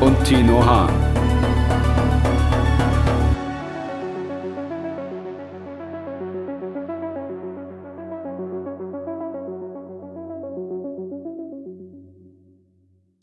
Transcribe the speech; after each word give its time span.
und 0.00 0.24
Tino 0.24 0.64
Hahn. 0.64 0.92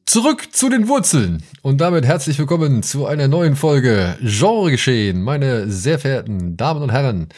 Zurück 0.05 0.47
zu 0.53 0.69
den 0.69 0.87
Wurzeln 0.87 1.43
und 1.61 1.81
damit 1.81 2.05
herzlich 2.05 2.39
willkommen 2.39 2.83
zu 2.83 3.05
einer 3.05 3.27
neuen 3.27 3.55
Folge 3.55 4.17
Genregeschehen, 4.21 5.21
meine 5.21 5.69
sehr 5.69 5.99
verehrten 5.99 6.57
Damen 6.57 6.81
und 6.81 6.91
Herren. 6.91 7.29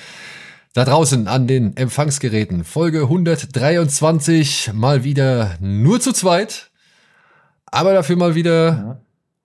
Da 0.73 0.85
draußen 0.85 1.27
an 1.27 1.47
den 1.47 1.75
Empfangsgeräten, 1.75 2.63
Folge 2.63 3.02
123, 3.03 4.72
mal 4.73 5.03
wieder 5.03 5.58
nur 5.59 5.99
zu 5.99 6.11
zweit, 6.11 6.69
aber 7.66 7.94
dafür 7.94 8.16
mal 8.16 8.35
wieder 8.35 8.67
ja. 8.67 8.97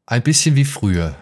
Ein 0.07 0.23
bisschen 0.23 0.57
wie 0.57 0.65
früher, 0.65 1.15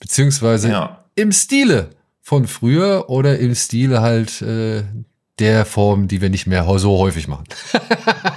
beziehungsweise 0.00 0.70
ja. 0.70 1.04
im 1.14 1.32
Stile 1.32 1.90
von 2.22 2.46
früher 2.46 3.08
oder 3.08 3.38
im 3.38 3.54
Stile 3.54 4.00
halt 4.00 4.42
äh, 4.42 4.84
der 5.38 5.66
Form, 5.66 6.08
die 6.08 6.20
wir 6.20 6.30
nicht 6.30 6.46
mehr 6.46 6.66
so 6.78 6.98
häufig 6.98 7.28
machen. 7.28 7.44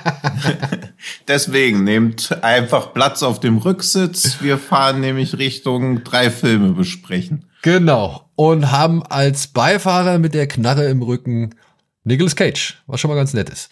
Deswegen 1.27 1.83
nehmt 1.83 2.43
einfach 2.43 2.93
Platz 2.93 3.23
auf 3.23 3.39
dem 3.39 3.57
Rücksitz. 3.57 4.41
Wir 4.41 4.57
fahren 4.57 4.99
nämlich 4.99 5.37
Richtung 5.37 6.03
drei 6.03 6.29
Filme 6.29 6.73
besprechen. 6.73 7.45
Genau. 7.61 8.29
Und 8.35 8.71
haben 8.71 9.03
als 9.03 9.47
Beifahrer 9.47 10.19
mit 10.19 10.33
der 10.33 10.47
Knarre 10.47 10.85
im 10.85 11.01
Rücken 11.01 11.55
Nicolas 12.03 12.35
Cage, 12.35 12.81
was 12.87 12.99
schon 12.99 13.09
mal 13.09 13.15
ganz 13.15 13.33
nett 13.33 13.49
ist. 13.49 13.69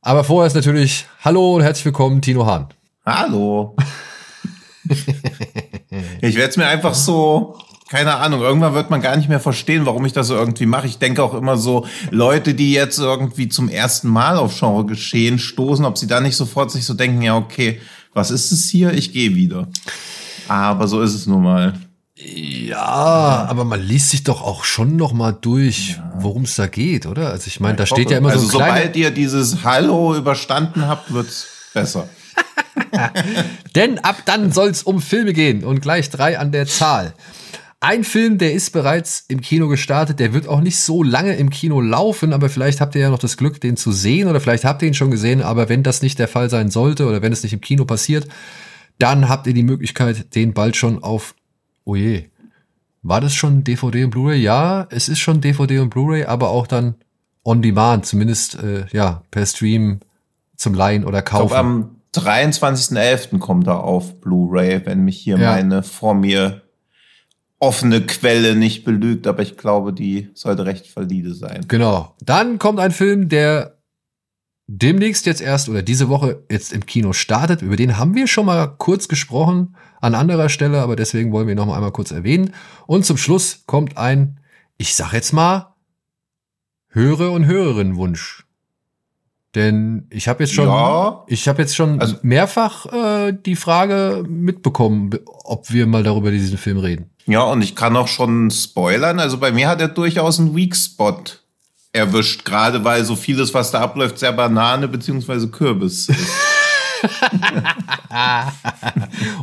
Aber 0.00 0.24
vorher 0.24 0.46
ist 0.46 0.54
natürlich 0.54 1.06
Hallo 1.24 1.56
und 1.56 1.62
herzlich 1.62 1.84
willkommen, 1.84 2.22
Tino 2.22 2.46
Hahn. 2.46 2.68
Hallo. 3.04 3.76
ich 6.20 6.36
werde 6.36 6.50
es 6.50 6.56
mir 6.56 6.66
einfach 6.66 6.94
so 6.94 7.58
keine 7.90 8.14
Ahnung, 8.18 8.40
irgendwann 8.40 8.74
wird 8.74 8.88
man 8.88 9.02
gar 9.02 9.16
nicht 9.16 9.28
mehr 9.28 9.40
verstehen, 9.40 9.84
warum 9.84 10.04
ich 10.04 10.12
das 10.12 10.28
so 10.28 10.36
irgendwie 10.36 10.64
mache. 10.64 10.86
Ich 10.86 10.98
denke 10.98 11.24
auch 11.24 11.34
immer 11.34 11.56
so, 11.56 11.86
Leute, 12.12 12.54
die 12.54 12.72
jetzt 12.72 13.00
irgendwie 13.00 13.48
zum 13.48 13.68
ersten 13.68 14.06
Mal 14.06 14.36
auf 14.36 14.56
Genre 14.56 14.86
geschehen 14.86 15.40
stoßen, 15.40 15.84
ob 15.84 15.98
sie 15.98 16.06
da 16.06 16.20
nicht 16.20 16.36
sofort 16.36 16.70
sich 16.70 16.84
so 16.84 16.94
denken, 16.94 17.20
ja, 17.20 17.36
okay, 17.36 17.80
was 18.14 18.30
ist 18.30 18.52
es 18.52 18.68
hier? 18.70 18.92
Ich 18.92 19.12
gehe 19.12 19.34
wieder. 19.34 19.66
Aber 20.46 20.86
so 20.86 21.02
ist 21.02 21.14
es 21.14 21.26
nun 21.26 21.42
mal. 21.42 21.74
Ja, 22.14 22.76
aber 23.48 23.64
man 23.64 23.82
liest 23.82 24.10
sich 24.10 24.22
doch 24.22 24.40
auch 24.40 24.62
schon 24.62 24.94
noch 24.94 25.12
mal 25.12 25.32
durch, 25.32 25.96
ja. 25.96 26.12
worum 26.16 26.42
es 26.42 26.54
da 26.54 26.68
geht, 26.68 27.06
oder? 27.06 27.30
Also 27.30 27.48
ich 27.48 27.58
meine, 27.58 27.74
da 27.74 27.86
steht 27.86 28.10
ja 28.12 28.18
immer 28.18 28.30
also 28.30 28.46
so 28.46 28.58
ein 28.58 28.64
Also 28.64 28.74
sobald 28.76 28.96
ihr 28.96 29.10
dieses 29.10 29.64
Hallo 29.64 30.14
überstanden 30.14 30.86
habt, 30.86 31.12
wird's 31.12 31.48
besser. 31.74 32.08
Denn 33.74 33.98
ab 33.98 34.22
dann 34.26 34.52
soll's 34.52 34.82
um 34.82 35.00
Filme 35.00 35.32
gehen 35.32 35.64
und 35.64 35.80
gleich 35.80 36.10
drei 36.10 36.38
an 36.38 36.52
der 36.52 36.66
Zahl. 36.66 37.14
Ein 37.82 38.04
Film, 38.04 38.36
der 38.36 38.52
ist 38.52 38.70
bereits 38.70 39.24
im 39.28 39.40
Kino 39.40 39.68
gestartet, 39.68 40.20
der 40.20 40.34
wird 40.34 40.46
auch 40.46 40.60
nicht 40.60 40.78
so 40.78 41.02
lange 41.02 41.36
im 41.36 41.48
Kino 41.48 41.80
laufen, 41.80 42.34
aber 42.34 42.50
vielleicht 42.50 42.82
habt 42.82 42.94
ihr 42.94 43.00
ja 43.00 43.08
noch 43.08 43.18
das 43.18 43.38
Glück, 43.38 43.58
den 43.58 43.78
zu 43.78 43.90
sehen 43.90 44.28
oder 44.28 44.38
vielleicht 44.38 44.66
habt 44.66 44.82
ihr 44.82 44.88
ihn 44.88 44.94
schon 44.94 45.10
gesehen, 45.10 45.40
aber 45.40 45.70
wenn 45.70 45.82
das 45.82 46.02
nicht 46.02 46.18
der 46.18 46.28
Fall 46.28 46.50
sein 46.50 46.70
sollte 46.70 47.06
oder 47.06 47.22
wenn 47.22 47.32
es 47.32 47.42
nicht 47.42 47.54
im 47.54 47.62
Kino 47.62 47.86
passiert, 47.86 48.28
dann 48.98 49.30
habt 49.30 49.46
ihr 49.46 49.54
die 49.54 49.62
Möglichkeit, 49.62 50.34
den 50.34 50.52
bald 50.52 50.76
schon 50.76 51.02
auf, 51.02 51.34
oh 51.84 51.96
je, 51.96 52.26
war 53.02 53.22
das 53.22 53.34
schon 53.34 53.64
DVD 53.64 54.04
und 54.04 54.10
Blu-ray? 54.10 54.38
Ja, 54.38 54.86
es 54.90 55.08
ist 55.08 55.20
schon 55.20 55.40
DVD 55.40 55.78
und 55.78 55.88
Blu-ray, 55.88 56.24
aber 56.24 56.50
auch 56.50 56.66
dann 56.66 56.96
on 57.44 57.62
demand, 57.62 58.04
zumindest 58.04 58.56
äh, 58.56 58.84
ja 58.92 59.22
per 59.30 59.46
Stream 59.46 60.00
zum 60.56 60.74
Leihen 60.74 61.06
oder 61.06 61.22
Kaufen. 61.22 61.48
Glaub, 61.48 61.58
am 61.58 61.99
23.11. 62.14 63.38
kommt 63.38 63.66
er 63.66 63.84
auf 63.84 64.20
Blu-ray, 64.20 64.84
wenn 64.84 65.04
mich 65.04 65.18
hier 65.18 65.38
ja. 65.38 65.52
meine 65.52 65.82
vor 65.82 66.14
mir 66.14 66.62
offene 67.60 68.00
Quelle 68.06 68.56
nicht 68.56 68.84
belügt, 68.84 69.26
aber 69.26 69.42
ich 69.42 69.56
glaube, 69.56 69.92
die 69.92 70.30
sollte 70.34 70.64
recht 70.64 70.94
valide 70.96 71.34
sein. 71.34 71.66
Genau. 71.68 72.16
Dann 72.20 72.58
kommt 72.58 72.80
ein 72.80 72.90
Film, 72.90 73.28
der 73.28 73.80
demnächst 74.66 75.26
jetzt 75.26 75.42
erst 75.42 75.68
oder 75.68 75.82
diese 75.82 76.08
Woche 76.08 76.44
jetzt 76.50 76.72
im 76.72 76.86
Kino 76.86 77.12
startet. 77.12 77.60
Über 77.60 77.76
den 77.76 77.98
haben 77.98 78.14
wir 78.14 78.26
schon 78.26 78.46
mal 78.46 78.66
kurz 78.66 79.08
gesprochen 79.08 79.76
an 80.00 80.14
anderer 80.14 80.48
Stelle, 80.48 80.80
aber 80.80 80.96
deswegen 80.96 81.32
wollen 81.32 81.46
wir 81.46 81.54
ihn 81.54 81.58
noch 81.58 81.66
mal 81.66 81.74
einmal 81.74 81.92
kurz 81.92 82.12
erwähnen. 82.12 82.54
Und 82.86 83.04
zum 83.04 83.18
Schluss 83.18 83.64
kommt 83.66 83.98
ein, 83.98 84.40
ich 84.78 84.94
sag 84.94 85.12
jetzt 85.12 85.32
mal, 85.32 85.74
Hörer- 86.88 87.32
und 87.32 87.46
Hörerinnenwunsch. 87.46 88.46
Denn 89.54 90.06
ich 90.10 90.28
habe 90.28 90.44
jetzt 90.44 90.54
schon, 90.54 90.68
ja. 90.68 91.24
ich 91.26 91.48
habe 91.48 91.62
jetzt 91.62 91.74
schon 91.74 92.00
also, 92.00 92.16
mehrfach 92.22 92.86
äh, 92.86 93.32
die 93.32 93.56
Frage 93.56 94.24
mitbekommen, 94.28 95.10
ob 95.26 95.72
wir 95.72 95.86
mal 95.86 96.04
darüber 96.04 96.30
diesen 96.30 96.56
Film 96.56 96.78
reden. 96.78 97.10
Ja, 97.26 97.42
und 97.42 97.62
ich 97.62 97.74
kann 97.74 97.96
auch 97.96 98.06
schon 98.06 98.50
spoilern. 98.50 99.18
Also 99.18 99.38
bei 99.38 99.50
mir 99.50 99.68
hat 99.68 99.80
er 99.80 99.88
durchaus 99.88 100.38
einen 100.38 100.54
Weak 100.54 100.76
Spot 100.76 101.22
erwischt, 101.92 102.44
gerade 102.44 102.84
weil 102.84 103.04
so 103.04 103.16
vieles, 103.16 103.52
was 103.52 103.72
da 103.72 103.80
abläuft, 103.80 104.18
sehr 104.18 104.32
Banane 104.32 104.86
beziehungsweise 104.86 105.48
Kürbis 105.48 106.08
ist. 106.08 106.30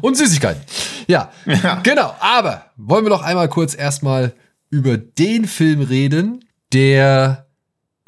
und 0.02 0.16
Süßigkeiten. 0.16 0.62
Ja, 1.08 1.32
ja, 1.46 1.82
genau. 1.84 2.16
Aber 2.20 2.66
wollen 2.78 3.06
wir 3.06 3.10
doch 3.10 3.24
einmal 3.24 3.50
kurz 3.50 3.76
erstmal 3.76 4.34
über 4.70 4.98
den 4.98 5.48
Film 5.48 5.82
reden, 5.82 6.46
der 6.72 7.47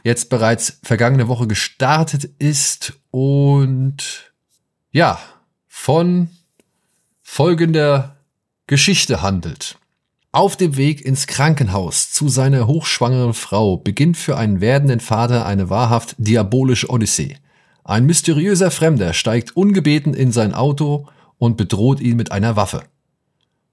jetzt 0.04 0.30
bereits 0.30 0.80
vergangene 0.84 1.28
Woche 1.28 1.48
gestartet 1.48 2.26
ist 2.40 2.94
und 3.12 4.34
ja, 4.92 5.20
von 5.68 6.30
folgender 7.22 8.18
Geschichte 8.68 9.22
handelt. 9.22 9.78
Auf 10.32 10.58
dem 10.58 10.78
Weg 10.78 11.04
ins 11.04 11.26
Krankenhaus 11.26 12.12
zu 12.12 12.30
seiner 12.30 12.68
hochschwangeren 12.68 13.34
Frau 13.34 13.78
beginnt 13.78 14.16
für 14.16 14.38
einen 14.38 14.62
werdenden 14.62 15.00
Vater 15.00 15.46
eine 15.46 15.72
wahrhaft 15.72 16.16
diabolische 16.20 16.90
Odyssee. 16.90 17.38
Ein 17.84 18.06
mysteriöser 18.06 18.70
Fremder 18.70 19.14
steigt 19.14 19.56
ungebeten 19.58 20.14
in 20.14 20.32
sein 20.32 20.54
Auto 20.54 21.08
und 21.40 21.58
bedroht 21.58 22.00
ihn 22.00 22.16
mit 22.16 22.32
einer 22.32 22.56
Waffe. 22.56 22.84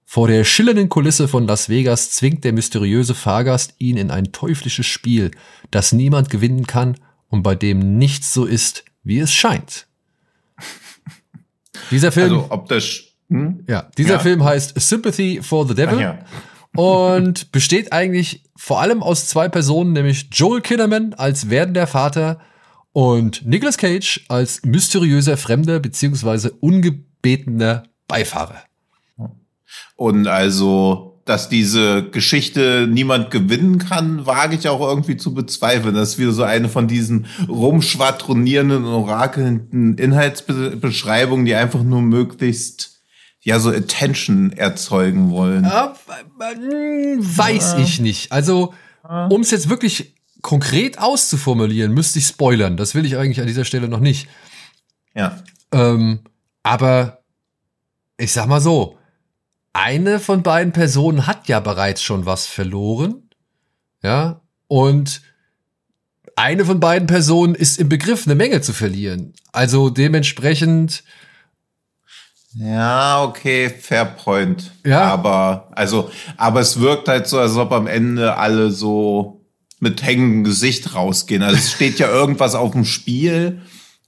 Vor 0.08 0.28
der 0.28 0.44
schillernden 0.44 0.88
Kulisse 0.88 1.26
von 1.26 1.48
Las 1.48 1.68
Vegas 1.68 2.12
zwingt 2.12 2.44
der 2.44 2.52
mysteriöse 2.52 3.12
Fahrgast 3.12 3.74
ihn 3.78 3.96
in 3.96 4.12
ein 4.12 4.30
teuflisches 4.30 4.86
Spiel, 4.86 5.32
das 5.72 5.92
niemand 5.92 6.30
gewinnen 6.30 6.66
kann 6.68 6.96
und 7.28 7.42
bei 7.42 7.56
dem 7.56 7.98
nichts 7.98 8.32
so 8.32 8.44
ist, 8.44 8.84
wie 9.02 9.18
es 9.18 9.34
scheint. 9.34 9.88
Dieser 11.90 12.12
Film. 12.12 12.32
Also, 12.32 12.46
ob 12.50 12.68
das. 12.68 13.02
Hm? 13.28 13.64
Ja, 13.68 13.90
dieser 13.98 14.14
ja. 14.14 14.18
Film 14.20 14.44
heißt 14.44 14.80
Sympathy 14.80 15.40
for 15.42 15.66
the 15.66 15.74
Devil. 15.74 16.00
Ja. 16.00 16.18
und 16.76 17.50
besteht 17.50 17.92
eigentlich 17.92 18.44
vor 18.54 18.80
allem 18.80 19.02
aus 19.02 19.26
zwei 19.26 19.48
Personen, 19.48 19.92
nämlich 19.92 20.28
Joel 20.30 20.60
Kinnaman 20.60 21.12
als 21.14 21.50
werdender 21.50 21.88
Vater 21.88 22.38
und 22.92 23.44
Nicolas 23.44 23.78
Cage 23.78 24.24
als 24.28 24.62
mysteriöser 24.64 25.36
Fremder 25.36 25.80
beziehungsweise 25.80 26.52
ungebetener 26.52 27.82
Beifahrer. 28.06 28.62
Und 29.96 30.28
also, 30.28 31.20
dass 31.24 31.48
diese 31.48 32.04
Geschichte 32.10 32.86
niemand 32.88 33.30
gewinnen 33.30 33.78
kann, 33.78 34.26
wage 34.26 34.54
ich 34.54 34.68
auch 34.68 34.80
irgendwie 34.80 35.16
zu 35.16 35.34
bezweifeln. 35.34 35.94
Das 35.94 36.10
ist 36.10 36.18
wieder 36.18 36.32
so 36.32 36.44
eine 36.44 36.68
von 36.68 36.86
diesen 36.86 37.26
rumschwadronierenden, 37.48 38.84
orakelnden 38.84 39.98
Inhaltsbeschreibungen, 39.98 41.46
die 41.46 41.54
einfach 41.54 41.82
nur 41.82 42.02
möglichst 42.02 43.00
ja 43.40 43.58
so 43.58 43.70
Attention 43.70 44.52
erzeugen 44.52 45.30
wollen. 45.30 45.64
Ja, 45.64 45.96
weiß 46.36 47.72
ja. 47.72 47.78
ich 47.78 48.00
nicht. 48.00 48.32
Also, 48.32 48.74
um 49.30 49.40
es 49.40 49.50
jetzt 49.50 49.68
wirklich 49.68 50.14
konkret 50.42 50.98
auszuformulieren, 50.98 51.92
müsste 51.92 52.18
ich 52.18 52.26
spoilern. 52.26 52.76
Das 52.76 52.94
will 52.94 53.04
ich 53.04 53.16
eigentlich 53.16 53.40
an 53.40 53.46
dieser 53.46 53.64
Stelle 53.64 53.88
noch 53.88 54.00
nicht. 54.00 54.28
Ja. 55.14 55.42
Ähm, 55.72 56.20
aber 56.62 57.22
ich 58.18 58.32
sag 58.32 58.46
mal 58.46 58.60
so, 58.60 58.95
eine 59.76 60.18
von 60.20 60.42
beiden 60.42 60.72
Personen 60.72 61.26
hat 61.26 61.48
ja 61.48 61.60
bereits 61.60 62.02
schon 62.02 62.26
was 62.26 62.46
verloren. 62.46 63.28
Ja, 64.02 64.40
und 64.68 65.20
eine 66.34 66.64
von 66.64 66.80
beiden 66.80 67.06
Personen 67.06 67.54
ist 67.54 67.78
im 67.78 67.88
Begriff, 67.88 68.26
eine 68.26 68.34
Menge 68.34 68.60
zu 68.60 68.72
verlieren. 68.72 69.32
Also 69.52 69.90
dementsprechend 69.90 71.02
Ja, 72.54 73.22
okay, 73.22 73.68
fair 73.70 74.04
point. 74.04 74.72
Ja. 74.84 75.02
Aber, 75.04 75.68
also, 75.72 76.10
aber 76.36 76.60
es 76.60 76.80
wirkt 76.80 77.08
halt 77.08 77.26
so, 77.26 77.38
als 77.38 77.56
ob 77.56 77.72
am 77.72 77.86
Ende 77.86 78.36
alle 78.36 78.70
so 78.70 79.44
mit 79.78 80.02
hängendem 80.02 80.44
Gesicht 80.44 80.94
rausgehen. 80.94 81.42
Also 81.42 81.58
es 81.58 81.72
steht 81.72 81.98
ja 81.98 82.08
irgendwas 82.08 82.54
auf 82.54 82.72
dem 82.72 82.84
Spiel 82.84 83.62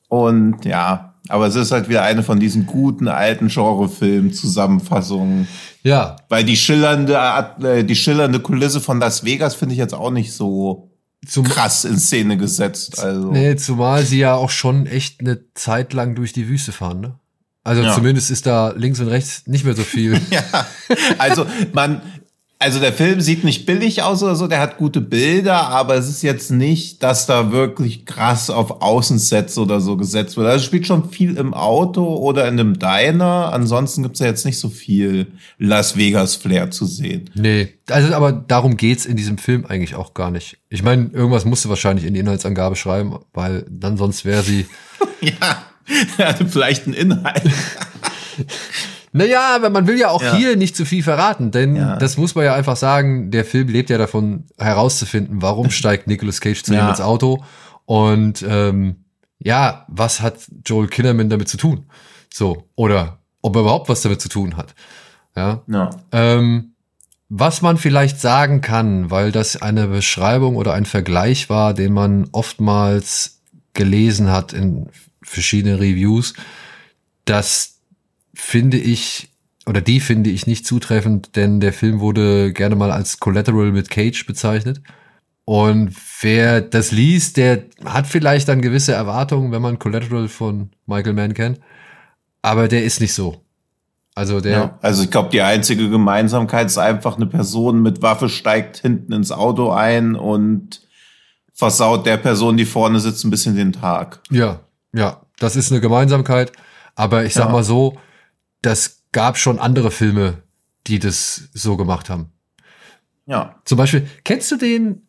und 0.08 0.64
ja, 0.64 1.07
aber 1.28 1.46
es 1.46 1.54
ist 1.54 1.72
halt 1.72 1.88
wieder 1.88 2.02
eine 2.02 2.22
von 2.22 2.40
diesen 2.40 2.66
guten 2.66 3.08
alten 3.08 3.48
Genrefilm-Zusammenfassungen. 3.48 5.48
Ja. 5.82 6.16
Weil 6.28 6.44
die 6.44 6.56
schillernde, 6.56 7.16
äh, 7.62 7.84
die 7.84 7.96
schillernde 7.96 8.40
Kulisse 8.40 8.80
von 8.80 9.00
Las 9.00 9.24
Vegas 9.24 9.54
finde 9.54 9.74
ich 9.74 9.78
jetzt 9.78 9.94
auch 9.94 10.10
nicht 10.10 10.32
so 10.32 10.90
Zum, 11.26 11.44
krass 11.44 11.84
in 11.84 11.98
Szene 11.98 12.36
gesetzt. 12.36 12.98
Also. 12.98 13.30
nee, 13.32 13.56
zumal 13.56 14.04
sie 14.04 14.18
ja 14.18 14.34
auch 14.34 14.50
schon 14.50 14.86
echt 14.86 15.20
eine 15.20 15.40
Zeit 15.54 15.92
lang 15.92 16.14
durch 16.14 16.32
die 16.32 16.48
Wüste 16.48 16.72
fahren, 16.72 17.00
ne? 17.00 17.14
Also 17.64 17.82
Ja. 17.82 17.94
zumindest 17.94 18.30
ist 18.30 18.46
da 18.46 18.72
links 18.74 18.98
und 19.00 19.08
rechts 19.08 19.42
nicht 19.46 19.64
mehr 19.64 19.74
so 19.74 19.82
viel. 19.82 20.20
Ja, 20.30 20.42
also 21.18 21.44
man, 21.72 22.00
also 22.60 22.80
der 22.80 22.92
Film 22.92 23.20
sieht 23.20 23.44
nicht 23.44 23.66
billig 23.66 24.02
aus 24.02 24.22
oder 24.22 24.34
so, 24.34 24.48
der 24.48 24.60
hat 24.60 24.78
gute 24.78 25.00
Bilder, 25.00 25.68
aber 25.68 25.94
es 25.94 26.08
ist 26.08 26.22
jetzt 26.22 26.50
nicht, 26.50 27.04
dass 27.04 27.26
da 27.26 27.52
wirklich 27.52 28.04
krass 28.04 28.50
auf 28.50 28.82
Außensets 28.82 29.58
oder 29.58 29.80
so 29.80 29.96
gesetzt 29.96 30.36
wird. 30.36 30.48
Also 30.48 30.56
es 30.58 30.64
spielt 30.64 30.86
schon 30.86 31.08
viel 31.10 31.36
im 31.36 31.54
Auto 31.54 32.16
oder 32.16 32.48
in 32.48 32.58
einem 32.58 32.78
Diner. 32.78 33.52
Ansonsten 33.52 34.02
gibt's 34.02 34.18
ja 34.18 34.26
jetzt 34.26 34.44
nicht 34.44 34.58
so 34.58 34.68
viel 34.70 35.28
Las 35.58 35.96
Vegas 35.96 36.34
Flair 36.34 36.72
zu 36.72 36.84
sehen. 36.84 37.30
Nee, 37.34 37.74
also 37.88 38.12
aber 38.12 38.32
darum 38.32 38.76
geht's 38.76 39.06
in 39.06 39.16
diesem 39.16 39.38
Film 39.38 39.64
eigentlich 39.64 39.94
auch 39.94 40.12
gar 40.12 40.32
nicht. 40.32 40.58
Ich 40.68 40.82
meine, 40.82 41.10
irgendwas 41.12 41.44
musst 41.44 41.64
du 41.64 41.68
wahrscheinlich 41.68 42.06
in 42.06 42.14
die 42.14 42.20
Inhaltsangabe 42.20 42.74
schreiben, 42.74 43.20
weil 43.32 43.66
dann 43.70 43.96
sonst 43.96 44.24
wäre 44.24 44.42
sie. 44.42 44.66
Ja, 45.20 45.64
er 46.18 46.28
hatte 46.28 46.46
vielleicht 46.46 46.86
einen 46.86 46.94
Inhalt. 46.94 47.42
Naja, 49.18 49.54
aber 49.54 49.70
man 49.70 49.86
will 49.86 49.98
ja 49.98 50.08
auch 50.10 50.22
Ja. 50.22 50.34
hier 50.34 50.56
nicht 50.56 50.74
zu 50.76 50.84
viel 50.84 51.02
verraten, 51.02 51.50
denn 51.50 51.76
Ja. 51.76 51.96
das 51.96 52.16
muss 52.16 52.34
man 52.34 52.44
ja 52.44 52.54
einfach 52.54 52.76
sagen, 52.76 53.30
der 53.30 53.44
Film 53.44 53.68
lebt 53.68 53.90
ja 53.90 53.98
davon 53.98 54.44
herauszufinden, 54.58 55.42
warum 55.42 55.70
steigt 55.70 56.06
Nicolas 56.06 56.40
Cage 56.40 56.62
zu 56.62 56.74
ihm 56.74 56.88
ins 56.88 57.00
Auto 57.00 57.42
und 57.84 58.44
ähm, 58.48 59.04
ja, 59.38 59.84
was 59.88 60.20
hat 60.20 60.36
Joel 60.66 60.88
Kinnaman 60.88 61.28
damit 61.30 61.48
zu 61.48 61.56
tun? 61.56 61.86
So, 62.32 62.64
oder 62.74 63.18
ob 63.42 63.54
er 63.56 63.60
überhaupt 63.62 63.88
was 63.88 64.02
damit 64.02 64.20
zu 64.20 64.28
tun 64.28 64.56
hat. 64.56 64.74
Ja. 65.36 65.62
Ja. 65.68 65.90
Ähm, 66.12 66.72
was 67.28 67.60
man 67.62 67.76
vielleicht 67.76 68.20
sagen 68.20 68.62
kann, 68.62 69.10
weil 69.10 69.32
das 69.32 69.60
eine 69.60 69.86
Beschreibung 69.86 70.56
oder 70.56 70.72
ein 70.74 70.86
Vergleich 70.86 71.48
war, 71.50 71.74
den 71.74 71.92
man 71.92 72.28
oftmals 72.32 73.42
gelesen 73.74 74.30
hat 74.32 74.52
in 74.54 74.88
verschiedenen 75.22 75.76
Reviews, 75.78 76.32
das 77.24 77.77
finde 78.40 78.78
ich 78.78 79.28
oder 79.66 79.80
die 79.82 80.00
finde 80.00 80.30
ich 80.30 80.46
nicht 80.46 80.66
zutreffend, 80.66 81.36
denn 81.36 81.60
der 81.60 81.74
Film 81.74 82.00
wurde 82.00 82.52
gerne 82.54 82.74
mal 82.74 82.90
als 82.90 83.20
Collateral 83.20 83.70
mit 83.70 83.90
Cage 83.90 84.24
bezeichnet. 84.26 84.80
Und 85.44 85.94
wer 86.22 86.60
das 86.62 86.90
liest, 86.90 87.36
der 87.36 87.64
hat 87.84 88.06
vielleicht 88.06 88.48
dann 88.48 88.62
gewisse 88.62 88.92
Erwartungen, 88.92 89.52
wenn 89.52 89.60
man 89.60 89.78
Collateral 89.78 90.28
von 90.28 90.70
Michael 90.86 91.12
Mann 91.14 91.34
kennt. 91.34 91.60
Aber 92.40 92.68
der 92.68 92.84
ist 92.84 93.00
nicht 93.00 93.12
so. 93.12 93.42
Also 94.14 94.40
der, 94.40 94.52
Ja. 94.52 94.78
Also 94.80 95.02
ich 95.02 95.10
glaube, 95.10 95.28
die 95.30 95.42
einzige 95.42 95.90
Gemeinsamkeit 95.90 96.66
ist 96.66 96.78
einfach, 96.78 97.16
eine 97.16 97.26
Person 97.26 97.82
mit 97.82 98.00
Waffe 98.00 98.28
steigt 98.28 98.78
hinten 98.78 99.12
ins 99.12 99.32
Auto 99.32 99.70
ein 99.70 100.14
und 100.14 100.80
versaut 101.52 102.06
der 102.06 102.16
Person, 102.16 102.56
die 102.56 102.64
vorne 102.64 103.00
sitzt, 103.00 103.24
ein 103.24 103.30
bisschen 103.30 103.56
den 103.56 103.72
Tag. 103.72 104.20
Ja, 104.30 104.60
ja, 104.94 105.20
das 105.38 105.56
ist 105.56 105.70
eine 105.72 105.80
Gemeinsamkeit. 105.80 106.52
Aber 106.94 107.24
ich 107.24 107.34
sag 107.34 107.46
Ja. 107.46 107.52
mal 107.52 107.64
so, 107.64 107.96
das 108.62 109.04
gab 109.12 109.38
schon 109.38 109.58
andere 109.58 109.90
Filme, 109.90 110.42
die 110.86 110.98
das 110.98 111.48
so 111.52 111.76
gemacht 111.76 112.10
haben. 112.10 112.32
Ja. 113.26 113.60
Zum 113.64 113.78
Beispiel, 113.78 114.06
kennst 114.24 114.50
du 114.50 114.56
den? 114.56 115.02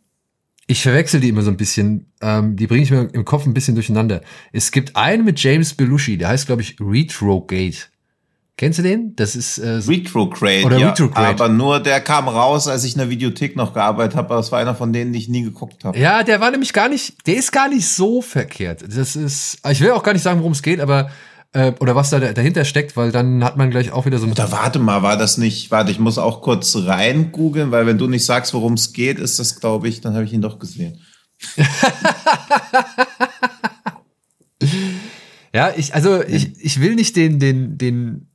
Ich 0.68 0.84
verwechsel 0.84 1.20
die 1.20 1.30
immer 1.30 1.42
so 1.42 1.50
ein 1.50 1.58
bisschen. 1.58 2.12
Ähm, 2.22 2.56
die 2.56 2.68
bringe 2.68 2.84
ich 2.84 2.92
mir 2.92 3.10
im 3.14 3.26
Kopf 3.26 3.46
ein 3.46 3.54
bisschen 3.54 3.76
durcheinander. 3.76 4.22
Es 4.52 4.72
gibt 4.72 4.96
einen 4.96 5.24
mit 5.24 5.42
James 5.42 5.74
Belushi, 5.74 6.18
der 6.18 6.28
heißt, 6.28 6.46
glaube 6.46 6.62
ich, 6.62 6.78
Retrogate. 6.80 7.88
Kennst 8.60 8.78
du 8.78 8.84
den? 8.84 9.16
Das 9.16 9.38
ist 9.38 9.58
äh, 9.58 9.80
Retrograde, 9.88 10.66
Oder 10.66 10.78
ja. 10.78 10.90
Retrograde. 10.90 11.28
Aber 11.30 11.48
nur 11.48 11.80
der 11.80 12.02
kam 12.02 12.28
raus, 12.28 12.68
als 12.68 12.84
ich 12.84 12.92
in 12.92 13.00
der 13.00 13.10
Videothek 13.10 13.56
noch 13.56 13.74
gearbeitet 13.74 14.18
habe. 14.18 14.32
Aber 14.32 14.42
es 14.42 14.52
war 14.52 14.60
einer 14.60 14.76
von 14.76 14.92
denen, 14.92 15.14
die 15.14 15.20
ich 15.20 15.30
nie 15.30 15.44
geguckt 15.44 15.86
habe. 15.86 15.98
Ja, 15.98 16.24
der 16.24 16.42
war 16.42 16.52
nämlich 16.52 16.74
gar 16.74 16.90
nicht, 16.90 17.26
der 17.26 17.38
ist 17.38 17.54
gar 17.54 17.70
nicht 17.70 17.88
so 17.88 18.22
verkehrt. 18.22 18.84
Das 18.86 19.16
ist, 19.16 19.60
ich 19.66 19.80
will 19.80 19.92
auch 19.92 20.04
gar 20.04 20.12
nicht 20.12 20.24
sagen, 20.24 20.40
worum 20.40 20.52
es 20.52 20.62
geht, 20.62 20.82
aber 20.82 21.10
äh, 21.54 21.72
oder 21.80 21.96
was 21.96 22.10
da 22.10 22.20
dahinter 22.20 22.64
steckt, 22.66 22.96
weil 22.98 23.12
dann 23.12 23.44
hat 23.44 23.58
man 23.58 23.72
gleich 23.72 23.92
auch 23.92 24.06
wieder 24.06 24.20
so 24.20 24.28
ein 24.28 24.34
Da 24.36 24.52
warte 24.52 24.80
mal, 24.80 25.02
war 25.04 25.18
das 25.18 25.38
nicht, 25.38 25.72
warte, 25.72 25.92
ich 25.92 26.00
muss 26.00 26.18
auch 26.18 26.42
kurz 26.42 26.76
rein 26.76 27.32
googeln, 27.32 27.72
weil 27.72 27.86
wenn 27.86 27.98
du 27.98 28.08
nicht 28.08 28.26
sagst, 28.26 28.54
worum 28.54 28.74
es 28.74 28.94
geht, 28.94 29.20
ist 29.20 29.40
das, 29.40 29.60
glaube 29.60 29.88
ich, 29.88 30.02
dann 30.02 30.14
habe 30.14 30.26
ich 30.26 30.34
ihn 30.34 30.42
doch 30.42 30.60
gesehen. 30.60 31.00
Ja, 35.54 35.74
ich, 35.76 35.96
also 35.96 36.24
ich, 36.24 36.64
ich 36.64 36.80
will 36.80 36.94
nicht 36.96 37.16
den, 37.16 37.40
den, 37.40 37.78
den 37.78 38.28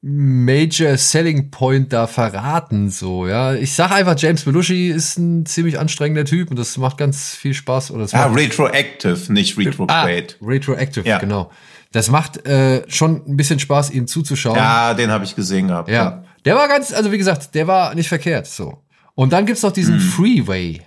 Major 0.00 0.96
Selling 0.96 1.50
Point 1.50 1.92
da 1.92 2.06
verraten, 2.06 2.90
so, 2.90 3.28
ja. 3.28 3.54
Ich 3.54 3.74
sag 3.74 3.92
einfach, 3.92 4.16
James 4.18 4.42
Belushi 4.42 4.88
ist 4.88 5.18
ein 5.18 5.46
ziemlich 5.46 5.78
anstrengender 5.78 6.24
Typ 6.24 6.50
und 6.50 6.58
das 6.58 6.76
macht 6.76 6.98
ganz 6.98 7.34
viel 7.34 7.54
Spaß. 7.54 7.92
Oder 7.92 8.02
das 8.02 8.14
Ah, 8.14 8.26
Retroactive, 8.26 9.32
nicht 9.32 9.56
ah, 9.56 9.60
Retrograde. 9.60 10.26
Retroactive, 10.42 11.06
Ja. 11.08 11.18
genau. 11.18 11.50
Das 11.92 12.10
macht 12.10 12.46
äh, 12.46 12.84
schon 12.88 13.22
ein 13.26 13.36
bisschen 13.36 13.58
Spaß, 13.58 13.90
ihm 13.90 14.06
zuzuschauen. 14.06 14.56
Ja, 14.56 14.94
den 14.94 15.10
habe 15.10 15.24
ich 15.24 15.34
gesehen 15.34 15.68
gehabt. 15.68 15.88
Ja. 15.88 16.24
Der 16.44 16.54
war 16.54 16.68
ganz, 16.68 16.92
also 16.92 17.10
wie 17.12 17.18
gesagt, 17.18 17.54
der 17.54 17.66
war 17.66 17.94
nicht 17.94 18.08
verkehrt, 18.08 18.46
so. 18.46 18.82
Und 19.14 19.32
dann 19.32 19.46
gibt's 19.46 19.62
noch 19.62 19.72
diesen 19.72 19.94
Hm. 19.94 20.00
Freeway, 20.00 20.82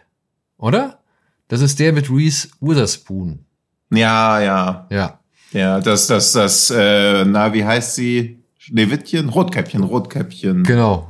oder? 0.57 0.99
Das 1.47 1.61
ist 1.61 1.79
der 1.79 1.91
mit 1.91 2.09
Reese 2.09 2.49
Witherspoon. 2.61 3.45
Ja, 3.91 4.39
ja. 4.39 4.87
Ja. 4.89 5.19
Ja, 5.51 5.81
das, 5.81 6.07
das, 6.07 6.31
das, 6.31 6.69
äh, 6.69 7.25
na, 7.25 7.53
wie 7.53 7.65
heißt 7.65 7.95
sie? 7.95 8.41
Schneewittchen? 8.57 9.27
Rotkäppchen, 9.27 9.83
Rotkäppchen. 9.83 10.63
Genau. 10.63 11.09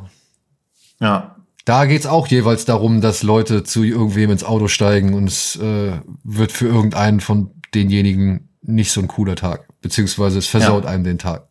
Ja. 1.00 1.36
Da 1.66 1.86
geht's 1.86 2.08
auch 2.08 2.28
jeweils 2.28 2.66
darum, 2.66 3.02
dass 3.02 3.22
Leute 3.22 3.64
zu 3.64 3.84
irgendwem 3.84 4.32
ins 4.32 4.44
Auto 4.44 4.68
steigen 4.68 5.14
und 5.14 5.28
es 5.28 5.58
äh, 5.58 6.00
wird 6.24 6.52
für 6.52 6.68
irgendeinen 6.68 7.20
von 7.20 7.52
denjenigen 7.76 8.50
nicht 8.64 8.92
so 8.92 9.02
ein 9.02 9.08
cooler 9.08 9.36
Tag. 9.36 9.68
Beziehungsweise 9.82 10.40
es 10.40 10.48
versaut 10.48 10.84
Ja. 10.86 10.90
einem 10.92 11.04
den 11.04 11.18
Tag. 11.18 11.48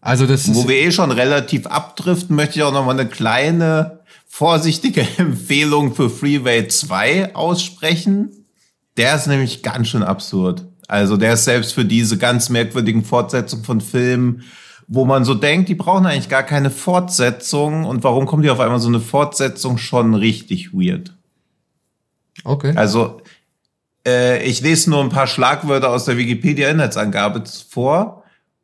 Also 0.00 0.26
das 0.26 0.46
ist, 0.46 0.54
Wo 0.54 0.68
wir 0.68 0.76
eh 0.76 0.92
schon 0.92 1.10
relativ 1.10 1.66
abdriften, 1.66 2.36
möchte 2.36 2.58
ich 2.58 2.62
auch 2.62 2.72
noch 2.72 2.84
mal 2.84 2.98
eine 2.98 3.08
kleine, 3.08 4.00
vorsichtige 4.26 5.06
Empfehlung 5.18 5.94
für 5.94 6.10
Freeway 6.10 6.68
2 6.68 7.34
aussprechen. 7.34 8.30
Der 8.96 9.14
ist 9.16 9.26
nämlich 9.28 9.62
ganz 9.62 9.88
schön 9.88 10.02
absurd. 10.02 10.64
Also 10.88 11.16
der 11.16 11.34
ist 11.34 11.44
selbst 11.44 11.72
für 11.72 11.84
diese 11.84 12.18
ganz 12.18 12.50
merkwürdigen 12.50 13.04
Fortsetzungen 13.04 13.64
von 13.64 13.80
Filmen, 13.80 14.42
wo 14.86 15.06
man 15.06 15.24
so 15.24 15.34
denkt, 15.34 15.70
die 15.70 15.74
brauchen 15.74 16.04
eigentlich 16.04 16.28
gar 16.28 16.42
keine 16.42 16.70
Fortsetzung. 16.70 17.84
Und 17.86 18.04
warum 18.04 18.26
kommt 18.26 18.44
die 18.44 18.50
auf 18.50 18.60
einmal 18.60 18.80
so 18.80 18.88
eine 18.88 19.00
Fortsetzung 19.00 19.78
schon 19.78 20.14
richtig 20.14 20.74
weird? 20.74 21.14
okay. 22.44 22.74
Also, 22.76 23.22
äh, 24.06 24.42
ich 24.44 24.60
lese 24.60 24.90
nur 24.90 25.00
ein 25.00 25.08
paar 25.08 25.26
Schlagwörter 25.26 25.90
aus 25.90 26.04
der 26.04 26.16
Wikipedia-Inhaltsangabe 26.18 27.42
vor. 27.68 28.22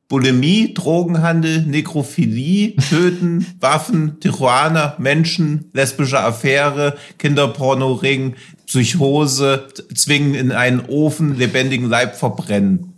Bulimie, 0.09 0.75
Drogenhandel, 0.75 1.63
Nekrophilie, 1.67 2.75
Töten, 2.77 3.47
Waffen, 3.61 4.19
Tijuana, 4.21 4.97
Menschen, 4.99 5.71
lesbische 5.73 6.19
Affäre, 6.19 6.97
Kinderpornoring, 7.19 8.35
Psychose, 8.67 9.69
zwingen 9.95 10.35
in 10.35 10.51
einen 10.53 10.81
Ofen, 10.89 11.37
lebendigen 11.39 11.89
Leib 11.89 12.17
verbrennen. 12.17 12.95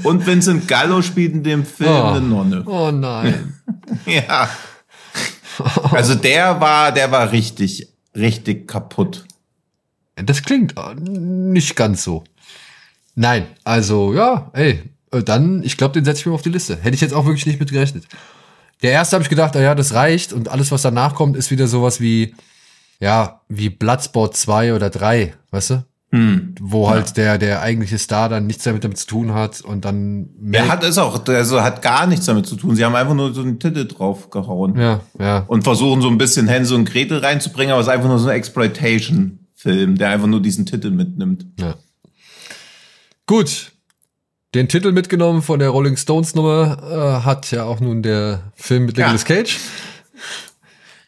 Und 0.02 0.26
Vincent 0.26 0.68
Gallo 0.68 1.00
spielt 1.02 1.32
in 1.32 1.42
dem 1.42 1.64
Film 1.64 1.90
Oh. 1.90 2.02
eine 2.08 2.20
Nonne. 2.20 2.62
Oh 2.66 2.90
nein. 2.90 3.54
Ja. 4.06 4.48
Also 5.90 6.14
der 6.14 6.60
war, 6.60 6.92
der 6.92 7.10
war 7.10 7.32
richtig, 7.32 7.88
richtig 8.14 8.68
kaputt. 8.68 9.24
Das 10.16 10.42
klingt 10.42 10.76
äh, 10.76 10.94
nicht 10.94 11.76
ganz 11.76 12.04
so. 12.04 12.24
Nein, 13.14 13.46
also 13.64 14.12
ja, 14.14 14.50
ey, 14.54 14.82
äh, 15.12 15.22
dann, 15.22 15.62
ich 15.62 15.76
glaube, 15.76 15.94
den 15.94 16.04
setze 16.04 16.20
ich 16.20 16.26
mir 16.26 16.32
auf 16.32 16.42
die 16.42 16.50
Liste. 16.50 16.76
Hätte 16.76 16.94
ich 16.94 17.00
jetzt 17.00 17.14
auch 17.14 17.26
wirklich 17.26 17.46
nicht 17.46 17.60
mit 17.60 17.70
gerechnet. 17.70 18.04
Der 18.82 18.92
erste 18.92 19.16
habe 19.16 19.22
ich 19.22 19.30
gedacht, 19.30 19.56
ah 19.56 19.60
ja, 19.60 19.74
das 19.74 19.94
reicht 19.94 20.32
und 20.32 20.48
alles, 20.48 20.70
was 20.70 20.82
danach 20.82 21.14
kommt, 21.14 21.36
ist 21.36 21.50
wieder 21.50 21.68
sowas 21.68 22.00
wie, 22.00 22.34
ja, 23.00 23.40
wie 23.48 23.70
Bloodsport 23.70 24.36
2 24.36 24.74
oder 24.74 24.90
3, 24.90 25.34
weißt 25.50 25.70
du? 25.70 25.84
Hm. 26.14 26.54
Wo 26.60 26.88
halt 26.88 27.16
der, 27.16 27.38
der 27.38 27.60
eigentliche 27.60 27.98
Star 27.98 28.28
dann 28.28 28.46
nichts 28.46 28.62
damit, 28.62 28.84
damit 28.84 28.98
zu 28.98 29.06
tun 29.08 29.34
hat 29.34 29.62
und 29.62 29.84
dann 29.84 30.28
Er 30.52 30.68
hat 30.68 30.84
es 30.84 30.96
auch, 30.96 31.26
also 31.26 31.60
hat 31.60 31.82
gar 31.82 32.06
nichts 32.06 32.26
damit 32.26 32.46
zu 32.46 32.54
tun. 32.54 32.76
Sie 32.76 32.84
haben 32.84 32.94
einfach 32.94 33.14
nur 33.14 33.34
so 33.34 33.40
einen 33.40 33.58
Titel 33.58 33.84
draufgehauen. 33.84 34.78
ja, 34.78 35.00
ja. 35.18 35.38
Und 35.48 35.64
versuchen 35.64 36.02
so 36.02 36.08
ein 36.08 36.16
bisschen 36.16 36.46
Hänsel 36.46 36.76
und 36.76 36.84
Gretel 36.88 37.18
reinzubringen, 37.18 37.72
aber 37.72 37.80
es 37.80 37.88
ist 37.88 37.92
einfach 37.92 38.06
nur 38.06 38.20
so 38.20 38.28
ein 38.28 38.36
Exploitation-Film, 38.36 39.96
der 39.98 40.10
einfach 40.10 40.28
nur 40.28 40.40
diesen 40.40 40.66
Titel 40.66 40.90
mitnimmt. 40.92 41.46
Ja. 41.58 41.74
Gut. 43.26 43.72
Den 44.54 44.68
Titel 44.68 44.92
mitgenommen 44.92 45.42
von 45.42 45.58
der 45.58 45.70
Rolling 45.70 45.96
Stones 45.96 46.36
Nummer 46.36 46.78
äh, 47.20 47.24
hat 47.26 47.50
ja 47.50 47.64
auch 47.64 47.80
nun 47.80 48.04
der 48.04 48.52
Film 48.54 48.86
mit 48.86 48.96
Nicolas 48.96 49.26
Ja. 49.28 49.34
Cage. 49.36 49.58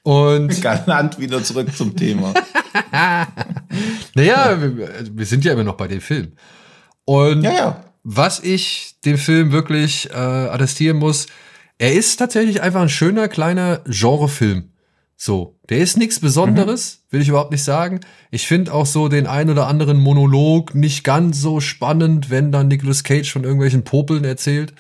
Und 0.03 0.61
Galant 0.63 1.21
wieder 1.21 1.45
zurück 1.45 1.69
zum 1.77 1.95
Thema. 1.95 2.35
naja, 4.15 4.61
wir, 4.61 4.91
wir 5.13 5.27
sind 5.27 5.45
ja 5.45 5.53
immer 5.53 5.65
noch 5.65 5.77
bei 5.77 5.89
dem 5.89 6.01
Film. 6.01 6.33
Und 7.05 7.43
Ja, 7.43 7.53
ja. 7.53 7.85
was 8.03 8.41
ich 8.41 8.97
dem 9.05 9.19
Film 9.19 9.53
wirklich 9.53 10.11
äh, 10.11 10.15
attestieren 10.15 10.99
muss, 10.99 11.27
er 11.79 11.93
ist 11.93 12.17
tatsächlich 12.17 12.63
einfach 12.63 12.81
ein 12.81 12.89
schöner 12.89 13.29
kleiner 13.29 13.83
Genrefilm. 13.87 14.71
So, 15.19 15.59
der 15.71 15.79
ist 15.79 15.97
nichts 15.97 16.21
Besonderes, 16.21 17.05
will 17.11 17.23
ich 17.23 17.29
überhaupt 17.29 17.51
nicht 17.51 17.65
sagen. 17.65 18.01
Ich 18.31 18.47
finde 18.47 18.75
auch 18.75 18.85
so 18.85 19.09
den 19.09 19.27
ein 19.27 19.49
oder 19.49 19.67
anderen 19.67 19.99
Monolog 19.99 20.75
nicht 20.75 21.05
ganz 21.05 21.41
so 21.41 21.61
spannend, 21.61 22.29
wenn 22.29 22.53
dann 22.53 22.69
Nicolas 22.69 23.03
Cage 23.03 23.33
von 23.33 23.45
irgendwelchen 23.45 23.83
Popeln 23.83 24.25
erzählt, 24.25 24.75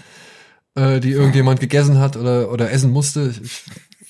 äh, 0.75 1.00
die 1.00 1.12
irgendjemand 1.12 1.61
gegessen 1.61 1.99
hat 1.99 2.19
oder, 2.19 2.53
oder 2.53 2.71
essen 2.71 2.91
musste. 2.91 3.33
Ich 3.43 3.65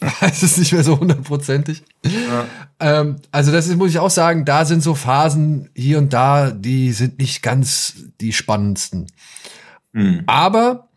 weiß 0.06 0.42
es 0.42 0.56
nicht 0.56 0.72
mehr 0.72 0.84
so 0.84 0.98
hundertprozentig. 0.98 1.82
Ähm, 2.80 3.16
also 3.30 3.52
das 3.52 3.66
ist, 3.66 3.76
muss 3.76 3.90
ich 3.90 3.98
auch 3.98 4.10
sagen, 4.10 4.44
da 4.44 4.64
sind 4.64 4.82
so 4.82 4.94
Phasen 4.94 5.70
hier 5.74 5.98
und 5.98 6.12
da, 6.12 6.50
die 6.50 6.92
sind 6.92 7.18
nicht 7.18 7.42
ganz 7.42 8.04
die 8.20 8.32
spannendsten. 8.32 9.06
Hm. 9.92 10.22
Aber 10.26 10.88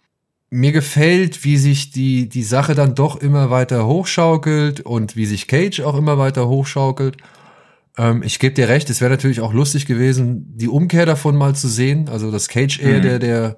mir 0.49 0.71
gefällt, 0.71 1.43
wie 1.43 1.57
sich 1.57 1.91
die, 1.91 2.27
die 2.27 2.43
Sache 2.43 2.75
dann 2.75 2.95
doch 2.95 3.17
immer 3.17 3.49
weiter 3.49 3.85
hochschaukelt 3.85 4.81
und 4.81 5.15
wie 5.15 5.25
sich 5.25 5.47
Cage 5.47 5.81
auch 5.81 5.95
immer 5.95 6.17
weiter 6.17 6.47
hochschaukelt. 6.47 7.17
Ähm, 7.97 8.23
ich 8.23 8.39
gebe 8.39 8.55
dir 8.55 8.67
recht, 8.67 8.89
es 8.89 9.01
wäre 9.01 9.11
natürlich 9.11 9.41
auch 9.41 9.53
lustig 9.53 9.85
gewesen, 9.85 10.57
die 10.57 10.67
Umkehr 10.67 11.05
davon 11.05 11.35
mal 11.35 11.55
zu 11.55 11.67
sehen. 11.67 12.09
Also, 12.09 12.31
dass 12.31 12.47
Cage 12.47 12.79
eher 12.79 12.97
Mhm. 12.97 13.03
der, 13.03 13.19
der 13.19 13.55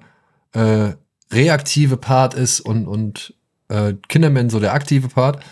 äh, 0.52 0.94
reaktive 1.34 1.96
Part 1.96 2.34
ist 2.34 2.60
und, 2.60 2.86
und 2.86 3.34
äh, 3.72 3.94
Kinderman 4.08 4.50
so 4.50 4.60
der 4.60 4.74
aktive 4.74 5.08
Part. 5.08 5.42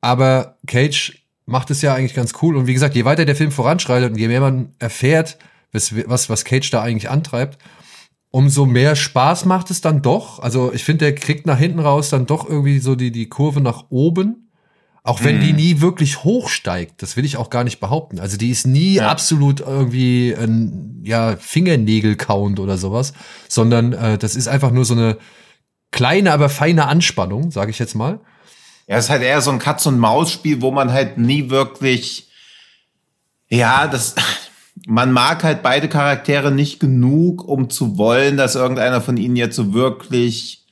Aber 0.00 0.56
Cage 0.66 1.22
macht 1.46 1.70
es 1.70 1.82
ja 1.82 1.94
eigentlich 1.94 2.14
ganz 2.14 2.32
cool. 2.42 2.56
Und 2.56 2.66
wie 2.66 2.74
gesagt, 2.74 2.94
je 2.94 3.04
weiter 3.04 3.24
der 3.24 3.36
Film 3.36 3.50
voranschreitet 3.52 4.10
und 4.12 4.18
je 4.18 4.28
mehr 4.28 4.40
man 4.40 4.74
erfährt, 4.78 5.38
was, 5.72 5.94
was, 6.08 6.28
was 6.30 6.44
Cage 6.44 6.70
da 6.70 6.82
eigentlich 6.82 7.10
antreibt, 7.10 7.58
umso 8.30 8.66
mehr 8.66 8.96
Spaß 8.96 9.44
macht 9.44 9.70
es 9.70 9.80
dann 9.80 10.02
doch. 10.02 10.40
Also 10.40 10.72
ich 10.72 10.84
finde, 10.84 11.06
der 11.06 11.14
kriegt 11.14 11.46
nach 11.46 11.58
hinten 11.58 11.80
raus 11.80 12.10
dann 12.10 12.26
doch 12.26 12.48
irgendwie 12.48 12.78
so 12.80 12.94
die, 12.94 13.10
die 13.10 13.28
Kurve 13.28 13.60
nach 13.60 13.84
oben. 13.90 14.42
Auch 15.02 15.22
wenn 15.22 15.36
Mhm. 15.36 15.40
die 15.40 15.52
nie 15.52 15.80
wirklich 15.80 16.24
hochsteigt, 16.24 17.00
das 17.00 17.16
will 17.16 17.24
ich 17.24 17.36
auch 17.36 17.48
gar 17.48 17.62
nicht 17.62 17.78
behaupten. 17.78 18.18
Also 18.18 18.36
die 18.36 18.50
ist 18.50 18.66
nie 18.66 18.94
Ja. 18.94 19.08
absolut 19.08 19.60
irgendwie 19.60 20.34
ein 20.36 21.00
ja, 21.04 21.36
Fingernägel-Count 21.36 22.58
oder 22.58 22.76
sowas, 22.76 23.12
sondern 23.48 23.92
äh, 23.92 24.18
das 24.18 24.34
ist 24.34 24.48
einfach 24.48 24.72
nur 24.72 24.84
so 24.84 24.94
eine 24.94 25.16
kleine, 25.96 26.30
aber 26.32 26.50
feine 26.50 26.88
Anspannung, 26.88 27.50
sage 27.50 27.70
ich 27.70 27.78
jetzt 27.78 27.94
mal. 27.94 28.20
Ja, 28.86 28.98
es 28.98 29.06
ist 29.06 29.10
halt 29.10 29.22
eher 29.22 29.40
so 29.40 29.50
ein 29.50 29.58
Katz-und-Maus-Spiel, 29.58 30.60
wo 30.60 30.70
man 30.70 30.92
halt 30.92 31.16
nie 31.16 31.48
wirklich, 31.48 32.28
ja, 33.48 33.86
das, 33.88 34.14
man 34.86 35.10
mag 35.10 35.42
halt 35.42 35.62
beide 35.62 35.88
Charaktere 35.88 36.52
nicht 36.52 36.80
genug, 36.80 37.42
um 37.48 37.70
zu 37.70 37.96
wollen, 37.96 38.36
dass 38.36 38.56
irgendeiner 38.56 39.00
von 39.00 39.16
ihnen 39.16 39.36
jetzt 39.36 39.56
so 39.56 39.72
wirklich 39.72 40.66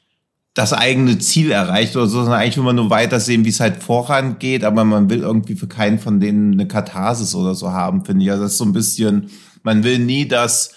das 0.53 0.75
eigene 0.75 1.19
Ziel 1.19 1.51
erreicht 1.51 1.97
oder 1.97 2.07
so, 2.07 2.21
sondern 2.21 2.41
eigentlich 2.41 2.59
will 2.59 2.65
man 2.65 2.77
nur 2.77 2.91
weiter 2.91 3.19
sehen, 3.19 3.47
wie 3.47 3.49
es 3.49 3.61
halt 3.61 3.83
vorangeht, 3.83 4.63
aber 4.63 4.85
man 4.85 5.09
will 5.09 5.21
irgendwie 5.21 5.57
für 5.57 5.69
keinen 5.69 5.99
von 5.99 6.21
denen 6.21 6.53
eine 6.53 6.69
Katharsis 6.69 7.35
oder 7.35 7.55
so 7.55 7.73
haben, 7.73 8.05
finde 8.05 8.27
ich. 8.27 8.31
Also 8.31 8.45
das 8.45 8.53
ist 8.53 8.59
so 8.59 8.65
ein 8.67 8.75
bisschen, 8.75 9.31
man 9.63 9.85
will 9.85 9.99
nie, 9.99 10.29
dass 10.29 10.75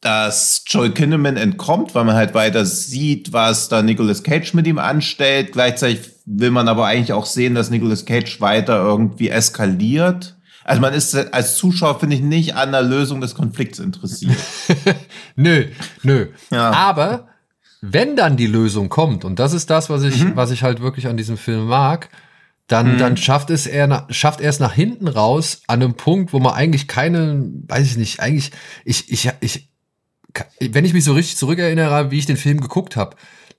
dass 0.00 0.64
Joel 0.66 0.92
Kinnaman 0.92 1.36
entkommt, 1.36 1.94
weil 1.94 2.04
man 2.04 2.16
halt 2.16 2.34
weiter 2.34 2.64
sieht, 2.64 3.32
was 3.32 3.68
da 3.68 3.82
Nicolas 3.82 4.22
Cage 4.22 4.54
mit 4.54 4.66
ihm 4.66 4.78
anstellt. 4.78 5.52
Gleichzeitig 5.52 6.00
will 6.24 6.50
man 6.50 6.68
aber 6.68 6.86
eigentlich 6.86 7.12
auch 7.12 7.26
sehen, 7.26 7.54
dass 7.54 7.70
Nicolas 7.70 8.06
Cage 8.06 8.40
weiter 8.40 8.82
irgendwie 8.82 9.28
eskaliert. 9.28 10.36
Also 10.64 10.80
man 10.80 10.94
ist 10.94 11.14
als 11.34 11.56
Zuschauer, 11.56 12.00
finde 12.00 12.16
ich, 12.16 12.22
nicht 12.22 12.54
an 12.54 12.72
der 12.72 12.82
Lösung 12.82 13.20
des 13.20 13.34
Konflikts 13.34 13.78
interessiert. 13.78 14.36
Nö, 15.36 15.66
nö. 16.02 16.28
Ja. 16.50 16.70
Aber 16.70 17.28
wenn 17.80 18.14
dann 18.14 18.36
die 18.36 18.46
Lösung 18.46 18.88
kommt, 18.88 19.24
und 19.24 19.38
das 19.38 19.52
ist 19.52 19.70
das, 19.70 19.88
was 19.88 20.02
ich, 20.02 20.36
was 20.36 20.50
ich 20.50 20.62
halt 20.62 20.80
wirklich 20.80 21.06
an 21.06 21.16
diesem 21.16 21.38
Film 21.38 21.66
mag, 21.66 22.10
dann, 22.66 22.98
dann 22.98 23.16
schafft 23.16 23.50
es 23.50 23.66
er, 23.66 24.06
schafft 24.10 24.40
er 24.40 24.50
es 24.50 24.60
nach 24.60 24.72
hinten 24.72 25.08
raus 25.08 25.62
an 25.66 25.82
einem 25.82 25.94
Punkt, 25.94 26.32
wo 26.32 26.38
man 26.38 26.52
eigentlich 26.52 26.86
keine, 26.86 27.50
weiß 27.66 27.86
ich 27.86 27.96
nicht, 27.96 28.20
eigentlich, 28.20 28.52
ich, 28.84 29.10
ich, 29.10 29.28
ich, 29.40 29.70
wenn 30.60 30.84
ich 30.84 30.92
mich 30.92 31.04
so 31.04 31.12
richtig 31.12 31.36
zurückerinnere, 31.36 32.10
wie 32.10 32.18
ich 32.18 32.26
den 32.26 32.36
Film 32.36 32.60
geguckt 32.60 32.96
habe, 32.96 33.16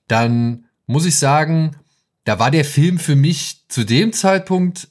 dann 0.08 0.66
muss 0.86 1.04
ich 1.06 1.16
sagen, 1.16 1.76
da 2.24 2.38
war 2.38 2.50
der 2.50 2.64
Film 2.64 2.98
für 2.98 3.16
mich 3.16 3.64
zu 3.68 3.84
dem 3.84 4.12
Zeitpunkt, 4.12 4.88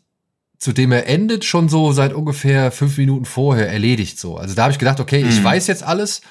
zu 0.58 0.74
dem 0.74 0.92
er 0.92 1.08
endet, 1.08 1.44
schon 1.46 1.70
so 1.70 1.92
seit 1.92 2.14
ungefähr 2.14 2.72
fünf 2.72 2.98
Minuten 2.98 3.26
vorher 3.26 3.70
erledigt 3.70 4.20
so. 4.20 4.38
Also 4.38 4.54
da 4.54 4.64
habe 4.64 4.72
ich 4.74 4.80
gedacht, 4.80 5.00
okay, 5.00 5.26
ich 5.28 5.40
Mhm. 5.40 5.44
weiß 5.44 5.68
jetzt 5.68 5.84
alles, 5.84 6.22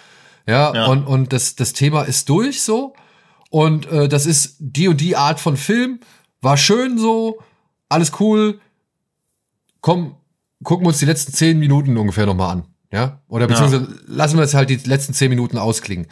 ja, 0.46 0.72
Ja. 0.74 0.86
und, 0.86 1.04
und 1.06 1.32
das, 1.32 1.56
das 1.56 1.72
Thema 1.72 2.02
ist 2.02 2.28
durch 2.28 2.62
so. 2.62 2.94
Und 3.50 3.86
äh, 3.90 4.08
das 4.08 4.26
ist 4.26 4.56
die 4.60 4.86
und 4.88 5.00
die 5.00 5.16
Art 5.16 5.40
von 5.40 5.56
Film. 5.56 5.98
War 6.40 6.56
schön 6.56 6.96
so, 6.98 7.38
alles 7.88 8.12
cool. 8.20 8.60
Komm, 9.80 10.14
gucken 10.62 10.84
wir 10.84 10.88
uns 10.90 10.98
die 10.98 11.06
letzten 11.06 11.32
zehn 11.32 11.58
Minuten 11.58 11.96
ungefähr 11.96 12.26
nochmal 12.26 12.50
an. 12.52 12.64
Ja? 12.92 13.20
Oder 13.28 13.46
beziehungsweise 13.46 13.88
lassen 14.06 14.36
wir 14.36 14.42
jetzt 14.42 14.54
halt 14.54 14.70
die 14.70 14.76
letzten 14.76 15.14
zehn 15.14 15.28
Minuten 15.30 15.58
ausklingen. 15.58 16.06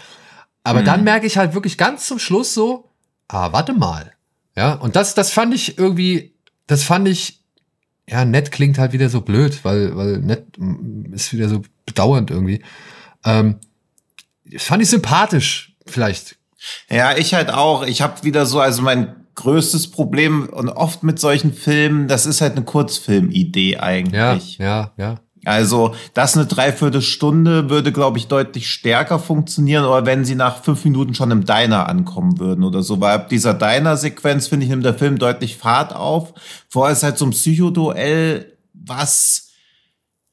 Aber 0.64 0.80
Mhm. 0.82 0.84
dann 0.84 1.04
merke 1.04 1.26
ich 1.26 1.36
halt 1.38 1.54
wirklich 1.54 1.76
ganz 1.78 2.06
zum 2.06 2.18
Schluss 2.18 2.54
so, 2.54 2.90
ah, 3.28 3.52
warte 3.52 3.72
mal. 3.72 4.12
Ja, 4.56 4.74
und 4.74 4.96
das, 4.96 5.14
das 5.14 5.30
fand 5.30 5.54
ich 5.54 5.78
irgendwie, 5.78 6.34
das 6.66 6.82
fand 6.82 7.08
ich, 7.08 7.40
ja, 8.08 8.24
nett 8.24 8.50
klingt 8.52 8.78
halt 8.78 8.92
wieder 8.92 9.08
so 9.08 9.20
blöd, 9.20 9.64
weil, 9.64 9.96
weil 9.96 10.18
nett 10.18 10.58
mm, 10.58 11.12
ist 11.14 11.32
wieder 11.32 11.48
so 11.48 11.62
bedauernd 11.86 12.30
irgendwie. 12.30 12.62
Ähm, 13.24 13.56
das 14.44 14.62
fand 14.64 14.82
ich 14.82 14.88
sympathisch, 14.90 15.76
vielleicht. 15.86 16.36
Ja, 16.90 17.16
ich 17.16 17.34
halt 17.34 17.50
auch. 17.50 17.84
Ich 17.86 18.02
habe 18.02 18.22
wieder 18.24 18.46
so, 18.46 18.60
also 18.60 18.82
mein 18.82 19.26
größtes 19.36 19.90
Problem 19.92 20.48
und 20.48 20.68
oft 20.68 21.02
mit 21.04 21.20
solchen 21.20 21.52
Filmen, 21.52 22.08
das 22.08 22.26
ist 22.26 22.40
halt 22.40 22.56
eine 22.56 22.64
Kurzfilmidee 22.64 23.74
Ja, 23.74 23.80
eigentlich. 23.82 24.58
ja, 24.58 24.92
ja. 24.96 25.20
Also, 25.48 25.94
das 26.12 26.36
eine 26.36 26.44
Dreiviertelstunde 26.44 27.70
würde, 27.70 27.90
glaube 27.90 28.18
ich, 28.18 28.28
deutlich 28.28 28.68
stärker 28.68 29.18
funktionieren, 29.18 29.86
oder 29.86 30.04
wenn 30.04 30.26
sie 30.26 30.34
nach 30.34 30.62
fünf 30.62 30.84
Minuten 30.84 31.14
schon 31.14 31.30
im 31.30 31.46
Diner 31.46 31.88
ankommen 31.88 32.38
würden 32.38 32.64
oder 32.64 32.82
so. 32.82 33.00
Weil 33.00 33.14
ab 33.14 33.28
dieser 33.30 33.54
Diner-Sequenz, 33.54 34.48
finde 34.48 34.64
ich, 34.64 34.70
nimmt 34.70 34.84
der 34.84 34.94
Film 34.94 35.18
deutlich 35.18 35.56
Fahrt 35.56 35.96
auf. 35.96 36.34
Vorher 36.68 36.92
ist 36.92 37.02
halt 37.02 37.16
so 37.16 37.24
ein 37.24 37.30
Psychoduell, 37.30 38.52
was 38.74 39.48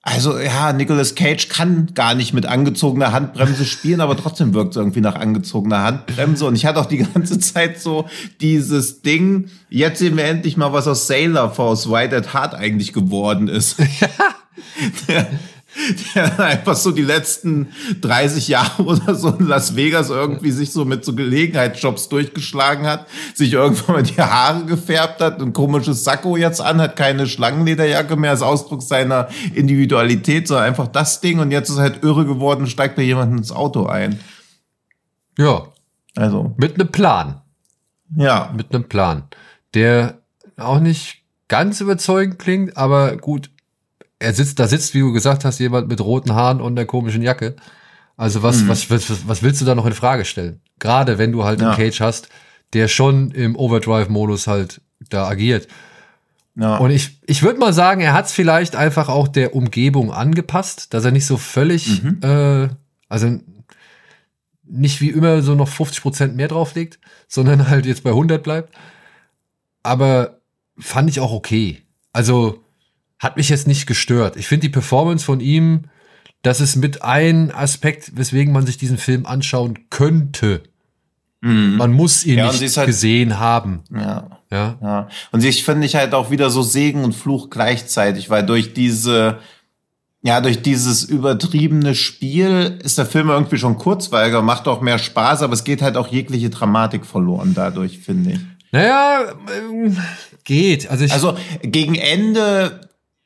also 0.07 0.37
ja, 0.37 0.71
Nicolas 0.71 1.15
Cage 1.15 1.49
kann 1.49 1.93
gar 1.95 2.13
nicht 2.13 2.31
mit 2.31 2.45
angezogener 2.45 3.11
Handbremse 3.11 3.65
spielen, 3.65 4.01
aber 4.01 4.15
trotzdem 4.15 4.53
wirkt 4.53 4.71
es 4.71 4.77
irgendwie 4.77 5.01
nach 5.01 5.15
angezogener 5.15 5.81
Handbremse. 5.81 6.45
Und 6.45 6.55
ich 6.55 6.67
hatte 6.67 6.79
auch 6.79 6.85
die 6.85 6.99
ganze 6.99 7.39
Zeit 7.39 7.81
so 7.81 8.05
dieses 8.39 9.01
Ding, 9.01 9.49
jetzt 9.67 9.97
sehen 9.97 10.15
wir 10.15 10.25
endlich 10.25 10.57
mal, 10.57 10.73
was 10.73 10.87
aus 10.87 11.07
Sailor 11.07 11.49
Force 11.49 11.89
White 11.89 12.15
at 12.15 12.35
Heart 12.35 12.53
eigentlich 12.53 12.93
geworden 12.93 13.47
ist. 13.47 13.77
der, 15.07 15.27
der 16.15 16.39
einfach 16.39 16.75
so 16.75 16.91
die 16.91 17.01
letzten 17.01 17.69
30 18.01 18.47
Jahre 18.47 18.83
oder 18.83 19.15
so 19.15 19.29
in 19.29 19.47
Las 19.47 19.75
Vegas 19.75 20.09
irgendwie 20.09 20.51
sich 20.51 20.71
so 20.71 20.85
mit 20.85 21.03
so 21.03 21.13
Gelegenheitsjobs 21.13 22.07
durchgeschlagen 22.09 22.85
hat, 22.85 23.07
sich 23.33 23.53
irgendwann 23.53 23.95
mal 23.95 24.03
die 24.03 24.21
Haare 24.21 24.65
gefärbt 24.65 25.21
hat, 25.21 25.41
ein 25.41 25.53
komisches 25.53 26.03
Sakko 26.03 26.37
jetzt 26.37 26.61
an, 26.61 26.79
hat 26.79 26.95
keine 26.95 27.27
Schlangenlederjacke 27.27 28.15
mehr 28.15 28.31
als 28.31 28.41
Ausdruck 28.41 28.81
seiner 28.81 29.27
Individualität, 29.53 30.47
sondern 30.47 30.65
einfach 30.65 30.87
das 30.87 31.19
Ding 31.21 31.39
und 31.39 31.51
jetzt 31.51 31.69
ist 31.69 31.77
er 31.77 31.83
halt 31.83 32.03
irre 32.03 32.25
geworden 32.25 32.67
steigt 32.67 32.95
bei 32.95 33.03
jemandem 33.03 33.39
ins 33.39 33.51
Auto 33.51 33.85
ein. 33.85 34.19
Ja, 35.37 35.67
Also, 36.15 36.53
mit 36.57 36.75
einem 36.75 36.89
Plan. 36.91 37.41
ja. 38.15 38.53
Mit 38.55 38.73
einem 38.73 38.87
Plan. 38.87 39.23
Der 39.73 40.21
auch 40.57 40.79
nicht 40.79 41.23
ganz 41.49 41.81
überzeugend 41.81 42.39
klingt, 42.39 42.77
aber 42.77 43.17
gut, 43.17 43.49
er 44.19 44.33
sitzt, 44.33 44.59
da 44.59 44.67
sitzt, 44.67 44.93
wie 44.93 44.99
du 45.01 45.11
gesagt 45.11 45.45
hast, 45.45 45.59
jemand 45.59 45.87
mit 45.87 45.99
roten 46.01 46.33
Haaren 46.33 46.61
und 46.61 46.77
einer 46.77 46.85
komischen 46.85 47.21
Jacke. 47.21 47.55
Also 48.17 48.43
was, 48.43 48.61
Mhm. 48.63 48.69
was, 48.69 48.89
was, 48.89 49.27
was 49.27 49.43
willst 49.43 49.59
du 49.61 49.65
da 49.65 49.75
noch 49.75 49.85
in 49.85 49.93
Frage 49.93 50.23
stellen? 50.25 50.61
Gerade 50.79 51.17
wenn 51.17 51.31
du 51.31 51.43
halt 51.43 51.59
Ja. 51.61 51.69
einen 51.69 51.77
Cage 51.77 51.99
hast, 52.01 52.29
der 52.73 52.87
schon 52.87 53.31
im 53.31 53.55
Overdrive-Modus 53.55 54.47
halt 54.47 54.81
da 55.09 55.27
agiert. 55.27 55.67
ja. 56.55 56.77
Und 56.77 56.91
ich, 56.91 57.19
ich 57.25 57.43
würde 57.43 57.59
mal 57.59 57.73
sagen, 57.73 57.99
er 58.01 58.13
hat 58.13 58.27
es 58.27 58.31
vielleicht 58.31 58.75
einfach 58.77 59.09
auch 59.09 59.27
der 59.27 59.53
Umgebung 59.55 60.13
angepasst, 60.13 60.93
dass 60.93 61.03
er 61.03 61.11
nicht 61.11 61.25
so 61.25 61.35
völlig, 61.35 62.01
Mhm. 62.01 62.19
äh, 62.23 62.69
also 63.09 63.37
nicht 64.63 65.01
wie 65.01 65.09
immer 65.09 65.41
so 65.41 65.53
noch 65.53 65.67
50 65.67 66.01
Prozent 66.01 66.35
mehr 66.37 66.47
drauflegt, 66.47 66.97
sondern 67.27 67.67
halt 67.69 67.85
jetzt 67.85 68.03
bei 68.03 68.11
100 68.11 68.41
bleibt. 68.41 68.73
Aber 69.83 70.39
fand 70.79 71.09
ich 71.09 71.19
auch 71.19 71.31
okay. 71.33 71.81
Also 72.13 72.63
hat 73.19 73.37
mich 73.37 73.49
jetzt 73.49 73.67
nicht 73.67 73.87
gestört. 73.87 74.35
Ich 74.35 74.47
finde 74.47 74.67
die 74.67 74.71
Performance 74.73 75.23
von 75.25 75.39
ihm, 75.39 75.83
das 76.41 76.61
ist 76.61 76.75
mit 76.75 77.01
ein 77.01 77.51
Aspekt, 77.51 78.11
weswegen 78.17 78.53
man 78.53 78.65
sich 78.65 78.77
diesen 78.77 78.97
Film 78.97 79.25
anschauen 79.25 79.89
könnte. 79.89 80.63
Man 81.41 81.91
muss 81.93 82.25
ihn 82.25 82.39
Ja, 82.39 82.51
nicht 82.51 82.75
halt- 82.75 82.87
gesehen 82.87 83.39
haben. 83.39 83.83
Ja. 83.93 84.39
Ja. 84.51 84.77
Ja. 84.81 85.07
Und 85.31 85.43
ich 85.43 85.63
finde 85.63 85.85
ich 85.85 85.95
halt 85.95 86.15
auch 86.15 86.31
wieder 86.31 86.49
so 86.49 86.63
Segen 86.63 87.03
und 87.03 87.13
Fluch 87.13 87.51
gleichzeitig, 87.51 88.31
weil 88.31 88.43
durch 88.43 88.73
diese, 88.73 89.37
ja, 90.23 90.41
durch 90.41 90.63
dieses 90.63 91.03
übertriebene 91.03 91.93
Spiel 91.93 92.79
ist 92.83 92.97
der 92.97 93.05
Film 93.05 93.29
irgendwie 93.29 93.59
schon 93.59 93.77
kurzweiliger, 93.77 94.41
macht 94.41 94.67
auch 94.67 94.81
mehr 94.81 94.97
Spaß, 94.97 95.43
aber 95.43 95.53
es 95.53 95.63
geht 95.63 95.83
halt 95.83 95.97
auch 95.97 96.07
jegliche 96.07 96.49
Dramatik 96.49 97.05
verloren 97.05 97.53
dadurch, 97.53 97.99
finde 97.99 98.31
ich. 98.31 98.39
Naja, 98.71 99.33
ähm, 99.71 99.97
geht. 100.45 100.89
Also 100.89 101.05
ich, 101.05 101.11
Also 101.13 101.37
gegen 101.61 101.93
Ende, 101.93 102.81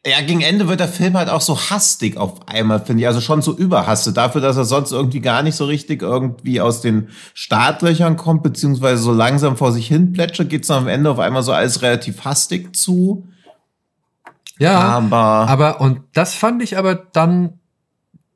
ja, 0.06 0.22
gegen 0.22 0.40
Ende 0.42 0.70
wird 0.70 0.80
der 0.80 0.88
Film 0.88 1.18
halt 1.18 1.30
auch 1.30 1.42
so 1.42 1.58
hastig 1.60 2.16
auf 2.16 2.48
einmal, 2.48 2.84
finde 2.86 3.02
ich. 3.02 3.08
Also 3.08 3.20
schon 3.20 3.42
so 3.42 3.56
überhastet. 3.56 4.16
Dafür, 4.16 4.40
dass 4.40 4.56
er 4.56 4.64
sonst 4.64 4.92
irgendwie 4.94 5.20
gar 5.20 5.44
nicht 5.44 5.56
so 5.56 5.66
richtig 5.66 6.02
irgendwie 6.02 6.62
aus 6.62 6.80
den 6.82 7.10
Startlöchern 7.34 8.16
kommt, 8.16 8.42
beziehungsweise 8.42 9.02
so 9.04 9.12
langsam 9.12 9.58
vor 9.58 9.74
sich 9.74 9.88
hin 9.88 10.14
plätschert, 10.14 10.50
geht's 10.50 10.70
dann 10.70 10.84
am 10.84 10.88
Ende 10.88 11.12
auf 11.12 11.20
einmal 11.20 11.44
so 11.44 11.52
alles 11.52 11.82
relativ 11.82 12.24
hastig 12.24 12.76
zu. 12.78 13.28
ja, 14.58 14.80
Aber, 14.80 15.18
aber, 15.18 15.82
und 15.82 16.02
das 16.14 16.34
fand 16.34 16.62
ich 16.64 16.78
aber 16.78 16.96
dann 16.96 17.60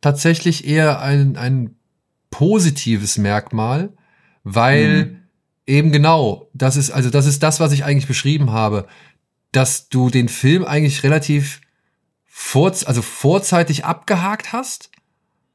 tatsächlich 0.01 0.67
eher 0.67 1.01
ein, 1.01 1.37
ein 1.37 1.75
positives 2.29 3.17
Merkmal, 3.17 3.89
weil 4.43 5.05
Mhm. 5.05 5.17
eben 5.65 5.91
genau, 5.93 6.49
das 6.53 6.75
ist, 6.75 6.91
also 6.91 7.09
das 7.09 7.25
ist 7.25 7.41
das, 7.41 7.59
was 7.61 7.71
ich 7.71 7.85
eigentlich 7.85 8.07
beschrieben 8.07 8.51
habe, 8.51 8.87
dass 9.53 9.87
du 9.87 10.09
den 10.09 10.27
Film 10.27 10.65
eigentlich 10.65 11.03
relativ 11.03 11.61
vor, 12.25 12.73
also 12.85 13.01
vorzeitig 13.01 13.85
abgehakt 13.85 14.51
hast, 14.51 14.89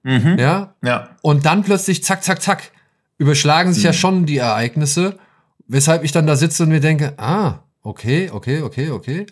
mhm. 0.03 0.39
ja, 0.39 0.75
ja. 0.83 1.11
und 1.21 1.45
dann 1.45 1.63
plötzlich 1.63 2.03
zack, 2.03 2.25
zack, 2.25 2.41
zack, 2.41 2.71
überschlagen 3.19 3.75
sich 3.75 3.83
ja 3.83 3.93
schon 3.93 4.25
die 4.25 4.39
Ereignisse, 4.39 5.19
weshalb 5.67 6.05
ich 6.05 6.13
dann 6.13 6.27
da 6.27 6.37
sitze 6.37 6.63
und 6.63 6.71
mir 6.71 6.81
denke, 6.81 7.15
ah, 7.19 7.65
okay, 7.83 8.31
okay, 8.33 8.63
okay, 8.63 8.91
okay. 8.91 9.27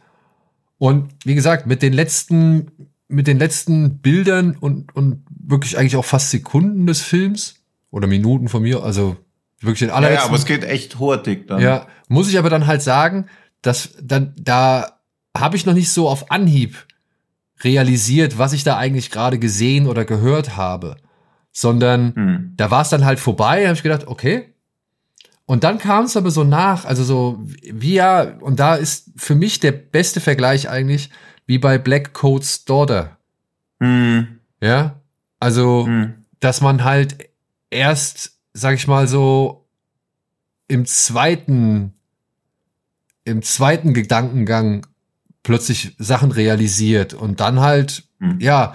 Und 0.79 1.15
wie 1.25 1.35
gesagt, 1.35 1.67
mit 1.67 1.81
den 1.81 1.93
letzten, 1.93 2.91
mit 3.09 3.29
den 3.29 3.39
letzten 3.39 3.99
Bildern 3.99 4.57
und, 4.59 4.95
und 4.95 5.25
wirklich 5.31 5.79
eigentlich 5.79 5.97
auch 5.97 6.05
fast 6.05 6.31
Sekunden 6.31 6.87
des 6.87 7.01
Films 7.01 7.63
oder 7.91 8.09
Minuten 8.09 8.49
von 8.49 8.63
mir, 8.63 8.83
also 8.83 9.17
wirklich 9.61 9.79
den 9.79 9.89
Ja, 9.89 9.95
ja, 9.95 9.99
allerletzten. 9.99 10.29
aber 10.29 10.37
es 10.37 10.45
geht 10.45 10.65
echt 10.65 10.99
hurtig 10.99 11.47
dann. 11.47 11.61
Ja, 11.61 11.87
muss 12.09 12.29
ich 12.29 12.39
aber 12.39 12.51
dann 12.51 12.67
halt 12.67 12.83
sagen, 12.83 13.27
dass 13.63 13.91
dann 14.01 14.35
da 14.39 15.01
habe 15.37 15.57
ich 15.57 15.67
noch 15.67 15.75
nicht 15.75 15.91
so 15.91 16.09
auf 16.09 16.31
Anhieb 16.31 16.87
realisiert, 17.63 18.39
was 18.39 18.53
ich 18.53 18.65
da 18.65 18.77
eigentlich 18.77 19.11
gerade 19.11 19.39
gesehen 19.39 19.87
oder 19.87 20.05
gehört 20.05 20.57
habe, 20.57 20.97
sondern 21.53 22.15
Hm. 22.15 22.53
da 22.57 22.71
war 22.71 22.83
es 22.83 22.91
dann 22.91 23.05
halt 23.05 23.19
vorbei, 23.19 23.65
habe 23.65 23.75
ich 23.75 23.83
gedacht, 23.83 24.07
okay. 24.07 24.53
Und 25.47 25.63
dann 25.65 25.79
kam 25.79 26.05
es 26.05 26.17
aber 26.17 26.31
so 26.31 26.43
nach, 26.43 26.85
also 26.85 27.05
so 27.05 27.47
wie 27.63 27.95
ja, 27.95 28.23
und 28.41 28.59
da 28.59 28.75
ist 28.75 29.13
für 29.17 29.35
mich 29.35 29.61
der 29.61 29.73
beste 29.73 30.21
Vergleich 30.21 30.69
eigentlich 30.69 31.11
wie 31.47 31.59
bei 31.59 31.79
Black 31.79 32.13
Coat's 32.13 32.65
Daughter, 32.65 33.17
Hm. 33.81 34.41
ja? 34.61 35.01
Also 35.39 35.87
Hm. 35.87 36.25
dass 36.41 36.61
man 36.61 36.85
halt 36.85 37.17
erst, 37.71 38.39
sag 38.53 38.75
ich 38.75 38.87
mal 38.87 39.07
so, 39.07 39.67
im 40.69 40.85
zweiten, 40.85 41.95
im 43.27 43.43
zweiten 43.43 43.93
Gedankengang 43.93 44.87
plötzlich 45.43 45.95
Sachen 45.99 46.31
realisiert 46.33 47.13
und 47.13 47.41
dann 47.41 47.61
halt, 47.61 48.05
Hm. 48.21 48.39
ja, 48.41 48.75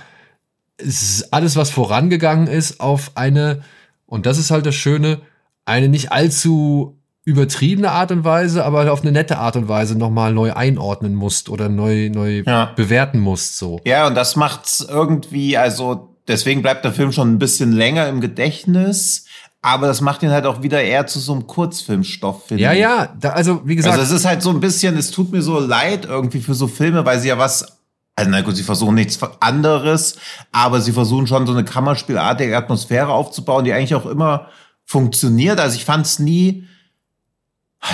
alles, 1.32 1.56
was 1.56 1.70
vorangegangen 1.70 2.48
ist, 2.48 2.80
auf 2.80 3.12
eine, 3.16 3.64
und 4.06 4.26
das 4.26 4.38
ist 4.38 4.52
halt 4.52 4.66
das 4.66 4.76
Schöne, 4.76 5.22
eine 5.66 5.90
nicht 5.90 6.12
allzu 6.12 6.98
übertriebene 7.24 7.92
Art 7.92 8.12
und 8.12 8.24
Weise, 8.24 8.66
aber 8.66 8.92
auf 8.92 9.02
eine 9.02 9.12
nette 9.12 9.38
Art 9.38 9.56
und 9.56 9.68
Weise 9.68 9.96
nochmal 9.98 10.34
neu 10.34 10.54
einordnen 10.54 11.14
musst 11.14 11.50
oder 11.50 11.70
neu, 11.70 12.10
neu 12.10 12.44
Ja. 12.46 12.74
bewerten 12.76 13.20
musst, 13.20 13.58
so. 13.58 13.80
Ja, 13.86 14.08
und 14.08 14.16
das 14.16 14.36
macht's 14.36 14.80
irgendwie, 14.88 15.56
also 15.58 16.16
deswegen 16.28 16.62
bleibt 16.64 16.84
der 16.84 16.94
Film 16.94 17.12
schon 17.12 17.32
ein 17.32 17.40
bisschen 17.40 17.72
länger 17.72 18.08
im 18.10 18.22
Gedächtnis, 18.22 19.26
aber 19.62 19.88
das 19.88 20.02
macht 20.02 20.24
ihn 20.24 20.32
halt 20.32 20.46
auch 20.46 20.64
wieder 20.64 20.82
eher 20.82 21.06
zu 21.08 21.20
so 21.20 21.34
einem 21.34 21.46
Kurzfilmstoff, 21.48 22.48
finde 22.48 22.64
Ja, 22.64 22.74
ich. 22.74 22.80
ja, 22.80 23.14
da, 23.20 23.30
also 23.32 23.62
wie 23.66 23.76
gesagt, 23.76 23.98
Also 24.00 24.14
es 24.14 24.20
ist 24.22 24.26
halt 24.26 24.42
so 24.42 24.50
ein 24.50 24.60
bisschen, 24.60 24.98
es 24.98 25.12
tut 25.12 25.32
mir 25.32 25.42
so 25.42 25.60
leid 25.60 26.06
irgendwie 26.06 26.40
für 26.40 26.54
so 26.56 26.68
Filme, 26.68 27.06
weil 27.06 27.20
sie 27.20 27.28
ja 27.28 27.38
was, 27.38 27.78
also 28.16 28.32
na 28.32 28.42
gut, 28.42 28.56
sie 28.56 28.64
versuchen 28.64 28.96
nichts 28.96 29.20
anderes, 29.40 30.16
aber 30.52 30.82
sie 30.82 30.92
versuchen 30.92 31.28
schon 31.28 31.46
so 31.46 31.54
eine 31.54 31.64
Kammerspielartige 31.64 32.58
Atmosphäre 32.58 33.12
aufzubauen, 33.14 33.64
die 33.66 33.74
eigentlich 33.74 33.96
auch 33.96 34.06
immer 34.08 34.48
funktioniert. 34.86 35.60
Also 35.60 35.76
ich 35.76 35.86
fand 35.86 36.06
es 36.06 36.20
nie, 36.20 36.68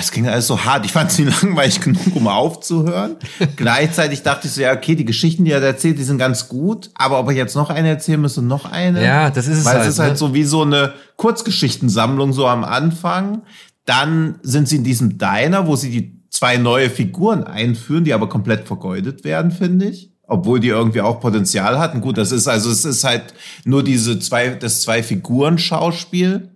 es 0.00 0.12
ging 0.12 0.28
alles 0.28 0.46
so 0.46 0.64
hart. 0.64 0.84
Ich 0.84 0.92
fand 0.92 1.10
es 1.10 1.18
nie 1.18 1.24
langweilig 1.42 1.80
genug, 1.80 2.14
um 2.14 2.28
aufzuhören. 2.28 3.16
Gleichzeitig 3.56 4.22
dachte 4.22 4.46
ich 4.46 4.52
so, 4.52 4.60
ja, 4.60 4.72
okay, 4.72 4.94
die 4.94 5.04
Geschichten, 5.04 5.44
die 5.44 5.50
er 5.50 5.62
erzählt, 5.62 5.98
die 5.98 6.04
sind 6.04 6.18
ganz 6.18 6.48
gut, 6.48 6.90
aber 6.94 7.18
ob 7.18 7.30
ich 7.30 7.36
jetzt 7.36 7.54
noch 7.54 7.70
eine 7.70 7.88
erzählen 7.88 8.20
müsste, 8.20 8.42
noch 8.42 8.70
eine. 8.70 9.04
Ja, 9.04 9.30
das 9.30 9.46
ist 9.48 9.58
es 9.58 9.64
Weil 9.64 9.74
halt, 9.74 9.82
es 9.84 9.94
ist 9.94 9.98
halt 9.98 10.12
ne? 10.12 10.16
so 10.16 10.34
wie 10.34 10.44
so 10.44 10.62
eine 10.62 10.92
Kurzgeschichtensammlung 11.16 12.32
so 12.32 12.46
am 12.46 12.64
Anfang. 12.64 13.42
Dann 13.84 14.38
sind 14.42 14.68
sie 14.68 14.76
in 14.76 14.84
diesem 14.84 15.16
Diner, 15.16 15.66
wo 15.66 15.74
sie 15.74 15.90
die 15.90 16.22
zwei 16.30 16.58
neue 16.58 16.90
Figuren 16.90 17.44
einführen, 17.44 18.04
die 18.04 18.12
aber 18.12 18.28
komplett 18.28 18.66
vergeudet 18.66 19.24
werden, 19.24 19.50
finde 19.50 19.86
ich. 19.86 20.12
Obwohl 20.30 20.60
die 20.60 20.68
irgendwie 20.68 21.00
auch 21.00 21.20
Potenzial 21.20 21.78
hatten. 21.78 22.02
Gut, 22.02 22.18
das 22.18 22.32
ist 22.32 22.46
also, 22.48 22.70
es 22.70 22.84
ist 22.84 23.02
halt 23.04 23.32
nur 23.64 23.82
diese 23.82 24.18
zwei, 24.18 24.50
das 24.50 24.82
zwei 24.82 25.02
Figuren-Schauspiel. 25.02 26.50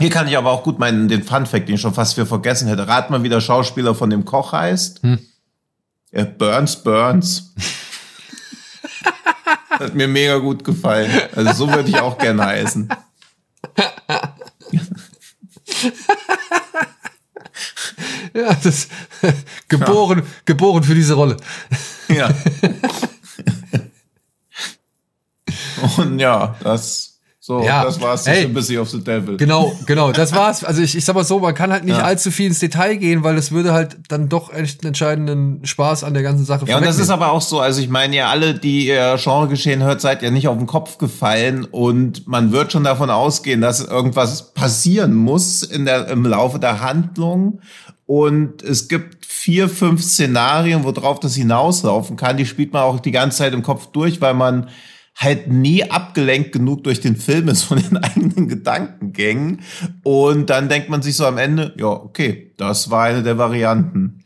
Hier 0.00 0.08
kann 0.08 0.26
ich 0.26 0.36
aber 0.38 0.50
auch 0.50 0.62
gut 0.62 0.78
meinen, 0.78 1.08
den 1.08 1.22
Fun-Fact, 1.22 1.68
den 1.68 1.74
ich 1.74 1.80
schon 1.82 1.92
fast 1.92 2.14
für 2.14 2.24
vergessen 2.24 2.66
hätte. 2.68 2.88
Rat 2.88 3.10
mal, 3.10 3.22
wie 3.22 3.28
der 3.28 3.42
Schauspieler 3.42 3.94
von 3.94 4.08
dem 4.08 4.24
Koch 4.24 4.52
heißt. 4.52 5.02
Hm. 5.02 5.18
Ja, 6.10 6.24
Burns 6.24 6.82
Burns. 6.82 7.54
Hat 9.70 9.94
mir 9.94 10.08
mega 10.08 10.38
gut 10.38 10.64
gefallen. 10.64 11.10
Also 11.36 11.52
so 11.52 11.70
würde 11.70 11.90
ich 11.90 12.00
auch 12.00 12.16
gerne 12.16 12.46
heißen. 12.46 12.88
Ja, 18.32 18.54
das 18.62 18.88
geboren, 19.68 20.22
geboren 20.44 20.84
für 20.84 20.94
diese 20.94 21.14
Rolle. 21.14 21.36
Ja. 22.08 22.32
Und 25.96 26.18
ja, 26.18 26.54
das 26.62 27.09
so, 27.50 27.64
Ja, 27.64 27.82
das 27.84 28.00
war's 28.00 28.22
zu 28.24 28.30
ey. 28.30 28.42
Sympathy 28.42 28.78
of 28.78 28.88
the 28.90 29.02
Devil. 29.02 29.36
Genau, 29.36 29.72
genau, 29.86 30.12
das 30.12 30.32
war's. 30.32 30.62
Also 30.62 30.82
ich, 30.82 30.96
ich 30.96 31.04
sag 31.04 31.16
mal 31.16 31.24
so, 31.24 31.40
man 31.40 31.52
kann 31.52 31.72
halt 31.72 31.84
nicht 31.84 31.98
Ja. 31.98 32.04
allzu 32.04 32.30
viel 32.30 32.46
ins 32.46 32.60
Detail 32.60 32.94
gehen, 32.96 33.24
weil 33.24 33.36
es 33.36 33.50
würde 33.50 33.72
halt 33.72 33.96
dann 34.08 34.28
doch 34.28 34.52
echt 34.52 34.82
einen 34.82 34.88
entscheidenden 34.88 35.66
Spaß 35.66 36.04
an 36.04 36.14
der 36.14 36.22
ganzen 36.22 36.44
Sache 36.44 36.64
Ja, 36.66 36.76
und 36.78 36.86
das 36.86 36.98
ist 37.00 37.10
aber 37.10 37.32
auch 37.32 37.42
so, 37.42 37.58
also 37.58 37.80
ich 37.80 37.88
meine, 37.88 38.14
ihr 38.14 38.28
alle, 38.28 38.54
die 38.54 38.86
ihr 38.86 39.16
Genregeschehen 39.20 39.82
hört, 39.82 40.00
seid 40.00 40.22
ja 40.22 40.30
nicht 40.30 40.46
auf 40.46 40.56
den 40.58 40.68
Kopf 40.68 40.98
gefallen 40.98 41.64
und 41.64 42.28
man 42.28 42.52
wird 42.52 42.70
schon 42.70 42.84
davon 42.84 43.10
ausgehen, 43.10 43.60
dass 43.60 43.80
irgendwas 43.80 44.54
passieren 44.54 45.14
muss 45.16 45.64
in 45.64 45.84
der, 45.86 46.06
im 46.08 46.24
Laufe 46.24 46.60
der 46.60 46.80
Handlung. 46.80 47.60
Und 48.06 48.62
es 48.62 48.88
gibt 48.88 49.24
vier, 49.26 49.68
fünf 49.68 50.02
Szenarien, 50.02 50.84
worauf 50.84 51.18
das 51.20 51.34
hinauslaufen 51.34 52.16
kann. 52.16 52.36
Die 52.36 52.46
spielt 52.46 52.72
man 52.72 52.82
auch 52.82 53.00
die 53.00 53.10
ganze 53.12 53.38
Zeit 53.38 53.54
im 53.54 53.62
Kopf 53.62 53.86
durch, 53.86 54.20
weil 54.20 54.34
man 54.34 54.68
halt 55.20 55.48
nie 55.48 55.84
abgelenkt 55.84 56.52
genug 56.52 56.82
durch 56.82 57.00
den 57.00 57.14
Film 57.14 57.48
ist 57.48 57.64
von 57.64 57.78
den 57.78 57.96
eigenen 58.02 58.48
Gedankengängen. 58.48 59.60
Und 60.02 60.48
dann 60.48 60.68
denkt 60.68 60.88
man 60.88 61.02
sich 61.02 61.14
so 61.14 61.26
am 61.26 61.38
Ende, 61.38 61.74
ja, 61.78 61.88
okay, 61.88 62.54
das 62.56 62.90
war 62.90 63.04
eine 63.04 63.22
der 63.22 63.36
Varianten. 63.38 64.24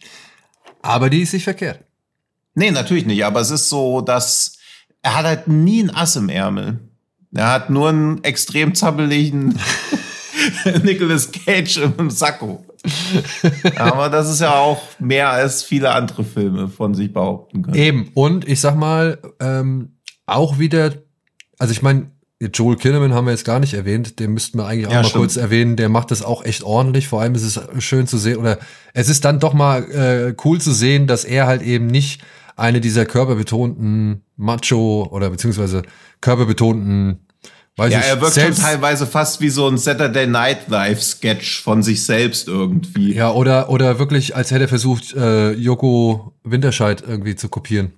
Aber 0.80 1.10
die 1.10 1.22
ist 1.22 1.32
nicht 1.32 1.44
verkehrt. 1.44 1.80
Nee, 2.54 2.70
natürlich 2.70 3.06
nicht, 3.06 3.24
aber 3.24 3.40
es 3.40 3.50
ist 3.50 3.68
so, 3.68 4.00
dass 4.00 4.58
er 5.02 5.16
hat 5.16 5.26
halt 5.26 5.48
nie 5.48 5.82
ein 5.82 5.94
Ass 5.94 6.14
im 6.14 6.28
Ärmel. 6.28 6.78
Er 7.34 7.50
hat 7.50 7.68
nur 7.68 7.88
einen 7.88 8.22
extrem 8.22 8.76
zappeligen 8.76 9.58
Nicolas 10.84 11.32
Cage 11.32 11.78
im 11.98 12.10
Sakko. 12.10 12.64
aber 13.76 14.08
das 14.08 14.30
ist 14.30 14.40
ja 14.40 14.54
auch 14.54 14.80
mehr 15.00 15.30
als 15.30 15.64
viele 15.64 15.90
andere 15.90 16.22
Filme 16.22 16.68
von 16.68 16.94
sich 16.94 17.12
behaupten 17.12 17.62
können. 17.62 17.76
Eben. 17.76 18.10
Und 18.14 18.46
ich 18.46 18.60
sag 18.60 18.76
mal, 18.76 19.18
ähm, 19.40 19.93
auch 20.26 20.58
wieder, 20.58 20.92
also 21.58 21.72
ich 21.72 21.82
meine, 21.82 22.10
Joel 22.52 22.76
Kinnaman 22.76 23.14
haben 23.14 23.26
wir 23.26 23.30
jetzt 23.30 23.44
gar 23.44 23.58
nicht 23.60 23.74
erwähnt, 23.74 24.18
den 24.18 24.32
müssten 24.32 24.58
wir 24.58 24.66
eigentlich 24.66 24.86
auch 24.88 24.92
Ja, 24.92 24.98
mal 24.98 25.04
stimmt. 25.04 25.20
kurz 25.22 25.36
erwähnen, 25.36 25.76
der 25.76 25.88
macht 25.88 26.10
das 26.10 26.22
auch 26.22 26.44
echt 26.44 26.62
ordentlich, 26.62 27.08
vor 27.08 27.20
allem 27.22 27.34
ist 27.34 27.42
es 27.44 27.60
schön 27.82 28.06
zu 28.06 28.18
sehen, 28.18 28.36
oder 28.38 28.58
es 28.92 29.08
ist 29.08 29.24
dann 29.24 29.40
doch 29.40 29.54
mal 29.54 29.82
äh, 29.90 30.34
cool 30.44 30.60
zu 30.60 30.72
sehen, 30.72 31.06
dass 31.06 31.24
er 31.24 31.46
halt 31.46 31.62
eben 31.62 31.86
nicht 31.86 32.22
eine 32.56 32.80
dieser 32.80 33.06
körperbetonten 33.06 34.22
Macho 34.36 35.08
oder 35.10 35.30
beziehungsweise 35.30 35.82
körperbetonten, 36.20 37.20
weiß 37.76 37.92
Ja, 37.92 38.00
ich, 38.00 38.06
er 38.06 38.20
wirkt 38.20 38.34
selbst, 38.34 38.60
schon 38.60 38.66
teilweise 38.70 39.06
fast 39.06 39.40
wie 39.40 39.48
so 39.48 39.68
ein 39.68 39.78
Saturday 39.78 40.26
Night 40.26 40.68
Live 40.68 41.02
Sketch 41.02 41.62
von 41.62 41.82
sich 41.82 42.04
selbst 42.04 42.48
irgendwie. 42.48 43.14
ja, 43.14 43.30
oder, 43.32 43.70
oder 43.70 43.98
wirklich, 43.98 44.36
als 44.36 44.50
hätte 44.50 44.64
er 44.64 44.68
versucht, 44.68 45.14
äh, 45.14 45.52
Joko 45.52 46.32
Winterscheid 46.44 47.02
irgendwie 47.06 47.36
zu 47.36 47.48
kopieren. 47.48 47.92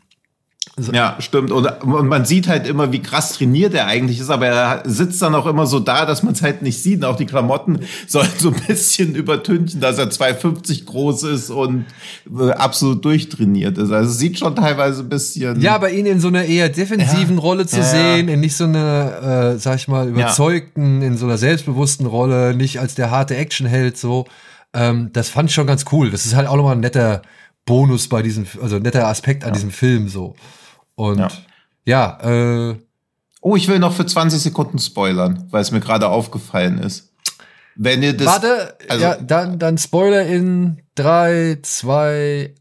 Ja, 0.92 1.16
stimmt. 1.20 1.52
Und, 1.52 1.64
und, 1.84 2.06
man 2.06 2.26
sieht 2.26 2.48
halt 2.48 2.66
immer, 2.66 2.92
wie 2.92 3.00
krass 3.00 3.32
trainiert 3.32 3.72
er 3.72 3.86
eigentlich 3.86 4.20
ist, 4.20 4.28
aber 4.28 4.48
er 4.48 4.82
sitzt 4.84 5.22
dann 5.22 5.34
auch 5.34 5.46
immer 5.46 5.66
so 5.66 5.80
da, 5.80 6.04
dass 6.04 6.22
man 6.22 6.34
es 6.34 6.42
halt 6.42 6.60
nicht 6.60 6.82
sieht. 6.82 6.98
Und 6.98 7.04
auch 7.06 7.16
die 7.16 7.24
Klamotten 7.24 7.80
sollen 8.06 8.28
so 8.36 8.50
ein 8.50 8.60
bisschen 8.66 9.14
übertünchen, 9.14 9.80
dass 9.80 9.96
er 9.96 10.10
2,50 10.10 10.84
groß 10.84 11.22
ist 11.22 11.48
und 11.48 11.86
äh, 12.38 12.50
absolut 12.50 13.02
durchtrainiert 13.06 13.78
ist. 13.78 13.90
Also 13.90 14.10
es 14.10 14.18
sieht 14.18 14.38
schon 14.38 14.54
teilweise 14.54 15.02
ein 15.02 15.08
bisschen. 15.08 15.62
Ja, 15.62 15.74
aber 15.74 15.90
ihn 15.90 16.04
in 16.04 16.20
so 16.20 16.28
einer 16.28 16.44
eher 16.44 16.68
defensiven 16.68 17.36
ja. 17.36 17.40
Rolle 17.40 17.66
zu 17.66 17.78
ja, 17.78 17.82
sehen, 17.82 18.28
in 18.28 18.40
nicht 18.40 18.56
so 18.56 18.64
einer, 18.64 19.54
äh, 19.54 19.58
sag 19.58 19.76
ich 19.76 19.88
mal, 19.88 20.08
überzeugten, 20.08 21.00
ja. 21.00 21.08
in 21.08 21.16
so 21.16 21.24
einer 21.24 21.38
selbstbewussten 21.38 22.04
Rolle, 22.04 22.54
nicht 22.54 22.80
als 22.80 22.94
der 22.94 23.10
harte 23.10 23.34
Actionheld 23.34 23.96
so. 23.96 24.26
Ähm, 24.74 25.08
das 25.14 25.30
fand 25.30 25.48
ich 25.48 25.54
schon 25.54 25.66
ganz 25.66 25.86
cool. 25.90 26.10
Das 26.10 26.26
ist 26.26 26.34
halt 26.34 26.46
auch 26.46 26.56
nochmal 26.56 26.76
ein 26.76 26.80
netter 26.80 27.22
Bonus 27.64 28.08
bei 28.08 28.20
diesem, 28.20 28.46
also 28.60 28.78
netter 28.78 29.08
Aspekt 29.08 29.42
an 29.42 29.54
diesem 29.54 29.70
Film 29.70 30.08
so. 30.08 30.34
Und 30.96 31.18
ja, 31.18 31.30
ja 31.84 32.70
äh, 32.70 32.76
Oh, 33.48 33.54
ich 33.54 33.68
will 33.68 33.78
noch 33.78 33.92
für 33.92 34.04
20 34.04 34.40
Sekunden 34.40 34.80
spoilern, 34.80 35.46
weil 35.52 35.62
es 35.62 35.70
mir 35.70 35.78
gerade 35.78 36.08
aufgefallen 36.08 36.78
ist. 36.78 37.12
Wenn 37.76 38.02
ihr 38.02 38.16
das. 38.16 38.26
Warte, 38.26 38.76
also, 38.88 39.04
ja, 39.04 39.16
dann, 39.18 39.60
dann 39.60 39.78
Spoiler 39.78 40.26
in 40.26 40.82
3, 40.96 41.60
2, 41.62 42.54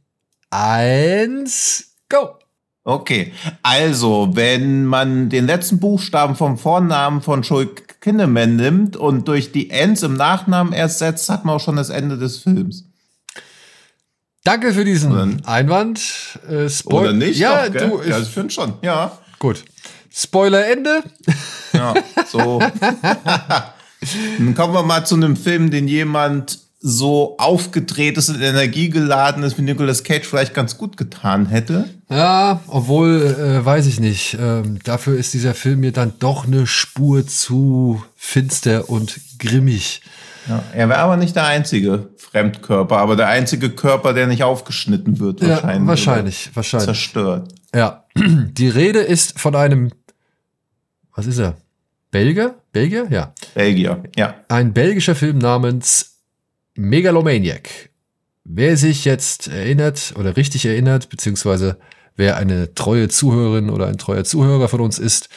1, 0.52 1.96
go! 2.08 2.38
Okay, 2.84 3.34
also, 3.64 4.30
wenn 4.34 4.86
man 4.86 5.30
den 5.30 5.48
letzten 5.48 5.80
Buchstaben 5.80 6.36
vom 6.36 6.60
Vornamen 6.60 7.24
von 7.24 7.42
Joel 7.42 7.70
Kinneman 8.00 8.56
nimmt 8.56 8.96
und 8.96 9.28
durch 9.28 9.52
die 9.52 9.72
Ends 9.72 10.04
im 10.04 10.14
Nachnamen 10.14 10.72
ersetzt, 10.72 11.30
hat 11.30 11.46
man 11.46 11.56
auch 11.56 11.62
schon 11.62 11.78
das 11.78 11.90
Ende 11.90 12.20
des 12.20 12.38
Films. 12.38 12.86
Danke 14.46 14.74
für 14.74 14.86
diesen 14.86 15.12
Oder, 15.12 15.28
Einwand. 15.46 16.00
Äh, 16.48 16.70
Oder 16.86 17.14
nicht? 17.14 17.40
Ja, 17.40 17.68
Doch, 17.68 17.90
du. 17.90 18.02
Ich, 18.02 18.10
ja, 18.10 18.20
ich 18.20 18.28
finde 18.28 18.54
schon, 18.54 18.74
ja. 18.84 19.18
Gut. 19.40 19.66
Spoiler 20.14 20.68
Ende. 20.68 21.04
Ja, 21.74 21.96
so. 22.32 22.60
Dann 24.38 24.56
kommen 24.56 24.74
wir 24.74 24.84
mal 24.84 25.04
zu 25.04 25.16
einem 25.16 25.36
Film, 25.36 25.72
den 25.72 25.88
jemand 25.88 26.60
so 26.80 27.36
aufgedreht 27.40 28.20
ist 28.20 28.30
und 28.30 28.40
energiegeladen 28.40 29.42
ist, 29.42 29.58
wie 29.58 29.64
Nicolas 29.64 30.04
Cage 30.04 30.28
vielleicht 30.28 30.54
ganz 30.54 30.78
gut 30.78 30.96
getan 30.96 31.48
hätte. 31.48 31.90
Ja, 32.08 32.62
obwohl, 32.68 33.36
äh, 33.40 33.66
weiß 33.66 33.88
ich 33.88 34.00
nicht. 34.00 34.38
Ähm, 34.40 34.78
dafür 34.84 35.18
ist 35.18 35.34
dieser 35.34 35.56
Film 35.56 35.80
mir 35.80 35.92
dann 35.92 36.14
doch 36.20 36.46
eine 36.46 36.68
Spur 36.68 37.26
zu 37.26 38.04
finster 38.16 38.92
und 38.92 39.20
grimmig. 39.40 40.02
Ja, 40.48 40.64
er 40.74 40.90
wäre 40.90 41.00
aber 41.00 41.18
nicht 41.18 41.36
der 41.36 41.46
einzige 41.46 42.10
Fremdkörper, 42.18 42.98
aber 42.98 43.16
der 43.16 43.28
einzige 43.28 43.70
Körper, 43.70 44.14
der 44.14 44.28
nicht 44.28 44.44
aufgeschnitten 44.44 45.20
wird, 45.20 45.42
wahrscheinlich. 45.42 45.82
Ja, 45.82 45.88
wahrscheinlich, 45.88 46.50
wahrscheinlich. 46.54 46.86
Zerstört. 46.86 47.54
Ja. 47.74 48.06
Die 48.16 48.70
Rede 48.70 49.00
ist 49.00 49.40
von 49.40 49.56
einem, 49.56 49.92
was 51.16 51.26
ist 51.26 51.40
er? 51.40 51.56
Belgier? 52.12 52.56
Belgier? 52.72 53.08
Ja. 53.10 53.34
Belgier, 53.54 54.04
ja. 54.16 54.36
Ein 54.48 54.74
belgischer 54.74 55.16
Film 55.16 55.38
namens 55.38 56.20
Megalomaniac. 56.76 57.70
Wer 58.44 58.78
sich 58.78 59.06
jetzt 59.06 59.48
erinnert 59.48 60.14
oder 60.18 60.38
richtig 60.38 60.66
erinnert, 60.66 61.10
beziehungsweise 61.10 61.78
wer 62.16 62.38
eine 62.38 62.76
treue 62.76 63.10
Zuhörerin 63.10 63.70
oder 63.70 63.88
ein 63.88 63.98
treuer 63.98 64.24
Zuhörer 64.24 64.68
von 64.68 64.82
uns 64.82 65.00
ist, 65.00 65.30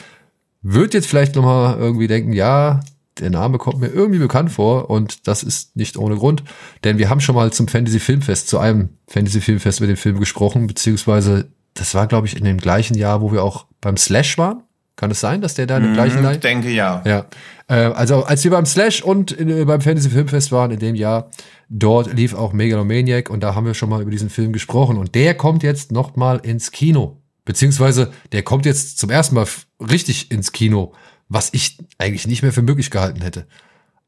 wird 0.62 0.94
jetzt 0.94 1.07
vielleicht 1.07 1.35
nochmal 1.35 1.79
irgendwie 1.79 2.07
denken, 2.07 2.33
ja, 2.33 2.81
der 3.20 3.31
Name 3.31 3.59
kommt 3.59 3.81
mir 3.81 3.88
irgendwie 3.88 4.18
bekannt 4.18 4.52
vor 4.52 4.90
und 4.90 5.26
das 5.26 5.42
ist 5.42 5.76
nicht 5.76 5.96
ohne 5.96 6.16
Grund, 6.16 6.44
denn 6.85 6.98
wir 6.98 7.09
haben 7.11 7.20
schon 7.20 7.35
mal 7.35 7.52
zum 7.52 7.68
Fantasy 7.68 8.00
Filmfest, 8.00 8.48
zu 8.48 8.59
einem 8.59 8.90
Fantasy 9.07 9.40
Filmfest 9.40 9.81
mit 9.81 9.90
dem 9.90 9.96
Film 9.96 10.18
gesprochen, 10.18 10.66
beziehungsweise 10.66 11.48
das 11.74 11.94
war, 11.94 12.07
glaube 12.07 12.26
ich, 12.26 12.37
in 12.37 12.44
dem 12.44 12.59
gleichen 12.59 12.96
Jahr, 12.96 13.20
wo 13.20 13.33
wir 13.33 13.42
auch 13.42 13.66
beim 13.81 13.96
Slash 13.96 14.38
waren. 14.38 14.62
Kann 14.96 15.12
es 15.12 15.20
sein, 15.20 15.40
dass 15.40 15.54
der 15.54 15.66
da 15.66 15.76
in 15.76 15.85
dem 15.85 15.92
gleichen 15.92 16.24
Jahr? 16.24 16.33
Ich 16.33 16.40
denke 16.40 16.70
ja. 16.70 17.02
Ja. 17.07 17.26
Äh, 17.68 17.74
also 17.74 18.24
als 18.24 18.42
wir 18.42 18.50
beim 18.50 18.66
Slash 18.66 19.00
und 19.00 19.31
in, 19.31 19.48
äh, 19.48 19.64
beim 19.64 19.81
Fantasy 19.81 20.11
Filmfest 20.11 20.50
waren 20.50 20.72
in 20.72 20.81
dem 20.81 20.96
Jahr, 20.96 21.31
dort 21.68 22.12
lief 22.12 22.35
auch 22.35 22.52
Megalomaniac 22.52 23.31
und 23.31 23.40
da 23.40 23.54
haben 23.54 23.64
wir 23.64 23.74
schon 23.74 23.90
mal 23.90 24.02
über 24.02 24.11
diesen 24.11 24.28
Film 24.28 24.52
gesprochen 24.52 24.96
und 24.96 25.14
der 25.14 25.35
kommt 25.35 25.62
jetzt 25.62 25.92
noch 25.92 26.16
mal 26.16 26.38
ins 26.38 26.72
Kino. 26.72 27.22
Beziehungsweise 27.44 28.11
der 28.33 28.42
kommt 28.42 28.66
jetzt 28.66 28.98
zum 28.98 29.09
ersten 29.09 29.37
Mal 29.37 29.46
richtig 29.81 30.33
ins 30.33 30.50
Kino 30.50 30.92
was 31.28 31.50
ich 31.52 31.78
eigentlich 31.98 32.26
nicht 32.26 32.42
mehr 32.42 32.52
für 32.52 32.62
möglich 32.62 32.90
gehalten 32.90 33.20
hätte. 33.20 33.46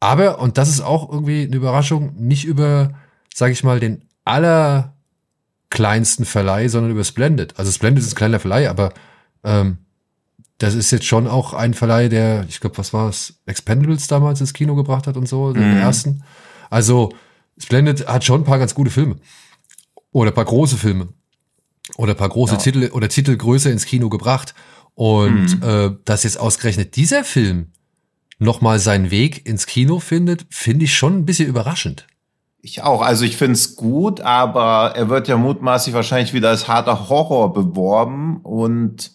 Aber, 0.00 0.40
und 0.40 0.59
das 0.59 0.68
ist 0.68 0.80
auch 0.80 1.11
irgendwie 1.11 1.42
eine 1.42 1.56
Überraschung, 1.56 2.14
nicht 2.16 2.44
über, 2.44 2.94
sage 3.35 3.52
ich 3.52 3.62
mal, 3.62 3.80
den 3.80 4.02
allerkleinsten 4.24 6.24
Verleih, 6.24 6.68
sondern 6.68 6.92
über 6.92 7.04
Splendid. 7.04 7.59
Also 7.59 7.70
Splendid 7.70 8.02
ist 8.02 8.12
ein 8.12 8.16
kleiner 8.16 8.40
Verleih, 8.40 8.70
aber 8.70 8.94
ähm, 9.44 9.78
das 10.56 10.74
ist 10.74 10.90
jetzt 10.90 11.06
schon 11.06 11.26
auch 11.26 11.54
ein 11.54 11.74
Verleih, 11.74 12.09
der, 12.09 12.44
ich 12.48 12.61
glaube, 12.61 12.78
was 12.78 12.92
war 12.92 13.09
es, 13.09 13.40
Expendables 13.46 14.06
damals 14.06 14.40
ins 14.40 14.52
Kino 14.52 14.74
gebracht 14.74 15.06
hat 15.06 15.16
und 15.16 15.28
so, 15.28 15.52
den 15.52 15.74
mhm. 15.74 15.78
ersten. 15.78 16.22
Also 16.70 17.12
Splendid 17.59 18.06
hat 18.06 18.24
schon 18.24 18.42
ein 18.42 18.44
paar 18.44 18.59
ganz 18.59 18.74
gute 18.74 18.90
Filme. 18.90 19.16
Oder 20.12 20.30
ein 20.30 20.35
paar 20.35 20.44
große 20.44 20.76
Filme. 20.76 21.09
Oder 21.96 22.12
ein 22.12 22.16
paar 22.16 22.28
große 22.28 22.54
ja. 22.54 22.59
Titel 22.59 22.90
oder 22.92 23.09
Titelgröße 23.09 23.70
ins 23.70 23.85
Kino 23.85 24.09
gebracht. 24.09 24.54
Und 24.94 25.61
mhm. 25.61 25.68
äh, 25.68 25.90
dass 26.05 26.24
jetzt 26.24 26.38
ausgerechnet 26.38 26.96
dieser 26.96 27.24
Film 27.24 27.68
nochmal 28.38 28.79
seinen 28.79 29.11
Weg 29.11 29.46
ins 29.46 29.66
Kino 29.66 30.00
findet, 30.00 30.46
finde 30.50 30.87
ich 30.87 30.94
schon 30.94 31.18
ein 31.18 31.26
bisschen 31.26 31.48
überraschend. 31.48 32.07
Ich 32.62 32.83
auch. 32.83 33.00
Also 33.00 33.24
ich 33.24 33.37
finde 33.37 33.55
es 33.55 33.76
gut, 33.76 34.20
aber 34.20 34.92
er 34.94 35.09
wird 35.09 35.29
ja 35.29 35.37
mutmaßlich 35.37 35.94
wahrscheinlich 35.94 36.35
wieder 36.35 36.50
als 36.50 36.68
harter 36.68 37.09
Horror 37.09 37.53
beworben 37.55 38.40
und 38.42 39.12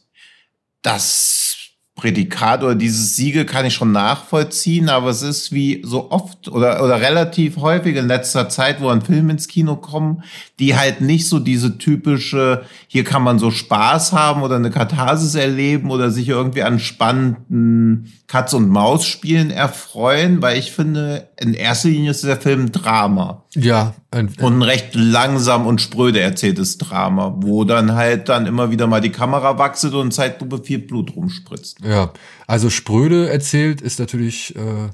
das 0.81 1.57
Prädikat 1.95 2.62
oder 2.62 2.75
dieses 2.75 3.15
Siegel 3.15 3.45
kann 3.45 3.65
ich 3.65 3.73
schon 3.73 3.93
nachvollziehen, 3.93 4.89
aber 4.89 5.10
es 5.10 5.21
ist 5.21 5.53
wie 5.53 5.81
so 5.86 6.12
oft 6.12 6.49
oder, 6.49 6.84
oder 6.84 6.99
relativ 6.99 7.55
häufig 7.55 7.95
in 7.95 8.08
letzter 8.08 8.49
Zeit, 8.49 8.81
wo 8.81 8.89
ein 8.89 9.01
Film 9.01 9.29
ins 9.29 9.47
Kino 9.47 9.77
kommen, 9.77 10.21
die 10.60 10.75
halt 10.75 10.99
nicht 10.99 11.29
so 11.29 11.39
diese 11.39 11.77
typische, 11.77 12.65
hier 12.88 13.05
kann 13.05 13.23
man 13.23 13.39
so 13.39 13.49
Spaß 13.49 14.12
haben 14.12 14.43
oder 14.43 14.58
eine 14.58 14.71
Katharsis 14.71 15.36
erleben 15.36 15.89
oder 15.89 16.12
sich 16.12 16.27
irgendwie 16.27 16.63
an 16.63 16.79
spannenden 16.79 18.12
Katz- 18.27 18.53
und 18.53 18.69
Maus-Spielen 18.69 19.51
erfreuen, 19.51 20.41
weil 20.41 20.57
ich 20.57 20.71
finde, 20.71 21.29
in 21.39 21.53
erster 21.53 21.89
Linie 21.89 22.11
ist 22.11 22.23
der 22.23 22.41
Film 22.41 22.71
Drama. 22.71 23.43
Ja. 23.53 23.93
Ein, 24.09 24.33
und 24.41 24.57
ein 24.57 24.61
recht 24.63 24.95
langsam 24.95 25.67
und 25.67 25.79
spröde 25.79 26.21
erzähltes 26.21 26.79
Drama, 26.79 27.35
wo 27.38 27.65
dann 27.65 27.93
halt 27.93 28.27
dann 28.29 28.47
immer 28.47 28.71
wieder 28.71 28.88
mal 28.88 29.01
die 29.01 29.11
Kamera 29.11 29.59
wachselt 29.59 29.93
und 29.93 30.11
Zeitlupe 30.11 30.63
viel 30.63 30.79
Blut 30.79 31.15
rumspritzt. 31.15 31.79
Ja, 31.83 32.13
also 32.47 32.71
spröde 32.71 33.29
erzählt 33.29 33.81
ist 33.81 33.99
natürlich 33.99 34.55
äh, 34.55 34.89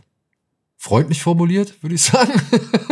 freundlich 0.78 1.22
formuliert, 1.22 1.82
würde 1.82 1.96
ich 1.96 2.02
sagen. 2.02 2.34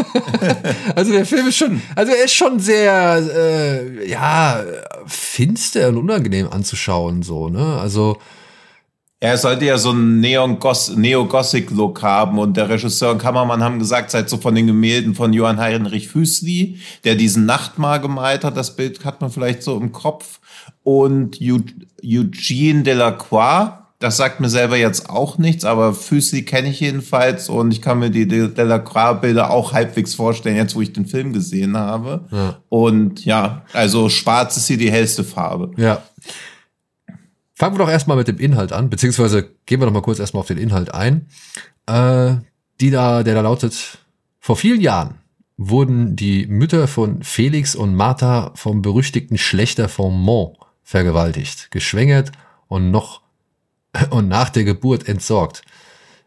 also 0.96 1.12
der 1.12 1.26
Film 1.26 1.48
ist 1.48 1.58
schon, 1.58 1.82
also 1.96 2.14
er 2.14 2.24
ist 2.24 2.34
schon 2.34 2.60
sehr, 2.62 3.18
äh, 3.36 4.10
ja, 4.10 4.64
finster 5.06 5.90
und 5.90 5.98
unangenehm 5.98 6.48
anzuschauen, 6.48 7.24
so, 7.24 7.50
ne? 7.50 7.78
Also 7.80 8.20
er 9.22 9.38
sollte 9.38 9.66
ja 9.66 9.78
so 9.78 9.90
einen 9.90 10.22
Neo-Gothic-Look 10.22 12.02
haben 12.02 12.40
und 12.40 12.56
der 12.56 12.70
Regisseur 12.70 13.12
und 13.12 13.18
Kameramann 13.18 13.64
haben 13.64 13.80
gesagt, 13.80 14.12
seit 14.12 14.30
so 14.30 14.38
von 14.38 14.56
den 14.56 14.68
Gemälden 14.68 15.14
von 15.14 15.34
Johann 15.34 15.60
Heinrich 15.60 16.08
Füßli, 16.08 16.80
der 17.04 17.16
diesen 17.16 17.46
Nachtmahl 17.46 18.00
gemalt 18.00 18.46
hat, 18.46 18.56
das 18.56 18.76
Bild 18.76 19.04
hat 19.04 19.20
man 19.20 19.30
vielleicht 19.30 19.64
so 19.64 19.78
im 19.78 19.92
Kopf, 19.92 20.40
und 20.84 21.40
Eugene 21.42 22.84
Delacroix, 22.84 23.74
das 24.00 24.16
sagt 24.16 24.40
mir 24.40 24.48
selber 24.48 24.78
jetzt 24.78 25.10
auch 25.10 25.38
nichts, 25.38 25.66
aber 25.66 25.94
Füßli 25.94 26.44
kenne 26.46 26.70
ich 26.70 26.80
jedenfalls 26.80 27.50
und 27.50 27.72
ich 27.72 27.82
kann 27.82 28.00
mir 28.00 28.10
die 28.10 28.26
Delacroix-Bilder 28.26 29.52
auch 29.52 29.74
halbwegs 29.74 30.16
vorstellen, 30.16 30.56
jetzt 30.56 30.74
wo 30.76 30.82
ich 30.82 30.94
den 30.94 31.06
Film 31.06 31.34
gesehen 31.34 31.76
habe. 31.76 32.22
Ja. 32.32 32.60
Und 32.70 33.26
ja, 33.26 33.64
also 33.74 34.08
schwarz 34.08 34.56
ist 34.56 34.68
hier 34.68 34.78
die 34.78 34.90
hellste 34.90 35.26
Farbe. 35.26 35.72
Ja. 35.76 36.02
Fangen 37.60 37.76
wir 37.76 37.80
doch 37.80 37.92
erstmal 37.92 38.16
mit 38.16 38.30
dem 38.30 38.38
Inhalt 38.38 38.72
an, 38.72 38.90
beziehungsweise 38.90 39.54
gehen 39.66 39.82
wir 39.82 39.86
doch 39.86 39.92
mal 39.92 40.02
kurz 40.02 40.20
erstmal 40.20 40.40
auf 40.40 40.48
den 40.48 40.58
Inhalt 40.58 40.94
ein. 40.94 41.28
Äh, 41.88 42.36
die 42.80 42.90
da, 42.90 43.22
der 43.22 43.36
da 43.36 43.42
lautet, 43.42 43.98
vor 44.40 44.56
vielen 44.56 44.80
Jahren 44.80 45.16
wurden 45.58 46.16
die 46.16 46.48
Mütter 46.48 46.88
von 46.88 47.22
Felix 47.22 47.76
und 47.76 47.96
Martha 47.96 48.54
vom 48.56 48.82
berüchtigten 48.82 49.38
Schlechter 49.38 49.90
von 49.90 50.18
Mont 50.18 50.56
vergewaltigt, 50.84 51.70
geschwängert 51.70 52.32
und 52.70 52.92
noch 52.92 53.24
und 54.10 54.30
nach 54.30 54.50
der 54.50 54.64
Geburt 54.64 55.10
entsorgt. 55.10 55.64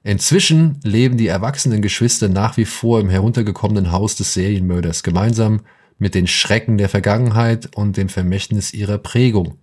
Inzwischen 0.03 0.81
leben 0.83 1.17
die 1.17 1.29
erwachsenen 1.29 1.81
Geschwister 1.81 2.29
nach 2.29 2.59
wie 2.59 2.67
vor 2.67 3.01
im 3.01 3.09
heruntergekommenen 3.09 3.91
Haus 3.91 4.17
des 4.17 4.35
Serienmörders, 4.35 5.03
gemeinsam 5.03 5.63
mit 5.97 6.15
den 6.15 6.27
Schrecken 6.27 6.77
der 6.77 6.91
Vergangenheit 6.91 7.75
und 7.75 7.97
dem 7.97 8.11
Vermächtnis 8.11 8.75
ihrer 8.75 8.99
Prägung. 8.99 9.57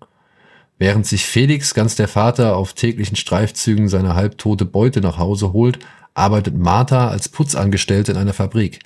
Während 0.79 1.05
sich 1.05 1.25
Felix, 1.25 1.73
ganz 1.73 1.95
der 1.95 2.07
Vater, 2.07 2.55
auf 2.55 2.73
täglichen 2.73 3.17
Streifzügen 3.17 3.89
seine 3.89 4.15
halbtote 4.15 4.63
Beute 4.63 5.01
nach 5.01 5.17
Hause 5.17 5.51
holt, 5.51 5.79
arbeitet 6.13 6.57
Martha 6.57 7.09
als 7.09 7.27
Putzangestellte 7.27 8.13
in 8.13 8.17
einer 8.17 8.33
Fabrik. 8.33 8.79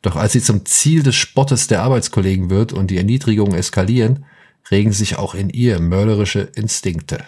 Doch 0.00 0.16
als 0.16 0.32
sie 0.32 0.40
zum 0.40 0.64
Ziel 0.64 1.02
des 1.02 1.14
Spottes 1.14 1.66
der 1.66 1.82
Arbeitskollegen 1.82 2.48
wird 2.48 2.72
und 2.72 2.90
die 2.90 2.96
Erniedrigungen 2.96 3.54
eskalieren, 3.54 4.24
regen 4.70 4.92
sich 4.92 5.18
auch 5.18 5.34
in 5.34 5.50
ihr 5.50 5.78
mörderische 5.78 6.40
Instinkte. 6.40 7.24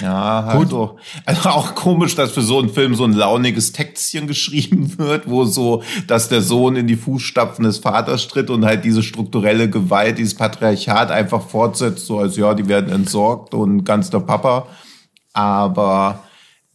Ja, 0.00 0.40
also, 0.46 0.98
also 1.24 1.48
auch 1.50 1.76
komisch, 1.76 2.16
dass 2.16 2.32
für 2.32 2.42
so 2.42 2.58
einen 2.58 2.68
Film 2.68 2.96
so 2.96 3.04
ein 3.04 3.12
launiges 3.12 3.70
Textchen 3.72 4.26
geschrieben 4.28 4.98
wird, 4.98 5.28
wo 5.30 5.44
so, 5.44 5.84
dass 6.08 6.28
der 6.28 6.42
Sohn 6.42 6.74
in 6.74 6.88
die 6.88 6.96
Fußstapfen 6.96 7.64
des 7.64 7.78
Vaters 7.78 8.26
tritt 8.26 8.50
und 8.50 8.64
halt 8.64 8.84
diese 8.84 9.04
strukturelle 9.04 9.70
Gewalt, 9.70 10.18
dieses 10.18 10.34
Patriarchat 10.34 11.12
einfach 11.12 11.46
fortsetzt, 11.46 12.06
so 12.06 12.18
als 12.18 12.36
ja, 12.36 12.54
die 12.54 12.66
werden 12.66 12.92
entsorgt 12.92 13.54
und 13.54 13.84
ganz 13.84 14.10
der 14.10 14.20
Papa. 14.20 14.66
Aber 15.32 16.24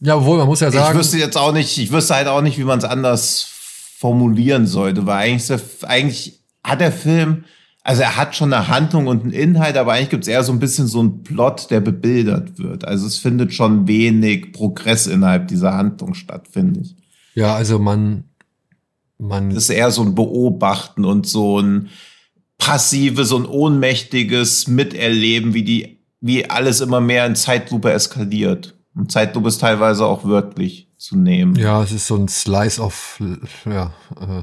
ja, 0.00 0.16
obwohl 0.16 0.38
man 0.38 0.46
muss 0.46 0.60
ja 0.60 0.70
sagen, 0.70 0.92
ich 0.92 0.98
wüsste 0.98 1.18
jetzt 1.18 1.36
auch 1.36 1.52
nicht, 1.52 1.76
ich 1.76 1.92
wüsste 1.92 2.14
halt 2.14 2.26
auch 2.26 2.40
nicht, 2.40 2.56
wie 2.58 2.64
man 2.64 2.78
es 2.78 2.84
anders 2.84 3.50
formulieren 3.98 4.66
sollte, 4.66 5.04
weil 5.04 5.18
eigentlich, 5.18 5.84
eigentlich 5.84 6.40
hat 6.64 6.80
der 6.80 6.92
Film 6.92 7.44
also 7.82 8.02
er 8.02 8.16
hat 8.16 8.36
schon 8.36 8.52
eine 8.52 8.68
Handlung 8.68 9.06
und 9.06 9.22
einen 9.22 9.32
Inhalt, 9.32 9.76
aber 9.76 9.92
eigentlich 9.92 10.10
gibt 10.10 10.24
es 10.24 10.28
eher 10.28 10.44
so 10.44 10.52
ein 10.52 10.58
bisschen 10.58 10.86
so 10.86 11.00
einen 11.00 11.22
Plot, 11.22 11.70
der 11.70 11.80
bebildert 11.80 12.58
wird. 12.58 12.84
Also 12.84 13.06
es 13.06 13.16
findet 13.16 13.54
schon 13.54 13.88
wenig 13.88 14.52
Progress 14.52 15.06
innerhalb 15.06 15.48
dieser 15.48 15.74
Handlung 15.74 16.14
statt, 16.14 16.46
finde 16.50 16.80
ich. 16.80 16.94
Ja, 17.34 17.54
also 17.54 17.78
man, 17.78 18.24
man. 19.18 19.50
Das 19.50 19.64
ist 19.64 19.70
eher 19.70 19.90
so 19.90 20.02
ein 20.02 20.14
Beobachten 20.14 21.04
und 21.04 21.26
so 21.26 21.60
ein 21.60 21.88
passives 22.58 23.32
und 23.32 23.46
ohnmächtiges 23.46 24.68
Miterleben, 24.68 25.54
wie 25.54 25.62
die, 25.62 26.00
wie 26.20 26.50
alles 26.50 26.80
immer 26.80 27.00
mehr 27.00 27.24
in 27.24 27.34
Zeitlupe 27.34 27.90
eskaliert. 27.92 28.76
Und 28.94 29.10
Zeitlupe 29.10 29.48
ist 29.48 29.62
teilweise 29.62 30.04
auch 30.04 30.24
wörtlich 30.24 30.88
zu 30.98 31.16
nehmen. 31.16 31.56
Ja, 31.56 31.82
es 31.82 31.92
ist 31.92 32.06
so 32.06 32.16
ein 32.16 32.28
Slice 32.28 32.80
of, 32.80 33.22
ja, 33.64 33.94
äh, 34.20 34.42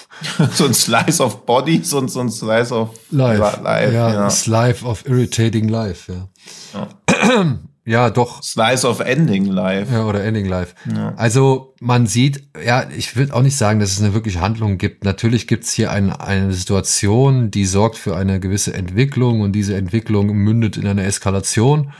so 0.52 0.66
ein 0.66 0.74
Slice 0.74 1.20
of 1.20 1.46
Bodies 1.46 1.92
und 1.92 2.10
so 2.10 2.20
ein 2.20 2.30
Slice 2.30 2.72
of 2.72 2.90
Life. 3.10 3.62
life 3.62 3.92
ja, 3.92 4.12
ja. 4.12 4.30
Slice 4.30 4.84
of 4.84 5.06
Irritating 5.06 5.68
Life, 5.68 6.12
ja. 6.12 6.28
Ja. 6.74 7.58
ja. 7.84 8.10
doch. 8.10 8.42
Slice 8.42 8.86
of 8.86 9.00
Ending 9.00 9.46
Life. 9.46 9.92
Ja, 9.92 10.04
oder 10.04 10.22
Ending 10.24 10.46
Life. 10.46 10.74
Ja. 10.92 11.14
Also 11.16 11.74
man 11.80 12.06
sieht, 12.06 12.48
ja, 12.64 12.88
ich 12.96 13.16
würde 13.16 13.34
auch 13.34 13.42
nicht 13.42 13.56
sagen, 13.56 13.80
dass 13.80 13.92
es 13.92 14.00
eine 14.00 14.14
wirkliche 14.14 14.40
Handlung 14.40 14.78
gibt. 14.78 15.04
Natürlich 15.04 15.46
gibt 15.46 15.64
es 15.64 15.72
hier 15.72 15.90
ein, 15.90 16.12
eine 16.12 16.52
Situation, 16.52 17.50
die 17.50 17.64
sorgt 17.64 17.96
für 17.96 18.16
eine 18.16 18.40
gewisse 18.40 18.74
Entwicklung 18.74 19.40
und 19.40 19.52
diese 19.52 19.76
Entwicklung 19.76 20.28
mündet 20.28 20.76
in 20.76 20.86
eine 20.86 21.04
Eskalation. 21.04 21.92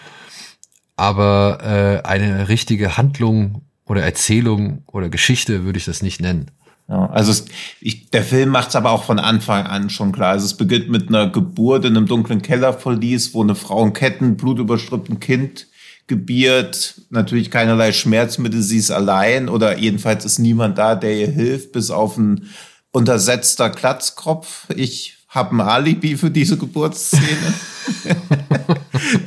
Aber 0.97 1.59
äh, 2.05 2.07
eine 2.07 2.49
richtige 2.49 2.97
Handlung 2.97 3.63
oder 3.85 4.03
Erzählung 4.03 4.85
oder 4.87 5.09
Geschichte 5.09 5.65
würde 5.65 5.79
ich 5.79 5.85
das 5.85 6.03
nicht 6.03 6.21
nennen. 6.21 6.51
Ja, 6.93 7.07
also 7.07 7.33
es, 7.33 7.47
ich, 7.81 8.11
der 8.11 8.23
Film 8.23 8.51
macht 8.51 8.69
es 8.69 8.77
aber 8.77 8.91
auch 8.91 9.05
von 9.05 9.19
Anfang 9.19 9.65
an 9.65 9.89
schon 9.89 10.13
klar. 10.13 10.33
Also 10.33 10.45
es 10.45 10.59
beginnt 10.59 10.91
mit 10.91 11.09
einer 11.09 11.27
Geburt 11.31 11.87
in 11.87 11.97
einem 11.97 12.07
dunklen 12.07 12.43
Kellerverlies, 12.43 13.33
wo 13.33 13.43
eine 13.43 13.55
Frau 13.55 13.83
ein 13.83 13.95
Ketten, 13.95 14.37
blutüberströmten 14.37 15.19
Kind 15.19 15.69
gebiert. 16.07 17.01
Natürlich 17.09 17.51
keinerlei 17.51 17.93
Schmerzmittel, 17.93 18.61
sie 18.61 18.77
ist 18.77 18.91
allein 18.91 19.49
oder 19.49 19.79
jedenfalls 19.79 20.27
ist 20.27 20.39
niemand 20.39 20.77
da, 20.77 20.95
der 20.95 21.17
ihr 21.17 21.31
hilft, 21.31 21.73
bis 21.73 21.91
auf 21.91 22.19
ein 22.19 22.51
untersetzter 22.91 23.71
Klatzkopf. 23.71 24.67
Ich 24.77 25.17
habe 25.29 25.57
ein 25.57 25.61
Alibi 25.63 26.19
für 26.19 26.31
diese 26.31 26.59
Geburtsszene. 26.59 27.55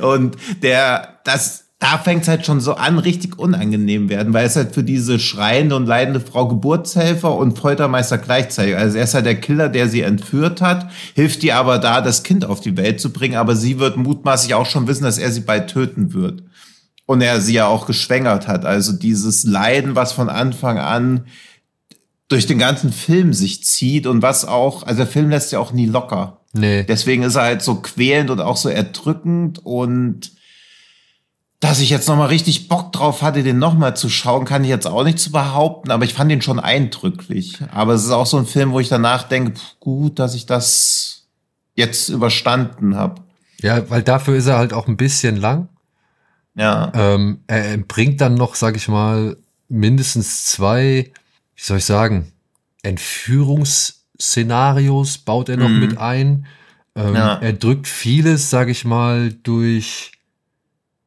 Und 0.02 0.36
der, 0.62 1.18
das, 1.24 1.65
da 1.86 1.98
fängt 1.98 2.22
es 2.22 2.28
halt 2.28 2.44
schon 2.44 2.60
so 2.60 2.74
an, 2.74 2.98
richtig 2.98 3.38
unangenehm 3.38 4.08
werden, 4.08 4.32
weil 4.32 4.44
es 4.44 4.56
halt 4.56 4.74
für 4.74 4.82
diese 4.82 5.20
schreiende 5.20 5.76
und 5.76 5.86
leidende 5.86 6.18
Frau 6.18 6.48
Geburtshelfer 6.48 7.32
und 7.36 7.56
Foltermeister 7.56 8.18
gleichzeitig. 8.18 8.76
Also 8.76 8.98
er 8.98 9.04
ist 9.04 9.14
halt 9.14 9.24
der 9.24 9.40
Killer, 9.40 9.68
der 9.68 9.88
sie 9.88 10.00
entführt 10.00 10.60
hat, 10.60 10.90
hilft 11.14 11.44
ihr 11.44 11.54
aber 11.54 11.78
da, 11.78 12.00
das 12.00 12.24
Kind 12.24 12.44
auf 12.44 12.60
die 12.60 12.76
Welt 12.76 13.00
zu 13.00 13.12
bringen, 13.12 13.36
aber 13.36 13.54
sie 13.54 13.78
wird 13.78 13.96
mutmaßlich 13.98 14.54
auch 14.54 14.66
schon 14.66 14.88
wissen, 14.88 15.04
dass 15.04 15.18
er 15.18 15.30
sie 15.30 15.42
bald 15.42 15.70
töten 15.70 16.12
wird. 16.12 16.42
Und 17.04 17.20
er 17.20 17.40
sie 17.40 17.54
ja 17.54 17.68
auch 17.68 17.86
geschwängert 17.86 18.48
hat. 18.48 18.64
Also 18.64 18.92
dieses 18.92 19.44
Leiden, 19.44 19.94
was 19.94 20.12
von 20.12 20.28
Anfang 20.28 20.78
an 20.78 21.26
durch 22.26 22.46
den 22.46 22.58
ganzen 22.58 22.92
Film 22.92 23.32
sich 23.32 23.62
zieht 23.62 24.08
und 24.08 24.22
was 24.22 24.44
auch, 24.44 24.82
also 24.82 25.04
der 25.04 25.06
Film 25.06 25.30
lässt 25.30 25.52
ja 25.52 25.60
auch 25.60 25.70
nie 25.70 25.86
locker. 25.86 26.40
Nee. 26.52 26.82
Deswegen 26.82 27.22
ist 27.22 27.36
er 27.36 27.42
halt 27.42 27.62
so 27.62 27.76
quälend 27.76 28.30
und 28.30 28.40
auch 28.40 28.56
so 28.56 28.68
erdrückend 28.68 29.64
und 29.64 30.32
dass 31.60 31.78
ich 31.80 31.90
jetzt 31.90 32.08
noch 32.08 32.16
mal 32.16 32.26
richtig 32.26 32.68
Bock 32.68 32.92
drauf 32.92 33.22
hatte, 33.22 33.42
den 33.42 33.58
noch 33.58 33.74
mal 33.74 33.96
zu 33.96 34.10
schauen, 34.10 34.44
kann 34.44 34.62
ich 34.62 34.70
jetzt 34.70 34.86
auch 34.86 35.02
nicht 35.04 35.18
zu 35.18 35.32
behaupten, 35.32 35.90
aber 35.90 36.04
ich 36.04 36.14
fand 36.14 36.30
ihn 36.30 36.42
schon 36.42 36.60
eindrücklich. 36.60 37.58
Aber 37.72 37.94
es 37.94 38.04
ist 38.04 38.10
auch 38.10 38.26
so 38.26 38.36
ein 38.36 38.44
Film, 38.46 38.72
wo 38.72 38.80
ich 38.80 38.88
danach 38.88 39.22
denke, 39.24 39.52
pff, 39.52 39.80
gut, 39.80 40.18
dass 40.18 40.34
ich 40.34 40.44
das 40.46 41.28
jetzt 41.74 42.10
überstanden 42.10 42.96
habe. 42.96 43.22
Ja, 43.62 43.88
weil 43.88 44.02
dafür 44.02 44.36
ist 44.36 44.44
er 44.46 44.58
halt 44.58 44.74
auch 44.74 44.86
ein 44.86 44.98
bisschen 44.98 45.36
lang. 45.36 45.68
Ja. 46.54 46.92
Ähm, 46.94 47.40
er 47.46 47.78
bringt 47.78 48.20
dann 48.20 48.34
noch, 48.34 48.54
sag 48.54 48.76
ich 48.76 48.88
mal, 48.88 49.38
mindestens 49.68 50.44
zwei, 50.46 51.10
wie 51.54 51.62
soll 51.62 51.78
ich 51.78 51.84
sagen, 51.84 52.32
Entführungsszenarios 52.82 55.18
baut 55.18 55.48
er 55.48 55.56
noch 55.56 55.68
mhm. 55.68 55.80
mit 55.80 55.98
ein. 55.98 56.46
Ähm, 56.94 57.14
ja. 57.14 57.34
Er 57.34 57.54
drückt 57.54 57.88
vieles, 57.88 58.50
sag 58.50 58.68
ich 58.68 58.84
mal, 58.84 59.32
durch 59.32 60.12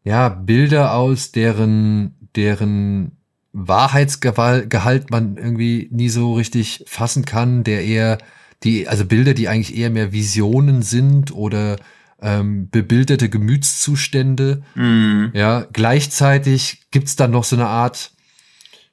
ja, 0.03 0.29
Bilder 0.29 0.93
aus, 0.93 1.31
deren, 1.31 2.15
deren 2.35 3.11
Wahrheitsgehalt 3.51 5.11
man 5.11 5.37
irgendwie 5.37 5.89
nie 5.91 6.09
so 6.09 6.33
richtig 6.33 6.83
fassen 6.87 7.25
kann, 7.25 7.63
der 7.63 7.83
eher 7.83 8.17
die, 8.63 8.87
also 8.87 9.05
Bilder, 9.05 9.33
die 9.33 9.47
eigentlich 9.47 9.77
eher 9.77 9.89
mehr 9.89 10.11
Visionen 10.11 10.81
sind 10.81 11.33
oder 11.33 11.77
ähm, 12.21 12.69
bebilderte 12.69 13.29
Gemütszustände. 13.29 14.63
Mm. 14.75 15.27
Ja, 15.33 15.65
gleichzeitig 15.71 16.83
gibt's 16.91 17.15
dann 17.15 17.31
noch 17.31 17.43
so 17.43 17.55
eine 17.55 17.67
Art, 17.67 18.11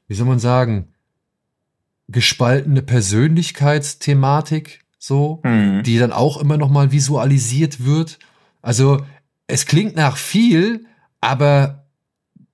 wie 0.09 0.15
soll 0.15 0.27
man 0.27 0.39
sagen, 0.39 0.89
gespaltene 2.09 2.83
Persönlichkeitsthematik, 2.83 4.85
so, 4.99 5.41
mm. 5.43 5.83
die 5.83 5.99
dann 5.99 6.13
auch 6.13 6.41
immer 6.41 6.57
noch 6.57 6.71
mal 6.71 6.93
visualisiert 6.93 7.85
wird. 7.85 8.19
Also 8.63 9.05
es 9.49 9.67
klingt 9.67 9.97
nach 9.97 10.17
viel, 10.17 10.87
aber 11.27 11.89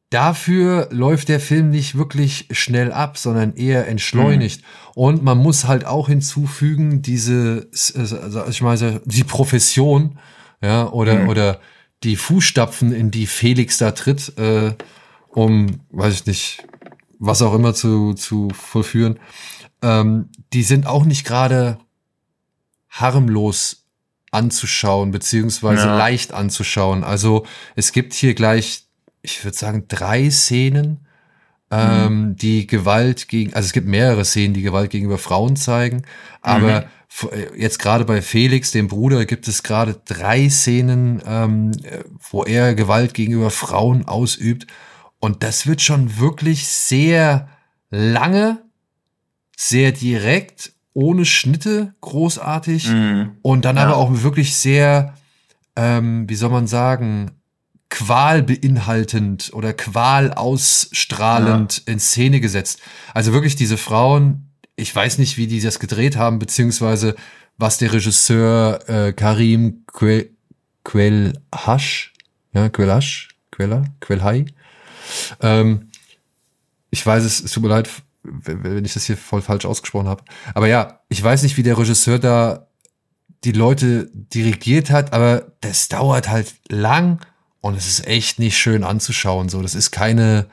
dafür 0.09 0.89
läuft 0.91 1.29
der 1.29 1.41
Film 1.41 1.69
nicht 1.69 1.95
wirklich 1.99 2.49
schnell 2.53 2.91
ab, 2.91 3.19
sondern 3.19 3.55
eher 3.55 3.87
entschleunigt. 3.87 4.63
Mhm. 4.63 4.93
Und 4.95 5.23
man 5.23 5.37
muss 5.37 5.67
halt 5.67 5.85
auch 5.85 6.09
hinzufügen, 6.09 7.03
diese, 7.03 7.69
also 7.95 8.47
ich 8.49 8.63
meine, 8.63 9.03
die 9.05 9.25
Profession, 9.25 10.19
ja, 10.63 10.89
oder, 10.89 11.21
mhm. 11.21 11.29
oder 11.29 11.61
die 12.03 12.17
Fußstapfen, 12.17 12.95
in 12.95 13.11
die 13.11 13.27
Felix 13.27 13.77
da 13.77 13.91
tritt, 13.91 14.39
äh, 14.39 14.73
um, 15.29 15.81
weiß 15.91 16.15
ich 16.15 16.27
nicht, 16.27 16.67
was 17.19 17.43
auch 17.43 17.53
immer 17.53 17.75
zu, 17.75 18.15
zu 18.15 18.49
vollführen, 18.55 19.19
ähm, 19.83 20.31
die 20.55 20.63
sind 20.63 20.87
auch 20.87 21.05
nicht 21.05 21.27
gerade 21.27 21.77
harmlos 22.89 23.82
anzuschauen, 24.33 25.13
beziehungsweise 25.13 25.87
ja. 25.87 25.97
leicht 25.97 26.33
anzuschauen. 26.33 27.05
Also 27.05 27.47
es 27.77 27.93
gibt 27.93 28.13
hier 28.15 28.35
gleich, 28.35 28.87
ich 29.23 29.45
würde 29.45 29.57
sagen, 29.57 29.85
drei 29.87 30.31
Szenen, 30.31 31.07
ähm, 31.71 32.29
mhm. 32.29 32.37
die 32.37 32.67
Gewalt 32.67 33.29
gegen, 33.29 33.55
also 33.55 33.67
es 33.67 33.73
gibt 33.73 33.87
mehrere 33.87 34.25
Szenen, 34.25 34.55
die 34.55 34.63
Gewalt 34.63 34.91
gegenüber 34.91 35.19
Frauen 35.19 35.57
zeigen, 35.57 36.03
aber 36.41 36.83
mhm. 36.83 36.87
Äh, 37.31 37.61
jetzt 37.61 37.79
gerade 37.79 38.05
bei 38.05 38.23
Felix, 38.23 38.71
dem 38.71 38.89
Bruder, 38.89 39.25
gibt 39.27 39.49
es 39.49 39.63
gerade 39.63 40.01
drei 40.05 40.49
Szenen, 40.49 41.23
ähm, 41.27 41.73
wo 42.31 42.45
er 42.45 42.75
Gewalt 42.75 43.15
gegenüber 43.15 43.51
Frauen 43.51 44.09
ausübt. 44.09 44.67
Und 45.19 45.43
das 45.43 45.67
wird 45.67 45.83
schon 45.83 46.19
wirklich 46.19 46.67
sehr 46.67 47.49
lange, 47.91 48.63
sehr 49.57 49.93
direkt 49.93 50.73
ohne 50.95 51.25
Schnitte 51.25 51.95
großartig 52.01 52.89
mhm. 52.89 53.37
und 53.43 53.65
dann 53.65 53.77
ja. 53.77 53.85
aber 53.85 53.97
auch 53.97 54.23
wirklich 54.23 54.55
sehr, 54.55 55.15
ähm, 55.77 56.29
wie 56.29 56.35
soll 56.35 56.51
man 56.51 56.67
sagen, 56.67 57.33
Qual 57.89 58.43
beinhaltend 58.43 59.51
oder 59.53 59.75
Qual 59.75 60.33
ausstrahlend 60.33 61.83
ja. 61.87 61.93
in 61.93 62.01
Szene 62.01 62.41
gesetzt. 62.41 62.81
Also 63.13 63.35
wirklich 63.35 63.55
diese 63.55 63.77
Frauen, 63.77 64.49
ich 64.77 64.95
weiß 64.95 65.19
nicht, 65.19 65.37
wie 65.37 65.47
die 65.47 65.61
das 65.61 65.79
gedreht 65.79 66.17
haben, 66.17 66.39
beziehungsweise 66.39 67.15
was 67.59 67.77
der 67.77 67.93
Regisseur 67.93 68.89
äh, 68.89 69.13
Karim 69.13 69.85
Quelhash, 70.85 72.13
ja, 72.55 72.69
Quelhash, 72.71 73.29
Quella, 73.51 73.85
Quellhai, 74.01 74.47
ähm, 75.41 75.91
ich 76.91 77.05
weiß 77.05 77.25
es, 77.25 77.43
es 77.43 77.53
tut 77.53 77.63
mir 77.63 77.69
leid, 77.69 77.89
wenn 78.23 78.85
ich 78.85 78.95
das 78.95 79.05
hier 79.05 79.17
voll 79.17 79.43
falsch 79.43 79.65
ausgesprochen 79.65 80.09
habe. 80.09 80.25
Aber 80.55 80.69
ja, 80.69 81.01
ich 81.09 81.23
weiß 81.23 81.43
nicht, 81.43 81.57
wie 81.57 81.63
der 81.63 81.79
Regisseur 81.79 82.19
da 82.19 82.69
die 83.45 83.53
Leute 83.53 84.09
dirigiert 84.13 84.91
hat, 84.91 85.13
aber 85.13 85.53
das 85.61 85.89
dauert 85.89 86.29
halt 86.29 86.55
lang 86.69 87.21
und 87.61 87.77
es 87.77 87.89
ist 87.89 88.07
echt 88.07 88.39
nicht 88.39 88.57
schön 88.57 88.85
anzuschauen. 88.85 89.49
So, 89.49 89.63
das 89.63 89.75
ist 89.75 89.91
keine 89.91 90.47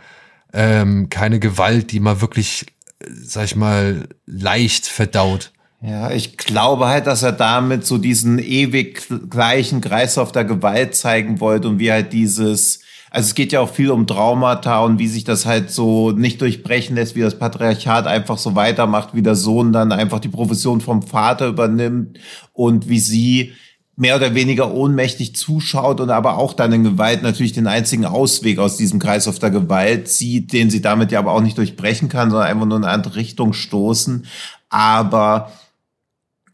ähm, 0.53 1.09
keine 1.09 1.39
Gewalt, 1.39 1.91
die 1.91 1.99
man 1.99 2.21
wirklich, 2.21 2.65
sag 3.07 3.45
ich 3.45 3.55
mal, 3.55 4.07
leicht 4.25 4.87
verdaut. 4.87 5.51
Ja, 5.81 6.11
ich 6.11 6.37
glaube 6.37 6.87
halt, 6.87 7.07
dass 7.07 7.23
er 7.23 7.31
damit 7.31 7.85
so 7.85 7.97
diesen 7.97 8.37
ewig 8.37 9.07
gleichen 9.29 9.79
Kreislauf 9.79 10.31
der 10.31 10.43
Gewalt 10.43 10.95
zeigen 10.95 11.39
wollte 11.39 11.69
und 11.69 11.79
wie 11.79 11.91
halt 11.91 12.11
dieses, 12.11 12.81
also 13.11 13.27
es 13.27 13.35
geht 13.35 13.51
ja 13.51 13.59
auch 13.59 13.69
viel 13.69 13.91
um 13.91 14.07
Traumata 14.07 14.81
und 14.81 14.99
wie 14.99 15.07
sich 15.07 15.23
das 15.23 15.45
halt 15.45 15.71
so 15.71 16.11
nicht 16.11 16.41
durchbrechen 16.41 16.95
lässt, 16.95 17.15
wie 17.15 17.21
das 17.21 17.39
Patriarchat 17.39 18.05
einfach 18.07 18.37
so 18.37 18.55
weitermacht, 18.55 19.13
wie 19.13 19.21
der 19.21 19.35
Sohn 19.35 19.73
dann 19.73 19.91
einfach 19.91 20.19
die 20.19 20.29
Profession 20.29 20.81
vom 20.81 21.01
Vater 21.01 21.47
übernimmt 21.47 22.19
und 22.53 22.87
wie 22.87 22.99
sie 22.99 23.53
mehr 23.99 24.15
oder 24.15 24.33
weniger 24.33 24.71
ohnmächtig 24.71 25.35
zuschaut 25.35 25.99
und 25.99 26.09
aber 26.09 26.37
auch 26.37 26.53
dann 26.53 26.71
in 26.71 26.85
Gewalt 26.85 27.21
natürlich 27.21 27.51
den 27.51 27.67
einzigen 27.67 28.05
Ausweg 28.05 28.57
aus 28.57 28.77
diesem 28.77 28.97
Kreislauf 28.97 29.39
der 29.39 29.51
Gewalt 29.51 30.07
sieht, 30.07 30.53
den 30.53 30.69
sie 30.69 30.81
damit 30.81 31.11
ja 31.11 31.19
aber 31.19 31.33
auch 31.33 31.41
nicht 31.41 31.57
durchbrechen 31.57 32.07
kann, 32.07 32.29
sondern 32.29 32.47
einfach 32.47 32.65
nur 32.65 32.77
in 32.77 32.85
eine 32.85 32.93
andere 32.93 33.17
Richtung 33.17 33.51
stoßen. 33.51 34.25
Aber 34.69 35.51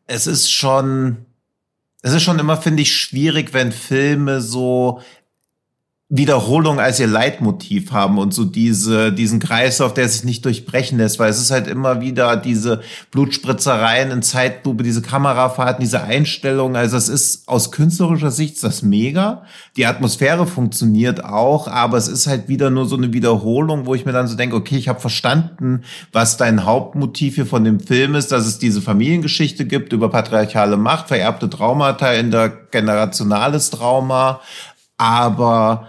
es 0.07 0.25
ist 0.25 0.51
schon, 0.51 1.17
es 2.01 2.13
ist 2.13 2.23
schon 2.23 2.39
immer, 2.39 2.57
finde 2.57 2.81
ich, 2.81 2.95
schwierig, 2.95 3.53
wenn 3.53 3.71
Filme 3.71 4.41
so 4.41 5.01
Wiederholung 6.17 6.79
als 6.79 6.99
ihr 6.99 7.07
Leitmotiv 7.07 7.91
haben 7.91 8.17
und 8.17 8.33
so 8.33 8.45
diese, 8.45 9.11
diesen 9.11 9.39
Kreislauf, 9.39 9.93
der 9.93 10.07
sich 10.07 10.23
nicht 10.23 10.45
durchbrechen 10.45 10.97
lässt, 10.97 11.19
weil 11.19 11.29
es 11.29 11.41
ist 11.41 11.51
halt 11.51 11.67
immer 11.67 12.01
wieder 12.01 12.37
diese 12.37 12.81
Blutspritzereien 13.11 14.11
in 14.11 14.21
Zeitlupe, 14.21 14.83
diese 14.83 15.01
Kamerafahrten, 15.01 15.81
diese 15.81 16.03
Einstellungen. 16.03 16.75
Also 16.75 16.97
es 16.97 17.09
ist 17.09 17.47
aus 17.47 17.71
künstlerischer 17.71 18.31
Sicht 18.31 18.63
das 18.63 18.81
mega. 18.81 19.43
Die 19.77 19.85
Atmosphäre 19.85 20.45
funktioniert 20.47 21.23
auch, 21.23 21.67
aber 21.67 21.97
es 21.97 22.07
ist 22.07 22.27
halt 22.27 22.47
wieder 22.47 22.69
nur 22.69 22.85
so 22.85 22.97
eine 22.97 23.13
Wiederholung, 23.13 23.85
wo 23.85 23.95
ich 23.95 24.05
mir 24.05 24.13
dann 24.13 24.27
so 24.27 24.35
denke, 24.35 24.55
okay, 24.55 24.77
ich 24.77 24.87
habe 24.87 24.99
verstanden, 24.99 25.83
was 26.11 26.37
dein 26.37 26.65
Hauptmotiv 26.65 27.35
hier 27.35 27.45
von 27.45 27.63
dem 27.63 27.79
Film 27.79 28.15
ist, 28.15 28.31
dass 28.31 28.45
es 28.45 28.59
diese 28.59 28.81
Familiengeschichte 28.81 29.65
gibt 29.65 29.93
über 29.93 30.09
patriarchale 30.09 30.77
Macht, 30.77 31.07
vererbte 31.07 31.49
Traumata 31.49 32.11
in 32.13 32.31
der 32.31 32.49
generationales 32.49 33.69
Trauma, 33.69 34.39
aber 34.97 35.87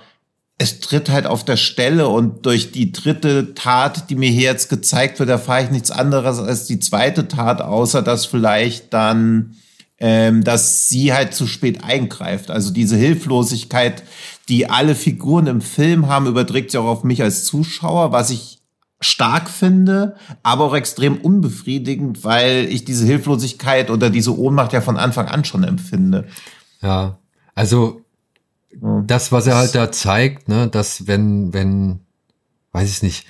es 0.59 0.81
tritt 0.81 1.11
halt 1.11 1.27
auf 1.27 1.45
der 1.45 1.57
Stelle 1.57 2.09
und 2.09 2.47
durch 2.47 2.73
die 2.73 2.90
dritte 2.90 3.55
Tat, 3.55 4.09
die 4.09 4.14
mir 4.14 4.31
hier 4.31 4.45
jetzt 4.45 4.71
gezeigt 4.71 5.19
wird, 5.19 5.29
erfahre 5.29 5.64
ich 5.64 5.71
nichts 5.71 5.90
anderes 5.90 6.38
als 6.38 6.64
die 6.64 6.81
zweite 6.81 7.29
Tat, 7.29 7.61
außer 7.61 8.01
dass 8.01 8.25
vielleicht 8.25 8.95
dann, 8.95 9.57
ähm, 9.99 10.45
dass 10.45 10.88
sie 10.88 11.12
halt 11.12 11.35
zu 11.35 11.47
spät 11.47 11.85
eingreift. 11.85 12.51
Also 12.51 12.73
diese 12.73 12.97
Hilflosigkeit, 12.97 14.03
die 14.49 14.71
alle 14.71 14.95
Figuren 14.95 15.47
im 15.47 15.61
Film 15.61 16.09
haben, 16.09 16.27
überträgt 16.27 16.71
sich 16.71 16.81
auch 16.81 16.87
auf 16.87 17.05
mich 17.05 17.23
als 17.23 17.45
Zuschauer, 17.45 18.12
was 18.12 18.31
ich 18.31 18.57
stark 18.99 19.51
finde, 19.51 20.16
aber 20.42 20.64
auch 20.64 20.75
extrem 20.75 21.19
unbefriedigend, 21.19 22.25
weil 22.25 22.66
ich 22.71 22.87
diese 22.87 23.05
Hilflosigkeit 23.05 23.90
oder 23.90 24.09
diese 24.09 24.38
Ohnmacht 24.38 24.73
ja 24.73 24.81
von 24.81 24.97
Anfang 24.97 25.29
an 25.29 25.45
schon 25.45 25.64
empfinde. 25.64 26.25
Ja, 26.81 27.19
also 27.55 28.06
das, 28.81 29.33
was 29.33 29.47
er 29.47 29.57
halt 29.57 29.75
da 29.75 29.91
zeigt, 29.91 30.49
ne, 30.49 30.69
dass 30.69 31.07
wenn, 31.07 31.53
wenn, 31.53 32.01
weiß 32.73 32.91
ich 32.91 33.03
nicht, 33.03 33.27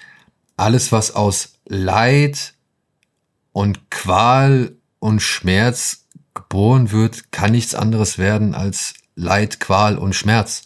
alles, 0.56 0.92
was 0.92 1.14
aus 1.14 1.54
Leid 1.66 2.54
und 3.52 3.90
Qual 3.90 4.72
und 4.98 5.20
Schmerz 5.20 6.06
geboren 6.34 6.92
wird, 6.92 7.32
kann 7.32 7.52
nichts 7.52 7.74
anderes 7.74 8.18
werden 8.18 8.54
als 8.54 8.94
Leid, 9.14 9.60
Qual 9.60 9.98
und 9.98 10.14
Schmerz. 10.14 10.62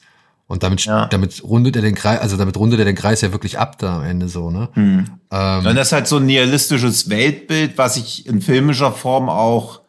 Und 0.46 0.64
damit, 0.64 0.84
ja. 0.84 1.06
damit 1.06 1.44
rundet 1.44 1.76
er 1.76 1.82
den 1.82 1.94
Kreis, 1.94 2.18
also 2.20 2.36
damit 2.36 2.56
rundet 2.56 2.80
er 2.80 2.84
den 2.84 2.96
Kreis 2.96 3.20
ja 3.20 3.30
wirklich 3.30 3.58
ab 3.58 3.78
da 3.78 3.98
am 3.98 4.04
Ende 4.04 4.28
so, 4.28 4.50
ne? 4.50 4.68
Hm. 4.72 5.04
Ähm, 5.30 5.66
und 5.66 5.76
das 5.76 5.88
ist 5.88 5.92
halt 5.92 6.08
so 6.08 6.16
ein 6.16 6.26
nihilistisches 6.26 7.08
Weltbild, 7.08 7.78
was 7.78 7.96
ich 7.96 8.26
in 8.26 8.40
filmischer 8.40 8.90
Form 8.90 9.28
auch 9.28 9.79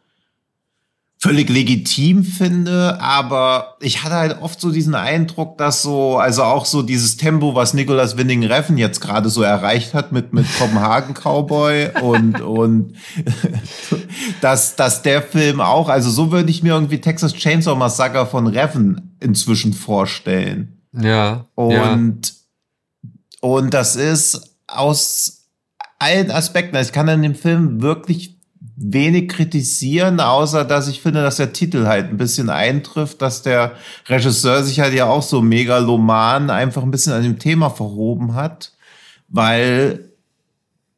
völlig 1.22 1.50
legitim 1.50 2.24
finde, 2.24 3.00
aber 3.00 3.76
ich 3.80 4.04
hatte 4.04 4.16
halt 4.16 4.42
oft 4.42 4.60
so 4.60 4.72
diesen 4.72 4.96
Eindruck, 4.96 5.56
dass 5.60 5.84
so, 5.84 6.18
also 6.18 6.42
auch 6.42 6.66
so 6.66 6.82
dieses 6.82 7.16
Tempo, 7.16 7.54
was 7.54 7.76
Nicolas 7.76 8.18
Winning 8.18 8.44
Reffen 8.44 8.76
jetzt 8.80 9.02
gerade 9.02 9.30
so 9.30 9.44
erreicht 9.44 9.94
hat 9.94 10.12
mit, 10.12 10.34
mit 10.34 10.48
Kopenhagen 10.58 11.14
Cowboy 11.14 11.92
und, 12.02 12.42
und, 12.42 12.94
dass, 14.42 14.76
dass 14.76 15.04
der 15.04 15.22
Film 15.22 15.62
auch, 15.62 15.90
also 15.90 16.10
so 16.10 16.32
würde 16.32 16.50
ich 16.50 16.64
mir 16.64 16.74
irgendwie 16.74 17.00
Texas 17.00 17.34
Chainsaw 17.34 17.76
Massacre 17.76 18.26
von 18.26 18.48
Reffen 18.48 19.16
inzwischen 19.20 19.74
vorstellen. 19.74 20.82
Ja. 21.00 21.46
Und, 21.54 22.34
ja. 23.04 23.10
und 23.42 23.76
das 23.76 23.96
ist 23.96 24.58
aus 24.66 25.46
allen 26.00 26.32
Aspekten, 26.32 26.76
also 26.76 26.90
ich 26.90 26.94
kann 26.94 27.08
in 27.10 27.22
dem 27.22 27.36
Film 27.36 27.84
wirklich 27.84 28.31
wenig 28.84 29.30
kritisieren, 29.30 30.20
außer 30.20 30.66
dass 30.66 30.88
ich 30.88 31.02
finde, 31.02 31.22
dass 31.22 31.38
der 31.38 31.54
Titel 31.54 31.86
halt 31.86 32.10
ein 32.10 32.18
bisschen 32.18 32.50
eintrifft, 32.50 33.22
dass 33.22 33.44
der 33.44 33.74
Regisseur 34.08 34.64
sich 34.64 34.80
halt 34.80 34.94
ja 34.94 35.06
auch 35.06 35.22
so 35.22 35.42
megaloman 35.42 36.50
einfach 36.50 36.84
ein 36.84 36.92
bisschen 36.92 37.14
an 37.14 37.24
dem 37.24 37.40
Thema 37.40 37.70
verhoben 37.70 38.34
hat, 38.34 38.74
weil 39.28 40.12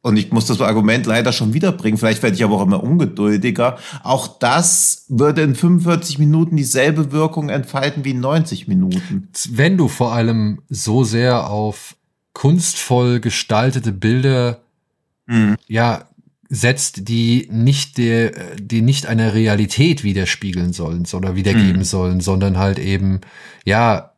und 0.04 0.18
ich 0.18 0.30
muss 0.32 0.44
das 0.44 0.60
Argument 0.60 1.06
leider 1.06 1.32
schon 1.32 1.54
wiederbringen, 1.54 1.96
vielleicht 1.96 2.22
werde 2.22 2.36
ich 2.36 2.44
aber 2.44 2.56
auch 2.56 2.66
immer 2.66 2.82
ungeduldiger. 2.84 3.78
Auch 4.02 4.26
das 4.38 5.06
würde 5.08 5.40
in 5.40 5.54
45 5.54 6.18
Minuten 6.18 6.56
dieselbe 6.56 7.10
Wirkung 7.10 7.48
entfalten 7.48 8.04
wie 8.04 8.10
in 8.10 8.20
90 8.20 8.68
Minuten. 8.68 9.30
Wenn 9.48 9.78
du 9.78 9.88
vor 9.88 10.12
allem 10.12 10.60
so 10.68 11.04
sehr 11.04 11.48
auf 11.48 11.96
kunstvoll 12.34 13.20
gestaltete 13.20 13.92
Bilder 13.92 14.60
mhm. 15.26 15.56
ja 15.68 16.04
setzt, 16.48 17.08
die 17.08 17.48
nicht 17.50 17.98
der, 17.98 18.56
die 18.56 18.82
nicht 18.82 19.06
eine 19.06 19.34
Realität 19.34 20.04
widerspiegeln 20.04 20.72
sollen 20.72 21.06
oder 21.12 21.36
wiedergeben 21.36 21.78
mhm. 21.78 21.84
sollen, 21.84 22.20
sondern 22.20 22.58
halt 22.58 22.78
eben, 22.78 23.20
ja, 23.64 24.14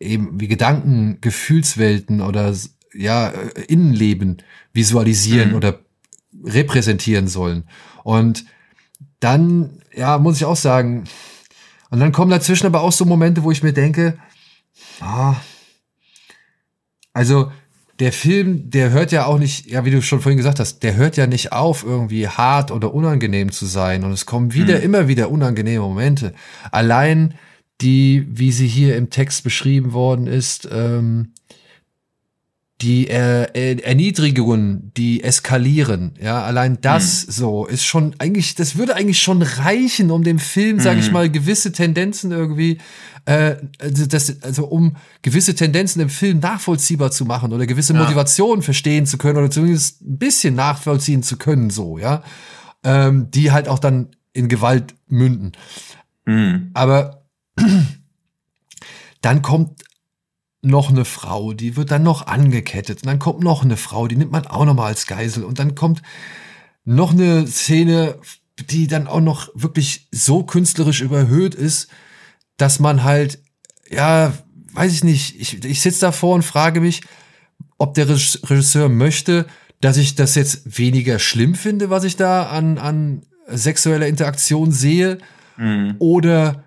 eben 0.00 0.40
wie 0.40 0.48
Gedanken, 0.48 1.18
Gefühlswelten 1.20 2.20
oder 2.20 2.54
ja, 2.94 3.28
Innenleben 3.68 4.38
visualisieren 4.72 5.50
mhm. 5.50 5.56
oder 5.56 5.80
repräsentieren 6.44 7.28
sollen. 7.28 7.64
Und 8.02 8.44
dann, 9.20 9.80
ja, 9.94 10.18
muss 10.18 10.36
ich 10.36 10.44
auch 10.44 10.56
sagen, 10.56 11.04
und 11.90 12.00
dann 12.00 12.12
kommen 12.12 12.30
dazwischen 12.30 12.66
aber 12.66 12.80
auch 12.80 12.92
so 12.92 13.04
Momente, 13.04 13.42
wo 13.44 13.50
ich 13.50 13.62
mir 13.62 13.72
denke, 13.72 14.18
ah, 15.00 15.36
also 17.12 17.52
der 18.00 18.12
Film, 18.12 18.70
der 18.70 18.90
hört 18.90 19.12
ja 19.12 19.26
auch 19.26 19.38
nicht, 19.38 19.66
ja, 19.66 19.84
wie 19.84 19.90
du 19.90 20.02
schon 20.02 20.20
vorhin 20.20 20.36
gesagt 20.36 20.58
hast, 20.58 20.82
der 20.82 20.96
hört 20.96 21.16
ja 21.16 21.26
nicht 21.26 21.52
auf, 21.52 21.84
irgendwie 21.84 22.28
hart 22.28 22.70
oder 22.70 22.92
unangenehm 22.92 23.52
zu 23.52 23.66
sein. 23.66 24.04
Und 24.04 24.12
es 24.12 24.26
kommen 24.26 24.52
wieder, 24.52 24.76
hm. 24.76 24.82
immer 24.82 25.08
wieder 25.08 25.30
unangenehme 25.30 25.84
Momente. 25.84 26.34
Allein 26.72 27.34
die, 27.80 28.26
wie 28.30 28.52
sie 28.52 28.66
hier 28.66 28.96
im 28.96 29.10
Text 29.10 29.44
beschrieben 29.44 29.92
worden 29.92 30.26
ist, 30.26 30.68
ähm, 30.70 31.32
die 32.80 33.08
äh, 33.08 33.80
Erniedrigungen, 33.80 34.90
die 34.96 35.22
eskalieren, 35.22 36.14
ja, 36.20 36.42
allein 36.42 36.78
das 36.80 37.26
mhm. 37.26 37.32
so 37.32 37.66
ist 37.66 37.84
schon 37.84 38.14
eigentlich, 38.18 38.56
das 38.56 38.76
würde 38.76 38.96
eigentlich 38.96 39.20
schon 39.20 39.42
reichen, 39.42 40.10
um 40.10 40.24
dem 40.24 40.38
Film, 40.38 40.80
sage 40.80 40.98
ich 40.98 41.06
hm. 41.06 41.12
mal, 41.12 41.30
gewisse 41.30 41.70
Tendenzen 41.72 42.32
irgendwie 42.32 42.78
äh, 43.26 43.56
also 43.78 44.06
das, 44.06 44.42
also 44.42 44.66
um 44.66 44.96
gewisse 45.22 45.54
Tendenzen 45.54 46.00
im 46.02 46.10
Film 46.10 46.40
nachvollziehbar 46.40 47.10
zu 47.10 47.24
machen 47.24 47.52
oder 47.52 47.66
gewisse 47.66 47.94
ja. 47.94 48.00
Motivationen 48.00 48.62
verstehen 48.62 49.06
zu 49.06 49.18
können 49.18 49.38
oder 49.38 49.50
zumindest 49.50 50.02
ein 50.02 50.18
bisschen 50.18 50.54
nachvollziehen 50.54 51.22
zu 51.22 51.36
können, 51.36 51.70
so, 51.70 51.98
ja, 51.98 52.22
ähm, 52.82 53.30
die 53.30 53.50
halt 53.52 53.68
auch 53.68 53.78
dann 53.78 54.08
in 54.32 54.48
Gewalt 54.48 54.94
münden. 55.08 55.52
Mhm. 56.26 56.70
Aber 56.74 57.24
dann 59.20 59.42
kommt 59.42 59.82
noch 60.64 60.90
eine 60.90 61.04
Frau, 61.04 61.52
die 61.52 61.76
wird 61.76 61.90
dann 61.90 62.02
noch 62.02 62.26
angekettet 62.26 63.02
und 63.02 63.06
dann 63.06 63.18
kommt 63.18 63.40
noch 63.40 63.62
eine 63.62 63.76
Frau, 63.76 64.08
die 64.08 64.16
nimmt 64.16 64.32
man 64.32 64.46
auch 64.46 64.64
noch 64.64 64.74
mal 64.74 64.86
als 64.86 65.06
Geisel 65.06 65.44
und 65.44 65.58
dann 65.58 65.74
kommt 65.74 66.02
noch 66.84 67.12
eine 67.12 67.46
Szene, 67.46 68.18
die 68.70 68.86
dann 68.86 69.06
auch 69.06 69.20
noch 69.20 69.48
wirklich 69.54 70.08
so 70.10 70.44
künstlerisch 70.44 71.00
überhöht 71.00 71.54
ist, 71.54 71.88
dass 72.56 72.78
man 72.78 73.04
halt, 73.04 73.40
ja, 73.90 74.32
weiß 74.72 74.92
ich 74.92 75.04
nicht, 75.04 75.40
ich, 75.40 75.64
ich 75.64 75.80
sitze 75.80 76.00
davor 76.00 76.34
und 76.34 76.42
frage 76.42 76.80
mich, 76.80 77.02
ob 77.78 77.94
der 77.94 78.08
Regisseur 78.08 78.88
möchte, 78.88 79.46
dass 79.80 79.96
ich 79.96 80.14
das 80.14 80.34
jetzt 80.34 80.78
weniger 80.78 81.18
schlimm 81.18 81.54
finde, 81.54 81.90
was 81.90 82.04
ich 82.04 82.16
da 82.16 82.44
an, 82.44 82.78
an 82.78 83.22
sexueller 83.48 84.06
Interaktion 84.06 84.72
sehe, 84.72 85.18
mhm. 85.56 85.96
oder 85.98 86.64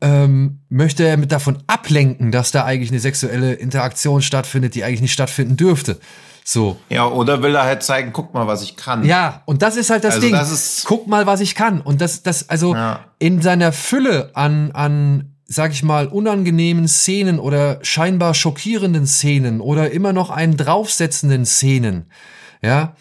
ähm, 0.00 0.60
möchte 0.68 1.04
er 1.04 1.16
mit 1.16 1.32
davon 1.32 1.58
ablenken, 1.66 2.30
dass 2.30 2.50
da 2.50 2.64
eigentlich 2.64 2.90
eine 2.90 3.00
sexuelle 3.00 3.54
Interaktion 3.54 4.22
stattfindet, 4.22 4.74
die 4.74 4.84
eigentlich 4.84 5.00
nicht 5.00 5.12
stattfinden 5.12 5.56
dürfte. 5.56 5.98
So. 6.44 6.78
Ja, 6.88 7.06
oder 7.06 7.42
will 7.42 7.54
er 7.54 7.64
halt 7.64 7.82
zeigen, 7.82 8.12
guck 8.12 8.32
mal, 8.32 8.46
was 8.46 8.62
ich 8.62 8.76
kann. 8.76 9.04
Ja, 9.04 9.42
und 9.44 9.60
das 9.60 9.76
ist 9.76 9.90
halt 9.90 10.04
das 10.04 10.14
also 10.14 10.26
Ding. 10.26 10.36
Das 10.36 10.84
guck 10.86 11.06
mal, 11.06 11.26
was 11.26 11.40
ich 11.40 11.54
kann. 11.54 11.80
Und 11.80 12.00
das, 12.00 12.22
das, 12.22 12.48
also 12.48 12.74
ja. 12.74 13.00
in 13.18 13.42
seiner 13.42 13.72
Fülle 13.72 14.30
an, 14.34 14.70
an, 14.72 15.34
sag 15.46 15.72
ich 15.72 15.82
mal, 15.82 16.06
unangenehmen 16.06 16.88
Szenen 16.88 17.38
oder 17.38 17.80
scheinbar 17.82 18.32
schockierenden 18.34 19.06
Szenen 19.06 19.60
oder 19.60 19.90
immer 19.90 20.12
noch 20.12 20.30
einen 20.30 20.56
draufsetzenden 20.56 21.44
Szenen, 21.44 22.10
ja, 22.62 22.94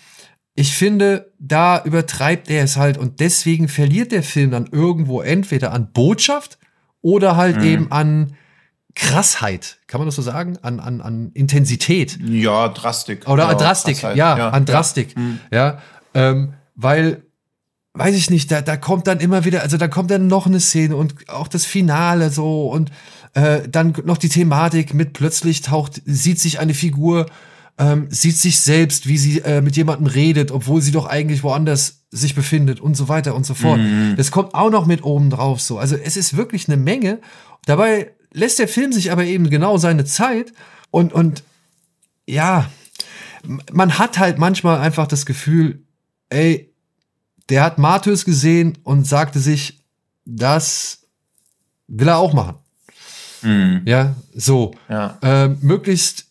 ich 0.59 0.73
finde, 0.73 1.31
da 1.39 1.83
übertreibt 1.83 2.49
er 2.49 2.63
es 2.63 2.77
halt 2.77 2.97
und 2.97 3.19
deswegen 3.19 3.67
verliert 3.67 4.11
der 4.11 4.23
Film 4.23 4.49
dann 4.51 4.67
irgendwo 4.71 5.21
entweder 5.21 5.71
an 5.71 5.91
Botschaft 5.93 6.57
oder 7.07 7.37
halt 7.37 7.57
mhm. 7.57 7.63
eben 7.63 7.91
an 7.91 8.33
Krassheit, 8.93 9.77
kann 9.87 10.01
man 10.01 10.07
das 10.07 10.15
so 10.15 10.21
sagen? 10.21 10.57
An, 10.61 10.81
an, 10.81 10.99
an 10.99 11.31
Intensität. 11.33 12.19
Ja, 12.21 12.67
Drastik. 12.67 13.29
Oder 13.29 13.43
ja, 13.43 13.49
an 13.49 13.57
Drastik, 13.57 14.01
ja, 14.01 14.13
ja, 14.13 14.49
an 14.49 14.65
Drastik. 14.65 15.15
Ja, 15.15 15.21
mhm. 15.21 15.39
ja 15.51 15.81
ähm, 16.13 16.53
weil, 16.75 17.23
weiß 17.93 18.13
ich 18.13 18.29
nicht, 18.29 18.51
da, 18.51 18.61
da 18.61 18.75
kommt 18.75 19.07
dann 19.07 19.21
immer 19.21 19.45
wieder, 19.45 19.61
also 19.61 19.77
da 19.77 19.87
kommt 19.87 20.11
dann 20.11 20.27
noch 20.27 20.47
eine 20.47 20.59
Szene 20.59 20.97
und 20.97 21.29
auch 21.29 21.47
das 21.47 21.65
Finale 21.65 22.29
so 22.29 22.69
und 22.69 22.91
äh, 23.35 23.69
dann 23.69 23.93
noch 24.03 24.17
die 24.17 24.29
Thematik 24.29 24.93
mit 24.93 25.13
plötzlich 25.13 25.61
taucht, 25.61 26.01
sieht 26.03 26.41
sich 26.41 26.59
eine 26.59 26.73
Figur 26.73 27.27
ähm, 27.77 28.07
sieht 28.09 28.37
sich 28.37 28.59
selbst, 28.59 29.07
wie 29.07 29.17
sie 29.17 29.39
äh, 29.41 29.61
mit 29.61 29.77
jemandem 29.77 30.07
redet, 30.07 30.51
obwohl 30.51 30.81
sie 30.81 30.91
doch 30.91 31.05
eigentlich 31.05 31.43
woanders 31.43 31.96
sich 32.09 32.35
befindet 32.35 32.79
und 32.79 32.95
so 32.95 33.09
weiter 33.09 33.35
und 33.35 33.45
so 33.45 33.53
fort. 33.53 33.79
Mhm. 33.79 34.15
Das 34.15 34.31
kommt 34.31 34.53
auch 34.53 34.69
noch 34.69 34.85
mit 34.85 35.03
oben 35.03 35.29
drauf 35.29 35.61
so. 35.61 35.77
Also 35.77 35.95
es 35.95 36.15
ist 36.15 36.37
wirklich 36.37 36.67
eine 36.67 36.77
Menge. 36.77 37.19
Dabei 37.65 38.11
lässt 38.31 38.59
der 38.59 38.67
Film 38.67 38.93
sich 38.93 39.11
aber 39.11 39.25
eben 39.25 39.49
genau 39.49 39.77
seine 39.77 40.05
Zeit 40.05 40.53
und, 40.89 41.11
und 41.13 41.43
ja, 42.25 42.69
man 43.71 43.97
hat 43.97 44.17
halt 44.17 44.37
manchmal 44.37 44.79
einfach 44.79 45.07
das 45.07 45.25
Gefühl, 45.25 45.83
ey, 46.29 46.73
der 47.49 47.63
hat 47.63 47.77
Martyrs 47.77 48.25
gesehen 48.25 48.77
und 48.83 49.05
sagte 49.05 49.39
sich, 49.39 49.81
das 50.25 51.07
will 51.87 52.09
er 52.09 52.17
auch 52.17 52.33
machen. 52.33 52.55
Mhm. 53.41 53.81
Ja, 53.85 54.15
so. 54.35 54.73
Ja. 54.89 55.17
Äh, 55.21 55.49
möglichst 55.61 56.27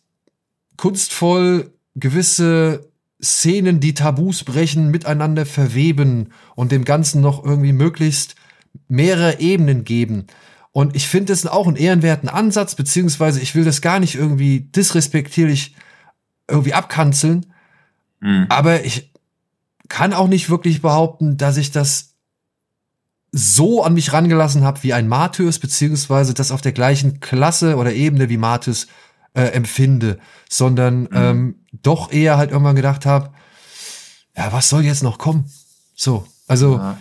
kunstvoll 0.76 1.72
gewisse 1.94 2.90
Szenen, 3.22 3.80
die 3.80 3.94
Tabus 3.94 4.44
brechen, 4.44 4.90
miteinander 4.90 5.46
verweben 5.46 6.32
und 6.54 6.72
dem 6.72 6.84
Ganzen 6.84 7.20
noch 7.22 7.44
irgendwie 7.44 7.72
möglichst 7.72 8.34
mehrere 8.88 9.40
Ebenen 9.40 9.84
geben. 9.84 10.26
Und 10.72 10.94
ich 10.94 11.08
finde 11.08 11.32
das 11.32 11.46
auch 11.46 11.66
einen 11.66 11.76
ehrenwerten 11.76 12.28
Ansatz, 12.28 12.74
beziehungsweise 12.74 13.40
ich 13.40 13.54
will 13.54 13.64
das 13.64 13.80
gar 13.80 13.98
nicht 13.98 14.14
irgendwie 14.14 14.60
disrespektierlich 14.60 15.74
irgendwie 16.48 16.74
abkanzeln. 16.74 17.46
Mhm. 18.20 18.46
Aber 18.50 18.84
ich 18.84 19.10
kann 19.88 20.12
auch 20.12 20.28
nicht 20.28 20.50
wirklich 20.50 20.82
behaupten, 20.82 21.38
dass 21.38 21.56
ich 21.56 21.70
das 21.70 22.16
so 23.32 23.82
an 23.82 23.94
mich 23.94 24.12
rangelassen 24.12 24.64
habe 24.64 24.82
wie 24.82 24.92
ein 24.92 25.08
Martyrs, 25.08 25.58
beziehungsweise 25.58 26.34
das 26.34 26.50
auf 26.50 26.60
der 26.60 26.72
gleichen 26.72 27.20
Klasse 27.20 27.76
oder 27.76 27.92
Ebene 27.92 28.28
wie 28.28 28.36
Martyrs 28.36 28.86
äh, 29.36 29.52
empfinde, 29.52 30.18
sondern 30.48 31.02
mhm. 31.02 31.08
ähm, 31.12 31.54
doch 31.82 32.10
eher 32.10 32.38
halt 32.38 32.50
irgendwann 32.50 32.74
gedacht 32.74 33.06
habe, 33.06 33.30
ja, 34.36 34.52
was 34.52 34.68
soll 34.68 34.82
jetzt 34.82 35.02
noch 35.02 35.18
kommen? 35.18 35.50
So, 35.94 36.26
also. 36.48 36.76
Ja. 36.76 36.98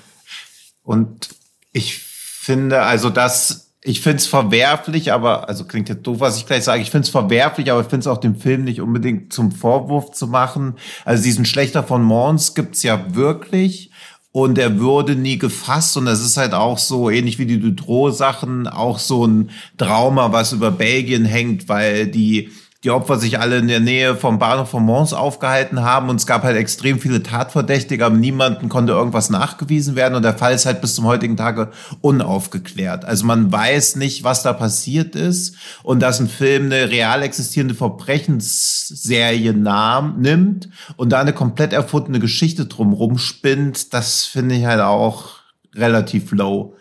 Und 0.84 1.30
ich 1.72 1.98
finde, 1.98 2.84
also 2.84 3.10
das, 3.10 3.72
ich 3.82 4.02
finde 4.02 4.18
es 4.18 4.28
verwerflich, 4.28 5.12
aber, 5.12 5.50
also 5.50 5.66
klingt 5.66 5.90
jetzt 5.90 6.04
doof, 6.04 6.20
was 6.20 6.38
ich 6.38 6.46
gleich 6.46 6.64
sage, 6.64 6.82
ich 6.82 6.92
finde 6.92 7.06
es 7.06 7.10
verwerflich, 7.10 7.72
aber 7.72 7.82
ich 7.82 7.88
finde 7.88 8.02
es 8.02 8.08
auch 8.08 8.20
dem 8.20 8.36
Film 8.36 8.64
nicht 8.64 8.82
unbedingt 8.82 9.34
zum 9.34 9.52
Vorwurf 9.52 10.12
zu 10.12 10.28
machen. 10.28 10.76
Also 11.06 11.24
diesen 11.24 11.46
Schlechter 11.46 11.84
von 11.84 12.04
Mons 12.04 12.54
gibt's 12.54 12.84
ja 12.84 13.16
wirklich 13.16 13.92
und 14.36 14.58
er 14.58 14.82
würde 14.82 15.16
nie 15.16 15.38
gefasst. 15.38 15.96
Und 15.96 16.08
das 16.08 16.20
ist 16.20 16.36
halt 16.36 16.54
auch 16.54 16.78
so 16.78 17.10
ähnlich 17.10 17.40
wie 17.40 17.46
die 17.46 17.58
Dutro-Sachen 17.58 18.68
auch 18.68 19.00
so 19.00 19.26
ein 19.26 19.50
Trauma, 19.78 20.34
was 20.34 20.52
über 20.52 20.72
Belgien 20.72 21.24
hängt, 21.24 21.70
weil 21.70 22.08
die 22.08 22.50
die 22.86 22.92
Opfer 22.92 23.18
sich 23.18 23.40
alle 23.40 23.58
in 23.58 23.68
der 23.68 23.80
Nähe 23.80 24.16
vom 24.16 24.38
Bahnhof 24.38 24.70
von 24.70 24.84
Mons 24.84 25.12
aufgehalten 25.12 25.82
haben 25.82 26.08
und 26.08 26.18
es 26.18 26.28
gab 26.28 26.44
halt 26.44 26.56
extrem 26.56 27.00
viele 27.00 27.24
Tatverdächtige, 27.24 28.06
aber 28.06 28.16
niemanden 28.16 28.70
konnte 28.70 28.94
irgendwas 28.94 29.32
nachgewiesen 29.32 29.96
werden 29.96 30.14
und 30.14 30.22
der 30.22 30.38
Fall 30.38 30.54
ist 30.54 30.68
halt 30.68 30.82
bis 30.82 30.94
zum 30.94 31.06
heutigen 31.06 31.36
Tage 31.36 31.72
unaufgeklärt. 32.02 33.04
Also 33.04 33.26
man 33.26 33.52
weiß 33.52 33.96
nicht, 33.96 34.24
was 34.24 34.44
da 34.44 34.54
passiert 34.54 35.16
ist 35.16 35.56
und 35.82 36.00
dass 36.00 36.20
ein 36.20 36.30
Film 36.30 36.66
eine 36.66 36.92
real 36.92 37.24
existierende 37.24 37.74
Verbrechensserie 37.74 39.54
nahm, 39.54 40.22
nimmt 40.22 40.70
und 40.96 41.10
da 41.10 41.20
eine 41.20 41.34
komplett 41.34 41.74
erfundene 41.74 42.20
Geschichte 42.20 42.68
drumrum 42.68 43.18
spinnt, 43.18 43.96
das 43.96 44.26
finde 44.26 44.56
ich 44.56 44.66
halt 44.66 44.82
auch 44.82 45.38
relativ 45.74 46.32
low. 46.32 46.76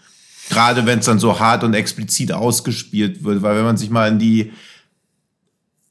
Gerade 0.51 0.85
wenn 0.85 0.99
es 0.99 1.07
dann 1.07 1.19
so 1.19 1.41
hart 1.41 1.65
und 1.65 1.73
explizit 1.73 2.31
ausgespielt 2.31 3.25
wird, 3.25 3.41
weil 3.41 3.57
wenn 3.57 3.65
man 3.65 3.79
sich 3.79 3.89
mal 3.89 4.09
in 4.09 4.19
die 4.19 4.53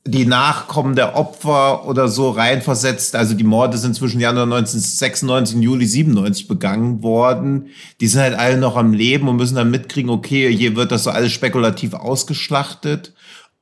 die 0.06 0.26
Nachkommen 0.26 0.96
der 0.96 1.16
Opfer 1.16 1.88
oder 1.88 2.10
so 2.10 2.30
reinversetzt. 2.30 3.16
Also 3.16 3.36
die 3.36 3.46
Morde 3.46 3.78
sind 3.78 3.96
zwischen 3.96 4.20
Januar 4.20 4.44
1996 4.44 5.56
und 5.56 5.62
Juli 5.62 5.86
97 5.86 6.48
begangen 6.48 7.02
worden. 7.04 7.70
Die 8.02 8.08
sind 8.08 8.22
halt 8.22 8.38
alle 8.38 8.58
noch 8.58 8.76
am 8.76 8.92
Leben 8.92 9.30
und 9.30 9.38
müssen 9.38 9.56
dann 9.56 9.72
mitkriegen, 9.72 10.10
okay, 10.10 10.54
hier 10.54 10.76
wird 10.76 10.92
das 10.92 11.06
so 11.06 11.10
alles 11.10 11.32
spekulativ 11.32 11.94
ausgeschlachtet. 11.94 13.14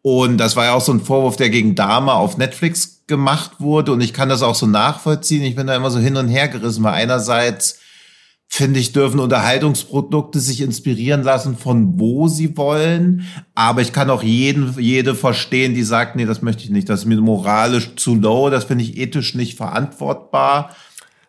Und 0.02 0.40
das 0.40 0.56
war 0.56 0.66
ja 0.66 0.74
auch 0.74 0.82
so 0.82 0.92
ein 0.92 1.02
Vorwurf, 1.02 1.36
der 1.36 1.52
gegen 1.52 1.76
Dama 1.76 2.14
auf 2.14 2.38
Netflix 2.38 3.04
gemacht 3.06 3.52
wurde. 3.60 3.92
Und 3.92 4.02
ich 4.02 4.14
kann 4.14 4.30
das 4.30 4.42
auch 4.42 4.56
so 4.56 4.66
nachvollziehen. 4.66 5.44
Ich 5.44 5.56
bin 5.56 5.68
da 5.68 5.76
immer 5.76 5.92
so 5.92 6.00
hin 6.00 6.18
und 6.18 6.28
her 6.28 6.48
gerissen, 6.48 6.84
weil 6.84 6.94
einerseits 6.94 7.81
finde 8.54 8.82
ich, 8.82 8.92
dürfen 8.92 9.22
Unterhaltungsprodukte 9.22 10.42
sich 10.42 10.60
inspirieren 10.60 11.24
lassen, 11.24 11.56
von 11.56 11.98
wo 11.98 12.28
sie 12.28 12.58
wollen. 12.58 13.26
Aber 13.56 13.82
ich 13.82 13.94
kann 13.94 14.10
auch 14.10 14.24
jeden, 14.24 14.78
jede 14.78 15.16
verstehen, 15.16 15.74
die 15.74 15.84
sagt, 15.84 16.18
nee, 16.18 16.26
das 16.26 16.42
möchte 16.42 16.66
ich 16.66 16.70
nicht. 16.70 16.90
Das 16.90 17.00
ist 17.00 17.06
mir 17.06 17.22
moralisch 17.22 17.96
zu 17.96 18.14
low. 18.14 18.50
Das 18.50 18.66
finde 18.66 18.84
ich 18.84 18.98
ethisch 18.98 19.36
nicht 19.36 19.56
verantwortbar. 19.56 20.76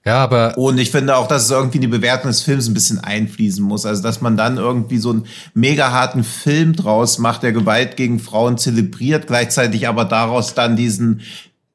Ja, 0.04 0.16
aber. 0.16 0.58
Und 0.58 0.78
ich 0.78 0.90
finde 0.90 1.16
auch, 1.16 1.28
dass 1.28 1.44
es 1.44 1.52
irgendwie 1.52 1.78
in 1.78 1.82
die 1.82 1.86
Bewertung 1.86 2.26
des 2.26 2.42
Films 2.42 2.66
ein 2.66 2.74
bisschen 2.74 2.98
einfließen 2.98 3.64
muss. 3.64 3.86
Also, 3.86 4.02
dass 4.02 4.20
man 4.20 4.36
dann 4.36 4.56
irgendwie 4.56 4.98
so 4.98 5.10
einen 5.10 5.26
mega 5.54 5.92
harten 5.92 6.24
Film 6.24 6.74
draus 6.74 7.18
macht, 7.18 7.44
der 7.44 7.52
Gewalt 7.52 7.96
gegen 7.96 8.18
Frauen 8.18 8.58
zelebriert, 8.58 9.28
gleichzeitig 9.28 9.86
aber 9.86 10.04
daraus 10.04 10.54
dann 10.54 10.74
diesen 10.74 11.20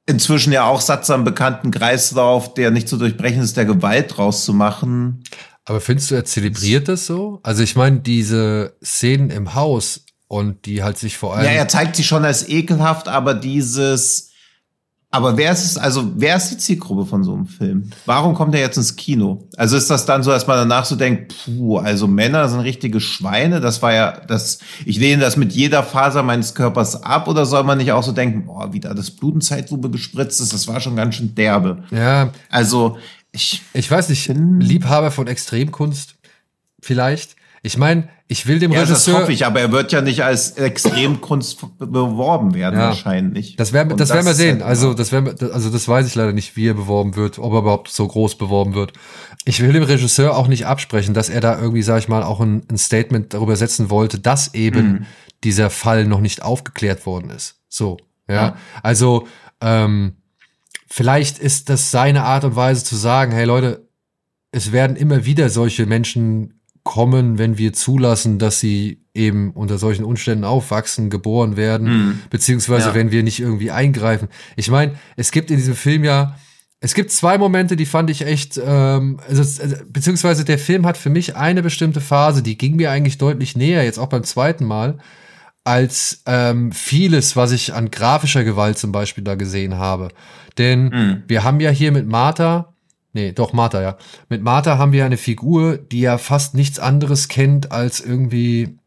inzwischen 0.08 0.52
ja 0.54 0.66
auch 0.66 0.82
sattsam 0.82 1.24
bekannten 1.24 1.70
Kreislauf, 1.70 2.54
der 2.54 2.72
nicht 2.72 2.90
zu 2.90 2.98
durchbrechen 2.98 3.42
ist, 3.42 3.58
der 3.58 3.66
Gewalt 3.66 4.18
draus 4.18 4.46
zu 4.46 4.54
machen. 4.54 5.24
Aber 5.66 5.82
findest 5.82 6.10
du, 6.10 6.16
er 6.16 6.26
zelebriert 6.26 6.88
das 6.88 7.06
so? 7.06 7.42
Also 7.44 7.62
ich 7.62 7.76
meine, 7.76 8.00
diese 8.00 8.76
Szenen 8.84 9.30
im 9.30 9.54
Haus 9.54 10.06
und 10.28 10.66
die 10.66 10.82
halt 10.82 10.98
sich 10.98 11.18
vor 11.18 11.36
allem. 11.36 11.46
Ja, 11.46 11.52
er 11.52 11.68
zeigt 11.68 11.98
sie 11.98 12.04
schon 12.04 12.26
als 12.26 12.48
ekelhaft, 12.48 13.10
aber 13.10 13.34
dieses 13.34 14.27
aber 15.10 15.38
wer 15.38 15.54
ist 15.54 15.64
es, 15.64 15.78
also 15.78 16.12
wer 16.18 16.36
ist 16.36 16.50
die 16.50 16.58
Zielgruppe 16.58 17.06
von 17.06 17.24
so 17.24 17.34
einem 17.34 17.46
Film? 17.46 17.90
Warum 18.06 18.34
kommt 18.34 18.54
er 18.54 18.62
jetzt 18.62 18.76
ins 18.76 18.98
Kino? 18.98 19.48
Also 19.56 19.78
ist 19.78 19.90
das 19.90 20.06
dann 20.06 20.22
so, 20.22 20.32
dass 20.32 20.48
man 20.48 20.58
danach 20.58 20.84
so 20.84 20.98
denkt, 20.98 21.34
puh, 21.46 21.78
also 21.78 22.08
Männer 22.08 22.50
sind 22.50 22.60
richtige 22.60 23.00
Schweine, 23.00 23.62
das 23.62 23.82
war 23.82 23.94
ja, 23.94 24.20
das, 24.28 24.60
ich 24.86 24.98
lehne 24.98 25.22
das 25.22 25.38
mit 25.38 25.54
jeder 25.54 25.84
Faser 25.84 26.24
meines 26.24 26.56
Körpers 26.56 27.04
ab, 27.04 27.30
oder 27.30 27.46
soll 27.46 27.64
man 27.64 27.78
nicht 27.78 27.94
auch 27.94 28.04
so 28.04 28.12
denken, 28.12 28.48
boah, 28.48 28.74
wie 28.74 28.82
da 28.82 28.94
das 28.94 29.12
Blut 29.12 29.36
in 29.36 29.42
Zeitlupe 29.42 29.90
gespritzt 29.90 30.42
ist, 30.42 30.54
das 30.54 30.68
war 30.68 30.82
schon 30.82 30.98
ganz 30.98 31.16
schön 31.16 31.34
derbe. 31.34 31.84
Ja. 31.92 32.32
Also, 32.50 32.98
ich. 33.32 33.62
Ich 33.74 33.90
weiß 33.90 34.10
nicht, 34.10 34.28
Liebhaber 34.28 35.12
von 35.12 35.28
Extremkunst, 35.28 36.16
vielleicht. 36.82 37.38
Ich 37.64 37.78
meine, 37.78 38.10
ich 38.28 38.46
will 38.46 38.60
dem 38.60 38.72
ja, 38.72 38.82
Regisseur. 38.82 39.14
Das 39.14 39.22
hoffe 39.22 39.32
ich, 39.32 39.46
aber 39.46 39.62
er 39.62 39.72
wird 39.72 39.92
ja 39.92 40.02
nicht 40.02 40.24
als 40.24 40.52
Extremkunst 40.52 41.78
beworben 41.80 42.54
werden, 42.54 42.80
ja, 42.80 42.88
wahrscheinlich. 42.88 43.56
Das 43.56 43.74
werden, 43.74 43.90
das, 43.90 44.10
das 44.10 44.16
werden 44.16 44.26
wir 44.26 44.34
sehen. 44.34 44.60
Halt 44.60 44.66
also, 44.66 44.94
das 44.94 45.12
werden 45.12 45.26
wir, 45.40 45.54
also, 45.54 45.70
das 45.70 45.88
weiß 45.88 46.06
ich 46.08 46.16
leider 46.16 46.34
nicht, 46.34 46.56
wie 46.56 46.68
er 46.68 46.74
beworben 46.74 47.16
wird, 47.16 47.40
ob 47.40 47.54
er 47.54 47.60
überhaupt 47.60 47.90
so 47.90 48.08
groß 48.08 48.38
beworben 48.38 48.74
wird. 48.76 48.94
Ich 49.46 49.62
will 49.62 49.74
dem 49.74 49.84
Regisseur 49.84 50.36
auch 50.36 50.48
nicht 50.48 50.66
absprechen, 50.66 51.14
dass 51.14 51.30
er 51.30 51.42
da 51.42 51.60
irgendwie, 51.60 51.84
sag 51.84 52.00
ich 52.00 52.08
mal, 52.08 52.24
auch 52.24 52.42
ein, 52.42 52.64
ein 52.70 52.78
Statement 52.78 53.34
darüber 53.34 53.56
setzen 53.56 53.90
wollte, 53.90 54.20
dass 54.20 54.54
eben 54.54 54.88
mhm. 54.88 55.06
dieser 55.44 55.70
Fall 55.70 56.06
noch 56.06 56.20
nicht 56.20 56.42
aufgeklärt 56.44 57.06
worden 57.06 57.30
ist. 57.30 57.62
So, 57.70 57.98
ja. 58.28 58.36
ja. 58.36 58.56
Also, 58.84 59.28
ähm, 59.62 60.18
vielleicht 60.88 61.40
ist 61.40 61.70
das 61.70 61.92
seine 61.92 62.24
Art 62.24 62.44
und 62.44 62.56
Weise 62.56 62.84
zu 62.84 62.96
sagen, 62.96 63.32
hey 63.32 63.46
Leute, 63.46 63.88
es 64.52 64.72
werden 64.72 64.96
immer 64.96 65.26
wieder 65.26 65.50
solche 65.50 65.86
Menschen 65.86 66.57
kommen, 66.88 67.38
wenn 67.38 67.58
wir 67.58 67.74
zulassen, 67.74 68.40
dass 68.40 68.62
sie 68.62 69.04
eben 69.14 69.52
unter 69.52 69.78
solchen 69.78 70.06
Umständen 70.06 70.46
aufwachsen, 70.46 71.10
geboren 71.10 71.58
werden, 71.58 71.88
mhm. 71.90 72.20
beziehungsweise 72.30 72.90
ja. 72.90 72.96
wenn 72.96 73.12
wir 73.12 73.24
nicht 73.24 73.42
irgendwie 73.42 73.72
eingreifen. 73.72 74.30
Ich 74.56 74.72
meine, 74.72 74.94
es 75.18 75.32
gibt 75.32 75.52
in 75.52 75.58
diesem 75.58 75.76
Film 75.76 76.06
ja, 76.06 76.38
es 76.80 76.94
gibt 76.94 77.12
zwei 77.12 77.38
Momente, 77.38 77.76
die 77.76 77.86
fand 77.86 78.10
ich 78.10 78.26
echt, 78.26 78.58
ähm, 78.64 79.20
also, 79.28 79.42
also, 79.42 79.76
beziehungsweise 79.90 80.46
der 80.46 80.58
Film 80.58 80.86
hat 80.86 80.96
für 80.96 81.10
mich 81.10 81.36
eine 81.36 81.62
bestimmte 81.62 82.00
Phase, 82.00 82.42
die 82.42 82.58
ging 82.58 82.78
mir 82.78 82.90
eigentlich 82.90 83.18
deutlich 83.18 83.58
näher, 83.58 83.84
jetzt 83.84 84.00
auch 84.00 84.08
beim 84.08 84.24
zweiten 84.24 84.64
Mal, 84.64 85.00
als 85.66 86.24
ähm, 86.26 86.72
vieles, 86.72 87.36
was 87.36 87.52
ich 87.52 87.74
an 87.74 87.92
grafischer 87.92 88.46
Gewalt 88.46 88.78
zum 88.78 88.94
Beispiel 88.94 89.26
da 89.26 89.36
gesehen 89.36 89.76
habe. 89.76 90.08
Denn 90.58 90.86
mhm. 90.86 91.24
wir 91.28 91.44
haben 91.44 91.60
ja 91.60 91.70
hier 91.70 91.92
mit 91.92 92.08
Martha 92.08 92.77
Nee, 93.18 93.32
doch, 93.32 93.52
Martha, 93.52 93.82
ja. 93.82 93.98
Mit 94.30 94.44
Martha 94.44 94.78
haben 94.78 94.92
wir 94.92 95.04
eine 95.04 95.18
Figur, 95.18 95.78
die 95.78 96.02
ja 96.02 96.20
fast 96.20 96.54
nichts 96.54 96.78
anderes 96.78 97.28
kennt 97.30 97.72
als 97.72 98.00
irgendwie 98.00 98.78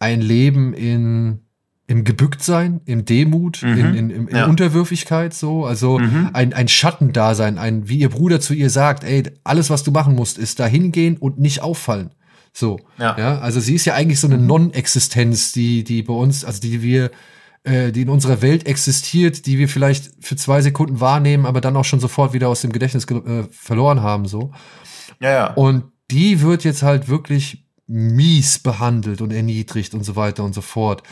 ein 0.00 0.20
Leben 0.20 0.74
in 0.74 1.38
im 1.86 2.02
Gebücktsein, 2.02 2.80
im 2.86 3.04
Demut, 3.04 3.62
Mhm. 3.62 3.68
in, 3.78 3.94
in, 3.94 4.10
in, 4.10 4.26
in 4.26 4.36
Ja. 4.36 4.46
Unterwürfigkeit, 4.46 5.32
so. 5.32 5.64
Also 5.64 6.00
Mhm. 6.00 6.30
ein, 6.32 6.52
ein 6.52 6.66
Schattendasein, 6.66 7.56
ein, 7.58 7.88
wie 7.88 7.98
ihr 7.98 8.08
Bruder 8.08 8.40
zu 8.40 8.52
ihr 8.54 8.70
sagt, 8.70 9.04
ey, 9.04 9.22
alles, 9.44 9.70
was 9.70 9.84
du 9.84 9.92
machen 9.92 10.16
musst, 10.16 10.36
ist 10.38 10.58
da 10.58 10.66
hingehen 10.66 11.16
und 11.16 11.38
nicht 11.38 11.62
auffallen. 11.62 12.10
So. 12.52 12.80
Ja. 12.98 13.16
ja. 13.16 13.38
Also 13.38 13.60
sie 13.60 13.76
ist 13.76 13.84
ja 13.84 13.94
eigentlich 13.94 14.18
so 14.18 14.26
eine 14.26 14.38
Non-Existenz, 14.38 15.52
die, 15.52 15.84
die 15.84 16.02
bei 16.02 16.14
uns, 16.14 16.44
also 16.44 16.60
die 16.60 16.82
wir, 16.82 17.12
äh, 17.66 17.92
die 17.92 18.02
in 18.02 18.08
unserer 18.08 18.40
Welt 18.42 18.66
existiert, 18.66 19.46
die 19.46 19.58
wir 19.58 19.68
vielleicht 19.68 20.12
für 20.20 20.36
zwei 20.36 20.62
Sekunden 20.62 21.00
wahrnehmen, 21.00 21.44
aber 21.46 21.60
dann 21.60 21.76
auch 21.76 21.84
schon 21.84 22.00
sofort 22.00 22.32
wieder 22.32 22.48
aus 22.48 22.62
dem 22.62 22.72
Gedächtnis 22.72 23.06
ge- 23.06 23.40
äh, 23.40 23.44
verloren 23.50 24.02
haben, 24.02 24.26
so. 24.26 24.52
Ja, 25.20 25.30
ja. 25.30 25.54
Und 25.54 25.84
die 26.10 26.40
wird 26.40 26.64
jetzt 26.64 26.82
halt 26.82 27.08
wirklich 27.08 27.66
mies 27.86 28.58
behandelt 28.58 29.20
und 29.20 29.32
erniedrigt 29.32 29.94
und 29.94 30.04
so 30.04 30.16
weiter 30.16 30.44
und 30.44 30.54
so 30.54 30.60
fort. 30.60 31.02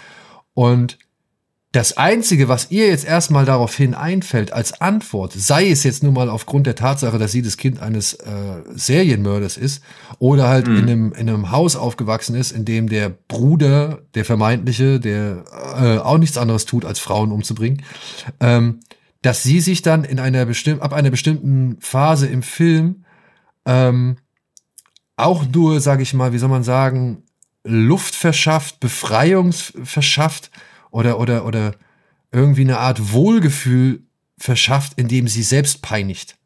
Und 0.55 0.99
das 1.75 1.97
Einzige, 1.97 2.47
was 2.49 2.71
ihr 2.71 2.87
jetzt 2.87 3.05
erstmal 3.05 3.45
daraufhin 3.45 3.95
einfällt 3.95 4.53
als 4.53 4.81
Antwort, 4.81 5.33
sei 5.33 5.69
es 5.69 5.83
jetzt 5.83 6.05
nun 6.05 6.15
mal 6.15 6.31
aufgrund 6.31 6.69
der 6.69 6.77
Tatsache, 6.77 7.19
dass 7.19 7.33
sie 7.33 7.43
das 7.43 7.57
Kind 7.57 7.81
eines 7.81 8.15
äh, 8.15 8.29
Serienmörders 8.73 9.57
ist 9.57 9.83
oder 10.21 10.47
halt 10.47 10.69
in, 10.69 10.77
einem, 10.77 11.13
in 11.15 11.29
einem 11.29 11.51
Haus 11.51 11.75
aufgewachsen 11.75 12.37
ist, 12.37 12.53
in 12.53 12.65
dem 12.65 12.89
der 12.89 13.09
Bruder, 13.09 14.03
der 14.15 14.25
vermeintliche, 14.25 15.01
der 15.01 15.45
äh, 15.77 15.99
auch 15.99 16.19
nichts 16.19 16.39
anderes 16.39 16.65
tut, 16.65 16.85
als 16.85 17.01
Frauen 17.01 17.33
umzubringen, 17.33 17.83
ähm, 18.39 18.79
dass 19.23 19.43
sie 19.43 19.59
sich 19.59 19.83
dann 19.83 20.05
in 20.05 20.21
einer 20.21 20.47
bestimmten, 20.47 20.81
ab 20.81 20.93
einer 20.93 21.11
bestimmten 21.11 21.77
Phase 21.81 22.29
im 22.29 22.45
Film 22.45 23.05
ähm, 23.67 24.19
auch 25.17 25.45
nur, 25.45 25.81
sage 25.81 26.05
ich 26.05 26.15
mal, 26.15 26.33
wie 26.33 26.39
soll 26.39 26.51
man 26.51 26.63
sagen, 26.63 27.25
Luft 27.65 28.15
verschafft, 28.15 28.79
Befreiung 28.79 29.51
verschafft 29.51 30.53
oder, 30.95 31.19
oder, 31.19 31.45
oder 31.45 31.73
irgendwie 32.31 32.63
eine 32.63 32.79
Art 32.79 33.13
Wohlgefühl 33.13 34.03
verschafft, 34.39 34.93
indem 34.97 35.27
sie 35.29 35.43
selbst 35.43 35.83
peinigt. 35.83 36.37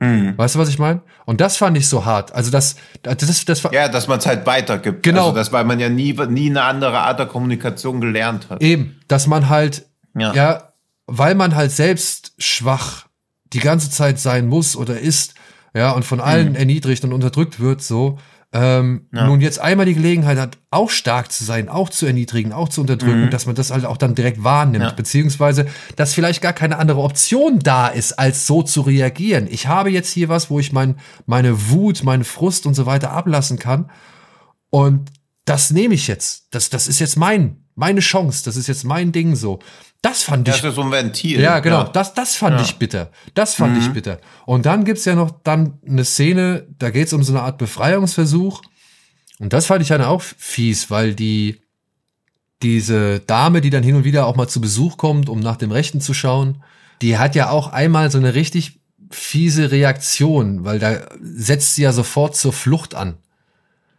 Mhm. 0.00 0.36
Weißt 0.36 0.54
du, 0.54 0.58
was 0.58 0.68
ich 0.68 0.78
meine? 0.78 1.00
Und 1.24 1.40
das 1.40 1.56
fand 1.56 1.76
ich 1.78 1.88
so 1.88 2.04
hart. 2.04 2.34
Also 2.34 2.50
das, 2.50 2.76
das, 3.02 3.16
das, 3.16 3.44
das 3.44 3.64
war 3.64 3.72
Ja, 3.72 3.88
dass 3.88 4.06
man 4.06 4.18
es 4.18 4.26
halt 4.26 4.44
weitergibt. 4.44 5.02
Genau. 5.02 5.26
Also, 5.28 5.36
das, 5.36 5.52
weil 5.52 5.64
man 5.64 5.80
ja 5.80 5.88
nie, 5.88 6.12
nie 6.28 6.50
eine 6.50 6.62
andere 6.62 6.98
Art 6.98 7.18
der 7.18 7.26
Kommunikation 7.26 8.00
gelernt 8.00 8.50
hat. 8.50 8.62
eben, 8.62 9.00
dass 9.08 9.26
man 9.26 9.48
halt, 9.48 9.86
Ja. 10.14 10.34
ja, 10.34 10.72
weil 11.06 11.34
man 11.34 11.54
halt 11.54 11.72
selbst 11.72 12.34
schwach 12.38 13.06
die 13.52 13.60
ganze 13.60 13.90
Zeit 13.90 14.18
sein 14.18 14.46
muss 14.46 14.76
oder 14.76 14.98
ist, 14.98 15.34
ja, 15.74 15.92
und 15.92 16.04
von 16.04 16.20
allen 16.20 16.54
erniedrigt 16.54 17.04
und 17.04 17.12
unterdrückt 17.12 17.60
wird, 17.60 17.82
so, 17.82 18.18
ähm, 18.56 19.08
Ja. 19.12 19.26
nun 19.26 19.40
jetzt 19.40 19.58
einmal 19.58 19.84
die 19.84 19.94
Gelegenheit 19.94 20.38
hat, 20.38 20.58
auch 20.70 20.88
stark 20.88 21.30
zu 21.32 21.42
sein, 21.44 21.68
auch 21.68 21.90
zu 21.90 22.06
erniedrigen, 22.06 22.52
auch 22.52 22.68
zu 22.68 22.80
unterdrücken, 22.80 23.28
dass 23.30 23.46
man 23.46 23.56
das 23.56 23.70
halt 23.72 23.84
auch 23.84 23.96
dann 23.96 24.14
direkt 24.14 24.44
wahrnimmt, 24.44 24.84
Ja. 24.84 24.92
beziehungsweise, 24.92 25.66
dass 25.96 26.14
vielleicht 26.14 26.40
gar 26.40 26.52
keine 26.52 26.78
andere 26.78 27.00
Option 27.00 27.58
da 27.58 27.88
ist, 27.88 28.12
als 28.18 28.46
so 28.46 28.62
zu 28.62 28.82
reagieren. 28.82 29.48
Ich 29.50 29.66
habe 29.66 29.90
jetzt 29.90 30.10
hier 30.12 30.28
was, 30.28 30.50
wo 30.50 30.60
ich 30.60 30.72
mein, 30.72 30.96
meine 31.26 31.68
Wut, 31.70 32.04
meine 32.04 32.24
Frust 32.24 32.64
und 32.64 32.74
so 32.74 32.86
weiter 32.86 33.10
ablassen 33.10 33.58
kann. 33.58 33.90
Und 34.70 35.10
das 35.44 35.70
nehme 35.70 35.94
ich 35.94 36.06
jetzt. 36.06 36.46
Das, 36.54 36.70
das 36.70 36.86
ist 36.88 37.00
jetzt 37.00 37.16
mein, 37.16 37.64
meine 37.74 38.00
Chance. 38.00 38.44
Das 38.44 38.56
ist 38.56 38.68
jetzt 38.68 38.84
mein 38.84 39.10
Ding 39.12 39.34
so. 39.36 39.58
Das 40.04 40.22
fand 40.22 40.46
Das 40.46 40.58
ich. 40.58 40.64
ist 40.64 40.74
so 40.74 40.82
ein 40.82 40.90
Ventil. 40.90 41.40
Ja, 41.40 41.60
genau. 41.60 41.84
Das, 41.84 42.12
das 42.12 42.36
fand 42.36 42.56
Ja. 42.58 42.62
ich 42.62 42.76
bitter. 42.76 43.10
Das 43.32 43.54
fand 43.54 43.78
ich 43.78 43.88
bitter. 43.90 44.18
Und 44.44 44.66
dann 44.66 44.84
gibt's 44.84 45.04
ja 45.06 45.14
noch 45.14 45.30
dann 45.44 45.78
eine 45.88 46.04
Szene, 46.04 46.66
da 46.78 46.90
geht's 46.90 47.12
um 47.14 47.22
so 47.22 47.32
eine 47.32 47.42
Art 47.42 47.56
Befreiungsversuch. 47.56 48.60
Und 49.38 49.52
das 49.54 49.66
fand 49.66 49.80
ich 49.82 49.88
dann 49.88 50.02
auch 50.02 50.20
fies, 50.20 50.90
weil 50.90 51.14
die, 51.14 51.60
diese 52.62 53.20
Dame, 53.20 53.60
die 53.60 53.70
dann 53.70 53.82
hin 53.82 53.96
und 53.96 54.04
wieder 54.04 54.26
auch 54.26 54.36
mal 54.36 54.46
zu 54.48 54.60
Besuch 54.60 54.96
kommt, 54.98 55.28
um 55.28 55.40
nach 55.40 55.56
dem 55.56 55.70
Rechten 55.72 56.00
zu 56.02 56.12
schauen, 56.14 56.62
die 57.02 57.16
hat 57.18 57.34
ja 57.34 57.48
auch 57.50 57.68
einmal 57.72 58.10
so 58.10 58.18
eine 58.18 58.34
richtig 58.34 58.80
fiese 59.10 59.70
Reaktion, 59.70 60.64
weil 60.64 60.78
da 60.78 61.00
setzt 61.22 61.76
sie 61.76 61.82
ja 61.82 61.92
sofort 61.92 62.36
zur 62.36 62.52
Flucht 62.52 62.94
an. 62.94 63.14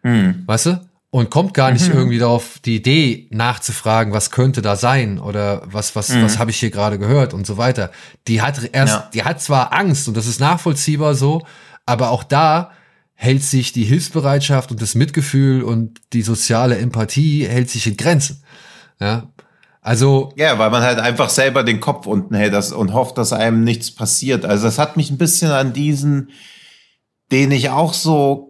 Mhm. 0.04 0.44
Weißt 0.46 0.68
du? 0.68 0.82
Und 1.16 1.30
kommt 1.30 1.54
gar 1.54 1.72
nicht 1.72 1.88
irgendwie 1.88 2.18
darauf 2.18 2.60
die 2.66 2.76
Idee 2.76 3.28
nachzufragen, 3.32 4.12
was 4.12 4.32
könnte 4.32 4.62
da 4.62 4.76
sein 4.76 5.18
oder 5.18 5.62
was 5.66 5.96
was 5.96 6.14
was 6.22 6.40
habe 6.40 6.52
ich 6.52 6.58
hier 6.60 6.72
gerade 6.72 7.00
gehört 7.00 7.34
und 7.34 7.48
so 7.48 7.56
weiter. 7.58 7.92
Die 8.28 8.42
hat 8.42 8.60
erst 8.74 8.94
Ja. 8.94 9.10
die 9.14 9.24
hat 9.24 9.42
zwar 9.42 9.72
Angst 9.72 10.10
und 10.10 10.18
das 10.18 10.28
ist 10.28 10.42
nachvollziehbar 10.42 11.16
so, 11.16 11.42
aber 11.86 12.10
auch 12.10 12.26
da 12.26 12.72
hält 13.14 13.44
sich 13.44 13.72
die 13.72 13.86
Hilfsbereitschaft 13.86 14.72
und 14.72 14.82
das 14.82 14.94
Mitgefühl 14.94 15.64
und 15.64 16.02
die 16.12 16.22
soziale 16.22 16.78
Empathie 16.80 17.48
hält 17.48 17.70
sich 17.70 17.88
in 17.88 17.96
Grenzen. 17.96 18.44
Ja? 19.00 19.30
Also 19.80 20.34
Ja, 20.36 20.60
weil 20.60 20.70
man 20.70 20.84
halt 20.84 21.00
einfach 21.00 21.30
selber 21.30 21.64
den 21.64 21.80
Kopf 21.80 22.08
unten 22.08 22.36
hält 22.36 22.54
und 22.74 22.94
hofft, 22.94 23.18
dass 23.18 23.32
einem 23.32 23.64
nichts 23.64 23.90
passiert. 23.90 24.44
Also 24.44 24.66
das 24.66 24.80
hat 24.80 24.98
mich 24.98 25.12
ein 25.12 25.18
bisschen 25.18 25.52
an 25.52 25.72
diesen, 25.72 26.32
den 27.32 27.52
ich 27.52 27.70
auch 27.70 27.94
so, 27.94 28.45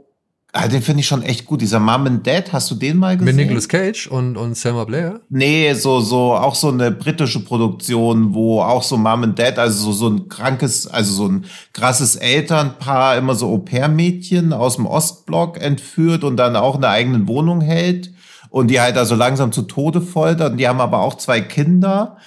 ah, 0.55 0.67
den 0.67 0.81
finde 0.81 1.01
ich 1.01 1.07
schon 1.07 1.21
echt 1.21 1.45
gut. 1.45 1.61
Dieser 1.61 1.79
Mom 1.79 2.07
and 2.07 2.25
Dad, 2.25 2.53
hast 2.53 2.71
du 2.71 2.75
den 2.75 2.97
mal 2.97 3.17
gesehen? 3.17 3.35
mit 3.35 3.45
Nicolas 3.45 3.67
Cage 3.67 4.07
und 4.07 4.37
und 4.37 4.55
Selma 4.55 4.85
Blair. 4.85 5.19
Nee, 5.29 5.73
so, 5.73 5.99
so, 5.99 6.33
auch 6.33 6.55
so 6.55 6.69
eine 6.69 6.91
britische 6.91 7.41
Produktion, 7.41 8.33
wo 8.33 8.61
auch 8.61 8.81
so 8.81 8.97
Mom 8.97 9.23
and 9.23 9.37
Dad, 9.37 9.59
also 9.59 9.91
so, 9.91 9.91
so 9.91 10.09
ein 10.09 10.29
krankes, 10.29 10.87
also 10.87 11.13
so 11.13 11.27
ein 11.27 11.45
krasses 11.73 12.15
Elternpaar, 12.15 13.17
immer 13.17 13.35
so 13.35 13.49
Au-pair-Mädchen 13.49 14.53
aus 14.53 14.77
dem 14.77 14.85
Ostblock 14.85 15.61
entführt 15.61 16.23
und 16.23 16.37
dann 16.37 16.55
auch 16.55 16.75
in 16.75 16.81
der 16.81 16.91
eigenen 16.91 17.27
Wohnung 17.27 17.61
hält 17.61 18.11
und 18.49 18.69
die 18.69 18.79
halt 18.79 18.97
also 18.97 19.15
langsam 19.15 19.51
zu 19.51 19.63
Tode 19.63 19.99
foltert. 19.99 20.53
Und 20.53 20.57
die 20.57 20.67
haben 20.67 20.79
aber 20.79 21.01
auch 21.01 21.15
zwei 21.15 21.41
Kinder. 21.41 22.17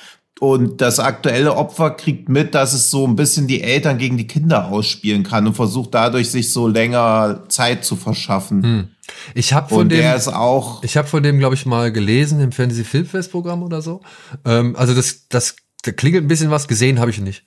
Und 0.41 0.81
das 0.81 1.01
aktuelle 1.01 1.57
Opfer 1.57 1.91
kriegt 1.91 2.29
mit, 2.29 2.55
dass 2.55 2.73
es 2.73 2.91
so 2.91 3.07
ein 3.07 3.17
bisschen 3.17 3.49
die 3.49 3.61
Eltern 3.61 3.99
gegen 3.99 4.17
die 4.17 4.27
Kinder 4.27 4.69
ausspielen 4.69 5.25
kann 5.25 5.47
und 5.47 5.55
versucht 5.55 5.95
dadurch 5.95 6.31
sich 6.31 6.53
so 6.53 6.69
länger 6.69 7.45
Zeit 7.49 7.85
zu 7.85 7.97
verschaffen. 7.97 8.97
Ich 9.35 9.53
habe 9.53 9.69
von 9.69 9.89
dem 9.89 9.99
der 9.99 10.15
ist 10.15 10.29
auch, 10.29 10.83
Ich 10.85 10.97
habe 10.97 11.09
von 11.09 11.23
dem, 11.23 11.39
glaube 11.39 11.57
ich, 11.57 11.67
mal 11.67 11.91
gelesen 11.91 12.41
im 12.41 12.53
Fantasy 12.53 12.85
Filmfest 12.85 13.33
Programm 13.33 13.63
oder 13.63 13.83
so. 13.83 14.01
Ähm, 14.45 14.77
also 14.77 14.95
das, 14.95 15.27
das, 15.29 15.57
da 15.83 15.91
klingelt 15.91 16.25
ein 16.25 16.29
bisschen 16.29 16.51
was, 16.51 16.69
gesehen 16.69 17.01
habe 17.01 17.11
ich 17.11 17.21
nicht. 17.21 17.43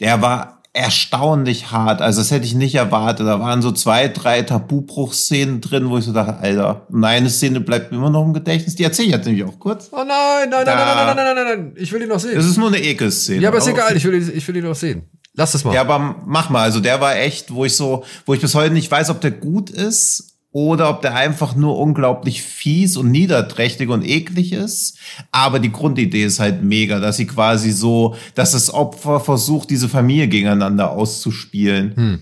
der 0.00 0.20
war 0.20 0.62
erstaunlich 0.74 1.70
hart. 1.70 2.02
Also 2.02 2.20
das 2.20 2.30
hätte 2.30 2.44
ich 2.46 2.54
nicht 2.54 2.74
erwartet. 2.74 3.26
Da 3.26 3.40
waren 3.40 3.62
so 3.62 3.72
zwei, 3.72 4.08
drei 4.08 4.42
Tabubruchszenen 4.42 5.60
drin, 5.60 5.88
wo 5.88 5.98
ich 5.98 6.04
so 6.04 6.12
dachte, 6.12 6.36
Alter, 6.38 6.86
und 6.90 7.04
eine 7.04 7.30
Szene 7.30 7.60
bleibt 7.60 7.90
mir 7.92 7.98
immer 7.98 8.10
noch 8.10 8.24
im 8.24 8.34
Gedächtnis. 8.34 8.74
Die 8.74 8.82
erzähle 8.84 9.08
ich 9.08 9.14
jetzt 9.14 9.24
nämlich 9.24 9.44
auch 9.44 9.58
kurz. 9.58 9.88
Oh 9.92 9.98
nein, 9.98 10.50
nein, 10.50 10.64
nein, 10.66 10.66
nein, 10.66 10.76
nein, 10.76 11.06
nein, 11.06 11.16
nein, 11.16 11.34
nein, 11.36 11.44
nein, 11.46 11.72
ich 11.76 11.92
will 11.92 12.02
ihn 12.02 12.08
noch 12.08 12.20
sehen. 12.20 12.36
ist 12.38 12.56
nur 12.58 12.68
eine 12.68 12.82
Ekelszene. 12.82 13.40
Ja, 13.40 13.48
aber 13.48 13.58
ist 13.58 13.68
egal, 13.68 13.96
ich 13.96 14.04
will, 14.04 14.14
ihn- 14.14 14.32
ich 14.34 14.46
will 14.46 14.56
ihn 14.56 14.64
noch 14.64 14.74
sehen. 14.74 15.02
Lass 15.36 15.52
das 15.52 15.64
mal. 15.64 15.74
Ja, 15.74 15.80
aber 15.80 16.16
mach 16.26 16.50
mal. 16.50 16.62
Also 16.62 16.80
der 16.80 17.00
war 17.00 17.16
echt, 17.16 17.52
wo 17.54 17.64
ich 17.64 17.74
so, 17.76 18.04
wo 18.26 18.34
ich 18.34 18.40
bis 18.40 18.54
heute 18.54 18.72
nicht 18.72 18.90
weiß, 18.90 19.10
ob 19.10 19.20
der 19.20 19.30
gut 19.32 19.70
ist 19.70 20.33
oder 20.54 20.88
ob 20.88 21.02
der 21.02 21.16
einfach 21.16 21.56
nur 21.56 21.76
unglaublich 21.76 22.40
fies 22.40 22.96
und 22.96 23.10
niederträchtig 23.10 23.88
und 23.88 24.06
eklig 24.06 24.52
ist. 24.52 24.96
Aber 25.32 25.58
die 25.58 25.72
Grundidee 25.72 26.22
ist 26.22 26.38
halt 26.38 26.62
mega, 26.62 27.00
dass 27.00 27.16
sie 27.16 27.26
quasi 27.26 27.72
so, 27.72 28.14
dass 28.36 28.52
das 28.52 28.72
Opfer 28.72 29.18
versucht, 29.18 29.68
diese 29.68 29.88
Familie 29.88 30.28
gegeneinander 30.28 30.92
auszuspielen. 30.92 32.20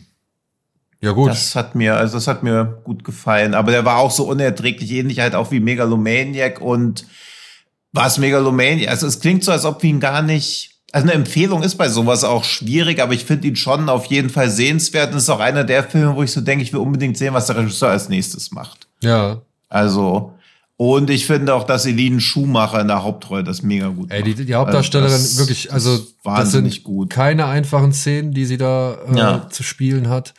ja 1.03 1.12
gut. 1.12 1.28
Das 1.28 1.55
hat 1.55 1.74
mir, 1.74 1.97
also 1.99 2.14
das 2.14 2.26
hat 2.26 2.43
mir 2.43 2.80
gut 2.85 3.05
gefallen. 3.05 3.53
Aber 3.53 3.70
der 3.70 3.85
war 3.85 3.99
auch 3.99 4.11
so 4.11 4.24
unerträglich, 4.24 4.91
ähnlich 4.93 5.20
halt 5.20 5.35
auch 5.35 5.51
wie 5.51 5.61
Megalomaniac 5.61 6.59
und 6.62 7.05
was 7.93 8.16
Megalomaniac, 8.16 8.89
also 8.89 9.07
es 9.07 9.20
klingt 9.20 9.45
so, 9.45 9.53
als 9.53 9.66
ob 9.66 9.83
wir 9.83 9.91
ihn 9.91 10.01
gar 10.01 10.22
nicht, 10.22 10.72
also 10.93 11.05
eine 11.07 11.14
Empfehlung 11.14 11.62
ist 11.62 11.76
bei 11.76 11.88
sowas 11.88 12.22
auch 12.22 12.45
schwierig, 12.45 13.01
aber 13.03 13.14
ich 13.14 13.24
finde 13.24 13.49
ihn 13.49 13.57
schon 13.57 13.88
auf 13.88 14.05
jeden 14.07 14.30
Fall 14.30 14.51
sehenswert. 14.51 15.11
Und 15.12 15.18
ist 15.18 15.30
auch 15.30 15.40
einer 15.40 15.64
der 15.64 15.84
Filme, 15.84 16.14
wo 16.14 16.22
ich 16.22 16.30
so 16.32 16.40
denke, 16.43 16.62
ich 16.62 16.72
will 16.72 16.80
unbedingt 16.80 17.16
sehen, 17.18 17.34
was 17.34 17.47
der 17.47 17.57
Regisseur 17.57 17.88
als 17.90 18.09
nächstes 18.09 18.51
macht. 18.53 18.86
ja. 19.03 19.40
Also, 19.68 20.34
und 20.76 21.09
ich 21.09 21.24
finde 21.26 21.55
auch, 21.55 21.64
dass 21.64 21.86
Eline 21.86 22.20
Schumacher 22.20 22.80
in 22.82 22.88
der 22.88 23.03
Hauptrolle 23.05 23.43
das 23.43 23.62
mega 23.62 23.88
gut 23.88 24.11
Ey, 24.11 24.22
die, 24.22 24.34
macht. 24.34 24.49
die 24.49 24.55
Hauptdarstellerin 24.55 25.12
Also 25.14 25.28
das- 25.28 25.38
wirklich, 25.38 25.72
also 25.72 25.99
wahnsinnig 26.24 26.74
das 26.74 26.84
sind 26.84 26.84
gut. 26.84 27.09
keine 27.11 27.47
einfachen 27.47 27.95
Szenen, 27.95 28.32
die 28.34 28.45
sie 28.45 28.59
da 28.59 28.97
äh, 29.11 29.16
Ja. 29.16 29.49
zu 29.49 29.62
spielen 29.62 30.11
hat. 30.11 30.34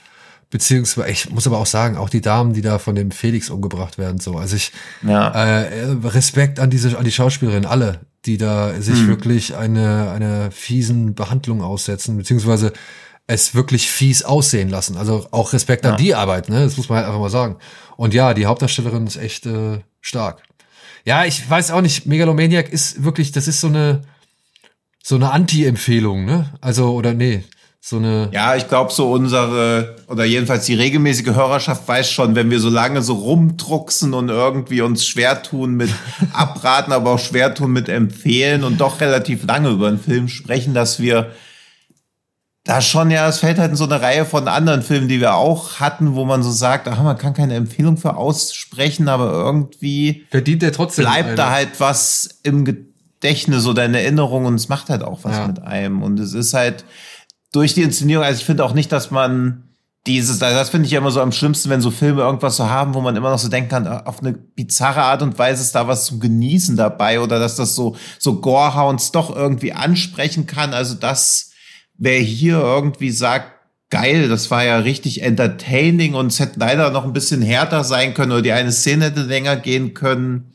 Beziehungsweise, 0.52 1.10
ich 1.10 1.30
muss 1.32 1.48
aber 1.48 1.58
auch 1.58 1.66
sagen, 1.66 1.98
auch 1.98 2.10
die 2.10 2.22
Damen, 2.22 2.54
die 2.54 2.62
da 2.62 2.78
von 2.78 2.94
dem 2.94 3.10
Felix 3.10 3.50
umgebracht 3.50 3.98
werden, 3.98 4.20
so. 4.20 4.38
Also 4.38 4.56
ich, 4.56 4.72
Ja. 5.02 5.30
äh, 5.30 5.96
Respekt 6.04 6.60
an 6.60 6.70
diese, 6.70 6.96
an 6.96 7.06
die 7.06 7.12
Schauspielerin, 7.12 7.66
alle, 7.66 8.02
die 8.26 8.38
da 8.38 8.80
sich 8.82 9.00
Hm. 9.00 9.08
wirklich 9.08 9.56
eine, 9.56 10.12
eine 10.12 10.52
fiesen 10.52 11.14
Behandlung 11.16 11.62
aussetzen, 11.62 12.18
beziehungsweise 12.18 12.74
es 13.28 13.56
wirklich 13.56 13.90
fies 13.90 14.24
aussehen 14.24 14.70
lassen. 14.70 14.98
Also 14.98 15.28
auch 15.32 15.54
Respekt 15.54 15.86
an 15.86 15.92
Ja. 15.94 15.98
die 15.98 16.16
Arbeit, 16.16 16.50
ne? 16.50 16.62
Das 16.64 16.78
muss 16.78 16.90
man 16.90 16.98
halt 16.98 17.08
einfach 17.08 17.20
mal 17.20 17.30
sagen. 17.30 17.58
Und 17.96 18.14
ja, 18.14 18.34
die 18.34 18.46
Hauptdarstellerin 18.46 19.08
ist 19.08 19.16
echt 19.18 19.46
äh, 19.46 19.80
stark. 20.02 20.44
Ja, 21.06 21.26
ich 21.26 21.50
weiß 21.50 21.72
auch 21.72 21.82
nicht, 21.82 22.06
Megalomaniac 22.06 22.70
ist 22.72 23.04
wirklich, 23.04 23.32
das 23.32 23.48
ist 23.48 23.62
so 23.62 23.68
eine, 23.68 24.02
so 25.02 25.16
eine 25.16 25.32
Anti-Empfehlung, 25.32 26.26
ne? 26.26 26.54
Also, 26.62 26.94
oder 26.94 27.14
nee, 27.14 27.44
so 27.86 27.98
eine. 27.98 28.30
Ja, 28.32 28.56
ich 28.56 28.70
glaube, 28.70 28.94
so 28.94 29.12
unsere, 29.12 29.98
oder 30.08 30.24
jedenfalls 30.24 30.66
die 30.66 30.74
regelmäßige 30.74 31.36
Hörerschaft 31.36 31.86
weiß 31.86 32.10
schon, 32.10 32.34
wenn 32.34 32.50
wir 32.50 32.62
so 32.62 32.70
lange 32.70 33.02
so 33.02 33.14
rumdrucksen 33.14 34.14
und 34.14 34.30
irgendwie 34.30 34.80
uns 34.82 35.06
schwer 35.06 35.44
tun 35.44 35.76
mit 35.76 35.90
abraten, 36.34 36.94
aber 36.94 37.12
auch 37.12 37.20
schwer 37.20 37.54
tun 37.54 37.74
mit 37.74 37.90
empfehlen 37.90 38.64
und 38.64 38.80
doch 38.80 39.02
relativ 39.02 39.46
lange 39.46 39.70
über 39.70 39.90
einen 39.90 40.00
Film 40.00 40.30
sprechen, 40.30 40.74
dass 40.74 41.02
wir 41.02 41.32
da 42.64 42.80
schon, 42.80 43.12
ja, 43.12 43.28
es 43.28 43.40
fällt 43.40 43.60
halt 43.60 43.72
in 43.72 43.76
so 43.76 43.84
eine 43.84 44.02
Reihe 44.02 44.24
von 44.24 44.48
anderen 44.48 44.82
Filmen, 44.82 45.10
die 45.10 45.20
wir 45.20 45.36
auch 45.36 45.82
hatten, 45.82 46.16
wo 46.16 46.24
man 46.24 46.42
so 46.42 46.52
sagt, 46.52 46.88
ach, 46.88 47.04
man 47.04 47.18
kann 47.18 47.34
keine 47.34 47.56
Empfehlung 47.56 47.98
für 47.98 48.16
aussprechen, 48.16 49.10
aber 49.10 49.30
irgendwie 49.30 50.24
verdient 50.32 50.64
er 50.64 50.72
trotzdem. 50.72 51.04
Bleibt 51.04 51.28
eine. 51.28 51.36
da 51.36 51.52
halt 51.52 51.82
was 51.82 52.40
im 52.44 52.64
Gedächtnis 52.64 53.68
oder 53.68 53.84
in 53.84 53.94
Erinnerung 53.94 54.46
und 54.46 54.56
es 54.56 54.70
macht 54.70 54.88
halt 54.88 55.04
auch 55.04 55.20
was 55.24 55.36
ja. 55.36 55.48
mit 55.48 55.62
einem. 55.62 56.02
Und 56.02 56.18
es 56.22 56.34
ist 56.34 56.54
halt, 56.54 56.86
durch 57.54 57.74
die 57.74 57.84
Inszenierung, 57.84 58.26
also 58.26 58.40
ich 58.40 58.46
finde 58.46 58.66
auch 58.66 58.74
nicht, 58.74 58.92
dass 58.92 59.12
man 59.12 59.64
dieses, 60.06 60.42
also 60.44 60.58
das 60.58 60.70
finde 60.70 60.88
ich 60.88 60.94
immer 60.94 61.12
so 61.12 61.22
am 61.22 61.32
schlimmsten, 61.32 61.70
wenn 61.70 61.80
so 61.80 61.90
Filme 61.90 62.24
irgendwas 62.24 62.58
so 62.58 62.70
haben, 62.70 62.94
wo 62.94 63.00
man 63.00 63.16
immer 63.16 63.30
noch 63.30 63.40
so 63.40 63.48
denken 63.48 63.70
kann, 63.70 63.88
auf 63.88 64.20
eine 64.20 64.34
bizarre 64.34 65.04
Art 65.04 65.22
und 65.22 65.40
Weise 65.40 65.62
ist 65.62 65.74
da 65.74 65.88
was 65.88 66.06
zum 66.06 66.20
Genießen 66.20 66.76
dabei 66.76 67.22
oder 67.22 67.40
dass 67.40 67.56
das 67.56 67.74
so, 67.74 67.96
so 68.20 68.42
Gorehounds 68.42 69.14
doch 69.14 69.34
irgendwie 69.34 69.72
ansprechen 69.72 70.46
kann. 70.46 70.74
Also 70.74 70.96
das, 70.96 71.52
wer 71.98 72.20
hier 72.20 72.58
irgendwie 72.58 73.12
sagt, 73.12 73.52
geil, 73.90 74.28
das 74.28 74.52
war 74.52 74.66
ja 74.66 74.80
richtig 74.80 75.22
entertaining 75.22 76.16
und 76.16 76.34
es 76.34 76.40
hätte 76.40 76.60
leider 76.60 76.90
noch 76.90 77.06
ein 77.06 77.14
bisschen 77.14 77.42
härter 77.42 77.86
sein 77.86 78.14
können 78.14 78.34
oder 78.34 78.42
die 78.42 78.52
eine 78.52 78.74
Szene 78.74 79.06
hätte 79.06 79.22
länger 79.22 79.56
gehen 79.56 79.94
können. 79.94 80.54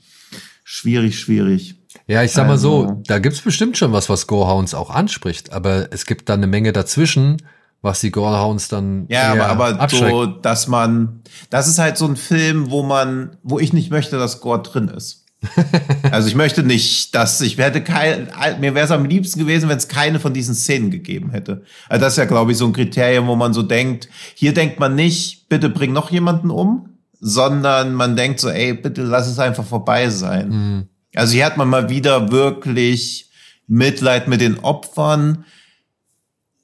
Schwierig, 0.64 1.18
schwierig. 1.18 1.77
Ja, 2.08 2.22
ich 2.22 2.32
sag 2.32 2.46
mal 2.46 2.56
so, 2.56 2.82
also. 2.82 3.02
da 3.06 3.18
gibt's 3.18 3.42
bestimmt 3.42 3.76
schon 3.76 3.92
was, 3.92 4.08
was 4.08 4.26
Gorehounds 4.26 4.72
auch 4.72 4.88
anspricht, 4.88 5.52
aber 5.52 5.92
es 5.92 6.06
gibt 6.06 6.30
da 6.30 6.34
eine 6.34 6.46
Menge 6.46 6.72
dazwischen, 6.72 7.36
was 7.82 8.00
die 8.00 8.10
Gorehounds 8.10 8.68
dann 8.68 9.04
Ja, 9.08 9.34
aber, 9.46 9.78
aber 9.78 9.88
so, 9.88 10.24
dass 10.24 10.68
man, 10.68 11.20
das 11.50 11.68
ist 11.68 11.78
halt 11.78 11.98
so 11.98 12.06
ein 12.06 12.16
Film, 12.16 12.70
wo 12.70 12.82
man, 12.82 13.36
wo 13.42 13.58
ich 13.58 13.74
nicht 13.74 13.90
möchte, 13.90 14.18
dass 14.18 14.40
Gore 14.40 14.62
drin 14.62 14.88
ist. 14.88 15.26
also 16.10 16.28
ich 16.28 16.34
möchte 16.34 16.62
nicht, 16.62 17.14
dass 17.14 17.40
ich 17.42 17.58
hätte 17.58 17.84
kein, 17.84 18.28
mir 18.58 18.74
wäre 18.74 18.86
es 18.86 18.90
am 18.90 19.04
liebsten 19.04 19.38
gewesen, 19.38 19.68
wenn 19.68 19.76
es 19.76 19.86
keine 19.86 20.18
von 20.18 20.32
diesen 20.32 20.54
Szenen 20.54 20.90
gegeben 20.90 21.30
hätte. 21.30 21.62
Also 21.88 22.04
das 22.04 22.14
ist 22.14 22.16
ja, 22.16 22.24
glaube 22.24 22.52
ich, 22.52 22.58
so 22.58 22.66
ein 22.66 22.72
Kriterium, 22.72 23.28
wo 23.28 23.36
man 23.36 23.52
so 23.52 23.62
denkt, 23.62 24.08
hier 24.34 24.54
denkt 24.54 24.80
man 24.80 24.94
nicht, 24.94 25.48
bitte 25.48 25.68
bring 25.68 25.92
noch 25.92 26.10
jemanden 26.10 26.50
um, 26.50 26.88
sondern 27.20 27.92
man 27.92 28.16
denkt 28.16 28.40
so, 28.40 28.48
ey, 28.48 28.72
bitte 28.72 29.02
lass 29.02 29.28
es 29.28 29.38
einfach 29.38 29.64
vorbei 29.64 30.08
sein. 30.08 30.48
Mhm. 30.48 30.88
Also 31.18 31.32
hier 31.34 31.46
hat 31.46 31.56
man 31.56 31.68
mal 31.68 31.88
wieder 31.88 32.30
wirklich 32.30 33.28
Mitleid 33.66 34.28
mit 34.28 34.40
den 34.40 34.60
Opfern 34.60 35.44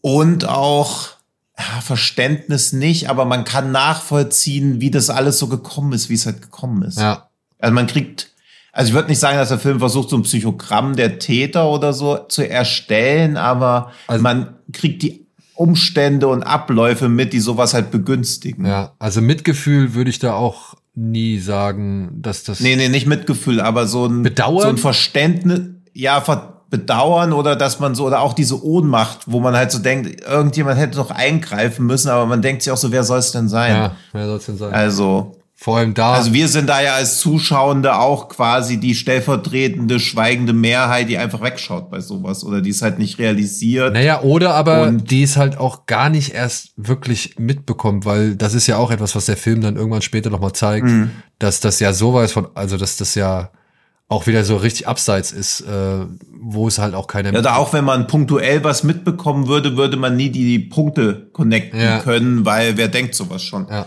und 0.00 0.48
auch 0.48 1.08
ja, 1.58 1.80
Verständnis 1.80 2.72
nicht, 2.72 3.10
aber 3.10 3.24
man 3.24 3.44
kann 3.44 3.72
nachvollziehen, 3.72 4.80
wie 4.80 4.90
das 4.90 5.10
alles 5.10 5.38
so 5.38 5.48
gekommen 5.48 5.92
ist, 5.92 6.08
wie 6.08 6.14
es 6.14 6.26
halt 6.26 6.40
gekommen 6.42 6.82
ist. 6.82 6.98
Ja. 6.98 7.28
Also 7.58 7.74
man 7.74 7.86
kriegt, 7.86 8.30
also 8.72 8.88
ich 8.88 8.94
würde 8.94 9.08
nicht 9.08 9.18
sagen, 9.18 9.38
dass 9.38 9.48
der 9.48 9.58
Film 9.58 9.78
versucht, 9.80 10.10
so 10.10 10.16
ein 10.16 10.22
Psychogramm 10.22 10.96
der 10.96 11.18
Täter 11.18 11.68
oder 11.68 11.92
so 11.92 12.16
zu 12.16 12.48
erstellen, 12.48 13.36
aber 13.36 13.92
also 14.06 14.22
man 14.22 14.54
kriegt 14.72 15.02
die 15.02 15.26
Umstände 15.54 16.28
und 16.28 16.42
Abläufe 16.42 17.08
mit, 17.08 17.32
die 17.32 17.40
sowas 17.40 17.74
halt 17.74 17.90
begünstigen. 17.90 18.66
Ja, 18.66 18.92
also 18.98 19.20
Mitgefühl 19.20 19.94
würde 19.94 20.10
ich 20.10 20.18
da 20.18 20.34
auch 20.34 20.74
nie 20.94 21.38
sagen, 21.38 22.20
dass 22.22 22.44
das. 22.44 22.60
Nee, 22.60 22.76
nee, 22.76 22.88
nicht 22.88 23.06
Mitgefühl, 23.06 23.60
aber 23.60 23.86
so 23.86 24.06
ein, 24.06 24.22
Bedauern? 24.22 24.62
so 24.62 24.68
ein 24.68 24.78
Verständnis, 24.78 25.60
ja, 25.92 26.22
Bedauern 26.70 27.32
oder 27.32 27.54
dass 27.54 27.78
man 27.78 27.94
so, 27.94 28.06
oder 28.06 28.20
auch 28.20 28.32
diese 28.32 28.64
Ohnmacht, 28.64 29.20
wo 29.26 29.38
man 29.38 29.54
halt 29.54 29.70
so 29.70 29.78
denkt, 29.78 30.24
irgendjemand 30.26 30.78
hätte 30.78 30.96
doch 30.96 31.10
eingreifen 31.10 31.86
müssen, 31.86 32.08
aber 32.08 32.26
man 32.26 32.42
denkt 32.42 32.62
sich 32.62 32.72
auch 32.72 32.76
so, 32.76 32.90
wer 32.90 33.04
soll 33.04 33.18
es 33.18 33.30
denn 33.30 33.48
sein? 33.48 33.76
Ja, 33.76 33.96
wer 34.12 34.26
soll 34.26 34.38
es 34.38 34.46
denn 34.46 34.56
sein? 34.56 34.72
Also. 34.72 35.36
Vor 35.64 35.78
allem 35.78 35.94
da. 35.94 36.12
Also 36.12 36.34
wir 36.34 36.48
sind 36.48 36.68
da 36.68 36.82
ja 36.82 36.92
als 36.92 37.20
Zuschauende 37.20 37.96
auch 37.96 38.28
quasi 38.28 38.78
die 38.78 38.94
stellvertretende, 38.94 39.98
schweigende 39.98 40.52
Mehrheit, 40.52 41.08
die 41.08 41.16
einfach 41.16 41.40
wegschaut 41.40 41.90
bei 41.90 42.00
sowas 42.00 42.44
oder 42.44 42.60
die 42.60 42.68
es 42.68 42.82
halt 42.82 42.98
nicht 42.98 43.18
realisiert. 43.18 43.94
Naja, 43.94 44.20
oder 44.20 44.52
aber 44.52 44.82
und 44.82 45.10
die 45.10 45.22
es 45.22 45.38
halt 45.38 45.56
auch 45.56 45.86
gar 45.86 46.10
nicht 46.10 46.34
erst 46.34 46.74
wirklich 46.76 47.36
mitbekommt, 47.38 48.04
weil 48.04 48.36
das 48.36 48.52
ist 48.52 48.66
ja 48.66 48.76
auch 48.76 48.90
etwas, 48.90 49.16
was 49.16 49.24
der 49.24 49.38
Film 49.38 49.62
dann 49.62 49.76
irgendwann 49.76 50.02
später 50.02 50.28
nochmal 50.28 50.52
zeigt, 50.52 50.84
mhm. 50.84 51.12
dass 51.38 51.60
das 51.60 51.80
ja 51.80 51.94
sowas 51.94 52.32
von, 52.32 52.48
also 52.54 52.76
dass 52.76 52.98
das 52.98 53.14
ja 53.14 53.48
auch 54.08 54.26
wieder 54.26 54.44
so 54.44 54.58
richtig 54.58 54.86
abseits 54.86 55.32
ist, 55.32 55.62
äh, 55.62 56.04
wo 56.42 56.68
es 56.68 56.78
halt 56.78 56.94
auch 56.94 57.06
keine. 57.06 57.32
Ja, 57.32 57.40
da 57.40 57.56
auch 57.56 57.72
wenn 57.72 57.86
man 57.86 58.06
punktuell 58.06 58.64
was 58.64 58.84
mitbekommen 58.84 59.48
würde, 59.48 59.78
würde 59.78 59.96
man 59.96 60.14
nie 60.14 60.28
die 60.28 60.58
Punkte 60.58 61.30
connecten 61.32 61.80
ja. 61.80 62.00
können, 62.00 62.44
weil 62.44 62.76
wer 62.76 62.88
denkt 62.88 63.14
sowas 63.14 63.42
schon? 63.42 63.66
Ja. 63.70 63.86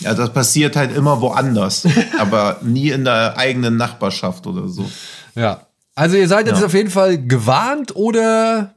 Ja, 0.00 0.14
das 0.14 0.32
passiert 0.32 0.76
halt 0.76 0.94
immer 0.94 1.20
woanders, 1.20 1.86
aber 2.18 2.60
nie 2.62 2.90
in 2.90 3.04
der 3.04 3.36
eigenen 3.36 3.76
Nachbarschaft 3.76 4.46
oder 4.46 4.68
so. 4.68 4.88
Ja. 5.34 5.66
Also 5.94 6.16
ihr 6.16 6.28
seid 6.28 6.46
jetzt 6.46 6.60
ja. 6.60 6.66
auf 6.66 6.74
jeden 6.74 6.90
Fall 6.90 7.18
gewarnt 7.18 7.96
oder 7.96 8.74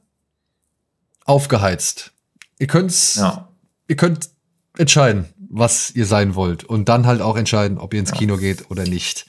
aufgeheizt. 1.26 2.12
Ihr 2.58 2.68
könnt's, 2.68 3.16
ja. 3.16 3.48
ihr 3.88 3.96
könnt 3.96 4.30
entscheiden, 4.78 5.26
was 5.50 5.92
ihr 5.92 6.06
sein 6.06 6.36
wollt 6.36 6.64
und 6.64 6.90
dann 6.90 7.06
halt 7.06 7.22
auch 7.22 7.38
entscheiden, 7.38 7.78
ob 7.78 7.94
ihr 7.94 8.00
ins 8.00 8.12
ja. 8.12 8.18
Kino 8.18 8.38
geht 8.38 8.72
oder 8.72 8.84
nicht. 8.84 9.26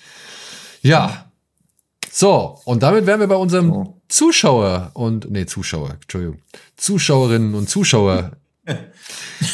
Ja. 0.81 1.27
So, 2.11 2.61
und 2.65 2.83
damit 2.83 3.07
wären 3.07 3.21
wir 3.21 3.27
bei 3.27 3.37
unserem 3.37 3.69
so. 3.69 4.01
Zuschauer 4.09 4.91
und, 4.95 5.31
nee, 5.31 5.47
Zuschauer, 5.47 5.97
Entschuldigung, 6.03 6.41
Zuschauerinnen 6.77 7.55
und 7.55 7.71
Zuschauer 7.71 8.33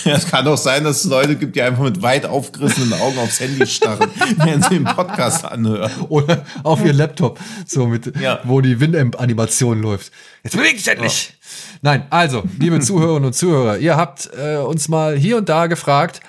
es 0.04 0.28
kann 0.28 0.44
doch 0.44 0.58
sein, 0.58 0.84
dass 0.84 1.04
es 1.04 1.10
Leute 1.10 1.36
gibt, 1.36 1.56
die 1.56 1.62
einfach 1.62 1.82
mit 1.82 2.02
weit 2.02 2.26
aufgerissenen 2.26 2.92
Augen 2.92 3.18
aufs 3.18 3.40
Handy 3.40 3.66
starren, 3.66 4.10
während 4.36 4.64
sie 4.64 4.74
den 4.74 4.84
Podcast 4.84 5.44
anhören. 5.44 5.90
Oder 6.08 6.44
auf 6.62 6.84
ihr 6.84 6.92
Laptop, 6.92 7.40
so 7.66 7.86
mit, 7.86 8.14
ja. 8.20 8.40
wo 8.44 8.60
die 8.60 8.80
Winamp-Animation 8.80 9.80
läuft. 9.80 10.12
Jetzt 10.42 10.56
beweg 10.56 10.76
dich 10.76 10.88
endlich! 10.88 11.32
Oh. 11.32 11.78
Nein, 11.80 12.06
also, 12.10 12.44
liebe 12.58 12.80
Zuhörerinnen 12.80 13.26
und 13.26 13.32
Zuhörer, 13.32 13.78
ihr 13.78 13.96
habt 13.96 14.28
äh, 14.36 14.56
uns 14.56 14.88
mal 14.88 15.16
hier 15.16 15.38
und 15.38 15.48
da 15.48 15.68
gefragt, 15.68 16.20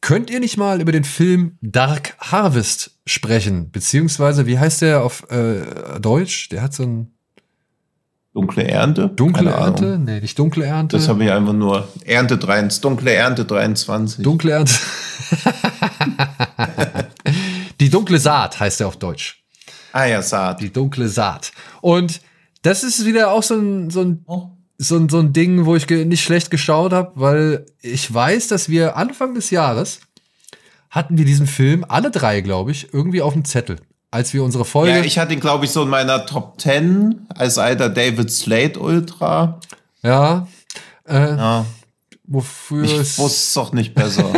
könnt 0.00 0.30
ihr 0.30 0.38
nicht 0.38 0.56
mal 0.56 0.80
über 0.80 0.92
den 0.92 1.04
Film 1.04 1.58
Dark 1.60 2.14
Harvest 2.20 2.92
sprechen? 3.04 3.72
Beziehungsweise, 3.72 4.46
wie 4.46 4.58
heißt 4.58 4.82
der 4.82 5.02
auf 5.02 5.28
äh, 5.30 5.98
Deutsch? 6.00 6.50
Der 6.50 6.62
hat 6.62 6.72
so 6.72 6.84
ein 6.84 7.17
Dunkle 8.38 8.68
Ernte? 8.68 9.08
Dunkle 9.08 9.50
Ernte? 9.50 9.98
Nee, 9.98 10.20
nicht 10.20 10.38
dunkle 10.38 10.64
Ernte. 10.64 10.96
Das 10.96 11.08
habe 11.08 11.24
ich 11.24 11.32
einfach 11.32 11.54
nur 11.54 11.88
Ernte 12.04 12.38
23, 12.38 12.80
dunkle 12.80 13.12
Ernte 13.12 13.44
23. 13.44 14.22
Dunkle 14.22 14.52
Ernte. 14.52 14.74
Die 17.80 17.90
dunkle 17.90 18.20
Saat 18.20 18.60
heißt 18.60 18.80
er 18.80 18.86
auf 18.86 18.96
Deutsch. 18.96 19.42
Ah 19.92 20.04
ja, 20.04 20.22
Saat. 20.22 20.60
Die 20.60 20.72
dunkle 20.72 21.08
Saat. 21.08 21.50
Und 21.80 22.20
das 22.62 22.84
ist 22.84 23.04
wieder 23.04 23.32
auch 23.32 23.42
so 23.42 23.56
ein, 23.56 23.90
so 23.90 24.02
ein, 24.02 24.22
oh. 24.26 24.50
so 24.76 24.98
ein, 24.98 25.08
so 25.08 25.18
ein 25.18 25.32
Ding, 25.32 25.64
wo 25.64 25.74
ich 25.74 25.88
nicht 25.88 26.22
schlecht 26.22 26.52
geschaut 26.52 26.92
habe, 26.92 27.10
weil 27.16 27.66
ich 27.82 28.14
weiß, 28.14 28.46
dass 28.46 28.68
wir 28.68 28.96
Anfang 28.96 29.34
des 29.34 29.50
Jahres 29.50 29.98
hatten 30.90 31.18
wir 31.18 31.24
diesen 31.24 31.48
Film, 31.48 31.84
alle 31.88 32.12
drei, 32.12 32.40
glaube 32.40 32.70
ich, 32.70 32.94
irgendwie 32.94 33.20
auf 33.20 33.32
dem 33.32 33.44
Zettel 33.44 33.80
als 34.10 34.32
wir 34.32 34.42
unsere 34.42 34.64
Folge. 34.64 34.92
Ja, 34.92 35.02
ich 35.02 35.18
hatte 35.18 35.34
ihn, 35.34 35.40
glaube 35.40 35.64
ich, 35.64 35.70
so 35.70 35.82
in 35.82 35.88
meiner 35.88 36.24
Top 36.26 36.60
10 36.60 37.26
als 37.34 37.58
alter 37.58 37.88
David 37.88 38.30
Slade 38.30 38.78
Ultra. 38.78 39.60
Ja. 40.02 40.46
Äh, 41.06 41.36
ja. 41.36 41.66
Wofür 42.30 42.84
ich 42.84 42.92
wusste 42.92 43.22
es 43.22 43.54
doch 43.54 43.72
nicht 43.72 43.94
besser. 43.94 44.30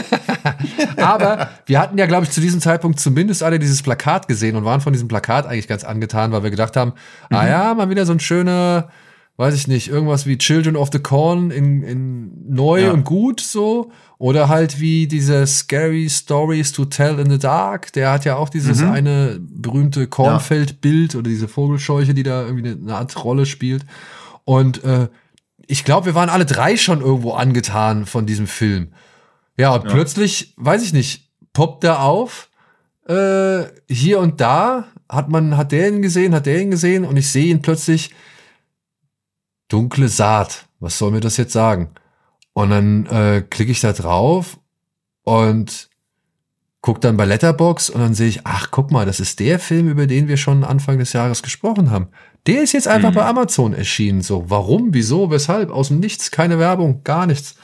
Aber 0.96 1.50
wir 1.66 1.80
hatten 1.80 1.98
ja, 1.98 2.06
glaube 2.06 2.24
ich, 2.24 2.30
zu 2.30 2.40
diesem 2.40 2.60
Zeitpunkt 2.60 3.00
zumindest 3.00 3.42
alle 3.42 3.58
dieses 3.58 3.82
Plakat 3.82 4.28
gesehen 4.28 4.54
und 4.54 4.64
waren 4.64 4.80
von 4.80 4.92
diesem 4.92 5.08
Plakat 5.08 5.46
eigentlich 5.46 5.66
ganz 5.66 5.82
angetan, 5.82 6.30
weil 6.30 6.44
wir 6.44 6.50
gedacht 6.50 6.76
haben, 6.76 6.92
mhm. 7.30 7.36
ah 7.36 7.48
ja, 7.48 7.74
mal 7.74 7.90
wieder 7.90 8.06
so 8.06 8.12
ein 8.12 8.20
schöner, 8.20 8.90
weiß 9.40 9.54
ich 9.54 9.68
nicht, 9.68 9.88
irgendwas 9.88 10.26
wie 10.26 10.36
Children 10.36 10.76
of 10.76 10.90
the 10.92 10.98
Corn 10.98 11.50
in, 11.50 11.82
in 11.82 12.54
neu 12.54 12.82
ja. 12.82 12.90
und 12.92 13.04
gut 13.04 13.40
so. 13.40 13.90
Oder 14.18 14.50
halt 14.50 14.80
wie 14.80 15.08
diese 15.08 15.46
Scary 15.46 16.10
Stories 16.10 16.72
to 16.72 16.84
Tell 16.84 17.18
in 17.18 17.30
the 17.30 17.38
Dark. 17.38 17.90
Der 17.94 18.12
hat 18.12 18.26
ja 18.26 18.36
auch 18.36 18.50
dieses 18.50 18.82
mhm. 18.82 18.90
eine 18.90 19.40
berühmte 19.40 20.08
Kornfeldbild 20.08 21.14
oder 21.14 21.30
diese 21.30 21.48
Vogelscheuche, 21.48 22.12
die 22.12 22.22
da 22.22 22.44
irgendwie 22.44 22.68
eine, 22.68 22.94
Art 22.94 23.24
Rolle 23.24 23.46
spielt. 23.46 23.86
Und 24.44 24.84
äh, 24.84 25.08
ich 25.66 25.84
glaube, 25.84 26.04
wir 26.04 26.14
waren 26.14 26.28
alle 26.28 26.44
drei 26.44 26.76
schon 26.76 27.00
irgendwo 27.00 27.32
angetan 27.32 28.04
von 28.04 28.26
diesem 28.26 28.46
Film. 28.46 28.88
Ja, 29.56 29.74
und 29.74 29.84
ja. 29.86 29.90
plötzlich, 29.90 30.52
weiß 30.58 30.82
ich 30.82 30.92
nicht, 30.92 31.30
poppt 31.54 31.84
der 31.84 32.02
auf. 32.02 32.50
Äh, 33.08 33.62
hier 33.88 34.18
und 34.18 34.42
da 34.42 34.88
hat 35.08 35.30
man, 35.30 35.56
hat 35.56 35.72
der 35.72 35.88
ihn 35.88 36.02
gesehen, 36.02 36.34
hat 36.34 36.44
der 36.44 36.60
ihn 36.60 36.70
gesehen 36.70 37.06
und 37.06 37.16
ich 37.16 37.30
sehe 37.30 37.46
ihn 37.46 37.62
plötzlich 37.62 38.10
dunkle 39.70 40.08
Saat. 40.08 40.66
Was 40.80 40.98
soll 40.98 41.12
mir 41.12 41.20
das 41.20 41.38
jetzt 41.38 41.52
sagen? 41.52 41.90
Und 42.52 42.70
dann 42.70 43.06
äh, 43.06 43.42
klicke 43.48 43.72
ich 43.72 43.80
da 43.80 43.92
drauf 43.92 44.58
und 45.22 45.88
guck 46.82 47.00
dann 47.00 47.16
bei 47.16 47.24
Letterbox 47.24 47.90
und 47.90 48.00
dann 48.00 48.14
sehe 48.14 48.28
ich, 48.28 48.46
ach, 48.46 48.70
guck 48.70 48.90
mal, 48.90 49.06
das 49.06 49.20
ist 49.20 49.40
der 49.40 49.58
Film, 49.58 49.88
über 49.88 50.06
den 50.06 50.28
wir 50.28 50.36
schon 50.36 50.64
Anfang 50.64 50.98
des 50.98 51.12
Jahres 51.12 51.42
gesprochen 51.42 51.90
haben. 51.90 52.08
Der 52.46 52.62
ist 52.62 52.72
jetzt 52.72 52.88
einfach 52.88 53.10
mhm. 53.10 53.14
bei 53.14 53.24
Amazon 53.26 53.74
erschienen. 53.74 54.22
So, 54.22 54.48
warum, 54.48 54.94
wieso, 54.94 55.30
weshalb? 55.30 55.70
Aus 55.70 55.88
dem 55.88 56.00
Nichts, 56.00 56.30
keine 56.30 56.58
Werbung, 56.58 57.02
gar 57.04 57.26
nichts. 57.26 57.54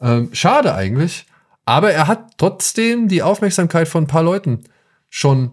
Ähm, 0.00 0.30
schade 0.32 0.74
eigentlich. 0.74 1.26
Aber 1.66 1.92
er 1.92 2.06
hat 2.06 2.38
trotzdem 2.38 3.08
die 3.08 3.22
Aufmerksamkeit 3.22 3.88
von 3.88 4.04
ein 4.04 4.08
paar 4.08 4.22
Leuten 4.22 4.64
schon 5.10 5.52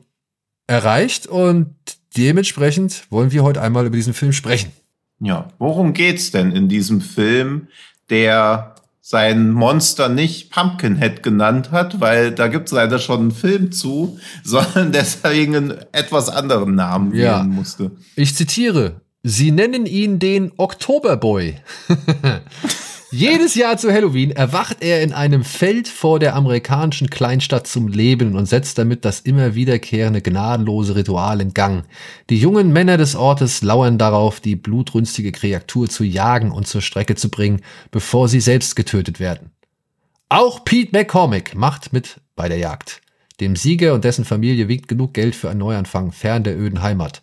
erreicht 0.68 1.28
und 1.28 1.76
dementsprechend 2.16 3.12
wollen 3.12 3.32
wir 3.32 3.44
heute 3.44 3.62
einmal 3.62 3.86
über 3.86 3.96
diesen 3.96 4.14
Film 4.14 4.32
sprechen. 4.32 4.72
Ja, 5.24 5.48
worum 5.58 5.94
geht's 5.94 6.32
denn 6.32 6.52
in 6.52 6.68
diesem 6.68 7.00
Film, 7.00 7.70
der 8.10 8.76
sein 9.00 9.52
Monster 9.52 10.10
nicht 10.10 10.52
Pumpkinhead 10.52 11.24
genannt 11.24 11.72
hat, 11.72 12.02
weil 12.02 12.32
da 12.32 12.48
gibt's 12.48 12.72
leider 12.72 13.00
schon 13.00 13.20
einen 13.20 13.32
Film 13.32 13.72
zu, 13.72 14.20
sondern 14.44 14.92
deswegen 14.92 15.56
einen 15.56 15.74
etwas 15.92 16.30
anderen 16.30 16.76
Namen 16.76 17.14
ja. 17.14 17.40
wählen 17.40 17.50
musste. 17.50 17.92
Ich 18.16 18.36
zitiere, 18.36 19.02
Sie 19.24 19.52
nennen 19.52 19.86
ihn 19.86 20.20
den 20.20 20.52
Oktoberboy. 20.58 21.56
Jedes 23.16 23.54
Jahr 23.54 23.78
zu 23.78 23.94
Halloween 23.94 24.32
erwacht 24.32 24.78
er 24.82 25.04
in 25.04 25.14
einem 25.14 25.44
Feld 25.44 25.88
vor 25.88 26.18
der 26.18 26.36
amerikanischen 26.36 27.12
Kleinstadt 27.12 27.68
zum 27.68 27.88
Leben 27.88 28.36
und 28.36 28.48
setzt 28.48 28.80
damit 28.80 29.06
das 29.06 29.20
immer 29.20 29.54
wiederkehrende 29.54 30.20
gnadenlose 30.20 30.96
Ritual 30.96 31.40
in 31.40 31.54
Gang. 31.54 31.86
Die 32.32 32.40
jungen 32.40 32.74
Männer 32.74 32.98
des 32.98 33.16
Ortes 33.16 33.62
lauern 33.62 34.00
darauf, 34.00 34.40
die 34.40 34.56
blutrünstige 34.56 35.32
Kreatur 35.32 35.88
zu 35.90 36.04
jagen 36.04 36.50
und 36.50 36.68
zur 36.68 36.82
Strecke 36.82 37.14
zu 37.14 37.30
bringen, 37.30 37.62
bevor 37.92 38.28
sie 38.28 38.42
selbst 38.42 38.76
getötet 38.76 39.20
werden. 39.20 39.52
Auch 40.30 40.66
Pete 40.66 40.90
McCormick 40.92 41.54
macht 41.54 41.94
mit 41.94 42.20
bei 42.36 42.50
der 42.50 42.58
Jagd. 42.58 43.04
Dem 43.40 43.56
Sieger 43.56 43.94
und 43.94 44.06
dessen 44.06 44.26
Familie 44.26 44.68
wiegt 44.68 44.88
genug 44.88 45.14
Geld 45.14 45.36
für 45.36 45.52
einen 45.52 45.60
Neuanfang 45.60 46.14
fern 46.14 46.44
der 46.44 46.58
öden 46.58 46.82
Heimat. 46.82 47.22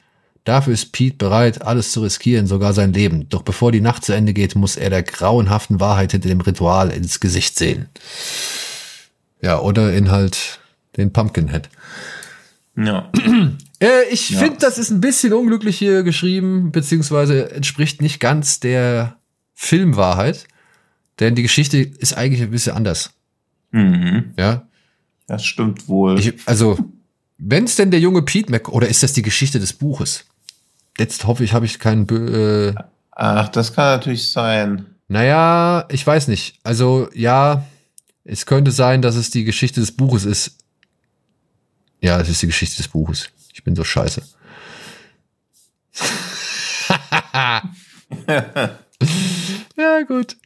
Dafür 0.50 0.74
ist 0.74 0.90
Pete 0.90 1.16
bereit, 1.16 1.62
alles 1.62 1.92
zu 1.92 2.02
riskieren, 2.02 2.48
sogar 2.48 2.72
sein 2.72 2.92
Leben. 2.92 3.28
Doch 3.28 3.42
bevor 3.42 3.70
die 3.70 3.80
Nacht 3.80 4.04
zu 4.04 4.12
Ende 4.12 4.32
geht, 4.32 4.56
muss 4.56 4.74
er 4.74 4.90
der 4.90 5.04
grauenhaften 5.04 5.78
Wahrheit 5.78 6.10
hinter 6.10 6.28
dem 6.28 6.40
Ritual 6.40 6.90
ins 6.90 7.20
Gesicht 7.20 7.56
sehen. 7.56 7.88
Ja, 9.40 9.60
oder 9.60 9.92
in 9.94 10.10
halt 10.10 10.58
den 10.96 11.12
Pumpkinhead. 11.12 11.68
Ja. 12.76 13.12
Äh, 13.82 14.10
ich 14.10 14.28
ja. 14.28 14.40
finde, 14.40 14.58
das 14.58 14.76
ist 14.76 14.90
ein 14.90 15.00
bisschen 15.00 15.32
unglücklich 15.32 15.78
hier 15.78 16.02
geschrieben, 16.02 16.70
beziehungsweise 16.70 17.50
entspricht 17.50 18.02
nicht 18.02 18.20
ganz 18.20 18.60
der 18.60 19.16
Filmwahrheit. 19.54 20.46
Denn 21.18 21.34
die 21.34 21.42
Geschichte 21.42 21.78
ist 21.78 22.12
eigentlich 22.12 22.42
ein 22.42 22.50
bisschen 22.50 22.76
anders. 22.76 23.14
Mhm. 23.70 24.34
Ja. 24.36 24.68
Das 25.26 25.46
stimmt 25.46 25.88
wohl. 25.88 26.18
Ich, 26.18 26.34
also, 26.44 26.78
wenn 27.38 27.64
es 27.64 27.76
denn 27.76 27.90
der 27.90 28.00
junge 28.00 28.20
Pete 28.20 28.50
Mac, 28.50 28.68
oder 28.68 28.88
ist 28.88 29.02
das 29.02 29.14
die 29.14 29.22
Geschichte 29.22 29.58
des 29.60 29.72
Buches? 29.72 30.26
Jetzt 31.00 31.26
hoffe 31.26 31.42
ich, 31.44 31.54
habe 31.54 31.64
ich 31.64 31.78
keinen. 31.78 32.06
Äh 32.10 32.74
Ach, 33.12 33.48
das 33.48 33.72
kann 33.72 33.86
natürlich 33.86 34.30
sein. 34.30 34.84
Naja, 35.08 35.86
ich 35.88 36.06
weiß 36.06 36.28
nicht. 36.28 36.58
Also 36.62 37.08
ja, 37.14 37.64
es 38.22 38.44
könnte 38.44 38.70
sein, 38.70 39.00
dass 39.00 39.16
es 39.16 39.30
die 39.30 39.44
Geschichte 39.44 39.80
des 39.80 39.96
Buches 39.96 40.26
ist. 40.26 40.58
Ja, 42.02 42.20
es 42.20 42.28
ist 42.28 42.42
die 42.42 42.48
Geschichte 42.48 42.76
des 42.76 42.88
Buches. 42.88 43.30
Ich 43.54 43.64
bin 43.64 43.74
so 43.74 43.82
scheiße. 43.82 44.20
ja, 49.78 50.02
gut. 50.06 50.36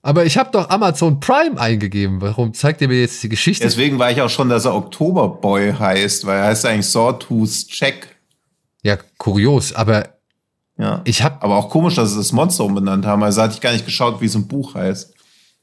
Aber 0.00 0.24
ich 0.24 0.38
habe 0.38 0.50
doch 0.50 0.70
Amazon 0.70 1.20
Prime 1.20 1.60
eingegeben. 1.60 2.22
Warum 2.22 2.54
zeigt 2.54 2.80
ihr 2.80 2.88
mir 2.88 3.02
jetzt 3.02 3.22
die 3.22 3.28
Geschichte? 3.28 3.64
Deswegen 3.64 3.98
war 3.98 4.10
ich 4.10 4.22
auch 4.22 4.30
schon, 4.30 4.48
dass 4.48 4.64
er 4.64 4.74
Oktoberboy 4.74 5.74
heißt, 5.74 6.24
weil 6.24 6.38
er 6.38 6.44
heißt 6.46 6.64
eigentlich 6.64 6.86
Sawtooth 6.86 7.68
Check. 7.68 8.16
Ja, 8.82 8.96
kurios, 9.18 9.72
aber 9.72 10.08
ja. 10.78 11.02
ich 11.04 11.22
habe 11.22 11.42
aber 11.42 11.56
auch 11.56 11.68
komisch, 11.68 11.96
dass 11.96 12.10
sie 12.10 12.16
das 12.16 12.32
Monster 12.32 12.64
umbenannt 12.64 13.04
haben. 13.04 13.22
Also 13.22 13.42
hatte 13.42 13.54
ich 13.54 13.60
gar 13.60 13.72
nicht 13.72 13.84
geschaut, 13.84 14.20
wie 14.20 14.26
es 14.26 14.34
im 14.34 14.48
Buch 14.48 14.74
heißt. 14.74 15.14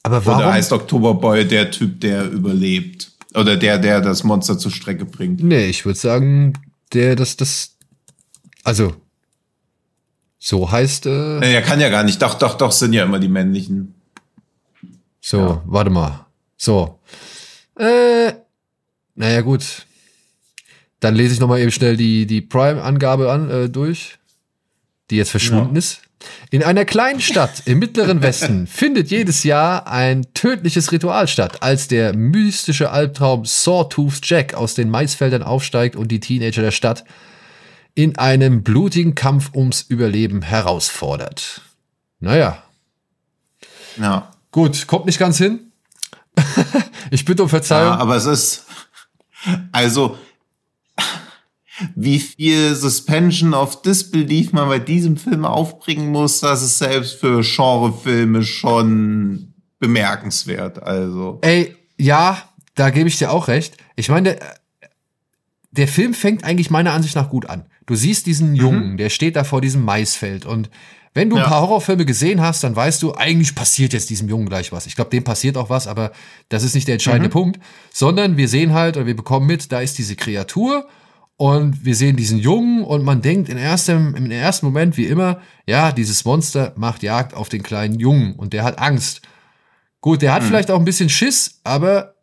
Aber 0.03 0.26
warum? 0.26 0.41
Oder 0.41 0.53
heißt 0.53 0.72
Oktoberboy 0.72 1.45
der 1.47 1.72
Typ, 1.72 1.99
der 2.01 2.30
überlebt? 2.30 3.11
Oder 3.34 3.57
der, 3.57 3.78
der 3.78 4.01
das 4.01 4.24
Monster 4.24 4.57
zur 4.57 4.72
Strecke 4.72 5.05
bringt? 5.05 5.43
Nee, 5.43 5.65
ich 5.65 5.86
würde 5.86 5.99
sagen, 5.99 6.53
der, 6.93 7.15
das, 7.15 7.36
das, 7.36 7.76
also, 8.63 8.93
so 10.39 10.72
heißt, 10.72 11.07
äh. 11.07 11.39
Nee, 11.39 11.53
er 11.53 11.61
kann 11.61 11.80
ja 11.80 11.89
gar 11.89 12.03
nicht. 12.03 12.22
Doch, 12.22 12.36
doch, 12.36 12.55
doch, 12.55 12.72
sind 12.72 12.93
ja 12.93 13.03
immer 13.03 13.20
die 13.20 13.28
männlichen. 13.28 13.95
So, 15.20 15.39
ja. 15.39 15.63
warte 15.65 15.89
mal. 15.89 16.26
So. 16.57 16.99
Äh, 17.78 18.34
naja, 19.15 19.41
gut. 19.41 19.86
Dann 20.99 21.15
lese 21.15 21.33
ich 21.33 21.39
nochmal 21.39 21.59
eben 21.59 21.71
schnell 21.71 21.97
die, 21.97 22.25
die 22.25 22.41
Prime-Angabe 22.41 23.31
an, 23.31 23.49
äh, 23.49 23.69
durch, 23.69 24.17
die 25.09 25.17
jetzt 25.17 25.31
verschwunden 25.31 25.75
ja. 25.75 25.79
ist. 25.79 26.01
In 26.49 26.63
einer 26.63 26.85
kleinen 26.85 27.21
Stadt 27.21 27.61
im 27.65 27.79
mittleren 27.79 28.21
Westen 28.21 28.65
findet 28.67 29.11
jedes 29.11 29.43
Jahr 29.43 29.87
ein 29.87 30.25
tödliches 30.33 30.91
Ritual 30.91 31.27
statt, 31.27 31.61
als 31.61 31.87
der 31.87 32.15
mystische 32.15 32.89
Albtraum 32.89 33.45
Sawtooth 33.45 34.19
Jack 34.23 34.55
aus 34.55 34.73
den 34.73 34.89
Maisfeldern 34.89 35.43
aufsteigt 35.43 35.95
und 35.95 36.07
die 36.07 36.19
Teenager 36.19 36.63
der 36.63 36.71
Stadt 36.71 37.03
in 37.93 38.17
einem 38.17 38.63
blutigen 38.63 39.15
Kampf 39.15 39.51
ums 39.53 39.81
Überleben 39.81 40.41
herausfordert. 40.41 41.61
Naja. 42.19 42.63
Ja. 43.97 44.31
Gut, 44.51 44.87
kommt 44.87 45.05
nicht 45.05 45.19
ganz 45.19 45.37
hin. 45.37 45.71
ich 47.11 47.25
bitte 47.25 47.43
um 47.43 47.49
Verzeihung. 47.49 47.93
Ja, 47.93 47.97
aber 47.97 48.15
es 48.15 48.25
ist, 48.25 48.65
also, 49.71 50.17
wie 51.95 52.19
viel 52.19 52.75
Suspension 52.75 53.53
of 53.53 53.82
Disbelief 53.82 54.51
man 54.53 54.67
bei 54.67 54.80
diesem 54.80 55.17
Film 55.17 55.45
aufbringen 55.45 56.11
muss, 56.11 56.39
das 56.39 56.63
ist 56.63 56.78
selbst 56.78 57.19
für 57.19 57.41
Genrefilme 57.41 58.43
schon 58.43 59.53
bemerkenswert. 59.80 60.82
Also. 60.82 61.39
Ey, 61.41 61.75
ja, 61.97 62.49
da 62.75 62.89
gebe 62.89 63.09
ich 63.09 63.17
dir 63.17 63.32
auch 63.32 63.47
recht. 63.47 63.78
Ich 63.95 64.09
meine, 64.09 64.36
der, 64.36 64.55
der 65.71 65.88
Film 65.88 66.13
fängt 66.13 66.43
eigentlich 66.43 66.69
meiner 66.69 66.93
Ansicht 66.93 67.15
nach 67.15 67.30
gut 67.30 67.47
an. 67.47 67.65
Du 67.86 67.95
siehst 67.95 68.25
diesen 68.25 68.55
Jungen, 68.55 68.93
mhm. 68.93 68.97
der 68.97 69.09
steht 69.09 69.36
da 69.36 69.43
vor 69.43 69.61
diesem 69.61 69.84
Maisfeld 69.86 70.45
und 70.45 70.69
wenn 71.13 71.32
du 71.32 71.38
ja. 71.38 71.43
ein 71.43 71.49
paar 71.49 71.61
Horrorfilme 71.61 72.05
gesehen 72.05 72.41
hast, 72.41 72.63
dann 72.63 72.75
weißt 72.75 73.01
du, 73.01 73.15
eigentlich 73.15 73.55
passiert 73.55 73.91
jetzt 73.91 74.11
diesem 74.11 74.30
Jungen 74.30 74.47
gleich 74.47 74.71
was. 74.71 74.86
Ich 74.86 74.95
glaube, 74.95 75.09
dem 75.09 75.23
passiert 75.23 75.57
auch 75.57 75.71
was, 75.71 75.88
aber 75.88 76.11
das 76.47 76.61
ist 76.61 76.75
nicht 76.75 76.88
der 76.88 76.93
entscheidende 76.93 77.30
mhm. 77.30 77.34
Punkt, 77.34 77.59
sondern 77.91 78.38
wir 78.38 78.47
sehen 78.47 78.73
halt 78.73 78.97
oder 78.97 79.07
wir 79.07 79.15
bekommen 79.15 79.47
mit, 79.47 79.71
da 79.71 79.82
ist 79.82 79.97
diese 79.97 80.15
Kreatur 80.15 80.88
und 81.38 81.85
wir 81.85 81.95
sehen 81.95 82.15
diesen 82.15 82.39
Jungen 82.39 82.83
und 82.83 83.03
man 83.03 83.21
denkt 83.21 83.47
in 83.47 83.57
erstem, 83.57 84.15
im 84.15 84.29
ersten 84.31 84.65
Moment 84.65 84.97
wie 84.97 85.05
immer, 85.05 85.39
ja, 85.67 85.91
dieses 85.91 86.25
Monster 86.25 86.73
macht 86.75 87.03
Jagd 87.03 87.35
auf 87.35 87.47
den 87.47 87.61
kleinen 87.61 87.99
Jungen 87.99 88.33
und 88.33 88.53
der 88.53 88.63
hat 88.63 88.79
Angst. 88.79 89.21
Gut, 90.01 90.23
der 90.23 90.33
hat 90.33 90.41
mhm. 90.41 90.47
vielleicht 90.47 90.71
auch 90.71 90.79
ein 90.79 90.85
bisschen 90.85 91.09
Schiss, 91.09 91.61
aber 91.63 92.15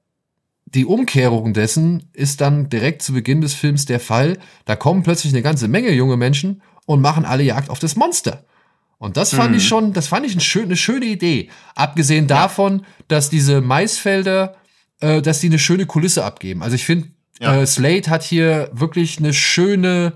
die 0.67 0.85
Umkehrung 0.85 1.55
dessen 1.55 2.11
ist 2.13 2.41
dann 2.41 2.69
direkt 2.69 3.03
zu 3.03 3.13
Beginn 3.13 3.41
des 3.41 3.55
Films 3.55 3.87
der 3.87 4.01
Fall. 4.01 4.39
Da 4.65 4.75
kommen 4.75 5.05
plötzlich 5.05 5.33
eine 5.33 5.43
ganze 5.43 5.69
Menge 5.69 5.93
junge 5.93 6.17
Menschen 6.17 6.63
und 6.85 7.01
machen 7.01 7.25
alle 7.25 7.45
Jagd 7.45 7.71
auf 7.71 7.79
das 7.79 7.95
Monster. 7.95 8.45
Und 8.99 9.17
das 9.17 9.33
fand 9.33 9.53
mhm. 9.53 9.59
ich 9.59 9.69
schon, 9.69 9.93
das 9.93 10.09
fand 10.09 10.27
ich 10.27 10.33
eine 10.33 10.41
schöne, 10.41 10.67
eine 10.67 10.77
schöne 10.77 11.07
Idee. 11.07 11.51
Abgesehen 11.77 12.27
ja. 12.27 12.43
davon, 12.43 12.85
dass 13.07 13.31
diese 13.31 13.61
Maisfelder, 13.61 14.57
äh, 15.01 15.23
dass 15.23 15.39
die 15.39 15.49
eine 15.49 15.59
schöne 15.61 15.87
Kulisse 15.87 16.25
abgeben. 16.25 16.63
Also 16.63 16.75
ich 16.75 16.85
finde, 16.85 17.09
ja. 17.41 17.61
äh, 17.61 17.67
Slate 17.67 18.11
hat 18.11 18.23
hier 18.23 18.71
wirklich 18.73 19.19
eine 19.19 19.33
schöne 19.33 20.15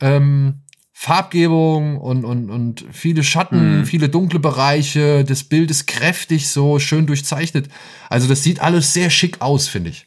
ähm, 0.00 0.60
Farbgebung 0.92 1.98
und, 1.98 2.24
und, 2.24 2.50
und 2.50 2.84
viele 2.92 3.24
Schatten, 3.24 3.80
mhm. 3.80 3.86
viele 3.86 4.08
dunkle 4.08 4.38
Bereiche. 4.38 5.24
Das 5.24 5.44
Bild 5.44 5.70
ist 5.70 5.86
kräftig, 5.86 6.48
so 6.48 6.78
schön 6.78 7.06
durchzeichnet. 7.06 7.68
Also 8.08 8.28
das 8.28 8.42
sieht 8.42 8.60
alles 8.60 8.92
sehr 8.92 9.10
schick 9.10 9.40
aus, 9.40 9.68
finde 9.68 9.90
ich. 9.90 10.06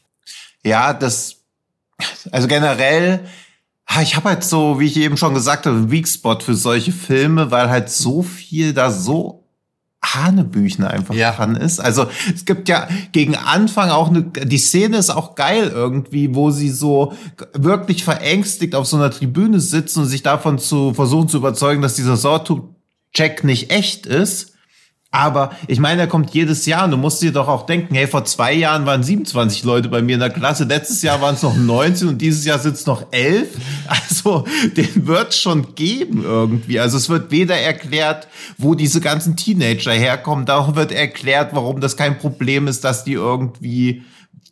Ja, 0.64 0.94
das, 0.94 1.44
also 2.30 2.48
generell 2.48 3.26
ich 4.02 4.16
habe 4.16 4.28
halt 4.28 4.44
so, 4.44 4.78
wie 4.78 4.86
ich 4.86 4.96
eben 4.96 5.16
schon 5.16 5.34
gesagt 5.34 5.66
habe, 5.66 5.90
Weak 5.90 6.06
Spot 6.06 6.38
für 6.40 6.54
solche 6.54 6.92
Filme, 6.92 7.50
weil 7.50 7.70
halt 7.70 7.88
so 7.88 8.22
viel 8.22 8.72
da 8.74 8.90
so 8.90 9.45
Hanebüchen 10.14 10.84
einfach 10.84 11.14
ja. 11.14 11.32
dran 11.32 11.56
ist. 11.56 11.80
Also 11.80 12.06
es 12.34 12.44
gibt 12.44 12.68
ja 12.68 12.88
gegen 13.12 13.34
Anfang 13.36 13.90
auch 13.90 14.08
eine, 14.08 14.22
die 14.22 14.58
Szene 14.58 14.96
ist 14.96 15.10
auch 15.10 15.34
geil 15.34 15.70
irgendwie, 15.74 16.34
wo 16.34 16.50
sie 16.50 16.70
so 16.70 17.12
wirklich 17.52 18.04
verängstigt 18.04 18.74
auf 18.74 18.86
so 18.86 18.96
einer 18.96 19.10
Tribüne 19.10 19.60
sitzen 19.60 20.00
und 20.00 20.06
sich 20.06 20.22
davon 20.22 20.58
zu 20.58 20.94
versuchen 20.94 21.28
zu 21.28 21.38
überzeugen, 21.38 21.82
dass 21.82 21.94
dieser 21.94 22.16
Sawtooth-Check 22.16 23.44
nicht 23.44 23.70
echt 23.70 24.06
ist. 24.06 24.55
Aber 25.16 25.52
ich 25.66 25.80
meine, 25.80 26.02
er 26.02 26.08
kommt 26.08 26.34
jedes 26.34 26.66
Jahr 26.66 26.84
und 26.84 26.90
du 26.90 26.98
musst 26.98 27.22
dir 27.22 27.32
doch 27.32 27.48
auch 27.48 27.64
denken, 27.64 27.94
hey, 27.94 28.06
vor 28.06 28.26
zwei 28.26 28.52
Jahren 28.52 28.84
waren 28.84 29.02
27 29.02 29.64
Leute 29.64 29.88
bei 29.88 30.02
mir 30.02 30.16
in 30.16 30.20
der 30.20 30.28
Klasse, 30.28 30.64
letztes 30.64 31.00
Jahr 31.00 31.22
waren 31.22 31.36
es 31.36 31.42
noch 31.42 31.56
19 31.56 32.08
und 32.08 32.18
dieses 32.18 32.44
Jahr 32.44 32.58
sind 32.58 32.74
es 32.74 32.84
noch 32.84 33.06
11. 33.12 33.48
Also 33.86 34.44
den 34.76 35.06
wird 35.06 35.32
schon 35.32 35.74
geben 35.74 36.22
irgendwie. 36.22 36.78
Also 36.78 36.98
es 36.98 37.08
wird 37.08 37.30
weder 37.30 37.56
erklärt, 37.56 38.28
wo 38.58 38.74
diese 38.74 39.00
ganzen 39.00 39.36
Teenager 39.36 39.92
herkommen, 39.92 40.44
da 40.44 40.76
wird 40.76 40.92
erklärt, 40.92 41.54
warum 41.54 41.80
das 41.80 41.96
kein 41.96 42.18
Problem 42.18 42.66
ist, 42.68 42.84
dass 42.84 43.04
die 43.04 43.14
irgendwie 43.14 44.02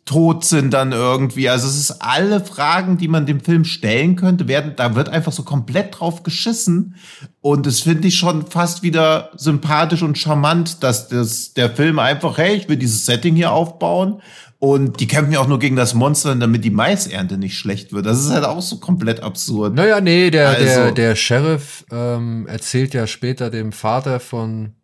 tot 0.05 0.45
sind 0.45 0.71
dann 0.71 0.91
irgendwie. 0.91 1.49
Also 1.49 1.67
es 1.67 1.77
ist 1.77 1.99
alle 1.99 2.39
Fragen, 2.39 2.97
die 2.97 3.07
man 3.07 3.25
dem 3.25 3.39
Film 3.39 3.65
stellen 3.65 4.15
könnte, 4.15 4.47
werden, 4.47 4.73
da 4.75 4.95
wird 4.95 5.09
einfach 5.09 5.31
so 5.31 5.43
komplett 5.43 5.99
drauf 5.99 6.21
geschissen. 6.21 6.95
Und 7.41 7.65
das 7.65 7.81
finde 7.81 8.07
ich 8.07 8.15
schon 8.15 8.45
fast 8.45 8.83
wieder 8.83 9.31
sympathisch 9.35 10.03
und 10.03 10.17
charmant, 10.17 10.83
dass 10.83 11.07
das, 11.07 11.55
der 11.55 11.71
Film 11.71 11.97
einfach, 11.97 12.37
hey, 12.37 12.55
ich 12.55 12.69
will 12.69 12.77
dieses 12.77 13.05
Setting 13.07 13.35
hier 13.35 13.51
aufbauen. 13.51 14.21
Und 14.59 14.99
die 14.99 15.07
kämpfen 15.07 15.33
ja 15.33 15.39
auch 15.39 15.47
nur 15.47 15.59
gegen 15.59 15.75
das 15.75 15.93
Monster, 15.93 16.33
damit 16.35 16.63
die 16.63 16.69
Maisernte 16.69 17.37
nicht 17.37 17.57
schlecht 17.57 17.91
wird. 17.91 18.05
Das 18.05 18.19
ist 18.19 18.29
halt 18.29 18.45
auch 18.45 18.61
so 18.61 18.77
komplett 18.77 19.21
absurd. 19.21 19.73
Naja, 19.73 20.01
nee, 20.01 20.29
der, 20.29 20.49
also, 20.49 20.63
der, 20.63 20.91
der 20.91 21.15
Sheriff 21.15 21.83
ähm, 21.91 22.47
erzählt 22.47 22.93
ja 22.93 23.05
später 23.05 23.49
dem 23.49 23.71
Vater 23.71 24.19
von 24.19 24.75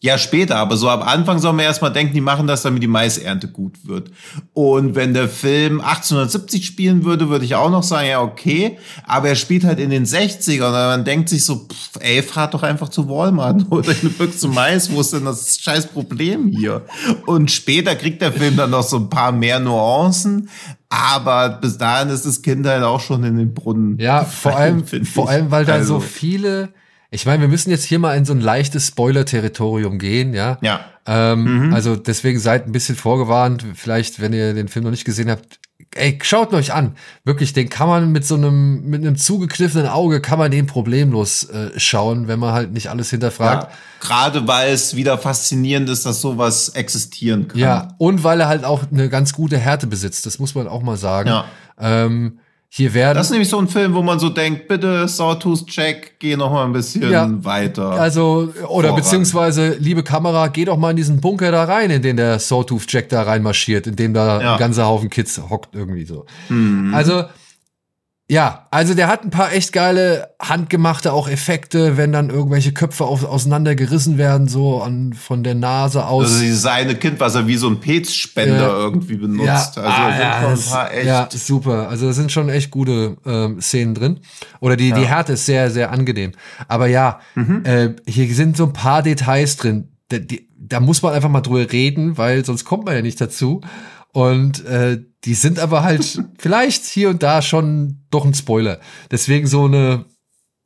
ja, 0.00 0.16
später, 0.16 0.56
aber 0.56 0.76
so 0.76 0.88
am 0.88 1.02
Anfang 1.02 1.40
soll 1.40 1.52
man 1.54 1.64
erstmal 1.64 1.92
denken, 1.92 2.14
die 2.14 2.20
machen 2.20 2.46
das, 2.46 2.62
damit 2.62 2.82
die 2.84 2.88
Maisernte 2.88 3.48
gut 3.48 3.84
wird. 3.84 4.12
Und 4.52 4.94
wenn 4.94 5.12
der 5.12 5.28
Film 5.28 5.80
1870 5.80 6.64
spielen 6.64 7.04
würde, 7.04 7.28
würde 7.28 7.44
ich 7.44 7.56
auch 7.56 7.70
noch 7.70 7.82
sagen, 7.82 8.08
ja, 8.08 8.22
okay. 8.22 8.78
Aber 9.04 9.28
er 9.28 9.34
spielt 9.34 9.64
halt 9.64 9.80
in 9.80 9.90
den 9.90 10.04
60ern 10.04 10.66
und 10.66 10.72
man 10.72 11.04
denkt 11.04 11.28
sich 11.28 11.44
so, 11.44 11.66
pff, 11.66 11.98
ey, 11.98 12.22
fahrt 12.22 12.54
doch 12.54 12.62
einfach 12.62 12.90
zu 12.90 13.08
Walmart 13.08 13.66
oder 13.70 13.90
eine 13.90 14.10
Büchse 14.10 14.46
Mais, 14.46 14.92
wo 14.92 15.00
ist 15.00 15.12
denn 15.12 15.24
das 15.24 15.58
scheiß 15.60 15.88
Problem 15.88 16.46
hier? 16.46 16.84
Und 17.26 17.50
später 17.50 17.96
kriegt 17.96 18.22
der 18.22 18.32
Film 18.32 18.56
dann 18.56 18.70
noch 18.70 18.84
so 18.84 18.98
ein 18.98 19.10
paar 19.10 19.32
mehr 19.32 19.58
Nuancen. 19.58 20.48
Aber 20.90 21.48
bis 21.60 21.76
dahin 21.76 22.08
ist 22.08 22.24
das 22.24 22.40
Kind 22.40 22.66
halt 22.66 22.84
auch 22.84 23.00
schon 23.00 23.24
in 23.24 23.36
den 23.36 23.52
Brunnen. 23.52 23.98
Ja, 23.98 24.24
vor 24.24 24.56
allem, 24.56 24.84
vor 24.86 25.28
allem, 25.28 25.50
weil 25.50 25.64
da 25.64 25.74
also. 25.74 25.94
so 25.94 26.00
viele 26.00 26.70
ich 27.10 27.24
meine, 27.24 27.40
wir 27.40 27.48
müssen 27.48 27.70
jetzt 27.70 27.84
hier 27.84 27.98
mal 27.98 28.16
in 28.16 28.24
so 28.24 28.34
ein 28.34 28.40
leichtes 28.40 28.88
Spoiler-Territorium 28.88 29.98
gehen, 29.98 30.34
ja. 30.34 30.58
Ja. 30.60 30.80
Ähm, 31.06 31.68
mhm. 31.68 31.74
Also 31.74 31.96
deswegen 31.96 32.38
seid 32.38 32.66
ein 32.66 32.72
bisschen 32.72 32.96
vorgewarnt. 32.96 33.64
Vielleicht, 33.74 34.20
wenn 34.20 34.34
ihr 34.34 34.52
den 34.52 34.68
Film 34.68 34.84
noch 34.84 34.90
nicht 34.90 35.06
gesehen 35.06 35.30
habt, 35.30 35.58
ey, 35.94 36.18
schaut 36.22 36.52
euch 36.52 36.74
an. 36.74 36.96
Wirklich, 37.24 37.54
den 37.54 37.70
kann 37.70 37.88
man 37.88 38.12
mit 38.12 38.26
so 38.26 38.34
einem, 38.34 38.82
mit 38.84 39.00
einem 39.00 39.16
zugekniffenen 39.16 39.86
Auge, 39.86 40.20
kann 40.20 40.38
man 40.38 40.50
den 40.50 40.66
problemlos 40.66 41.44
äh, 41.44 41.70
schauen, 41.78 42.28
wenn 42.28 42.38
man 42.38 42.52
halt 42.52 42.72
nicht 42.72 42.90
alles 42.90 43.08
hinterfragt. 43.08 43.70
Ja, 43.70 43.78
Gerade 44.00 44.46
weil 44.46 44.72
es 44.74 44.94
wieder 44.94 45.16
faszinierend 45.16 45.88
ist, 45.88 46.04
dass 46.04 46.20
sowas 46.20 46.70
existieren 46.70 47.48
kann. 47.48 47.58
Ja, 47.58 47.88
und 47.96 48.22
weil 48.22 48.40
er 48.40 48.48
halt 48.48 48.64
auch 48.64 48.84
eine 48.92 49.08
ganz 49.08 49.32
gute 49.32 49.56
Härte 49.56 49.86
besitzt. 49.86 50.26
Das 50.26 50.38
muss 50.38 50.54
man 50.54 50.68
auch 50.68 50.82
mal 50.82 50.98
sagen. 50.98 51.30
Ja. 51.30 51.46
Ähm, 51.80 52.40
hier 52.70 52.92
werden. 52.92 53.16
Das 53.16 53.26
ist 53.26 53.30
nämlich 53.30 53.48
so 53.48 53.58
ein 53.58 53.66
Film, 53.66 53.94
wo 53.94 54.02
man 54.02 54.18
so 54.18 54.28
denkt, 54.28 54.68
bitte 54.68 55.08
Sawtooth 55.08 55.64
Jack, 55.68 56.18
geh 56.18 56.36
noch 56.36 56.52
mal 56.52 56.64
ein 56.64 56.72
bisschen 56.72 57.10
ja, 57.10 57.28
weiter. 57.42 57.92
Also, 57.92 58.52
oder 58.68 58.88
voran. 58.88 58.96
beziehungsweise, 58.96 59.76
liebe 59.78 60.02
Kamera, 60.02 60.48
geh 60.48 60.66
doch 60.66 60.76
mal 60.76 60.90
in 60.90 60.96
diesen 60.96 61.20
Bunker 61.20 61.50
da 61.50 61.64
rein, 61.64 61.90
in 61.90 62.02
den 62.02 62.16
der 62.18 62.38
Sawtooth 62.38 62.84
Jack 62.88 63.08
da 63.08 63.22
reinmarschiert, 63.22 63.86
in 63.86 63.96
dem 63.96 64.12
da 64.12 64.40
ja. 64.40 64.52
ein 64.52 64.58
ganzer 64.58 64.86
Haufen 64.86 65.08
Kids 65.08 65.40
hockt 65.48 65.74
irgendwie 65.74 66.04
so. 66.04 66.26
Mhm. 66.50 66.92
Also, 66.94 67.24
ja, 68.30 68.66
also 68.70 68.92
der 68.92 69.08
hat 69.08 69.24
ein 69.24 69.30
paar 69.30 69.54
echt 69.54 69.72
geile 69.72 70.34
handgemachte 70.38 71.14
auch 71.14 71.30
Effekte, 71.30 71.96
wenn 71.96 72.12
dann 72.12 72.28
irgendwelche 72.28 72.72
Köpfe 72.72 73.06
auf, 73.06 73.24
auseinandergerissen 73.24 74.18
werden, 74.18 74.48
so 74.48 74.82
an, 74.82 75.14
von 75.14 75.42
der 75.42 75.54
Nase 75.54 76.04
aus. 76.04 76.24
Also 76.24 76.40
dieses 76.42 76.66
eine 76.66 76.94
Kind, 76.94 77.20
was 77.20 77.36
er 77.36 77.46
wie 77.46 77.56
so 77.56 77.68
ein 77.68 77.80
Petspender 77.80 78.68
ja. 78.68 78.78
irgendwie 78.78 79.16
benutzt. 79.16 79.76
Ja, 79.76 79.82
also 79.82 79.82
ah, 79.82 80.10
ja, 80.20 80.50
das, 80.50 80.72
ja, 81.06 81.28
super. 81.30 81.88
Also 81.88 82.08
da 82.08 82.12
sind 82.12 82.30
schon 82.30 82.50
echt 82.50 82.70
gute 82.70 83.16
ähm, 83.24 83.62
Szenen 83.62 83.94
drin. 83.94 84.20
Oder 84.60 84.76
die, 84.76 84.90
ja. 84.90 84.98
die 84.98 85.06
Härte 85.06 85.32
ist 85.32 85.46
sehr, 85.46 85.70
sehr 85.70 85.90
angenehm. 85.90 86.32
Aber 86.68 86.86
ja, 86.86 87.20
mhm. 87.34 87.64
äh, 87.64 87.94
hier 88.06 88.34
sind 88.34 88.58
so 88.58 88.66
ein 88.66 88.74
paar 88.74 89.02
Details 89.02 89.56
drin. 89.56 89.88
Da, 90.10 90.18
die, 90.18 90.48
da 90.58 90.80
muss 90.80 91.00
man 91.00 91.14
einfach 91.14 91.30
mal 91.30 91.40
drüber 91.40 91.72
reden, 91.72 92.18
weil 92.18 92.44
sonst 92.44 92.66
kommt 92.66 92.84
man 92.84 92.94
ja 92.94 93.00
nicht 93.00 93.20
dazu. 93.22 93.62
Und 94.12 94.64
äh, 94.64 95.02
die 95.24 95.34
sind 95.34 95.58
aber 95.58 95.82
halt 95.82 96.22
vielleicht 96.38 96.84
hier 96.84 97.10
und 97.10 97.22
da 97.22 97.42
schon 97.42 98.04
doch 98.10 98.24
ein 98.24 98.34
Spoiler. 98.34 98.80
Deswegen 99.10 99.46
so 99.46 99.64
eine 99.64 100.04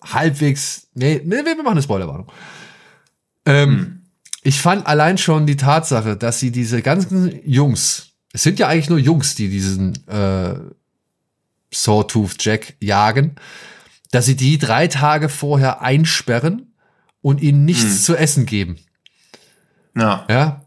halbwegs. 0.03 0.89
Nee, 0.95 1.21
nee 1.25 1.45
wir 1.45 1.57
machen 1.57 1.69
eine 1.69 1.83
Spoilerwarnung. 1.83 2.31
Ähm, 3.47 3.71
hm. 3.71 4.03
Ich 4.45 4.61
fand 4.61 4.87
allein 4.87 5.19
schon 5.19 5.47
die 5.47 5.57
Tatsache, 5.57 6.17
dass 6.17 6.41
sie 6.41 6.51
diese 6.51 6.83
ganzen 6.83 7.41
Jungs, 7.49 8.09
es 8.33 8.43
sind 8.43 8.59
ja 8.59 8.67
eigentlich 8.67 8.91
nur 8.91 8.99
Jungs, 8.99 9.37
die 9.37 9.49
diesen 9.49 10.07
äh, 10.09 10.55
Sawtooth 11.73 12.37
Jack 12.41 12.75
jagen, 12.81 13.37
dass 14.11 14.27
sie 14.27 14.37
die 14.37 14.59
drei 14.59 14.89
Tage 14.89 15.29
vorher 15.29 15.81
einsperren 15.81 16.75
und 17.21 17.41
ihnen 17.41 17.65
nichts 17.65 17.83
hm. 17.85 18.01
zu 18.01 18.17
essen 18.17 18.47
geben. 18.47 18.79
Ja. 19.97 20.27
Ja. 20.29 20.65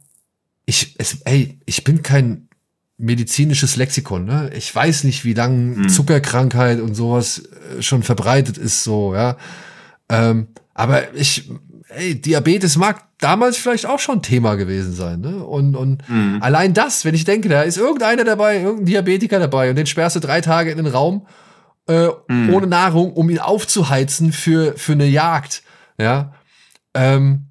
Ich, 0.66 0.96
es, 0.98 1.22
ey, 1.22 1.60
ich 1.66 1.84
bin 1.84 2.02
kein 2.02 2.45
medizinisches 2.98 3.76
Lexikon. 3.76 4.26
Ne? 4.26 4.52
Ich 4.56 4.74
weiß 4.74 5.04
nicht, 5.04 5.26
wie 5.26 5.34
lange 5.34 5.76
hm. 5.76 5.90
Zuckerkrankheit 5.90 6.80
und 6.80 6.96
sowas 6.96 7.44
äh, 7.78 7.82
schon 7.82 8.04
verbreitet 8.04 8.58
ist, 8.58 8.84
so, 8.84 9.14
ja. 9.14 9.38
Ähm, 10.08 10.48
aber 10.74 11.14
ich, 11.16 11.50
ey, 11.90 12.20
Diabetes 12.20 12.78
mag 12.78 13.04
damals 13.20 13.58
vielleicht 13.58 13.86
auch 13.86 14.00
schon 14.00 14.22
Thema 14.22 14.56
gewesen 14.56 14.94
sein. 14.94 15.22
Ne? 15.22 15.44
Und, 15.44 15.76
und 15.76 16.08
hm. 16.08 16.40
allein 16.42 16.74
das, 16.74 17.06
wenn 17.06 17.16
ich 17.16 17.26
denke, 17.26 17.50
da 17.50 17.64
ist 17.64 17.78
irgendeiner 17.78 18.24
dabei, 18.24 18.62
irgendein 18.62 18.86
Diabetiker 18.86 19.40
dabei 19.40 19.70
und 19.70 19.76
den 19.78 19.86
sperrst 19.86 20.16
du 20.16 20.20
drei 20.20 20.42
Tage 20.42 20.72
in 20.72 20.78
den 20.78 20.88
Raum 20.88 21.28
äh, 21.88 22.08
hm. 22.30 22.54
ohne 22.54 22.68
Nahrung, 22.68 23.14
um 23.14 23.30
ihn 23.30 23.40
aufzuheizen 23.40 24.32
für, 24.32 24.74
für 24.78 24.94
eine 24.94 25.06
Jagd. 25.06 25.64
Ja. 25.98 26.34
Ähm, 26.94 27.48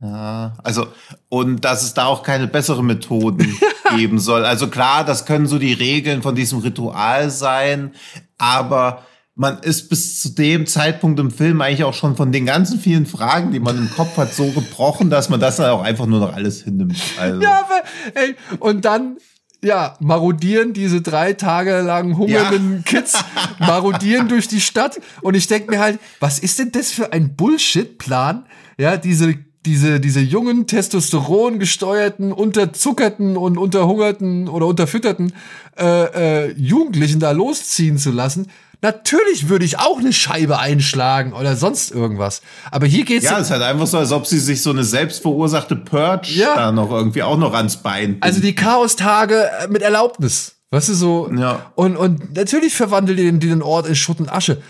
ja, 0.00 0.52
also, 0.62 0.88
und 1.28 1.64
dass 1.64 1.82
es 1.82 1.94
da 1.94 2.06
auch 2.06 2.22
keine 2.22 2.46
besseren 2.46 2.86
Methoden 2.86 3.56
geben 3.96 4.18
soll. 4.18 4.44
Also 4.44 4.68
klar, 4.68 5.04
das 5.04 5.26
können 5.26 5.46
so 5.46 5.58
die 5.58 5.72
Regeln 5.72 6.22
von 6.22 6.34
diesem 6.34 6.60
Ritual 6.60 7.30
sein, 7.30 7.92
aber 8.38 9.04
man 9.36 9.58
ist 9.58 9.88
bis 9.88 10.20
zu 10.20 10.28
dem 10.30 10.66
Zeitpunkt 10.66 11.18
im 11.18 11.30
Film 11.30 11.60
eigentlich 11.60 11.84
auch 11.84 11.94
schon 11.94 12.16
von 12.16 12.30
den 12.30 12.46
ganzen 12.46 12.78
vielen 12.78 13.04
Fragen, 13.04 13.50
die 13.50 13.58
man 13.58 13.76
im 13.76 13.90
Kopf 13.90 14.16
hat, 14.16 14.32
so 14.32 14.50
gebrochen, 14.50 15.10
dass 15.10 15.28
man 15.28 15.40
das 15.40 15.56
dann 15.56 15.70
auch 15.70 15.82
einfach 15.82 16.06
nur 16.06 16.20
noch 16.20 16.34
alles 16.34 16.62
hinnimmt. 16.62 16.96
Also. 17.18 17.40
Ja, 17.42 17.60
aber, 17.60 17.82
ey, 18.14 18.36
und 18.60 18.84
dann 18.84 19.16
ja, 19.64 19.96
marodieren 19.98 20.72
diese 20.72 21.00
drei 21.00 21.32
Tage 21.32 21.80
lang 21.80 22.16
hungernden 22.16 22.76
ja. 22.76 22.82
Kids, 22.82 23.24
marodieren 23.58 24.28
durch 24.28 24.46
die 24.46 24.60
Stadt. 24.60 25.00
Und 25.22 25.34
ich 25.34 25.46
denke 25.46 25.70
mir 25.70 25.80
halt, 25.80 25.98
was 26.20 26.38
ist 26.38 26.58
denn 26.58 26.70
das 26.70 26.92
für 26.92 27.12
ein 27.12 27.34
Bullshit-Plan? 27.34 28.46
Ja, 28.78 28.96
diese 28.98 29.34
diese, 29.66 30.00
diese 30.00 30.20
jungen, 30.20 30.66
Testosteron 30.66 31.58
gesteuerten, 31.58 32.32
unterzuckerten 32.32 33.36
und 33.36 33.58
unterhungerten 33.58 34.48
oder 34.48 34.66
unterfütterten 34.66 35.32
äh, 35.78 36.48
äh, 36.48 36.52
Jugendlichen 36.52 37.20
da 37.20 37.30
losziehen 37.30 37.98
zu 37.98 38.10
lassen. 38.10 38.48
Natürlich 38.82 39.48
würde 39.48 39.64
ich 39.64 39.78
auch 39.78 39.98
eine 39.98 40.12
Scheibe 40.12 40.58
einschlagen 40.58 41.32
oder 41.32 41.56
sonst 41.56 41.90
irgendwas. 41.90 42.42
Aber 42.70 42.86
hier 42.86 43.04
geht's. 43.04 43.24
Ja, 43.24 43.38
es 43.38 43.46
ist 43.46 43.50
halt 43.50 43.62
einfach 43.62 43.86
so, 43.86 43.96
als 43.96 44.12
ob 44.12 44.26
sie 44.26 44.38
sich 44.38 44.60
so 44.60 44.70
eine 44.70 44.84
selbstverursachte 44.84 45.74
Purge 45.74 46.34
ja. 46.34 46.54
da 46.54 46.70
noch 46.70 46.90
irgendwie 46.90 47.22
auch 47.22 47.38
noch 47.38 47.54
ans 47.54 47.78
Bein. 47.78 48.18
Also 48.20 48.40
die 48.40 48.54
Chaos-Tage 48.54 49.48
äh, 49.62 49.68
mit 49.68 49.80
Erlaubnis. 49.80 50.56
Weißt 50.70 50.90
du, 50.90 50.94
so. 50.94 51.30
Ja. 51.34 51.72
Und, 51.76 51.96
und 51.96 52.34
natürlich 52.34 52.74
verwandelt 52.74 53.18
die 53.18 53.24
den, 53.24 53.40
den 53.40 53.62
Ort 53.62 53.86
in 53.86 53.94
Schutt 53.94 54.20
und 54.20 54.30
Asche. 54.30 54.60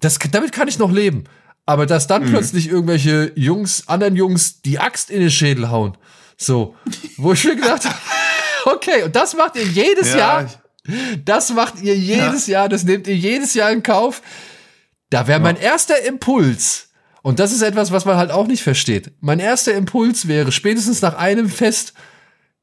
Das, 0.00 0.18
damit 0.32 0.52
kann 0.52 0.68
ich 0.68 0.78
noch 0.78 0.92
leben. 0.92 1.24
Aber 1.66 1.86
dass 1.86 2.06
dann 2.06 2.24
mhm. 2.24 2.30
plötzlich 2.30 2.68
irgendwelche 2.68 3.32
Jungs, 3.34 3.88
anderen 3.88 4.16
Jungs, 4.16 4.62
die 4.62 4.78
Axt 4.78 5.10
in 5.10 5.20
den 5.20 5.30
Schädel 5.30 5.70
hauen. 5.70 5.98
So, 6.36 6.76
wo 7.16 7.32
ich 7.32 7.44
mir 7.44 7.56
gedacht 7.56 7.84
habe, 7.84 7.96
okay, 8.76 9.02
und 9.02 9.16
das 9.16 9.36
macht 9.36 9.56
ihr 9.56 9.64
jedes 9.64 10.10
ja. 10.10 10.18
Jahr. 10.18 10.50
Das 11.24 11.52
macht 11.52 11.82
ihr 11.82 11.96
jedes 11.96 12.46
ja. 12.46 12.60
Jahr, 12.60 12.68
das 12.68 12.84
nehmt 12.84 13.08
ihr 13.08 13.16
jedes 13.16 13.54
Jahr 13.54 13.72
in 13.72 13.82
Kauf. 13.82 14.22
Da 15.10 15.26
wäre 15.26 15.40
mein 15.40 15.56
erster 15.56 16.04
Impuls, 16.04 16.86
und 17.26 17.40
das 17.40 17.50
ist 17.50 17.62
etwas, 17.62 17.90
was 17.90 18.04
man 18.04 18.18
halt 18.18 18.30
auch 18.30 18.46
nicht 18.46 18.62
versteht. 18.62 19.10
Mein 19.18 19.40
erster 19.40 19.74
Impuls 19.74 20.28
wäre 20.28 20.52
spätestens 20.52 21.02
nach 21.02 21.16
einem 21.16 21.48
Fest, 21.48 21.92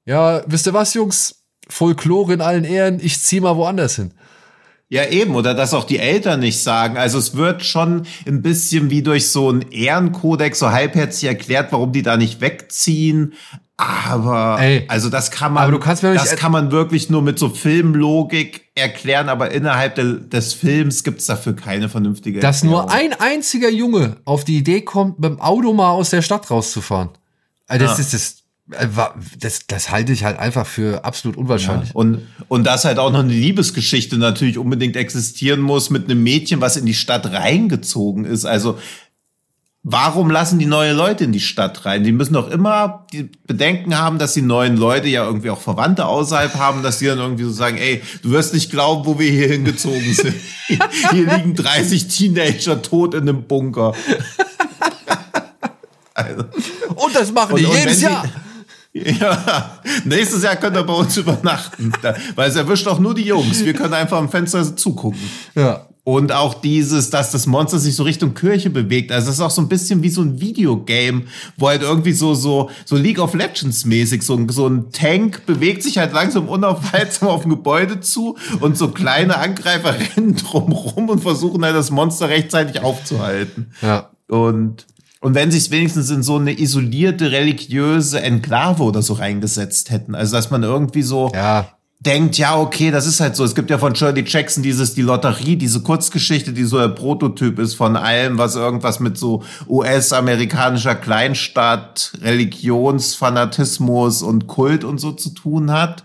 ja, 0.05 0.41
wisst 0.47 0.67
ihr 0.67 0.73
was, 0.73 0.93
Jungs? 0.93 1.43
Folklore 1.67 2.31
in 2.31 2.39
allen 2.39 2.63
Ehren, 2.63 3.01
ich 3.01 3.21
zieh 3.21 3.41
mal 3.41 3.57
woanders 3.57 3.97
hin. 3.97 4.13
Ja, 4.93 5.07
eben, 5.07 5.33
oder 5.33 5.55
dass 5.55 5.73
auch 5.73 5.85
die 5.85 5.97
Eltern 5.97 6.41
nicht 6.41 6.61
sagen. 6.61 6.97
Also 6.97 7.17
es 7.17 7.35
wird 7.35 7.65
schon 7.65 8.05
ein 8.27 8.43
bisschen 8.43 8.91
wie 8.91 9.01
durch 9.01 9.27
so 9.27 9.49
einen 9.49 9.63
Ehrenkodex 9.71 10.59
so 10.59 10.69
halbherzig 10.69 11.27
erklärt, 11.27 11.71
warum 11.71 11.93
die 11.93 12.03
da 12.03 12.15
nicht 12.15 12.41
wegziehen. 12.41 13.33
Aber 13.75 14.57
Ey, 14.61 14.85
also 14.89 15.09
das 15.09 15.31
kann 15.31 15.51
man, 15.53 15.63
aber 15.63 15.71
du 15.71 15.79
kannst 15.79 16.03
mir 16.03 16.13
das 16.13 16.35
kann 16.35 16.51
man 16.51 16.71
wirklich 16.71 17.09
nur 17.09 17.23
mit 17.23 17.39
so 17.39 17.49
Filmlogik 17.49 18.69
erklären, 18.75 19.29
aber 19.29 19.49
innerhalb 19.49 19.95
de, 19.95 20.19
des 20.29 20.53
Films 20.53 21.03
gibt's 21.03 21.25
dafür 21.25 21.55
keine 21.55 21.89
vernünftige 21.89 22.39
Dass 22.39 22.61
Erklärung. 22.61 22.85
nur 22.85 22.93
ein 22.93 23.13
einziger 23.19 23.71
Junge 23.71 24.17
auf 24.25 24.43
die 24.43 24.57
Idee 24.57 24.81
kommt, 24.81 25.17
mit 25.17 25.31
dem 25.31 25.41
Auto 25.41 25.73
mal 25.73 25.89
aus 25.89 26.11
der 26.11 26.21
Stadt 26.21 26.51
rauszufahren. 26.51 27.09
Also 27.65 27.87
das 27.87 27.97
ja. 27.97 28.03
ist 28.03 28.13
das 28.13 28.42
das, 28.65 29.67
das 29.67 29.91
halte 29.91 30.13
ich 30.13 30.23
halt 30.23 30.39
einfach 30.39 30.65
für 30.65 31.03
absolut 31.03 31.37
unwahrscheinlich. 31.37 31.89
Ja, 31.89 31.95
und, 31.95 32.27
und 32.47 32.63
dass 32.63 32.85
halt 32.85 32.97
auch 32.97 33.11
noch 33.11 33.19
eine 33.19 33.33
Liebesgeschichte 33.33 34.17
natürlich 34.17 34.57
unbedingt 34.57 34.95
existieren 34.95 35.59
muss 35.59 35.89
mit 35.89 36.05
einem 36.05 36.23
Mädchen, 36.23 36.61
was 36.61 36.77
in 36.77 36.85
die 36.85 36.93
Stadt 36.93 37.25
reingezogen 37.25 38.23
ist. 38.23 38.45
Also 38.45 38.77
warum 39.83 40.31
lassen 40.31 40.59
die 40.59 40.65
neue 40.65 40.93
Leute 40.93 41.25
in 41.25 41.33
die 41.33 41.41
Stadt 41.41 41.85
rein? 41.85 42.05
Die 42.05 42.13
müssen 42.13 42.33
doch 42.33 42.49
immer 42.49 43.05
die 43.11 43.29
Bedenken 43.45 43.97
haben, 43.97 44.17
dass 44.17 44.33
die 44.33 44.41
neuen 44.41 44.77
Leute 44.77 45.09
ja 45.09 45.25
irgendwie 45.25 45.49
auch 45.49 45.59
Verwandte 45.59 46.05
außerhalb 46.05 46.55
haben, 46.55 46.83
dass 46.83 46.99
die 46.99 47.07
dann 47.07 47.19
irgendwie 47.19 47.43
so 47.43 47.51
sagen, 47.51 47.77
ey, 47.77 48.01
du 48.21 48.31
wirst 48.31 48.53
nicht 48.53 48.71
glauben, 48.71 49.05
wo 49.05 49.19
wir 49.19 49.29
hier 49.29 49.49
hingezogen 49.49 50.13
sind. 50.13 50.35
hier 51.11 51.35
liegen 51.35 51.53
30 51.53 52.07
Teenager 52.07 52.81
tot 52.81 53.13
in 53.13 53.27
einem 53.27 53.43
Bunker. 53.43 53.93
also. 56.13 56.43
Und 56.95 57.13
das 57.13 57.33
machen 57.33 57.57
die 57.57 57.65
und, 57.65 57.75
jedes 57.75 57.97
und 57.97 58.03
Jahr. 58.03 58.23
Ja, 58.93 59.79
nächstes 60.05 60.43
Jahr 60.43 60.55
könnt 60.55 60.77
ihr 60.77 60.83
bei 60.83 60.93
uns 60.93 61.17
übernachten, 61.17 61.91
weil 62.35 62.49
es 62.49 62.55
erwischt 62.55 62.87
auch 62.87 62.99
nur 62.99 63.15
die 63.15 63.23
Jungs. 63.23 63.65
Wir 63.65 63.73
können 63.73 63.93
einfach 63.93 64.17
am 64.17 64.29
Fenster 64.29 64.75
zugucken. 64.75 65.19
Ja. 65.55 65.87
Und 66.05 66.33
auch 66.33 66.55
dieses, 66.55 67.09
dass 67.11 67.31
das 67.31 67.47
Monster 67.47 67.79
sich 67.79 67.95
so 67.95 68.03
Richtung 68.03 68.33
Kirche 68.33 68.69
bewegt. 68.69 69.13
Also 69.13 69.29
es 69.29 69.35
ist 69.35 69.41
auch 69.41 69.49
so 69.49 69.61
ein 69.61 69.69
bisschen 69.69 70.03
wie 70.03 70.09
so 70.09 70.21
ein 70.21 70.41
Videogame, 70.41 71.23
wo 71.55 71.69
halt 71.69 71.81
irgendwie 71.81 72.11
so, 72.11 72.33
so, 72.33 72.69
so 72.83 72.97
League 72.97 73.19
of 73.19 73.33
Legends 73.33 73.85
mäßig, 73.85 74.21
so, 74.21 74.37
so 74.49 74.67
ein 74.67 74.91
Tank 74.91 75.45
bewegt 75.45 75.81
sich 75.81 75.97
halt 75.97 76.11
langsam 76.11 76.49
unaufhaltsam 76.49 77.29
auf 77.29 77.45
ein 77.45 77.49
Gebäude 77.49 78.01
zu 78.01 78.37
und 78.59 78.77
so 78.77 78.89
kleine 78.89 79.37
Angreifer 79.37 79.95
rennen 80.17 80.35
drumrum 80.35 81.07
und 81.07 81.21
versuchen 81.21 81.63
halt 81.63 81.75
das 81.75 81.89
Monster 81.89 82.27
rechtzeitig 82.27 82.81
aufzuhalten. 82.81 83.71
Ja. 83.81 84.09
Und, 84.27 84.85
und 85.23 85.35
wenn 85.35 85.51
sie 85.51 85.57
es 85.57 85.71
wenigstens 85.71 86.09
in 86.09 86.21
so 86.21 86.35
eine 86.35 86.59
isolierte 86.59 87.31
religiöse 87.31 88.21
Enklave 88.21 88.83
oder 88.83 89.01
so 89.01 89.13
reingesetzt 89.13 89.89
hätten. 89.89 90.15
Also 90.15 90.35
dass 90.35 90.51
man 90.51 90.63
irgendwie 90.63 91.01
so, 91.01 91.31
ja 91.33 91.69
denkt, 92.05 92.37
ja, 92.37 92.59
okay, 92.59 92.91
das 92.91 93.07
ist 93.07 93.19
halt 93.19 93.35
so. 93.35 93.43
Es 93.43 93.55
gibt 93.55 93.69
ja 93.69 93.77
von 93.77 93.95
Shirley 93.95 94.23
Jackson 94.25 94.63
dieses, 94.63 94.93
die 94.93 95.01
Lotterie, 95.01 95.55
diese 95.55 95.81
Kurzgeschichte, 95.81 96.51
die 96.51 96.65
so 96.65 96.77
der 96.77 96.89
Prototyp 96.89 97.59
ist 97.59 97.75
von 97.75 97.95
allem, 97.95 98.37
was 98.37 98.55
irgendwas 98.55 98.99
mit 98.99 99.17
so 99.17 99.43
US-amerikanischer 99.67 100.95
Kleinstadt, 100.95 102.11
Religionsfanatismus 102.21 104.21
und 104.21 104.47
Kult 104.47 104.83
und 104.83 104.97
so 104.97 105.13
zu 105.13 105.29
tun 105.29 105.71
hat. 105.71 106.03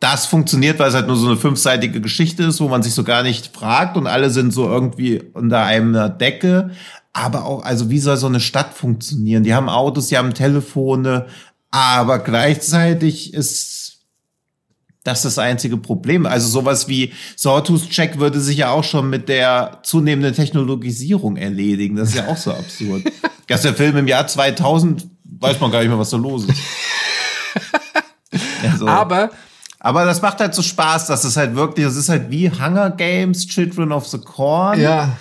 Das 0.00 0.26
funktioniert, 0.26 0.78
weil 0.78 0.88
es 0.88 0.94
halt 0.94 1.06
nur 1.06 1.16
so 1.16 1.26
eine 1.26 1.36
fünfseitige 1.36 2.00
Geschichte 2.00 2.44
ist, 2.44 2.60
wo 2.60 2.68
man 2.68 2.82
sich 2.82 2.94
so 2.94 3.04
gar 3.04 3.22
nicht 3.22 3.54
fragt 3.54 3.98
und 3.98 4.06
alle 4.06 4.30
sind 4.30 4.50
so 4.52 4.66
irgendwie 4.66 5.22
unter 5.34 5.62
einer 5.62 6.08
Decke. 6.08 6.70
Aber 7.12 7.44
auch, 7.44 7.62
also 7.64 7.90
wie 7.90 7.98
soll 7.98 8.16
so 8.16 8.26
eine 8.26 8.40
Stadt 8.40 8.72
funktionieren? 8.72 9.42
Die 9.42 9.54
haben 9.54 9.68
Autos, 9.68 10.08
die 10.08 10.16
haben 10.16 10.32
Telefone, 10.32 11.26
aber 11.70 12.18
gleichzeitig 12.18 13.34
ist 13.34 13.80
das 15.04 15.22
das 15.22 15.38
einzige 15.38 15.76
Problem. 15.76 16.26
Also 16.26 16.48
sowas 16.48 16.88
wie 16.88 17.12
Sawtooth 17.36 17.90
Check 17.90 18.18
würde 18.18 18.40
sich 18.40 18.58
ja 18.58 18.70
auch 18.70 18.84
schon 18.84 19.10
mit 19.10 19.28
der 19.28 19.80
zunehmenden 19.82 20.34
Technologisierung 20.34 21.36
erledigen. 21.36 21.96
Das 21.96 22.10
ist 22.10 22.16
ja 22.16 22.28
auch 22.28 22.36
so 22.36 22.52
absurd. 22.52 23.02
Dass 23.46 23.62
der 23.62 23.74
Film 23.74 23.96
im 23.96 24.08
Jahr 24.08 24.26
2000 24.26 25.06
weiß 25.24 25.60
man 25.60 25.70
gar 25.70 25.80
nicht 25.80 25.88
mehr, 25.88 25.98
was 25.98 26.10
da 26.10 26.16
los 26.16 26.44
ist. 26.44 26.58
Also, 28.62 28.86
aber 28.86 29.30
aber 29.80 30.04
das 30.04 30.20
macht 30.20 30.40
halt 30.40 30.54
so 30.54 30.62
Spaß, 30.62 31.06
dass 31.06 31.24
es 31.24 31.36
halt 31.36 31.54
wirklich, 31.54 31.86
es 31.86 31.96
ist 31.96 32.10
halt 32.10 32.30
wie 32.30 32.50
Hunger 32.50 32.90
Games, 32.90 33.46
Children 33.46 33.92
of 33.92 34.06
the 34.06 34.18
Corn. 34.18 34.78
Ja. 34.78 35.16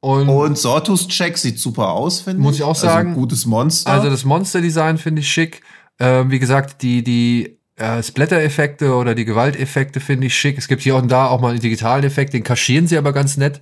Und, 0.00 0.28
und 0.28 0.58
Sortus 0.58 1.06
Check 1.06 1.38
sieht 1.38 1.60
super 1.60 1.90
aus, 1.90 2.20
finde 2.20 2.40
ich. 2.40 2.42
Muss 2.42 2.56
ich 2.56 2.64
auch 2.64 2.74
sagen. 2.74 3.10
Also 3.10 3.20
gutes 3.20 3.46
Monster. 3.46 3.92
Also 3.92 4.10
das 4.10 4.24
Monster-Design 4.24 4.98
finde 4.98 5.20
ich 5.20 5.30
schick. 5.30 5.62
Ähm, 6.00 6.32
wie 6.32 6.40
gesagt, 6.40 6.82
die, 6.82 7.04
die 7.04 7.58
äh, 7.76 8.02
Splatter-Effekte 8.02 8.96
oder 8.96 9.14
die 9.14 9.24
Gewalteffekte 9.24 10.00
finde 10.00 10.26
ich 10.26 10.36
schick. 10.36 10.58
Es 10.58 10.66
gibt 10.66 10.82
hier 10.82 10.96
und 10.96 11.08
da 11.08 11.28
auch 11.28 11.40
mal 11.40 11.50
einen 11.50 11.60
digitalen 11.60 12.02
Effekt, 12.02 12.32
den 12.32 12.42
kaschieren 12.42 12.88
sie 12.88 12.98
aber 12.98 13.12
ganz 13.12 13.36
nett. 13.36 13.60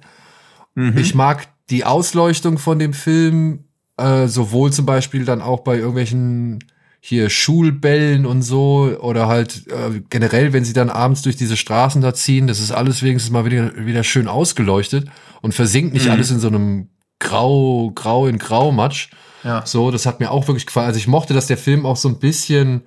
Mhm. 0.75 0.97
Ich 0.97 1.15
mag 1.15 1.49
die 1.69 1.85
Ausleuchtung 1.85 2.57
von 2.57 2.79
dem 2.79 2.95
Film, 2.95 3.65
äh, 3.99 4.27
sowohl 4.27 4.73
zum 4.73 4.87
Beispiel 4.87 5.27
dann 5.27 5.43
auch 5.43 5.61
bei 5.61 5.77
irgendwelchen 5.77 6.61
hier 7.01 7.31
Schulbällen 7.31 8.27
und 8.27 8.43
so 8.43 8.97
oder 9.01 9.27
halt 9.27 9.67
äh, 9.69 10.03
generell, 10.11 10.53
wenn 10.53 10.65
sie 10.65 10.75
dann 10.75 10.91
abends 10.91 11.23
durch 11.23 11.37
diese 11.37 11.57
Straßen 11.57 12.03
da 12.03 12.13
ziehen, 12.13 12.47
das 12.47 12.61
ist 12.61 12.73
alles 12.73 13.03
wenigstens 13.03 13.33
mal 13.33 13.47
wieder, 13.47 13.75
wieder 13.87 14.05
schön 14.05 14.29
ausgeleuchtet 14.29 15.09
und 15.41 15.55
versinkt 15.55 15.95
nicht 15.95 16.07
mhm. 16.07 16.13
alles 16.13 16.31
in 16.31 16.41
so 16.41 16.49
einem 16.49 16.91
grau, 17.19 17.91
grau 17.95 18.27
in 18.27 18.39
grau 18.39 18.71
Matsch. 18.71 19.09
Ja. 19.43 19.65
So, 19.65 19.91
das 19.91 20.05
hat 20.05 20.21
mir 20.21 20.31
auch 20.31 20.47
wirklich 20.47 20.67
gefallen. 20.67 20.89
Also 20.89 20.99
ich 20.99 21.09
mochte, 21.09 21.33
dass 21.33 21.47
der 21.47 21.57
Film 21.57 21.87
auch 21.87 21.97
so 21.97 22.09
ein 22.09 22.19
bisschen, 22.19 22.83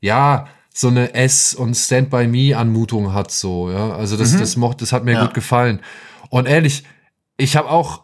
ja, 0.00 0.46
so 0.74 0.88
eine 0.88 1.14
S 1.14 1.54
und 1.54 1.74
Stand 1.74 2.10
by 2.10 2.26
Me 2.26 2.56
Anmutung 2.56 3.12
hat 3.12 3.30
so, 3.30 3.70
ja. 3.70 3.92
Also 3.92 4.16
das 4.16 4.32
mhm. 4.32 4.38
das 4.38 4.56
mocht 4.56 4.82
das 4.82 4.92
hat 4.92 5.04
mir 5.04 5.12
ja. 5.12 5.22
gut 5.22 5.34
gefallen. 5.34 5.80
Und 6.30 6.48
ehrlich, 6.48 6.82
ich 7.36 7.56
habe 7.56 7.70
auch 7.70 8.01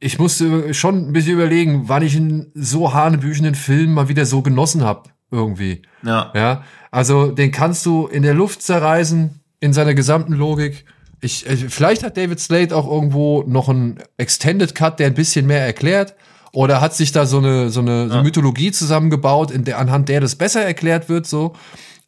ich 0.00 0.18
musste 0.18 0.72
schon 0.72 1.08
ein 1.08 1.12
bisschen 1.12 1.34
überlegen, 1.34 1.84
wann 1.86 2.02
ich 2.02 2.16
einen 2.16 2.50
so 2.54 2.94
hanebüchenden 2.94 3.54
Film 3.54 3.92
mal 3.92 4.08
wieder 4.08 4.24
so 4.24 4.40
genossen 4.40 4.82
habe 4.82 5.10
irgendwie. 5.30 5.82
Ja. 6.02 6.32
Ja, 6.34 6.64
also 6.90 7.30
den 7.30 7.52
kannst 7.52 7.84
du 7.86 8.06
in 8.06 8.22
der 8.22 8.34
Luft 8.34 8.62
zerreißen 8.62 9.40
in 9.60 9.72
seiner 9.72 9.94
gesamten 9.94 10.32
Logik. 10.32 10.86
Ich, 11.20 11.44
vielleicht 11.44 12.02
hat 12.02 12.16
David 12.16 12.40
Slade 12.40 12.74
auch 12.74 12.90
irgendwo 12.90 13.44
noch 13.46 13.68
einen 13.68 13.98
Extended 14.16 14.74
Cut, 14.74 14.98
der 14.98 15.08
ein 15.08 15.14
bisschen 15.14 15.46
mehr 15.46 15.64
erklärt. 15.64 16.14
Oder 16.52 16.80
hat 16.80 16.94
sich 16.94 17.12
da 17.12 17.26
so 17.26 17.38
eine, 17.38 17.68
so 17.68 17.80
eine, 17.80 18.08
so 18.08 18.22
Mythologie 18.22 18.72
zusammengebaut, 18.72 19.50
in 19.50 19.64
der, 19.64 19.78
anhand 19.78 20.08
der 20.08 20.20
das 20.20 20.34
besser 20.34 20.64
erklärt 20.64 21.08
wird, 21.08 21.26
so. 21.26 21.52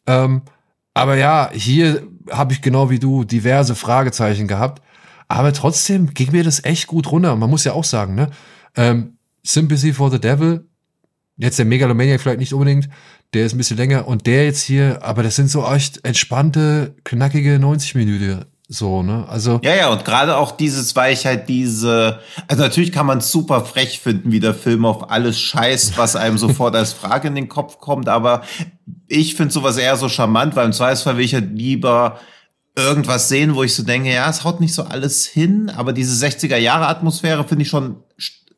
Ähm, 0.05 0.41
aber 0.93 1.15
ja, 1.15 1.49
hier 1.53 2.03
habe 2.29 2.51
ich 2.51 2.61
genau 2.61 2.89
wie 2.89 2.99
du 2.99 3.23
diverse 3.23 3.75
Fragezeichen 3.75 4.47
gehabt. 4.47 4.81
Aber 5.33 5.51
trotzdem 5.51 6.13
ging 6.13 6.31
mir 6.31 6.43
das 6.43 6.63
echt 6.63 6.85
gut 6.85 7.11
runter. 7.11 7.35
Man 7.35 7.49
muss 7.49 7.63
ja 7.63 7.73
auch 7.73 7.83
sagen, 7.83 8.13
ne? 8.13 8.29
Ähm, 8.75 9.17
Sympathy 9.41 9.91
for 9.91 10.11
the 10.11 10.19
Devil, 10.19 10.67
jetzt 11.37 11.57
der 11.57 11.65
Megalomaniac 11.65 12.21
vielleicht 12.21 12.39
nicht 12.39 12.53
unbedingt, 12.53 12.87
der 13.33 13.47
ist 13.47 13.55
ein 13.55 13.57
bisschen 13.57 13.77
länger 13.77 14.07
und 14.07 14.27
der 14.27 14.45
jetzt 14.45 14.61
hier, 14.61 14.99
aber 15.01 15.23
das 15.23 15.35
sind 15.35 15.49
so 15.49 15.65
echt 15.65 16.05
entspannte, 16.05 16.95
knackige 17.03 17.57
90 17.57 17.95
Minuten. 17.95 18.45
So, 18.69 19.01
ne? 19.01 19.25
Also. 19.27 19.59
Ja, 19.63 19.75
ja, 19.75 19.89
und 19.89 20.05
gerade 20.05 20.37
auch 20.37 20.51
dieses, 20.51 20.95
weil 20.95 21.13
ich 21.13 21.25
halt 21.25 21.49
diese, 21.49 22.19
also 22.47 22.61
natürlich 22.61 22.91
kann 22.91 23.07
man 23.07 23.19
super 23.19 23.65
frech 23.65 23.99
finden, 24.01 24.31
wie 24.31 24.39
der 24.39 24.53
Film 24.53 24.85
auf 24.85 25.09
alles 25.09 25.39
scheißt, 25.39 25.97
was 25.97 26.15
einem 26.15 26.37
sofort 26.37 26.75
als 26.75 26.93
Frage 26.93 27.27
in 27.27 27.35
den 27.35 27.49
Kopf 27.49 27.79
kommt, 27.79 28.07
aber 28.07 28.43
ich 29.07 29.33
finde 29.33 29.51
sowas 29.51 29.77
eher 29.77 29.97
so 29.97 30.09
charmant, 30.09 30.55
weil 30.55 30.67
im 30.67 30.73
Zweifelsfall 30.73 31.17
will 31.17 31.25
ich 31.25 31.33
halt 31.33 31.51
lieber 31.53 32.19
irgendwas 32.75 33.29
sehen, 33.29 33.55
wo 33.55 33.63
ich 33.63 33.75
so 33.75 33.83
denke, 33.83 34.11
ja, 34.11 34.29
es 34.29 34.43
haut 34.43 34.59
nicht 34.59 34.73
so 34.73 34.83
alles 34.83 35.25
hin, 35.25 35.69
aber 35.69 35.93
diese 35.93 36.25
60er 36.25 36.57
Jahre 36.57 36.87
Atmosphäre 36.87 37.43
finde 37.43 37.63
ich 37.63 37.69
schon 37.69 37.97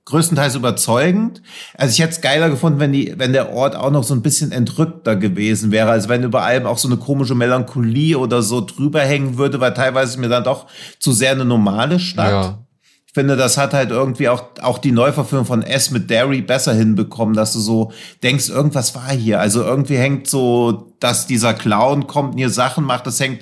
größtenteils 0.06 0.56
überzeugend. 0.56 1.42
Also 1.76 1.94
ich 1.94 2.00
hätte 2.00 2.12
es 2.12 2.22
geiler 2.22 2.50
gefunden, 2.50 2.80
wenn 2.80 2.94
die, 2.94 3.14
wenn 3.18 3.34
der 3.34 3.52
Ort 3.52 3.76
auch 3.76 3.90
noch 3.90 4.04
so 4.04 4.14
ein 4.14 4.22
bisschen 4.22 4.52
entrückter 4.52 5.16
gewesen 5.16 5.72
wäre, 5.72 5.90
als 5.90 6.08
wenn 6.08 6.24
über 6.24 6.44
allem 6.44 6.68
auch 6.68 6.78
so 6.78 6.88
eine 6.88 6.98
komische 6.98 7.36
Melancholie 7.36 8.18
oder 8.18 8.42
so 8.44 8.62
drüber 8.62 9.02
hängen 9.02 9.38
würde, 9.38 9.60
weil 9.60 9.74
teilweise 9.74 10.12
ist 10.12 10.18
mir 10.18 10.30
dann 10.30 10.44
doch 10.44 10.68
zu 11.00 11.12
sehr 11.12 11.32
eine 11.32 11.44
normale 11.44 12.00
Stadt. 12.00 12.30
Ja. 12.30 12.60
Ich 13.08 13.14
finde, 13.14 13.36
das 13.36 13.58
hat 13.58 13.74
halt 13.74 13.92
irgendwie 13.92 14.30
auch, 14.30 14.44
auch 14.62 14.78
die 14.78 14.92
Neuverfilmung 14.92 15.48
von 15.48 15.64
S 15.64 15.90
mit 15.90 16.10
Derry 16.10 16.42
besser 16.42 16.74
hinbekommen, 16.74 17.34
dass 17.34 17.54
du 17.54 17.60
so 17.60 17.92
denkst, 18.22 18.50
irgendwas 18.50 18.94
war 18.94 19.10
hier. 19.10 19.40
Also 19.40 19.64
irgendwie 19.64 19.96
hängt 19.96 20.28
so, 20.28 20.94
dass 21.00 21.26
dieser 21.26 21.54
Clown 21.54 22.08
kommt 22.08 22.34
und 22.34 22.38
hier 22.38 22.50
Sachen 22.50 22.84
macht, 22.84 23.08
das 23.08 23.20
hängt, 23.20 23.42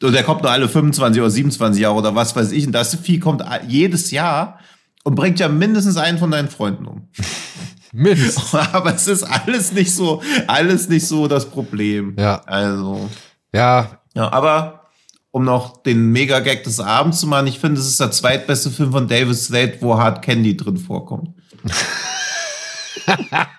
der 0.00 0.22
kommt 0.22 0.42
nur 0.42 0.50
alle 0.50 0.68
25 0.68 1.20
oder 1.20 1.30
27 1.30 1.82
Jahre 1.82 1.96
oder 1.96 2.14
was 2.14 2.34
weiß 2.36 2.52
ich. 2.52 2.66
Und 2.66 2.72
das 2.72 2.94
Vieh 2.96 3.18
kommt 3.18 3.44
jedes 3.66 4.10
Jahr 4.10 4.60
und 5.04 5.14
bringt 5.14 5.40
ja 5.40 5.48
mindestens 5.48 5.96
einen 5.96 6.18
von 6.18 6.30
deinen 6.30 6.48
Freunden 6.48 6.86
um. 6.86 7.08
mindestens. 7.92 8.54
Aber 8.72 8.94
es 8.94 9.08
ist 9.08 9.24
alles 9.24 9.72
nicht 9.72 9.94
so, 9.94 10.22
alles 10.46 10.88
nicht 10.88 11.06
so 11.06 11.26
das 11.28 11.50
Problem. 11.50 12.14
Ja. 12.18 12.42
Also. 12.46 13.08
Ja. 13.52 13.98
Ja, 14.14 14.32
aber 14.32 14.88
um 15.30 15.44
noch 15.44 15.82
den 15.82 16.10
Mega-Gag 16.10 16.64
des 16.64 16.80
Abends 16.80 17.20
zu 17.20 17.28
machen, 17.28 17.46
ich 17.46 17.60
finde, 17.60 17.80
es 17.80 17.86
ist 17.86 18.00
der 18.00 18.10
zweitbeste 18.10 18.70
Film 18.70 18.90
von 18.90 19.06
David 19.06 19.36
Slade, 19.36 19.76
wo 19.80 19.96
Hard 19.96 20.22
Candy 20.22 20.56
drin 20.56 20.76
vorkommt. 20.76 21.30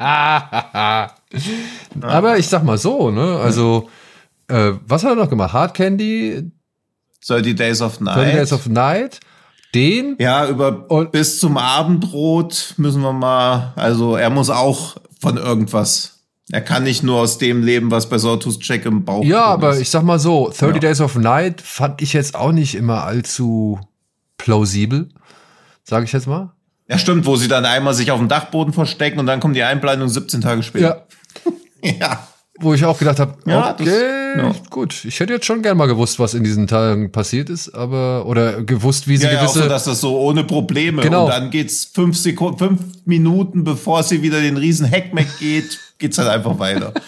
aber 2.01 2.37
ich 2.37 2.47
sag 2.47 2.63
mal 2.63 2.77
so, 2.77 3.09
ne, 3.11 3.39
also, 3.41 3.89
äh, 4.49 4.73
was 4.85 5.03
hat 5.03 5.11
er 5.11 5.15
noch 5.15 5.29
gemacht? 5.29 5.53
Hard 5.53 5.73
Candy? 5.73 6.51
30 7.25 7.55
Days 7.55 7.81
of 7.81 7.99
Night. 7.99 8.17
30 8.17 8.33
Days 8.33 8.53
of 8.53 8.67
Night. 8.67 9.19
Den? 9.75 10.15
Ja, 10.19 10.47
über 10.47 10.89
und 10.89 11.11
bis 11.11 11.39
zum 11.39 11.57
Abendrot 11.57 12.73
müssen 12.77 13.01
wir 13.01 13.13
mal, 13.13 13.73
also 13.75 14.15
er 14.15 14.31
muss 14.31 14.49
auch 14.49 14.97
von 15.21 15.37
irgendwas. 15.37 16.23
Er 16.51 16.61
kann 16.61 16.83
nicht 16.83 17.03
nur 17.03 17.19
aus 17.19 17.37
dem 17.37 17.61
leben, 17.61 17.91
was 17.91 18.09
bei 18.09 18.17
Sortus 18.17 18.57
Check 18.57 18.85
im 18.85 19.05
Bauch 19.05 19.23
Ja, 19.23 19.45
aber 19.45 19.71
ist. 19.71 19.81
ich 19.81 19.89
sag 19.91 20.01
mal 20.01 20.17
so, 20.17 20.47
30 20.47 20.61
ja. 20.61 20.79
Days 20.79 21.01
of 21.01 21.15
Night 21.15 21.61
fand 21.61 22.01
ich 22.01 22.13
jetzt 22.13 22.33
auch 22.33 22.51
nicht 22.51 22.73
immer 22.73 23.03
allzu 23.03 23.79
plausibel, 24.37 25.09
sage 25.83 26.05
ich 26.05 26.11
jetzt 26.13 26.25
mal. 26.25 26.53
Ja, 26.87 26.97
stimmt, 26.97 27.27
wo 27.27 27.35
sie 27.35 27.47
dann 27.47 27.65
einmal 27.65 27.93
sich 27.93 28.09
auf 28.09 28.17
dem 28.17 28.27
Dachboden 28.27 28.73
verstecken 28.73 29.19
und 29.19 29.27
dann 29.27 29.39
kommt 29.39 29.55
die 29.55 29.61
Einblendung 29.61 30.09
17 30.09 30.41
Tage 30.41 30.63
später. 30.63 31.05
Ja. 31.83 31.91
ja. 31.99 32.27
Wo 32.61 32.73
ich 32.73 32.83
auch 32.85 32.97
gedacht 32.97 33.19
habe, 33.19 33.33
Ja, 33.45 33.73
das- 33.73 33.87
okay, 33.87 34.37
ja. 34.37 34.51
gut, 34.69 35.05
ich 35.05 35.19
hätte 35.19 35.33
jetzt 35.33 35.45
schon 35.45 35.61
gern 35.61 35.77
mal 35.77 35.87
gewusst, 35.87 36.19
was 36.19 36.33
in 36.33 36.43
diesen 36.43 36.67
Tagen 36.67 37.11
passiert 37.11 37.49
ist, 37.49 37.69
aber 37.73 38.25
oder 38.25 38.63
gewusst, 38.63 39.07
wie 39.07 39.17
sie 39.17 39.25
Ja, 39.25 39.33
ja, 39.33 39.39
gewisse 39.41 39.63
so, 39.63 39.69
dass 39.69 39.83
das 39.85 40.01
so 40.01 40.17
ohne 40.19 40.43
Probleme. 40.43 41.01
Genau. 41.01 41.25
Und 41.25 41.31
dann 41.31 41.49
geht's 41.49 41.85
fünf 41.93 42.17
Sekunden, 42.17 42.57
fünf 42.57 42.81
Minuten, 43.05 43.63
bevor 43.63 44.03
sie 44.03 44.21
wieder 44.21 44.41
den 44.41 44.57
riesen 44.57 44.85
Heckmeck 44.85 45.27
geht, 45.39 45.79
geht's 45.97 46.17
halt 46.17 46.29
einfach 46.29 46.57
weiter. 46.59 46.93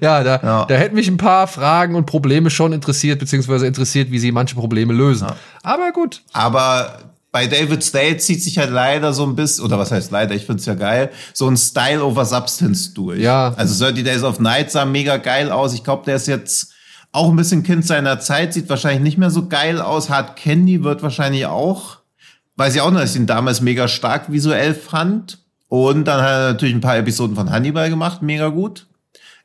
Ja, 0.00 0.22
da, 0.22 0.40
Ja. 0.42 0.64
da 0.66 0.74
hätten 0.76 0.94
mich 0.94 1.08
ein 1.08 1.16
paar 1.16 1.48
Fragen 1.48 1.96
und 1.96 2.06
Probleme 2.06 2.48
schon 2.50 2.72
interessiert, 2.72 3.18
beziehungsweise 3.18 3.66
interessiert, 3.66 4.10
wie 4.12 4.20
sie 4.20 4.30
manche 4.30 4.54
Probleme 4.54 4.92
lösen. 4.94 5.26
Aber 5.64 5.90
gut. 5.92 6.22
Aber 6.32 7.07
bei 7.30 7.46
David 7.46 7.82
Slade 7.82 8.16
zieht 8.16 8.42
sich 8.42 8.58
halt 8.58 8.70
leider 8.70 9.12
so 9.12 9.24
ein 9.24 9.36
bisschen, 9.36 9.64
oder 9.64 9.78
was 9.78 9.90
heißt 9.90 10.10
leider, 10.10 10.34
ich 10.34 10.46
find's 10.46 10.66
ja 10.66 10.74
geil, 10.74 11.10
so 11.34 11.46
ein 11.46 11.56
Style 11.56 12.02
over 12.02 12.24
Substance 12.24 12.94
durch. 12.94 13.20
Ja. 13.20 13.54
Also 13.56 13.84
30 13.84 14.04
Days 14.04 14.22
of 14.22 14.40
Night 14.40 14.70
sah 14.70 14.84
mega 14.84 15.18
geil 15.18 15.50
aus. 15.50 15.74
Ich 15.74 15.84
glaube, 15.84 16.04
der 16.06 16.16
ist 16.16 16.26
jetzt 16.26 16.72
auch 17.12 17.28
ein 17.30 17.36
bisschen 17.36 17.62
Kind 17.62 17.86
seiner 17.86 18.20
Zeit, 18.20 18.54
sieht 18.54 18.68
wahrscheinlich 18.68 19.02
nicht 19.02 19.18
mehr 19.18 19.30
so 19.30 19.46
geil 19.48 19.80
aus. 19.80 20.08
Hard 20.10 20.36
Candy 20.36 20.84
wird 20.84 21.02
wahrscheinlich 21.02 21.46
auch, 21.46 21.98
weiß 22.56 22.74
ich 22.74 22.80
auch 22.80 22.90
noch, 22.90 23.00
dass 23.00 23.14
ich 23.14 23.20
ihn 23.20 23.26
damals 23.26 23.60
mega 23.60 23.88
stark 23.88 24.32
visuell 24.32 24.74
fand. 24.74 25.38
Und 25.68 26.06
dann 26.06 26.22
hat 26.22 26.30
er 26.30 26.52
natürlich 26.52 26.74
ein 26.74 26.80
paar 26.80 26.96
Episoden 26.96 27.36
von 27.36 27.50
Hannibal 27.50 27.90
gemacht, 27.90 28.22
mega 28.22 28.48
gut. 28.48 28.86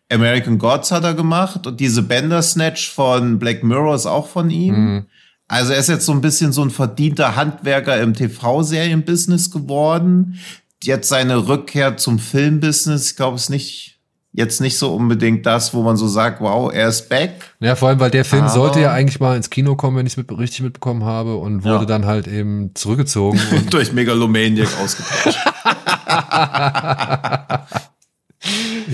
American 0.10 0.58
Gods 0.58 0.92
hat 0.92 1.04
er 1.04 1.16
gemacht 1.16 1.68
und 1.68 1.80
diese 1.80 2.04
Bender 2.04 2.42
Snatch 2.42 2.92
von 2.92 3.40
Black 3.40 3.64
Mirror 3.64 3.96
ist 3.96 4.06
auch 4.06 4.28
von 4.28 4.50
ihm. 4.50 5.06
Also 5.54 5.74
er 5.74 5.78
ist 5.80 5.90
jetzt 5.90 6.08
so 6.08 6.12
ein 6.14 6.22
bisschen 6.22 6.52
so 6.52 6.64
ein 6.64 6.72
verdienter 6.72 7.36
Handwerker 7.36 8.02
im 8.02 8.16
TV-Serien-Business 8.16 9.52
geworden. 9.52 10.40
Jetzt 10.82 11.10
seine 11.10 11.48
Rückkehr 11.48 11.96
zum 11.98 12.18
Filmbusiness, 12.18 13.12
ich 13.12 13.16
glaube, 13.16 13.36
ist 13.36 13.52
nicht 13.52 13.92
jetzt 14.36 14.62
nicht 14.62 14.80
so 14.80 14.96
unbedingt 14.96 15.46
das, 15.46 15.76
wo 15.76 15.84
man 15.84 15.96
so 15.96 16.08
sagt, 16.08 16.42
wow, 16.42 16.74
er 16.74 16.88
ist 16.90 17.08
back. 17.08 17.34
Ja, 17.60 17.76
vor 17.76 17.90
allem, 17.90 18.00
weil 18.00 18.10
der 18.10 18.26
Film 18.26 18.46
Aber- 18.46 18.52
sollte 18.52 18.82
ja 18.82 18.92
eigentlich 18.92 19.20
mal 19.20 19.38
ins 19.38 19.52
Kino 19.52 19.76
kommen, 19.76 19.96
wenn 19.96 20.08
ich 20.08 20.14
es 20.14 20.18
mit, 20.18 20.36
richtig 20.36 20.62
mitbekommen 20.62 21.04
habe, 21.04 21.36
und 21.36 21.64
wurde 21.64 21.82
Ja. 21.82 21.86
dann 21.86 22.08
halt 22.08 22.28
eben 22.28 22.72
zurückgezogen. 22.74 23.40
Und 23.52 23.72
Durch 23.72 23.94
Megalomaniac 23.94 24.70
ausgetauscht. 24.84 25.38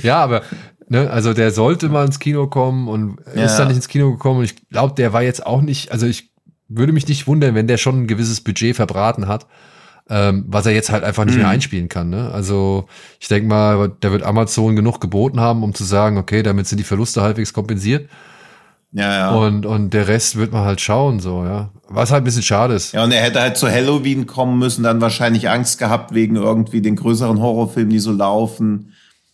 ja, 0.03 0.17
aber 0.21 0.41
ne, 0.89 1.09
also 1.09 1.33
der 1.33 1.51
sollte 1.51 1.87
mal 1.89 2.05
ins 2.05 2.19
Kino 2.19 2.47
kommen 2.47 2.87
und 2.89 3.17
Ja. 3.35 3.45
ist 3.45 3.55
dann 3.57 3.67
nicht 3.69 3.77
ins 3.77 3.87
Kino 3.87 4.11
gekommen. 4.11 4.39
Und 4.39 4.45
ich 4.45 4.67
glaube, 4.69 4.93
der 4.95 5.13
war 5.13 5.21
jetzt 5.23 5.45
auch 5.45 5.61
nicht, 5.61 5.91
also 5.91 6.05
ich 6.05 6.28
würde 6.69 6.93
mich 6.93 7.07
nicht 7.07 7.27
wundern, 7.27 7.55
wenn 7.55 7.67
der 7.67 7.77
schon 7.77 8.03
ein 8.03 8.07
gewisses 8.07 8.41
Budget 8.41 8.75
verbraten 8.75 9.27
hat, 9.27 9.47
ähm, 10.09 10.45
was 10.47 10.65
er 10.65 10.71
jetzt 10.73 10.91
halt 10.91 11.03
einfach 11.03 11.25
nicht 11.25 11.35
Mhm. 11.35 11.41
mehr 11.41 11.49
einspielen 11.49 11.89
kann. 11.89 12.09
Ne? 12.09 12.31
Also 12.31 12.85
ich 13.19 13.27
denke 13.27 13.47
mal, 13.47 13.91
da 13.99 14.11
wird 14.11 14.23
Amazon 14.23 14.75
genug 14.75 14.99
geboten 15.01 15.39
haben, 15.39 15.63
um 15.63 15.73
zu 15.73 15.83
sagen, 15.83 16.17
okay, 16.17 16.41
damit 16.43 16.67
sind 16.67 16.77
die 16.77 16.83
Verluste 16.83 17.21
halbwegs 17.21 17.53
kompensiert. 17.53 18.09
Ja, 18.91 19.13
ja. 19.13 19.29
Und, 19.35 19.67
und 19.67 19.93
der 19.93 20.07
Rest 20.07 20.35
wird 20.37 20.51
man 20.51 20.65
halt 20.65 20.81
schauen, 20.81 21.19
so, 21.19 21.43
ja. 21.43 21.69
Was 21.89 22.11
halt 22.11 22.21
ein 22.21 22.25
bisschen 22.25 22.41
schade 22.41 22.73
ist. 22.73 22.91
ja, 22.93 23.03
und 23.03 23.11
er 23.11 23.21
hätte 23.21 23.39
halt 23.39 23.55
zu 23.57 23.69
Halloween 23.69 24.25
kommen 24.25 24.57
müssen, 24.57 24.81
dann 24.83 24.99
wahrscheinlich 25.01 25.47
Angst 25.49 25.77
gehabt 25.77 26.13
wegen 26.15 26.35
irgendwie 26.37 26.81
den 26.81 26.95
größeren 26.95 27.39
Horrorfilmen, 27.39 27.91
die 27.91 27.99
so 27.99 28.11
laufen. 28.11 28.93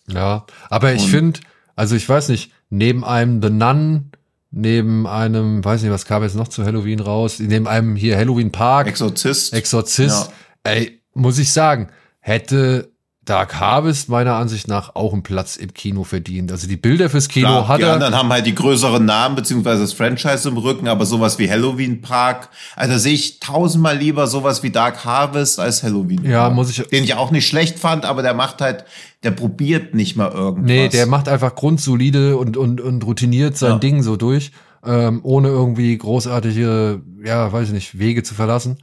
Ja, 0.10 0.46
aber 0.70 0.94
ich 0.94 1.10
finde, 1.10 1.40
also 1.78 1.96
ich 1.96 2.08
weiß 2.08 2.30
nicht, 2.30 2.52
neben 2.70 3.06
einem 3.06 3.42
The 3.42 3.50
Nun, 3.50 4.12
neben 4.56 5.06
einem, 5.06 5.64
weiß 5.64 5.82
nicht, 5.82 5.92
was 5.92 6.06
kam 6.06 6.24
jetzt 6.24 6.36
noch 6.36 6.48
zu 6.48 6.64
Halloween 6.64 7.02
raus, 7.02 7.40
neben 7.40 7.68
einem 7.68 7.96
hier 7.98 8.18
Halloween 8.18 8.52
Park, 8.52 8.88
Exorzist. 8.88 9.54
Exorzist, 9.54 10.32
ey, 10.64 11.02
muss 11.14 11.38
ich 11.38 11.52
sagen, 11.52 11.90
hätte 12.20 12.95
Dark 13.26 13.60
Harvest 13.60 14.08
meiner 14.08 14.36
Ansicht 14.36 14.68
nach 14.68 14.96
auch 14.96 15.12
einen 15.12 15.24
Platz 15.24 15.56
im 15.56 15.74
Kino 15.74 16.04
verdient. 16.04 16.52
Also 16.52 16.68
die 16.68 16.78
Bilder 16.78 17.10
fürs 17.10 17.28
Kino 17.28 17.48
Klar, 17.48 17.68
hat 17.68 17.80
die 17.80 17.84
er. 17.84 17.94
anderen 17.94 18.16
haben 18.16 18.30
halt 18.30 18.46
die 18.46 18.54
größeren 18.54 19.04
Namen 19.04 19.36
beziehungsweise 19.36 19.82
das 19.82 19.94
Franchise 19.94 20.48
im 20.48 20.58
Rücken, 20.58 20.88
aber 20.88 21.06
sowas 21.08 21.40
wie 21.40 21.50
Halloween 21.50 22.02
Park, 22.02 22.50
also 22.76 22.98
sehe 23.00 23.14
ich 23.14 23.40
tausendmal 23.40 23.98
lieber 23.98 24.28
sowas 24.28 24.62
wie 24.62 24.70
Dark 24.70 25.06
Harvest 25.06 25.60
als 25.60 25.82
Halloween. 25.82 26.24
Ja, 26.24 26.42
Park. 26.44 26.54
muss 26.54 26.70
ich- 26.70 26.88
Den 26.88 27.04
ich 27.04 27.16
auch 27.16 27.32
nicht 27.32 27.48
schlecht 27.48 27.80
fand, 27.80 28.06
aber 28.06 28.22
der 28.22 28.36
macht 28.36 28.62
halt, 28.62 28.86
der 29.24 29.32
probiert 29.32 29.96
nicht 29.96 30.16
mal 30.16 30.32
irgendwas. 30.32 30.68
Nee, 30.70 30.90
der 30.90 31.08
macht 31.08 31.28
einfach 31.28 31.56
grundsolide 31.56 32.38
und, 32.38 32.58
und, 32.58 32.80
und 32.80 33.04
routiniert 33.06 33.58
sein 33.58 33.72
Ja. 33.72 33.78
Ding 33.80 34.04
so 34.04 34.18
durch, 34.18 34.52
ähm, 34.86 35.22
ohne 35.24 35.48
irgendwie 35.48 35.98
großartige, 35.98 37.02
ja, 37.24 37.52
weiß 37.52 37.70
ich 37.70 37.74
nicht, 37.74 37.98
Wege 37.98 38.22
zu 38.22 38.36
verlassen. 38.36 38.78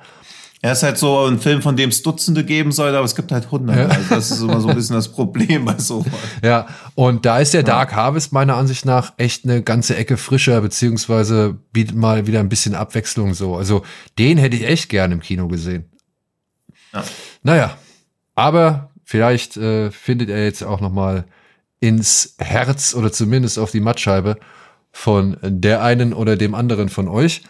Er 0.64 0.72
ist 0.72 0.84
halt 0.84 0.96
so 0.96 1.26
ein 1.26 1.40
Film, 1.40 1.60
von 1.60 1.76
dem 1.76 1.90
es 1.90 2.02
Dutzende 2.02 2.44
geben 2.44 2.70
soll, 2.70 2.94
aber 2.94 3.04
es 3.04 3.16
gibt 3.16 3.32
halt 3.32 3.50
hunderte. 3.50 3.80
Ja. 3.80 3.88
Also 3.88 4.14
das 4.14 4.30
ist 4.30 4.40
immer 4.42 4.60
so 4.60 4.68
ein 4.68 4.76
bisschen 4.76 4.94
das 4.94 5.08
Problem 5.10 5.64
bei 5.64 5.76
sowas. 5.76 6.12
Ja, 6.40 6.68
und 6.94 7.26
da 7.26 7.40
ist 7.40 7.52
der 7.52 7.64
Dark 7.64 7.96
Harvest 7.96 8.32
meiner 8.32 8.56
Ansicht 8.56 8.84
nach 8.84 9.12
echt 9.16 9.44
eine 9.44 9.62
ganze 9.62 9.96
Ecke 9.96 10.16
frischer, 10.16 10.60
beziehungsweise 10.60 11.58
bietet 11.72 11.96
mal 11.96 12.28
wieder 12.28 12.38
ein 12.38 12.48
bisschen 12.48 12.76
Abwechslung 12.76 13.34
so. 13.34 13.56
Also 13.56 13.82
den 14.20 14.38
hätte 14.38 14.54
ich 14.54 14.62
echt 14.62 14.88
gern 14.88 15.10
im 15.10 15.18
Kino 15.18 15.48
gesehen. 15.48 15.90
Ja. 16.94 17.02
Naja, 17.42 17.76
aber 18.36 18.90
vielleicht 19.04 19.56
äh, 19.56 19.90
findet 19.90 20.30
er 20.30 20.44
jetzt 20.44 20.62
auch 20.62 20.80
noch 20.80 20.92
mal 20.92 21.24
ins 21.80 22.36
Herz 22.38 22.94
oder 22.94 23.10
zumindest 23.10 23.58
auf 23.58 23.72
die 23.72 23.80
Mattscheibe 23.80 24.36
von 24.92 25.38
der 25.42 25.82
einen 25.82 26.12
oder 26.12 26.36
dem 26.36 26.54
anderen 26.54 26.88
von 26.88 27.08
euch. 27.08 27.42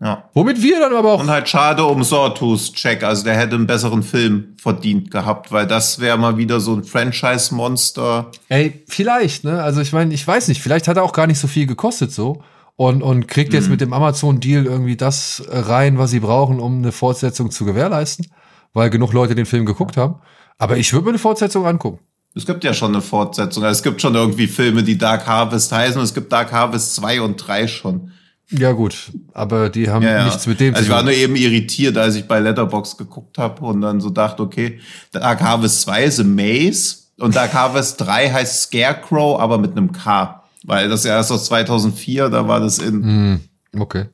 Ja. 0.00 0.28
Womit 0.34 0.60
wir 0.60 0.80
dann 0.80 0.92
aber 0.94 1.12
auch 1.12 1.20
Und 1.20 1.30
halt 1.30 1.48
schade 1.48 1.84
um 1.84 2.02
Sawtooth 2.02 2.74
Check. 2.74 3.02
Also 3.04 3.24
der 3.24 3.36
hätte 3.36 3.54
einen 3.54 3.66
besseren 3.66 4.02
Film 4.02 4.54
verdient 4.60 5.10
gehabt, 5.10 5.52
weil 5.52 5.66
das 5.66 5.98
wäre 6.00 6.18
mal 6.18 6.36
wieder 6.36 6.60
so 6.60 6.74
ein 6.74 6.84
Franchise-Monster. 6.84 8.30
Ey, 8.48 8.84
vielleicht, 8.88 9.44
ne? 9.44 9.62
Also 9.62 9.80
ich 9.80 9.92
meine, 9.92 10.12
ich 10.14 10.26
weiß 10.26 10.48
nicht, 10.48 10.60
vielleicht 10.62 10.88
hat 10.88 10.96
er 10.96 11.02
auch 11.04 11.12
gar 11.12 11.26
nicht 11.26 11.38
so 11.38 11.46
viel 11.46 11.66
gekostet 11.66 12.12
so 12.12 12.42
und, 12.76 13.02
und 13.02 13.28
kriegt 13.28 13.52
Mhm. 13.52 13.58
jetzt 13.58 13.68
mit 13.70 13.80
dem 13.80 13.92
Amazon-Deal 13.92 14.66
irgendwie 14.66 14.96
das 14.96 15.42
rein, 15.48 15.98
was 15.98 16.10
sie 16.10 16.20
brauchen, 16.20 16.60
um 16.60 16.78
eine 16.78 16.92
Fortsetzung 16.92 17.50
zu 17.50 17.64
gewährleisten, 17.64 18.26
weil 18.72 18.90
genug 18.90 19.12
Leute 19.12 19.34
den 19.34 19.46
Film 19.46 19.64
geguckt 19.66 19.96
haben. 19.96 20.16
Aber 20.58 20.76
ich 20.76 20.92
würde 20.92 21.04
mir 21.04 21.10
eine 21.10 21.18
Fortsetzung 21.18 21.66
angucken. 21.66 22.00
Es 22.36 22.46
gibt 22.46 22.64
ja 22.64 22.74
schon 22.74 22.92
eine 22.92 23.00
Fortsetzung. 23.02 23.62
Also 23.62 23.78
es 23.78 23.82
gibt 23.84 24.00
schon 24.02 24.14
irgendwie 24.16 24.48
Filme, 24.48 24.82
die 24.82 24.98
Dark 24.98 25.26
Harvest 25.26 25.70
heißen. 25.70 25.98
Und 25.98 26.04
es 26.04 26.14
gibt 26.14 26.32
Dark 26.32 26.50
Harvest 26.52 26.96
2 26.96 27.20
und 27.20 27.36
3 27.36 27.68
schon. 27.68 28.10
Ja, 28.56 28.72
gut, 28.72 29.12
aber 29.32 29.68
die 29.68 29.88
haben 29.90 30.02
Ja, 30.02 30.10
ja. 30.18 30.24
nichts 30.26 30.46
mit 30.46 30.60
dem 30.60 30.74
also 30.74 30.84
ich 30.84 30.90
war 30.90 30.98
tun. 31.00 31.06
nur 31.06 31.14
eben 31.14 31.34
irritiert, 31.36 31.96
als 31.98 32.14
ich 32.14 32.26
bei 32.28 32.38
Letterbox 32.40 32.96
geguckt 32.96 33.36
habe 33.38 33.64
und 33.64 33.80
dann 33.80 34.00
so 34.00 34.10
dachte, 34.10 34.42
okay, 34.42 34.80
Dark 35.12 35.40
Harvest 35.42 35.80
2 35.82 36.04
ist 36.04 36.24
Maze 36.24 36.96
und 37.18 37.34
Dark 37.34 37.52
Harvest 37.52 38.00
3 38.00 38.30
heißt 38.30 38.62
Scarecrow, 38.62 39.40
aber 39.40 39.58
mit 39.58 39.72
einem 39.72 39.90
K. 39.92 40.42
Weil 40.64 40.88
das 40.88 41.04
ja 41.04 41.16
erst 41.16 41.32
aus 41.32 41.46
2004, 41.46 42.28
da 42.30 42.46
war 42.48 42.60
das 42.60 42.78
in. 42.78 43.02
Hm, 43.02 43.40
okay. 43.80 44.06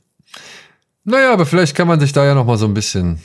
Naja, 1.05 1.33
aber 1.33 1.47
vielleicht 1.47 1.75
kann 1.77 1.87
man 1.89 2.01
sich 2.01 2.13
da 2.13 2.25
ja 2.25 2.35
noch 2.35 2.45
mal 2.45 2.59
so 2.59 2.67
ein 2.67 2.75
bisschen 2.75 3.21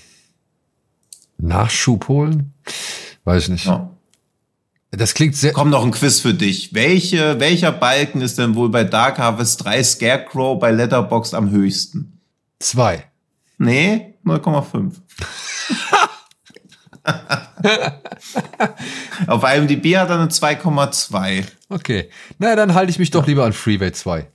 Nachschub 1.38 2.08
holen. 2.08 2.54
Weiß 3.24 3.44
ich 3.44 3.50
nicht. 3.50 3.66
Ja. 3.66 3.90
Das 4.98 5.14
klingt 5.14 5.36
sehr. 5.36 5.54
Komm 5.54 5.70
noch 5.70 5.84
ein 5.84 5.92
Quiz 5.92 6.20
für 6.20 6.34
dich. 6.34 6.74
Welche, 6.74 7.40
welcher 7.40 7.72
Balken 7.72 8.22
ist 8.22 8.38
denn 8.38 8.56
wohl 8.56 8.70
bei 8.70 8.84
Dark 8.84 9.18
Harvest 9.18 9.66
3 9.66 9.84
Scarecrow 9.84 10.60
bei 10.60 10.72
Letterboxd 10.72 11.34
am 11.34 11.52
höchsten? 11.52 12.22
Zwei. 12.60 13.06
Nee, 13.58 14.16
0,5. 14.26 14.94
Auf 19.28 19.44
IMDb 19.44 19.98
hat 19.98 20.10
er 20.10 20.20
eine 20.20 20.28
2,2. 20.28 21.46
Okay. 21.70 22.10
Na, 22.38 22.56
dann 22.56 22.74
halte 22.74 22.92
ich 22.92 23.00
mich 23.00 23.12
doch 23.12 23.26
lieber 23.28 23.46
an 23.46 23.54
Freeway 23.54 23.92
2. 23.92 24.28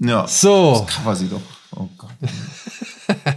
Ja. 0.00 0.26
So. 0.26 0.86
Cover 0.88 1.16
sie 1.16 1.28
doch. 1.28 1.40
Oh 1.76 1.88
Gott. 1.96 2.10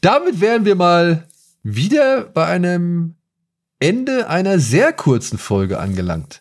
Damit 0.00 0.40
wären 0.40 0.64
wir 0.64 0.74
mal 0.74 1.26
wieder 1.62 2.24
bei 2.24 2.46
einem 2.46 3.14
Ende 3.80 4.28
einer 4.28 4.58
sehr 4.58 4.92
kurzen 4.92 5.38
Folge 5.38 5.80
angelangt. 5.80 6.40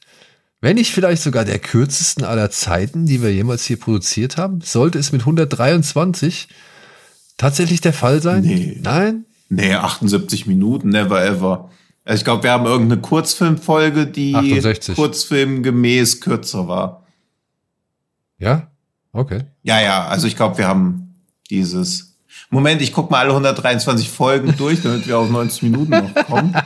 Wenn 0.62 0.76
nicht 0.76 0.92
vielleicht 0.92 1.24
sogar 1.24 1.46
der 1.46 1.60
kürzesten 1.60 2.26
aller 2.26 2.52
Zeiten, 2.52 3.06
die 3.06 3.22
wir 3.22 3.34
jemals 3.34 3.64
hier 3.64 3.80
produziert 3.80 4.38
haben, 4.38 4.60
sollte 4.62 5.00
es 5.00 5.12
mit 5.12 5.22
123 5.22 6.50
tatsächlich 7.38 7.80
der 7.80 7.94
Fall 7.94 8.22
sein? 8.22 8.44
Nee. 8.44 8.78
Nein? 8.82 9.26
Nee, 9.48 9.74
78 9.74 10.46
Minuten, 10.48 10.90
never 10.90 11.26
ever. 11.26 11.72
Also 12.04 12.20
ich 12.20 12.26
glaube, 12.26 12.44
wir 12.44 12.52
haben 12.52 12.66
irgendeine 12.66 13.02
Kurzfilmfolge, 13.02 14.08
die 14.08 14.36
68. 14.36 14.96
kurzfilmgemäß 14.96 16.22
kürzer 16.22 16.68
war. 16.68 17.06
Ja? 18.38 18.72
Okay. 19.12 19.44
Ja, 19.64 19.82
ja, 19.82 20.08
also 20.08 20.28
ich 20.28 20.36
glaube, 20.36 20.58
wir 20.58 20.68
haben 20.68 21.24
dieses. 21.50 22.09
Moment, 22.50 22.82
ich 22.82 22.94
guck 22.94 23.12
mal 23.12 23.20
alle 23.20 23.30
123 23.30 24.10
Folgen 24.10 24.56
durch, 24.58 24.82
damit 24.82 25.08
wir 25.08 25.18
auf 25.18 25.30
90 25.30 25.64
Minuten 25.64 25.92
noch 25.92 26.16
kommen. 26.26 26.56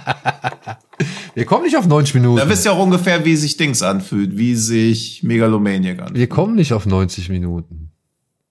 Wir 1.35 1.45
kommen 1.45 1.63
nicht 1.63 1.75
auf 1.75 1.87
90 1.87 2.13
Minuten. 2.15 2.37
Da 2.37 2.47
wisst 2.47 2.63
ihr 2.65 2.71
auch 2.71 2.79
ungefähr, 2.79 3.25
wie 3.25 3.35
sich 3.35 3.57
Dings 3.57 3.81
anfühlt, 3.81 4.37
wie 4.37 4.55
sich 4.55 5.23
Megalomaniac 5.23 5.99
anfühlt. 5.99 6.17
wir 6.17 6.29
kommen 6.29 6.55
nicht 6.55 6.73
auf 6.73 6.85
90 6.85 7.29
Minuten. 7.29 7.91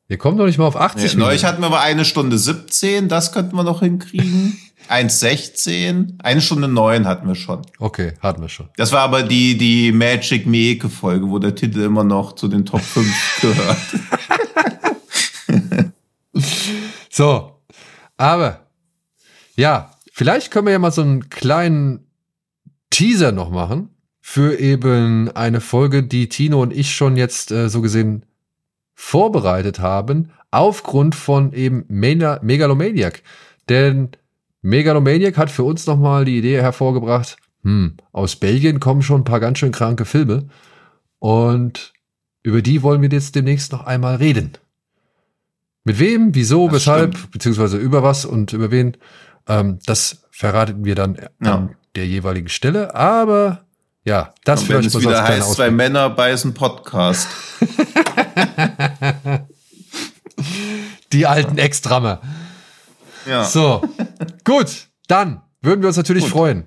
Wir 0.08 0.18
kommen 0.18 0.36
doch 0.36 0.46
nicht 0.46 0.58
mal 0.58 0.66
auf 0.66 0.76
80 0.76 0.96
Nee, 0.96 1.02
Minuten. 1.02 1.20
neulich 1.20 1.44
hatten 1.44 1.62
wir 1.62 1.66
aber 1.66 1.80
eine 1.80 2.04
Stunde 2.04 2.36
17, 2.38 3.08
das 3.08 3.32
könnten 3.32 3.54
wir 3.56 3.62
noch 3.62 3.80
hinkriegen. 3.80 4.58
1,16. 4.90 6.14
Eine 6.22 6.40
Stunde 6.40 6.66
neun 6.66 7.06
hatten 7.06 7.28
wir 7.28 7.36
schon. 7.36 7.62
Okay, 7.78 8.14
hatten 8.20 8.42
wir 8.42 8.48
schon. 8.48 8.68
Das 8.76 8.90
war 8.90 9.00
aber 9.02 9.22
die, 9.22 9.56
die 9.56 9.92
Magic 9.92 10.44
Mieke 10.46 10.88
Folge, 10.88 11.30
wo 11.30 11.38
der 11.38 11.54
Titel 11.54 11.80
immer 11.82 12.02
noch 12.04 12.34
zu 12.34 12.48
den 12.48 12.66
Top 12.66 12.82
5 12.82 13.38
gehört. 13.40 13.76
So, 17.22 17.62
aber 18.16 18.66
ja, 19.54 19.92
vielleicht 20.10 20.50
können 20.50 20.66
wir 20.66 20.72
ja 20.72 20.80
mal 20.80 20.90
so 20.90 21.02
einen 21.02 21.30
kleinen 21.30 22.10
Teaser 22.90 23.30
noch 23.30 23.48
machen 23.48 23.90
für 24.20 24.58
eben 24.58 25.30
eine 25.30 25.60
Folge, 25.60 26.02
die 26.02 26.28
Tino 26.28 26.60
und 26.60 26.72
ich 26.72 26.96
schon 26.96 27.16
jetzt 27.16 27.52
äh, 27.52 27.68
so 27.68 27.80
gesehen 27.80 28.26
vorbereitet 28.96 29.78
haben, 29.78 30.32
aufgrund 30.50 31.14
von 31.14 31.52
eben 31.52 31.84
Mega 31.86 32.40
Megalomaniac. 32.42 33.22
Denn 33.68 34.08
Megalomaniac 34.62 35.38
hat 35.38 35.52
für 35.52 35.62
uns 35.62 35.86
nochmal 35.86 36.24
die 36.24 36.38
Idee 36.38 36.60
hervorgebracht, 36.60 37.36
hm, 37.62 37.98
aus 38.10 38.34
Belgien 38.34 38.80
kommen 38.80 39.02
schon 39.02 39.20
ein 39.20 39.24
paar 39.24 39.38
ganz 39.38 39.60
schön 39.60 39.70
kranke 39.70 40.06
Filme 40.06 40.48
und 41.20 41.92
über 42.42 42.62
die 42.62 42.82
wollen 42.82 43.00
wir 43.00 43.10
jetzt 43.10 43.36
demnächst 43.36 43.70
noch 43.70 43.86
einmal 43.86 44.16
reden. 44.16 44.54
Mit 45.84 45.98
wem, 45.98 46.34
wieso, 46.34 46.66
Das 46.68 46.76
weshalb, 46.76 47.16
stimmt. 47.16 47.32
beziehungsweise 47.32 47.76
über 47.76 48.02
was 48.02 48.24
und 48.24 48.52
über 48.52 48.70
wen, 48.70 48.96
ähm, 49.48 49.78
das 49.86 50.22
verraten 50.30 50.84
wir 50.84 50.94
dann 50.94 51.16
Ja. 51.42 51.54
an 51.54 51.76
der 51.96 52.06
jeweiligen 52.06 52.48
Stelle. 52.48 52.94
Aber 52.94 53.64
ja, 54.04 54.32
das 54.44 54.60
Und 54.60 54.66
vielleicht 54.66 54.88
es 54.94 55.00
wieder 55.00 55.22
heißt, 55.22 55.52
zwei. 55.54 55.70
Männer 55.70 56.10
beißen 56.10 56.54
Podcast. 56.54 57.28
Die 61.12 61.26
alten 61.26 61.58
Ex-Drammer. 61.58 62.20
Ja. 63.26 63.44
So, 63.44 63.82
gut, 64.44 64.88
dann 65.08 65.42
würden 65.60 65.82
wir 65.82 65.88
uns 65.88 65.96
natürlich 65.96 66.26
freuen, 66.26 66.64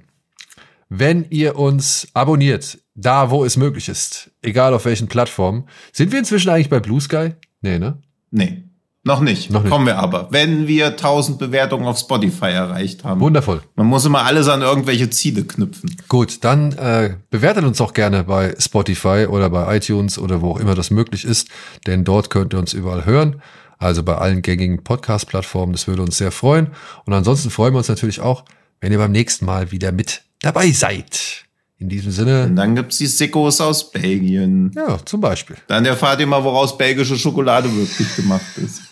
wenn 0.89 1.25
ihr 1.29 1.57
uns 1.57 2.07
abonniert, 2.13 2.77
da 2.93 3.29
wo 3.31 3.43
es 3.43 3.57
möglich 3.57 3.89
ist, 3.89 4.31
egal 4.41 4.73
auf 4.73 4.85
welchen 4.85 5.07
Plattformen. 5.07 5.67
Sind 5.91 6.11
wir 6.11 6.19
inzwischen 6.19 6.49
eigentlich 6.49 6.69
bei 6.69 6.79
Blue 6.79 7.01
Sky? 7.01 7.33
Nee, 7.61 7.79
ne? 7.79 8.01
Nee, 8.31 8.64
noch 9.05 9.19
nicht. 9.19 9.51
Noch 9.51 9.61
nicht. 9.61 9.71
Kommen 9.71 9.85
wir 9.85 9.99
aber. 9.99 10.27
Wenn 10.31 10.67
wir 10.67 10.87
1000 10.87 11.37
Bewertungen 11.37 11.85
auf 11.85 11.99
Spotify 11.99 12.47
erreicht 12.47 13.03
haben. 13.03 13.21
Wundervoll. 13.21 13.61
Man 13.75 13.85
muss 13.85 14.03
immer 14.03 14.25
alles 14.25 14.47
an 14.47 14.63
irgendwelche 14.63 15.11
Ziele 15.11 15.43
knüpfen. 15.43 15.95
Gut, 16.09 16.43
dann 16.43 16.71
äh, 16.73 17.15
bewertet 17.29 17.65
uns 17.65 17.79
auch 17.81 17.93
gerne 17.93 18.23
bei 18.23 18.55
Spotify 18.57 19.27
oder 19.29 19.51
bei 19.51 19.77
iTunes 19.77 20.17
oder 20.17 20.41
wo 20.41 20.51
auch 20.51 20.59
immer 20.59 20.73
das 20.73 20.89
möglich 20.89 21.23
ist, 21.23 21.49
denn 21.85 22.03
dort 22.03 22.31
könnt 22.31 22.55
ihr 22.55 22.59
uns 22.59 22.73
überall 22.73 23.05
hören. 23.05 23.43
Also 23.77 24.01
bei 24.01 24.15
allen 24.15 24.41
gängigen 24.41 24.83
Podcast-Plattformen, 24.83 25.73
das 25.73 25.87
würde 25.87 26.01
uns 26.01 26.17
sehr 26.17 26.31
freuen. 26.31 26.69
Und 27.05 27.13
ansonsten 27.13 27.51
freuen 27.51 27.75
wir 27.75 27.77
uns 27.77 27.89
natürlich 27.89 28.21
auch, 28.21 28.43
wenn 28.81 28.91
ihr 28.91 28.97
beim 28.97 29.11
nächsten 29.11 29.45
Mal 29.45 29.71
wieder 29.71 29.91
mit 29.91 30.23
dabei 30.41 30.71
seid. 30.71 31.44
In 31.77 31.89
diesem 31.89 32.11
Sinne, 32.11 32.45
Und 32.45 32.55
dann 32.55 32.73
gibt's 32.75 32.97
die 32.99 33.05
Sickos 33.07 33.59
aus 33.59 33.91
Belgien. 33.91 34.71
ja, 34.75 34.97
zum 35.05 35.19
Beispiel. 35.19 35.57
Dann 35.67 35.83
erfahrt 35.85 36.19
ihr 36.21 36.27
mal, 36.27 36.43
woraus 36.43 36.77
belgische 36.77 37.17
Schokolade 37.17 37.69
wirklich 37.75 38.15
gemacht 38.15 38.57
ist. 38.57 38.81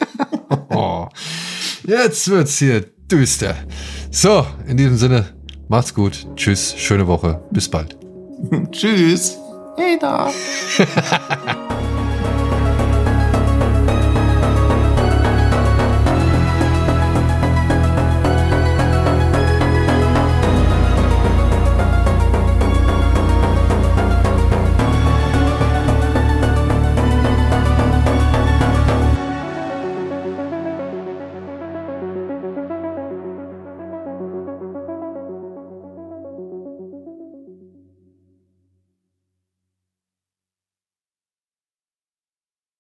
Oh, 0.70 1.08
jetzt 1.88 2.28
wird's 2.30 2.58
hier 2.60 2.82
düster. 3.12 3.56
So, 4.12 4.46
in 4.68 4.78
diesem 4.78 4.98
Sinne, 4.98 5.26
macht's 5.68 5.94
gut. 5.94 6.28
Tschüss, 6.36 6.76
schöne 6.78 7.08
Woche. 7.08 7.44
Bis 7.52 7.70
bald. 7.70 7.96
Tschüss. 8.72 9.38
Hey 9.78 9.98
da. 10.00 10.32